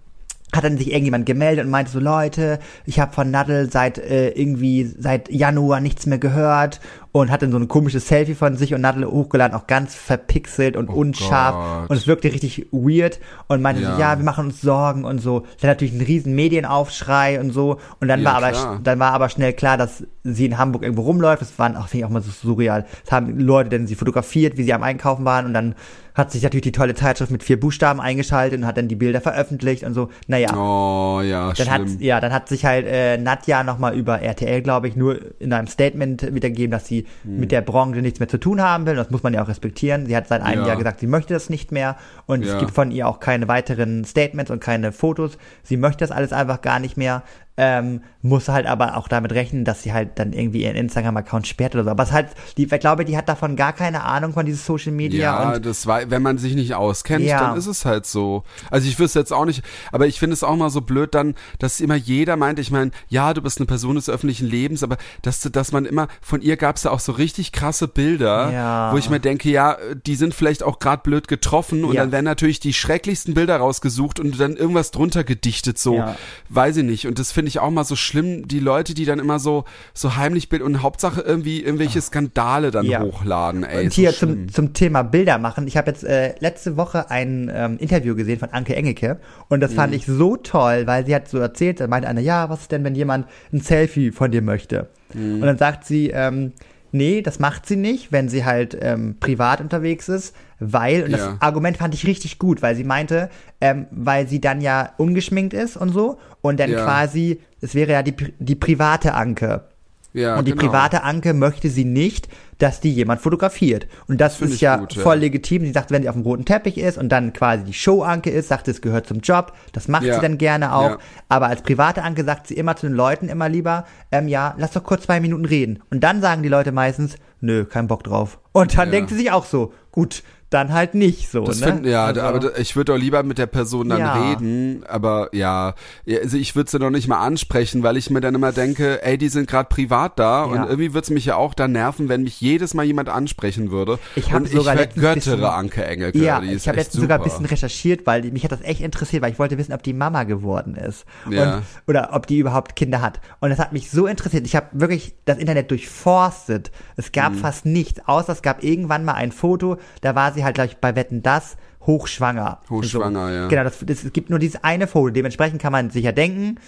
hat 0.55 0.63
dann 0.65 0.79
sich 0.79 0.91
irgendjemand 0.93 1.27
gemeldet 1.27 1.65
und 1.65 1.71
meinte 1.71 1.91
so, 1.91 1.99
Leute, 1.99 2.61
ich 2.87 3.01
habe 3.01 3.13
von 3.13 3.31
Nadel 3.31 3.71
seit 3.71 3.99
äh, 3.99 4.29
irgendwie 4.31 4.85
seit 4.99 5.29
Januar 5.31 5.81
nichts 5.81 6.07
mehr 6.07 6.19
gehört 6.19 6.81
und 7.11 7.31
hat 7.31 7.43
dann 7.43 7.51
so 7.51 7.59
ein 7.59 7.67
komisches 7.69 8.07
Selfie 8.09 8.35
von 8.37 8.57
sich 8.57 8.73
und 8.73 8.81
Nadel 8.81 9.07
hochgeladen, 9.07 9.57
auch 9.57 9.67
ganz 9.67 9.95
verpixelt 9.97 10.77
und 10.77 10.89
unscharf 10.89 11.55
Oh 11.57 11.81
Gott. 11.81 11.91
und 11.91 11.97
es 11.97 12.07
wirkte 12.07 12.33
richtig 12.33 12.69
weird 12.71 13.19
und 13.49 13.61
meinte 13.61 13.83
Ja. 13.83 13.95
so, 13.97 14.01
ja, 14.01 14.19
wir 14.19 14.25
machen 14.25 14.47
uns 14.47 14.61
Sorgen 14.61 15.05
und 15.05 15.19
so. 15.21 15.41
Dann 15.61 15.71
natürlich 15.71 15.93
ein 15.95 16.01
riesen 16.01 16.35
Medienaufschrei 16.37 17.41
und 17.41 17.51
so 17.51 17.79
und 18.01 18.09
dann 18.09 18.21
Ja, 18.21 18.27
war 18.27 18.35
aber 18.37 18.51
klar. 18.53 18.81
dann 18.83 18.99
war 18.99 19.13
aber 19.13 19.29
schnell 19.29 19.53
klar, 19.53 19.77
dass 19.77 20.05
sie 20.25 20.47
in 20.47 20.59
Hamburg 20.59 20.83
irgendwo 20.85 21.03
rumläuft. 21.03 21.43
Das 21.43 21.59
waren 21.59 21.77
auch, 21.77 21.89
finde 21.89 21.99
ich 21.99 22.05
auch 22.05 22.11
mal 22.11 22.23
so 22.23 22.31
surreal. 22.31 22.87
Es 23.05 23.13
haben 23.13 23.39
Leute 23.41 23.71
denn 23.71 23.87
sie 23.87 23.95
fotografiert, 23.97 24.57
wie 24.57 24.63
sie 24.63 24.73
am 24.75 24.83
Einkaufen 24.85 25.25
waren 25.25 25.47
und 25.47 25.55
dann 25.55 25.75
hat 26.17 26.33
sich 26.33 26.43
natürlich 26.43 26.63
die 26.63 26.73
tolle 26.73 26.95
Zeitschrift 26.95 27.31
mit 27.31 27.43
vier 27.45 27.61
Buchstaben 27.61 28.01
eingeschaltet 28.01 28.59
und 28.59 28.67
hat 28.67 28.79
dann 28.79 28.89
die 28.89 28.97
Bilder 28.97 29.21
veröffentlicht 29.21 29.85
und 29.85 29.93
so. 29.93 30.09
Naja. 30.27 30.49
Oh, 30.57 31.21
ja, 31.21 31.53
Dann 31.53 31.71
hat, 31.71 31.83
schlimm. 31.83 32.01
ja, 32.01 32.21
dann 32.21 32.33
hat 32.33 32.49
sich 32.49 32.65
halt 32.65 32.87
äh, 32.89 33.19
Nadja 33.19 33.63
nochmal 33.63 33.95
über 33.95 34.23
RTL, 34.23 34.63
glaube 34.63 34.89
ich, 34.89 34.97
nur 34.97 35.21
in 35.41 35.53
einem 35.53 35.67
Statement 35.69 36.35
wiedergegeben, 36.35 36.71
dass 36.71 36.87
sie 36.87 37.07
Hm. 37.25 37.39
mit 37.39 37.53
der 37.53 37.61
Branche 37.61 38.01
nichts 38.01 38.19
mehr 38.19 38.29
zu 38.29 38.39
tun 38.39 38.63
haben 38.63 38.87
will. 38.87 38.95
Das 38.97 39.11
muss 39.11 39.23
man 39.23 39.35
ja 39.35 39.43
auch 39.43 39.49
respektieren. 39.49 40.07
Sie 40.07 40.17
hat 40.17 40.27
seit 40.27 40.41
einem 40.43 40.63
Ja. 40.63 40.69
Jahr 40.69 40.77
gesagt, 40.77 41.01
sie 41.01 41.07
möchte 41.07 41.35
das 41.35 41.51
nicht 41.51 41.71
mehr. 41.71 41.97
Und 42.25 42.43
Ja. 42.45 42.55
es 42.55 42.59
gibt 42.61 42.71
von 42.73 42.91
ihr 42.91 43.07
auch 43.07 43.21
keine 43.21 43.47
weiteren 43.47 44.05
Statements 44.07 44.51
und 44.51 44.61
keine 44.61 44.93
Fotos. 44.93 45.37
Sie 45.63 45.77
möchte 45.77 45.99
das 45.99 46.11
alles 46.11 46.33
einfach 46.33 46.63
gar 46.63 46.79
nicht 46.81 46.97
mehr. 46.97 47.23
Ähm, 47.59 48.03
muss 48.21 48.49
halt 48.49 48.67
aber 48.67 48.97
auch 48.97 49.09
damit 49.09 49.33
rechnen, 49.33 49.65
dass 49.65 49.83
sie 49.83 49.93
halt 49.93 50.19
dann 50.19 50.33
irgendwie 50.33 50.65
ihren 50.65 50.77
Instagram-Account 50.77 51.47
sperrt 51.47 51.75
oder 51.75 51.85
so. 51.85 51.91
Aber 51.91 52.03
es 52.03 52.13
halt, 52.13 52.29
die, 52.57 52.65
ich 52.65 52.81
glaube, 52.81 53.05
die 53.05 53.17
hat 53.17 53.29
davon 53.29 53.57
gar 53.57 53.73
keine 53.73 54.03
Ahnung 54.05 54.33
von 54.35 54.45
dieses 54.45 54.67
Social 54.67 54.93
Media. 54.93 55.53
Ja, 55.53 55.59
das 55.59 55.87
war, 55.87 56.11
wenn 56.11 56.23
man 56.23 56.37
sich 56.37 56.55
nicht 56.55 56.75
auskennt, 56.75 57.25
Ja. 57.25 57.41
dann 57.41 57.57
ist 57.57 57.67
es 57.67 57.85
halt 57.87 58.05
so. 58.05 58.43
Also 58.71 58.89
ich 58.89 58.99
wüsste 58.99 59.21
jetzt 59.21 59.33
auch 59.33 59.45
nicht, 59.47 59.63
aber 59.93 60.07
ich 60.07 60.19
finde 60.19 60.35
es 60.35 60.43
auch 60.43 60.57
mal 60.57 60.69
so 60.71 60.81
blöd 60.83 61.15
dann, 61.15 61.35
dass 61.59 61.81
immer 61.81 61.95
jeder 61.95 62.37
meint, 62.37 62.59
ich 62.59 62.71
meine, 62.71 62.91
ja, 63.09 63.33
du 63.33 63.41
bist 63.41 63.59
eine 63.59 63.67
Person 63.67 63.95
des 63.95 64.11
öffentlichen 64.11 64.47
Lebens, 64.49 64.83
aber 64.83 64.97
dass, 65.23 65.41
dass 65.41 65.73
man 65.73 65.87
immer, 65.87 66.09
von 66.21 66.43
ihr 66.43 66.57
gab 66.57 66.77
es 66.77 66.83
ja 66.83 66.91
auch 66.91 67.01
so 67.01 67.13
richtig 67.13 67.53
krasse 67.53 67.89
Bilder, 67.89 68.51
Ja. 68.53 68.93
wo 68.93 68.99
ich 68.99 69.09
mir 69.09 69.21
denke, 69.21 69.49
ja, 69.51 69.77
die 70.07 70.17
sind 70.17 70.35
vielleicht 70.35 70.63
auch 70.63 70.79
gerade 70.79 71.03
blöd 71.03 71.29
getroffen 71.29 71.85
und 71.85 71.95
Ja. 71.95 72.03
dann 72.03 72.13
werden 72.13 72.25
natürlich 72.25 72.61
die 72.61 72.73
schrecklichsten 72.75 73.33
Bilder 73.35 73.57
rausgesucht 73.59 74.21
und 74.21 74.39
dann 74.41 74.57
irgendwas 74.57 74.91
drunter 74.91 75.25
gedichtet, 75.25 75.79
so, 75.79 76.03
weiß 76.51 76.79
ich 76.79 76.85
nicht. 76.85 77.07
Und 77.07 77.19
das 77.19 77.33
finde 77.33 77.46
ich 77.49 77.59
auch 77.61 77.71
mal 77.71 77.85
so 77.85 77.97
schlimm, 77.97 78.47
die 78.49 78.61
Leute, 78.61 78.95
die 78.95 79.05
dann 79.05 79.19
immer 79.19 79.39
so, 79.39 79.65
so 79.95 80.17
heimlich 80.17 80.49
Bild 80.49 80.63
und 80.63 80.83
Hauptsache 80.83 81.21
irgendwie 81.21 81.63
irgendwelche 81.63 82.01
Skandale 82.01 82.71
dann 82.71 82.87
Ja. 82.87 83.01
hochladen, 83.03 83.65
ey. 83.65 83.85
Und 83.85 83.93
so 83.93 84.01
hier 84.03 84.13
schlimm. 84.13 84.49
zum, 84.49 84.53
zum 84.53 84.73
Thema 84.75 85.03
Bilder 85.03 85.39
machen. 85.39 85.67
Ich 85.67 85.77
habe 85.77 85.91
jetzt 85.91 86.05
äh, 86.05 86.35
letzte 86.41 86.77
Woche 86.77 87.11
ein 87.11 87.51
ähm, 87.55 87.79
Interview 87.79 88.15
gesehen 88.15 88.39
von 88.39 88.51
Anke 88.51 88.75
Engelke 88.77 89.19
und 89.49 89.61
das 89.61 89.73
Mhm. 89.73 89.77
fand 89.77 89.95
ich 89.95 90.07
so 90.07 90.37
toll, 90.37 90.87
weil 90.87 91.07
sie 91.07 91.15
hat 91.15 91.29
so 91.29 91.39
erzählt, 91.39 91.81
da 91.81 91.87
meinte 91.87 92.09
einer, 92.09 92.21
ja, 92.21 92.49
was 92.51 92.63
ist 92.63 92.73
denn, 92.73 92.85
wenn 92.85 92.95
jemand 92.95 93.27
ein 93.53 93.61
Selfie 93.61 94.11
von 94.11 94.31
dir 94.31 94.43
möchte? 94.43 94.89
Mhm. 95.15 95.35
Und 95.35 95.43
dann 95.43 95.59
sagt 95.59 95.85
sie, 95.85 96.11
ähm, 96.11 96.53
nee, 96.93 97.23
das 97.23 97.39
macht 97.39 97.67
sie 97.67 97.77
nicht, 97.77 98.13
wenn 98.13 98.29
sie 98.29 98.45
halt 98.45 98.77
ähm, 98.81 99.17
privat 99.21 99.61
unterwegs 99.61 100.09
ist, 100.09 100.35
weil, 100.59 101.05
und 101.05 101.13
das 101.13 101.21
Ja. 101.21 101.37
Argument 101.41 101.77
fand 101.77 101.95
ich 101.95 102.07
richtig 102.07 102.39
gut, 102.39 102.63
weil 102.63 102.75
sie 102.77 102.85
meinte, 102.85 103.29
ähm, 103.61 103.87
weil 103.91 104.27
sie 104.29 104.41
dann 104.41 104.61
ja 104.61 104.91
ungeschminkt 104.97 105.53
ist 105.55 105.77
und 105.77 105.91
so 105.91 106.19
und 106.41 106.59
dann 106.61 106.71
Ja. 106.71 106.85
quasi, 106.85 107.41
es 107.61 107.75
wäre 107.75 107.93
ja 107.93 108.03
die, 108.03 108.15
die 108.39 108.55
private 108.55 109.15
Anke. 109.15 109.65
Ja, 110.13 110.39
und 110.39 110.49
die 110.49 110.53
genau. 110.53 110.63
private 110.69 111.03
Anke 111.03 111.35
möchte 111.35 111.69
sie 111.69 111.85
nicht, 111.85 112.27
dass 112.57 112.81
die 112.81 112.91
jemand 112.91 113.21
fotografiert. 113.21 113.87
Und 114.09 114.19
das, 114.19 114.37
find 114.37 114.51
ist 114.51 114.63
ja 114.63 114.77
gut, 114.79 114.95
ja. 114.95 115.03
voll 115.03 115.17
legitim. 115.19 115.63
Sie 115.67 115.73
sagt, 115.73 115.91
wenn 115.91 116.01
sie 116.01 116.09
auf 116.09 116.15
dem 116.15 116.23
roten 116.23 116.47
Teppich 116.47 116.79
ist 116.79 116.97
und 116.97 117.11
dann 117.11 117.35
quasi 117.35 117.65
die 117.65 117.75
Show-Anke 117.75 118.31
ist, 118.31 118.49
sagt, 118.49 118.67
es 118.69 118.81
gehört 118.81 119.07
zum 119.07 119.21
Job. 119.21 119.53
Das 119.75 119.89
macht 119.89 120.05
Ja. 120.05 120.15
sie 120.15 120.21
dann 120.23 120.39
gerne 120.39 120.75
auch. 120.75 120.91
Ja. 120.93 120.99
Aber 121.29 121.49
als 121.49 121.61
private 121.61 122.03
Anke 122.03 122.25
sagt 122.25 122.47
sie 122.47 122.55
immer 122.55 122.77
zu 122.77 122.87
den 122.87 122.97
Leuten 122.97 123.29
immer 123.29 123.51
lieber, 123.51 123.85
ähm, 124.11 124.27
ja, 124.27 124.55
lass 124.57 124.71
doch 124.71 124.85
kurz 124.85 125.03
zwei 125.03 125.21
Minuten 125.21 125.45
reden. 125.45 125.83
Und 125.91 126.01
dann 126.03 126.23
sagen 126.23 126.43
die 126.43 126.49
Leute 126.49 126.73
meistens, 126.73 127.17
nö, 127.43 127.67
kein 127.67 127.87
Bock 127.87 128.03
drauf. 128.03 128.39
Und 128.53 128.79
dann 128.79 128.89
Ja. 128.89 128.93
denkt 128.93 129.11
sie 129.11 129.17
sich 129.17 129.31
auch 129.31 129.45
so, 129.45 129.75
gut, 129.93 130.23
dann 130.51 130.73
halt 130.73 130.95
nicht 130.95 131.31
so. 131.31 131.45
Das 131.45 131.61
ne? 131.61 131.67
find, 131.67 131.87
ja, 131.87 132.05
Also- 132.07 132.21
aber 132.21 132.59
ich 132.59 132.77
würde 132.77 132.93
doch 132.93 132.99
lieber 132.99 133.23
mit 133.23 133.39
der 133.39 133.47
Person 133.47 133.89
dann 133.89 133.99
Ja. 133.99 134.31
reden, 134.31 134.85
aber 134.87 135.29
ja, 135.33 135.75
also 136.23 136.37
ich 136.37 136.55
würde 136.55 136.71
sie 136.71 136.79
noch 136.79 136.91
nicht 136.91 137.09
mal 137.09 137.19
ansprechen, 137.25 137.83
weil 137.83 137.97
ich 137.97 138.11
mir 138.11 138.21
dann 138.21 138.35
immer 138.35 138.53
denke, 138.53 139.03
ey, 139.03 139.19
die 139.19 139.29
sind 139.29 139.49
gerade 139.49 139.69
privat 139.69 140.19
da 140.19 140.45
und 140.45 140.55
Ja. 140.55 140.65
irgendwie 140.67 140.95
würde 140.95 141.05
es 141.05 141.11
mich 141.11 141.25
ja 141.25 141.37
auch 141.37 141.53
dann 141.55 141.73
nerven, 141.73 142.09
wenn 142.09 142.23
mich 142.23 142.41
jedes 142.41 142.75
Mal 142.75 142.85
jemand 142.85 143.09
ansprechen 143.09 143.71
würde. 143.71 143.99
Ich 144.15 144.31
hab 144.33 144.41
und 144.43 144.49
sogar 144.49 144.75
ich 144.75 144.81
letztens 144.81 145.15
bisschen- 145.15 145.45
Anke 145.45 145.85
Engelke, 145.85 146.19
Ja, 146.19 146.41
ich 146.43 146.69
habe 146.69 146.79
letztens 146.79 147.03
sogar 147.03 147.19
ein 147.19 147.25
bisschen 147.25 147.45
recherchiert, 147.47 148.07
weil 148.07 148.23
mich 148.31 148.45
hat 148.45 148.53
das 148.53 148.63
echt 148.63 148.81
interessiert, 148.81 149.23
weil 149.23 149.33
ich 149.33 149.39
wollte 149.39 149.59
wissen, 149.59 149.73
ob 149.73 149.83
die 149.83 149.93
Mama 149.95 150.25
geworden 150.25 150.75
ist. 150.77 151.05
Ja. 151.31 151.57
Und, 151.57 151.63
oder 151.89 152.11
ob 152.13 152.27
die 152.27 152.39
überhaupt 152.39 152.77
Kinder 152.77 153.01
hat. 153.03 153.21
Und 153.41 153.51
das 153.51 153.59
hat 153.59 153.73
mich 153.73 153.91
so 153.91 154.07
interessiert. 154.07 154.47
Ich 154.47 154.55
habe 154.55 154.67
wirklich 154.73 155.15
das 155.25 155.39
Internet 155.39 155.71
durchforstet. 155.71 156.71
Es 156.97 157.13
gab 157.13 157.33
Mhm. 157.33 157.39
fast 157.39 157.67
nichts, 157.67 158.01
außer 158.07 158.33
es 158.33 158.43
gab 158.43 158.63
irgendwann 158.63 159.05
mal 159.05 159.15
ein 159.15 159.33
Foto, 159.33 159.77
da 160.03 160.15
war 160.15 160.33
sie 160.33 160.45
halt 160.47 160.55
gleich 160.55 160.79
bei 160.79 160.97
Wetten 160.97 161.23
das 161.23 161.57
hochschwanger. 161.87 162.61
Hochschwanger, 162.71 163.29
so. 163.29 163.35
ja. 163.35 163.49
Genau, 163.49 163.65
das, 163.65 163.79
das, 163.85 164.05
es 164.05 164.13
gibt 164.13 164.31
nur 164.31 164.39
dieses 164.39 164.65
eine 164.65 164.87
Foto. 164.87 165.11
Dementsprechend 165.11 165.61
kann 165.61 165.73
man 165.73 165.91
sicher 165.91 166.13
denken, 166.13 166.59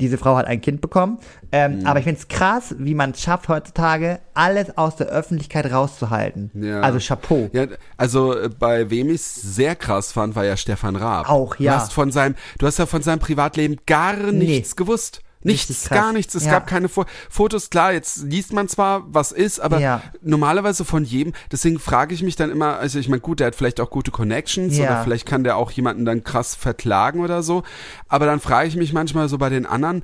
diese 0.00 0.18
Frau 0.18 0.36
hat 0.36 0.46
ein 0.46 0.60
Kind 0.60 0.80
bekommen. 0.80 1.18
Ähm, 1.52 1.80
Mhm. 1.80 1.86
Aber 1.86 2.00
ich 2.00 2.04
finde 2.04 2.18
es 2.18 2.26
krass, 2.26 2.74
wie 2.78 2.94
man 2.94 3.12
es 3.12 3.20
schafft, 3.22 3.48
heutzutage 3.48 4.18
alles 4.34 4.76
aus 4.76 4.96
der 4.96 5.06
Öffentlichkeit 5.08 5.70
rauszuhalten. 5.70 6.50
Ja. 6.54 6.80
Also 6.80 6.98
Chapeau. 6.98 7.50
Ja, 7.52 7.66
also 7.96 8.36
äh, 8.36 8.48
bei 8.48 8.90
wem 8.90 9.10
ich 9.10 9.22
sehr 9.22 9.76
krass 9.76 10.10
fand, 10.10 10.34
war 10.34 10.44
ja 10.44 10.56
Stefan 10.56 10.96
Raab. 10.96 11.28
Auch, 11.30 11.56
ja. 11.56 11.74
Du 11.74 11.80
hast 11.80 11.92
von 11.92 12.10
seinem, 12.10 12.34
du 12.58 12.66
hast 12.66 12.78
ja 12.78 12.86
von 12.86 13.02
seinem 13.02 13.20
Privatleben 13.20 13.76
gar 13.86 14.16
nichts 14.16 14.74
gewusst. 14.74 15.22
Nichts, 15.44 15.88
gar 15.88 16.12
nichts. 16.12 16.34
Es 16.34 16.44
Ja. 16.44 16.52
gab 16.52 16.66
keine 16.66 16.88
Fo 16.88 17.04
Fotos. 17.30 17.70
Klar, 17.70 17.92
jetzt 17.92 18.22
liest 18.24 18.52
man 18.52 18.68
zwar, 18.68 19.02
was 19.12 19.32
ist, 19.32 19.60
aber 19.60 19.78
Ja. 19.80 20.02
normalerweise 20.22 20.84
von 20.84 21.04
jedem. 21.04 21.32
Deswegen 21.50 21.78
frage 21.78 22.14
ich 22.14 22.22
mich 22.22 22.36
dann 22.36 22.50
immer, 22.50 22.76
also 22.78 22.98
ich 22.98 23.08
meine, 23.08 23.20
gut, 23.20 23.40
der 23.40 23.48
hat 23.48 23.54
vielleicht 23.54 23.80
auch 23.80 23.90
gute 23.90 24.10
Connections 24.10 24.76
Ja. 24.76 24.84
oder 24.84 25.02
vielleicht 25.04 25.26
kann 25.26 25.44
der 25.44 25.56
auch 25.56 25.70
jemanden 25.70 26.04
dann 26.04 26.24
krass 26.24 26.54
verklagen 26.54 27.20
oder 27.20 27.42
so. 27.42 27.62
Aber 28.08 28.26
dann 28.26 28.40
frage 28.40 28.68
ich 28.68 28.76
mich 28.76 28.92
manchmal 28.92 29.28
so 29.28 29.38
bei 29.38 29.48
den 29.48 29.66
anderen, 29.66 30.02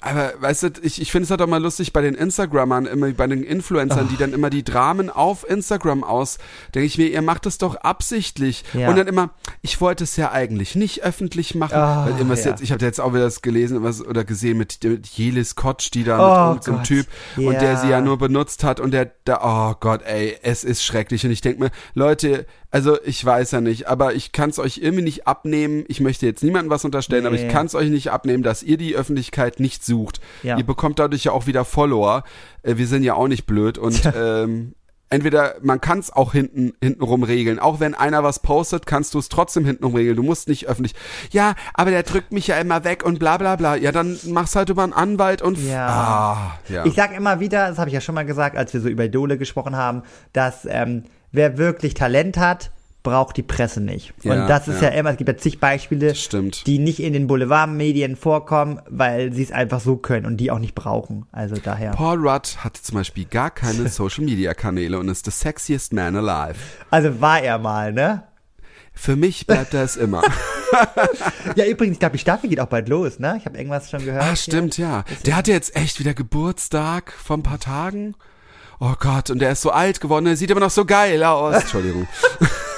aber 0.00 0.32
weißt 0.40 0.62
du, 0.62 0.68
ich, 0.82 1.00
ich 1.00 1.12
finde 1.12 1.24
es 1.24 1.30
halt 1.30 1.42
auch 1.42 1.46
mal 1.46 1.62
lustig 1.62 1.92
bei 1.92 2.00
den 2.00 2.14
Instagrammern, 2.14 2.86
immer 2.86 3.10
bei 3.12 3.26
den 3.26 3.42
Influencern, 3.42 4.08
die 4.08 4.16
dann 4.16 4.32
immer 4.32 4.50
die 4.50 4.62
Dramen 4.64 5.10
auf 5.10 5.48
Instagram 5.48 6.04
aus, 6.04 6.38
denke 6.74 6.86
ich 6.86 6.96
mir, 6.98 7.08
ihr 7.08 7.22
macht 7.22 7.46
es 7.46 7.58
doch 7.58 7.74
absichtlich. 7.76 8.64
Ja. 8.72 8.88
Und 8.88 8.96
dann 8.96 9.06
immer, 9.06 9.30
ich 9.62 9.80
wollte 9.80 10.04
es 10.04 10.16
ja 10.16 10.32
eigentlich 10.32 10.74
nicht 10.74 11.02
öffentlich 11.02 11.54
machen, 11.54 11.74
Ah, 11.74 12.04
weil 12.06 12.12
irgendwas 12.14 12.44
ja. 12.44 12.50
jetzt, 12.50 12.62
ich 12.62 12.72
habe 12.72 12.84
jetzt 12.84 13.00
auch 13.00 13.12
wieder 13.12 13.24
das 13.24 13.42
gelesen 13.42 13.82
was, 13.82 14.04
oder 14.04 14.24
gesehen 14.24 14.58
mit, 14.58 14.82
mit 14.82 15.06
Jelis 15.06 15.54
Kotsch, 15.54 15.90
die 15.92 16.04
da 16.04 16.50
Oh 16.50 16.54
mit 16.54 16.64
so 16.64 16.72
einem. 16.72 16.82
Typ 16.84 17.06
und 17.36 17.52
der 17.60 17.76
sie 17.76 17.86
ja 17.88 17.98
Ja. 17.98 18.00
nur 18.00 18.18
benutzt 18.18 18.64
hat 18.64 18.80
und 18.80 18.92
der 18.92 19.10
da, 19.24 19.40
oh 19.42 19.76
Gott, 19.80 20.02
ey, 20.02 20.36
es 20.42 20.64
ist 20.64 20.82
schrecklich. 20.82 21.24
Und 21.24 21.30
ich 21.32 21.40
denke 21.42 21.60
mir, 21.62 21.70
Leute, 21.94 22.46
also 22.72 22.98
ich 23.04 23.24
weiß 23.24 23.50
ja 23.50 23.60
nicht, 23.60 23.88
aber 23.88 24.14
ich 24.14 24.32
kann 24.32 24.50
es 24.50 24.58
euch 24.58 24.78
irgendwie 24.78 25.02
nicht 25.02 25.26
abnehmen. 25.26 25.84
Ich 25.88 26.00
möchte 26.00 26.24
jetzt 26.26 26.42
niemandem 26.42 26.70
was 26.70 26.84
unterstellen, 26.84 27.26
aber 27.26 27.34
ich 27.34 27.42
Nee. 27.42 27.48
kann 27.52 27.66
es 27.66 27.74
euch 27.74 27.90
nicht 27.90 28.10
abnehmen, 28.12 28.42
dass 28.42 28.62
ihr 28.62 28.76
die 28.76 28.94
Öffentlichkeit 28.94 29.58
nicht 29.60 29.84
sucht. 29.90 30.20
Ja. 30.42 30.56
Ihr 30.56 30.64
bekommt 30.64 30.98
dadurch 30.98 31.24
ja 31.24 31.32
auch 31.32 31.46
wieder 31.46 31.64
Follower. 31.66 32.24
Äh, 32.62 32.76
wir 32.78 32.86
sind 32.86 33.02
ja 33.02 33.14
auch 33.14 33.28
nicht 33.28 33.44
blöd 33.46 33.76
und 33.76 34.00
ähm, 34.16 34.74
entweder 35.10 35.56
man 35.60 35.80
kann 35.80 35.98
es 35.98 36.12
auch 36.12 36.32
hinten 36.32 36.72
hintenrum 36.80 37.24
regeln. 37.24 37.58
Auch 37.58 37.80
wenn 37.80 37.94
einer 37.94 38.22
was 38.22 38.38
postet, 38.38 38.86
kannst 38.86 39.12
du 39.14 39.18
es 39.18 39.28
trotzdem 39.28 39.64
hintenrum 39.64 39.94
regeln. 39.96 40.16
Du 40.16 40.22
musst 40.22 40.48
nicht 40.48 40.68
öffentlich. 40.68 40.94
Ja, 41.32 41.54
aber 41.74 41.90
der 41.90 42.04
drückt 42.04 42.32
mich 42.32 42.46
ja 42.46 42.56
immer 42.58 42.84
weg 42.84 43.04
und 43.04 43.18
bla 43.18 43.36
bla 43.36 43.56
bla. 43.56 43.74
Ja, 43.74 43.90
dann 43.92 44.18
mach's 44.28 44.54
halt 44.56 44.68
über 44.70 44.84
einen 44.84 44.92
Anwalt 44.92 45.42
und 45.42 45.58
Ja. 45.58 45.88
ah, 45.88 46.58
ja. 46.68 46.86
Ich 46.86 46.94
sag 46.94 47.14
immer 47.14 47.40
wieder, 47.40 47.68
das 47.68 47.78
habe 47.78 47.90
ich 47.90 47.94
ja 47.94 48.00
schon 48.00 48.14
mal 48.14 48.24
gesagt, 48.24 48.56
als 48.56 48.72
wir 48.72 48.80
so 48.80 48.88
über 48.88 49.04
Idole 49.04 49.36
gesprochen 49.36 49.76
haben, 49.76 50.02
dass 50.32 50.66
ähm, 50.70 51.02
wer 51.32 51.58
wirklich 51.58 51.94
Talent 51.94 52.38
hat, 52.38 52.70
braucht 53.02 53.36
die 53.36 53.42
Presse 53.42 53.80
nicht. 53.80 54.12
Ja, 54.22 54.32
und 54.32 54.48
das 54.48 54.68
ist 54.68 54.82
ja. 54.82 54.90
ja. 54.90 54.94
immer, 54.94 55.10
es 55.10 55.16
gibt 55.16 55.28
ja 55.28 55.36
zig 55.36 55.58
Beispiele, 55.58 56.12
die 56.66 56.78
nicht 56.78 57.00
in 57.00 57.12
den 57.12 57.26
Boulevardmedien 57.26 58.16
vorkommen, 58.16 58.80
weil 58.88 59.32
sie 59.32 59.42
es 59.42 59.52
einfach 59.52 59.80
so 59.80 59.96
können 59.96 60.26
und 60.26 60.36
die 60.36 60.50
auch 60.50 60.58
nicht 60.58 60.74
brauchen. 60.74 61.26
Also 61.32 61.56
daher. 61.56 61.92
Paul 61.92 62.18
Rudd 62.18 62.58
hat 62.58 62.76
zum 62.76 62.96
Beispiel 62.96 63.24
gar 63.24 63.50
keine 63.50 63.88
Social 63.90 64.24
Media 64.24 64.54
Kanäle 64.54 64.98
und 64.98 65.08
ist 65.08 65.24
the 65.24 65.30
sexiest 65.30 65.92
man 65.92 66.16
alive. 66.16 66.58
Also 66.90 67.20
war 67.20 67.40
er 67.42 67.58
mal, 67.58 67.92
ne? 67.92 68.24
Für 68.92 69.16
mich 69.16 69.46
bleibt 69.46 69.72
er 69.74 69.84
es 69.84 69.96
immer. 69.96 70.22
Ja, 71.56 71.64
übrigens, 71.66 71.94
ich 71.94 71.98
glaube, 71.98 72.12
die 72.12 72.20
Staffel 72.20 72.48
geht 72.48 72.60
auch 72.60 72.68
bald 72.68 72.88
los, 72.88 73.18
ne? 73.18 73.34
Ich 73.36 73.44
habe 73.44 73.58
irgendwas 73.58 73.90
schon 73.90 74.04
gehört. 74.04 74.22
Ah, 74.22 74.36
stimmt, 74.36 74.78
ja. 74.78 75.04
Der 75.26 75.34
hatte 75.34 75.50
jetzt 75.50 75.74
echt 75.74 75.98
wieder 75.98 76.14
Geburtstag 76.14 77.12
vor 77.12 77.36
ein 77.36 77.42
paar 77.42 77.58
Tagen. 77.58 78.14
Oh 78.78 78.94
Gott, 78.98 79.30
und 79.30 79.40
der 79.40 79.50
ist 79.52 79.62
so 79.62 79.70
alt 79.70 80.00
geworden, 80.00 80.26
der 80.26 80.36
sieht 80.36 80.50
immer 80.50 80.60
noch 80.60 80.70
so 80.70 80.84
geil 80.84 81.24
aus. 81.24 81.56
Entschuldigung. 81.56 82.06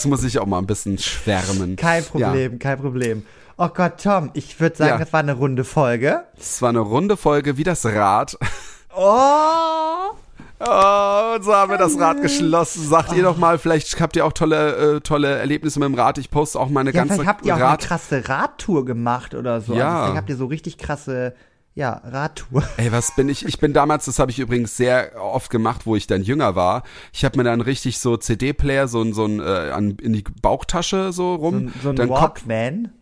Jetzt 0.00 0.06
muss 0.08 0.24
ich 0.24 0.38
auch 0.38 0.46
mal 0.46 0.56
ein 0.56 0.66
bisschen 0.66 0.96
schwärmen. 0.96 1.76
Kein 1.76 2.02
Problem, 2.02 2.58
kein 2.58 2.78
Problem. 2.80 3.26
Oh 3.58 3.68
Gott, 3.68 4.02
Tom, 4.02 4.30
ich 4.32 4.58
würde 4.58 4.74
sagen, 4.74 4.92
Ja. 4.92 4.96
das 4.98 5.12
war 5.12 5.20
eine 5.20 5.34
runde 5.34 5.62
Folge. 5.62 6.22
Es 6.40 6.62
war 6.62 6.70
eine 6.70 6.78
runde 6.78 7.18
Folge 7.18 7.58
wie 7.58 7.64
das 7.64 7.84
Rad. 7.84 8.38
Oh! 8.96 10.14
Oh, 10.62 11.34
und 11.36 11.42
so 11.44 11.54
haben 11.54 11.70
wir 11.70 11.76
das 11.76 11.98
Rad 12.00 12.22
geschlossen. 12.22 12.88
Sagt 12.88 13.12
ihr 13.12 13.22
doch 13.24 13.36
mal, 13.36 13.58
vielleicht 13.58 14.00
habt 14.00 14.16
ihr 14.16 14.24
auch 14.24 14.32
tolle, 14.32 14.96
äh, 14.96 15.00
tolle 15.02 15.36
Erlebnisse 15.38 15.78
mit 15.80 15.86
dem 15.88 15.94
Rad. 15.94 16.16
Ich 16.16 16.30
poste 16.30 16.58
auch 16.58 16.70
meine 16.70 16.90
Ja, 16.92 17.00
ganze 17.00 17.14
vielleicht 17.16 17.28
habt 17.28 17.44
ihr 17.44 17.54
auch 17.56 17.60
Rad. 17.60 17.80
eine 17.80 17.88
krasse 17.88 18.26
Radtour 18.28 18.86
gemacht 18.86 19.34
oder 19.34 19.60
so. 19.60 19.74
Ja. 19.74 19.86
Also 19.88 19.98
vielleicht 20.04 20.16
habt 20.16 20.30
ihr 20.30 20.36
so 20.36 20.46
richtig 20.46 20.78
krasse, 20.78 21.34
ja, 21.80 22.00
Radtour. 22.04 22.62
Ey, 22.76 22.92
was 22.92 23.14
bin 23.16 23.28
ich? 23.30 23.44
Ich 23.46 23.58
bin 23.58 23.72
damals, 23.72 24.04
das 24.04 24.18
habe 24.18 24.30
ich 24.30 24.38
übrigens 24.38 24.76
sehr 24.76 25.12
oft 25.20 25.50
gemacht, 25.50 25.86
wo 25.86 25.96
ich 25.96 26.06
dann 26.06 26.22
jünger 26.22 26.54
war. 26.54 26.82
Ich 27.12 27.24
habe 27.24 27.38
mir 27.38 27.44
dann 27.44 27.60
richtig 27.62 27.98
so 27.98 28.16
CD-Player 28.18 28.86
so 28.86 29.00
ein 29.02 29.14
so 29.14 29.24
ein 29.24 29.40
äh, 29.40 29.70
an, 29.72 29.96
in 30.00 30.12
die 30.12 30.22
Bauchtasche 30.42 31.12
so 31.12 31.20
So 31.20 31.34
rum. 31.36 31.56
ein, 31.56 31.74
so 31.82 31.88
ein 31.88 31.96
dann 31.96 32.10
Walkman. 32.10 32.92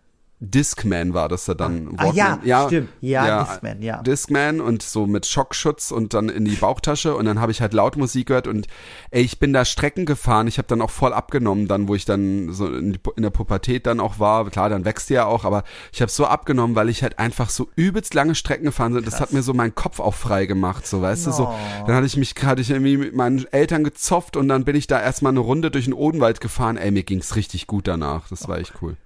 Discman 0.41 1.14
war 1.14 1.28
das 1.28 1.49
ja 1.49 1.55
dann. 1.55 1.95
Ah, 1.97 2.12
ja, 2.12 2.39
Walkman. 2.43 2.66
stimmt. 2.68 2.89
Ja, 3.01 3.45
Discman, 3.45 3.82
ja. 3.82 4.03
Discman 4.03 4.61
und 4.61 4.82
so 4.82 5.07
mit 5.09 5.26
Schockschutz 5.26 5.91
und 5.91 6.14
dann 6.14 6.28
in 6.28 6.45
die 6.45 6.55
Bauchtasche 6.55 7.16
und 7.16 7.24
dann 7.24 7.41
habe 7.41 7.51
ich 7.51 7.61
halt 7.61 7.72
laut 7.72 7.97
Musik 7.97 8.28
gehört 8.28 8.47
und 8.47 8.68
ey, 9.11 9.22
ich 9.22 9.41
bin 9.41 9.53
da 9.53 9.64
Strecken 9.64 10.07
gefahren. 10.07 10.47
Ich 10.47 10.59
habe 10.59 10.68
dann 10.68 10.80
auch 10.80 10.91
voll 10.91 11.12
abgenommen, 11.12 11.66
dann 11.66 11.89
wo 11.89 11.97
ich 11.97 12.05
dann 12.05 12.53
so 12.53 12.68
in, 12.68 12.99
in 13.16 13.22
der 13.24 13.30
Pubertät 13.30 13.86
dann 13.86 13.99
auch 13.99 14.20
war. 14.20 14.49
Klar, 14.49 14.68
dann 14.68 14.84
wächst 14.84 15.11
die 15.11 15.14
ja 15.14 15.26
auch, 15.26 15.45
aber 15.45 15.64
ich 15.93 16.01
habe 16.01 16.11
so 16.11 16.24
abgenommen, 16.24 16.76
weil 16.76 16.89
ich 16.89 17.03
halt 17.03 17.18
einfach 17.18 17.51
so 17.51 17.68
übelst 17.74 18.14
lange 18.14 18.36
Strecken 18.36 18.66
gefahren 18.66 18.95
bin. 18.95 19.05
Das 19.05 19.20
hat 19.20 19.32
mir 19.32 19.43
so 19.43 19.55
meinen 19.55 19.74
Kopf 19.74 19.99
auch 19.99 20.14
frei 20.14 20.47
gemacht, 20.47 20.86
so 20.86 21.03
weißt 21.03 21.26
du 21.26 21.32
so. 21.32 21.49
Oh. 21.49 21.55
Dann 21.86 21.97
hatte 21.97 22.07
ich 22.07 22.16
mich 22.16 22.36
gerade 22.36 22.62
ich 22.62 22.70
irgendwie 22.70 22.97
mit 22.97 23.14
meinen 23.14 23.45
Eltern 23.51 23.82
gezopft 23.82 24.36
und 24.36 24.47
dann 24.47 24.64
bin 24.64 24.76
ich 24.76 24.86
da 24.86 25.01
erstmal 25.01 25.32
eine 25.32 25.41
Runde 25.41 25.72
durch 25.72 25.86
den 25.86 25.95
Odenwald 25.95 26.41
gefahren. 26.41 26.76
Ey, 26.76 26.93
mir 26.93 27.03
ging's 27.03 27.34
richtig 27.34 27.66
gut 27.66 27.89
danach. 27.89 28.28
Das 28.28 28.47
war 28.47 28.59
echt 28.59 28.74
cool. 28.82 28.97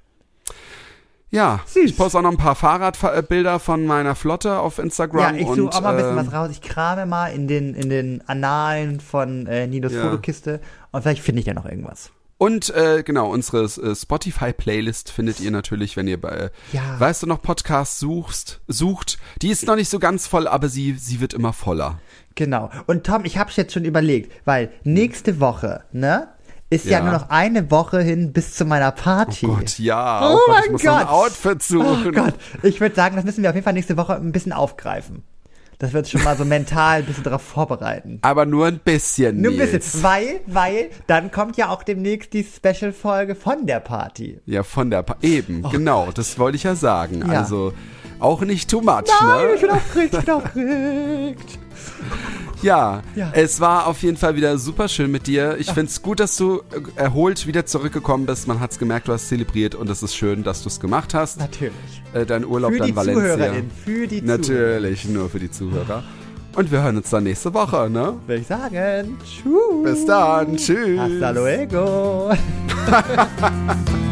Ja, 1.32 1.60
Süß. 1.66 1.84
ich 1.90 1.96
poste 1.96 2.18
auch 2.18 2.22
noch 2.22 2.30
ein 2.30 2.36
paar 2.36 2.54
Fahrradbilder 2.54 3.58
von 3.58 3.86
meiner 3.86 4.14
Flotte 4.14 4.58
auf 4.58 4.76
Ja, 4.76 4.84
Instagram. 4.84 5.36
ich 5.36 5.48
suche 5.48 5.74
auch 5.76 5.80
mal 5.80 5.90
ein 5.90 5.96
bisschen 5.96 6.10
ähm, 6.18 6.26
was 6.26 6.32
raus. 6.32 6.48
Ich 6.52 6.60
krame 6.60 7.06
mal 7.06 7.28
in 7.28 7.48
den, 7.48 7.74
in 7.74 7.88
den 7.88 8.22
Annalen 8.28 9.00
von 9.00 9.46
äh, 9.46 9.66
Ninos 9.66 9.92
Ja. 9.92 10.02
Fotokiste 10.02 10.60
und 10.92 11.02
vielleicht 11.02 11.22
finde 11.22 11.40
ich 11.40 11.46
ja 11.46 11.54
noch 11.54 11.64
irgendwas. 11.66 12.10
Und 12.36 12.70
äh, 12.74 13.02
genau, 13.04 13.30
unsere 13.30 13.64
äh, 13.64 13.94
Spotify-Playlist 13.94 15.10
findet 15.10 15.38
ihr 15.40 15.50
natürlich, 15.52 15.96
wenn 15.96 16.08
ihr 16.08 16.20
bei, 16.20 16.50
Ja. 16.72 16.82
weißt 16.98 17.22
du 17.22 17.26
noch, 17.28 17.40
Podcasts 17.40 17.98
suchst, 18.00 18.60
sucht. 18.66 19.18
Die 19.40 19.48
ist 19.50 19.64
noch 19.66 19.76
nicht 19.76 19.88
so 19.88 19.98
ganz 20.00 20.26
voll, 20.26 20.46
aber 20.48 20.68
sie, 20.68 20.94
sie 20.98 21.20
wird 21.20 21.34
immer 21.34 21.52
voller. 21.52 21.98
Genau. 22.34 22.68
Und 22.86 23.04
Tom, 23.06 23.24
ich 23.24 23.38
habe 23.38 23.50
jetzt 23.54 23.72
schon 23.72 23.84
überlegt, 23.84 24.32
weil 24.44 24.70
nächste 24.84 25.38
Woche, 25.40 25.84
ne, 25.92 26.28
ist 26.72 26.86
ja. 26.86 26.98
Ja. 26.98 27.04
nur 27.04 27.12
noch 27.12 27.28
eine 27.30 27.70
Woche 27.70 28.00
hin 28.00 28.32
bis 28.32 28.54
zu 28.54 28.64
meiner 28.64 28.90
Party. 28.92 29.46
Oh 29.46 29.54
Gott, 29.56 29.78
ja. 29.78 30.20
Oh 30.28 30.34
Oh, 30.34 30.38
Gott, 30.46 30.56
ich 30.58 30.62
mein 30.64 30.72
muss 30.72 30.82
noch 30.84 30.96
ein 30.96 31.06
Gott. 31.06 31.12
Outfit 31.14 31.62
suchen. 31.62 32.06
Oh 32.08 32.12
Gott, 32.12 32.34
ich 32.62 32.80
würde 32.80 32.94
sagen, 32.94 33.16
das 33.16 33.24
müssen 33.24 33.42
wir 33.42 33.50
auf 33.50 33.54
jeden 33.54 33.64
Fall 33.64 33.72
nächste 33.74 33.96
Woche 33.96 34.14
ein 34.16 34.32
bisschen 34.32 34.52
aufgreifen. 34.52 35.22
Das 35.78 35.92
wird 35.92 36.08
schon 36.08 36.22
mal 36.22 36.36
so 36.36 36.44
mental 36.44 37.00
ein 37.00 37.04
bisschen 37.06 37.24
darauf 37.24 37.42
vorbereiten. 37.42 38.20
Aber 38.22 38.46
nur 38.46 38.66
ein 38.66 38.78
bisschen. 38.78 39.40
Nur 39.40 39.50
ein 39.50 39.56
Nils. 39.58 39.72
bisschen, 39.72 40.02
weil, 40.04 40.40
weil, 40.46 40.90
dann 41.08 41.32
kommt 41.32 41.56
ja 41.56 41.70
auch 41.70 41.82
demnächst 41.82 42.32
die 42.34 42.44
Special-Folge 42.44 43.34
von 43.34 43.66
der 43.66 43.80
Party. 43.80 44.40
Ja, 44.46 44.62
von 44.62 44.90
der 44.90 45.02
pa 45.02 45.16
Eben, 45.22 45.62
genau, 45.70 46.10
das 46.14 46.38
wollte 46.38 46.54
ich 46.56 46.62
ja 46.62 46.76
sagen. 46.76 47.24
Ja. 47.26 47.40
Also 47.40 47.72
auch 48.20 48.42
nicht 48.42 48.70
too 48.70 48.80
much, 48.80 49.02
Nein, 49.20 49.46
ne? 49.48 49.54
ich 49.56 49.60
bin 49.60 49.70
aufgeregt, 49.70 50.14
ich 50.14 50.24
bin 50.24 50.34
aufgeregt. 50.34 51.58
Ja, 52.62 53.02
Ja. 53.16 53.30
es 53.34 53.58
war 53.60 53.88
auf 53.88 54.02
jeden 54.04 54.16
Fall 54.16 54.36
wieder 54.36 54.56
super 54.56 54.86
schön 54.86 55.10
mit 55.10 55.26
dir. 55.26 55.56
Ich 55.58 55.72
find's 55.72 56.00
gut, 56.00 56.20
dass 56.20 56.36
du 56.36 56.58
äh, 56.70 56.80
erholt 56.94 57.48
wieder 57.48 57.66
zurückgekommen 57.66 58.24
bist. 58.24 58.46
Man 58.46 58.60
hat's 58.60 58.78
gemerkt, 58.78 59.08
du 59.08 59.12
hast 59.12 59.26
zelebriert 59.28 59.74
und 59.74 59.90
es 59.90 60.00
ist 60.04 60.14
schön, 60.14 60.44
dass 60.44 60.62
du's 60.62 60.78
gemacht 60.78 61.12
hast. 61.12 61.40
Natürlich. 61.40 61.72
Äh, 62.14 62.24
dein 62.24 62.44
Urlaub 62.44 62.70
Für 62.70 62.78
dann 62.78 62.86
die 62.86 62.94
Valencia. 62.94 63.20
Zuhörerin, 63.34 63.70
für 63.84 64.06
die 64.06 64.20
Zuhörer. 64.20 64.38
Natürlich, 64.38 65.04
nur 65.08 65.28
für 65.28 65.40
die 65.40 65.50
Zuhörer. 65.50 66.04
Und 66.54 66.70
wir 66.70 66.82
hören 66.82 66.98
uns 66.98 67.10
dann 67.10 67.24
nächste 67.24 67.52
Woche, 67.52 67.90
ne? 67.90 68.14
Würde 68.26 68.42
ich 68.42 68.46
sagen. 68.46 69.18
Tschüss. 69.24 69.82
Bis 69.82 70.06
dann, 70.06 70.56
tschüss. 70.56 71.00
Hasta 71.00 71.30
luego. 71.30 72.30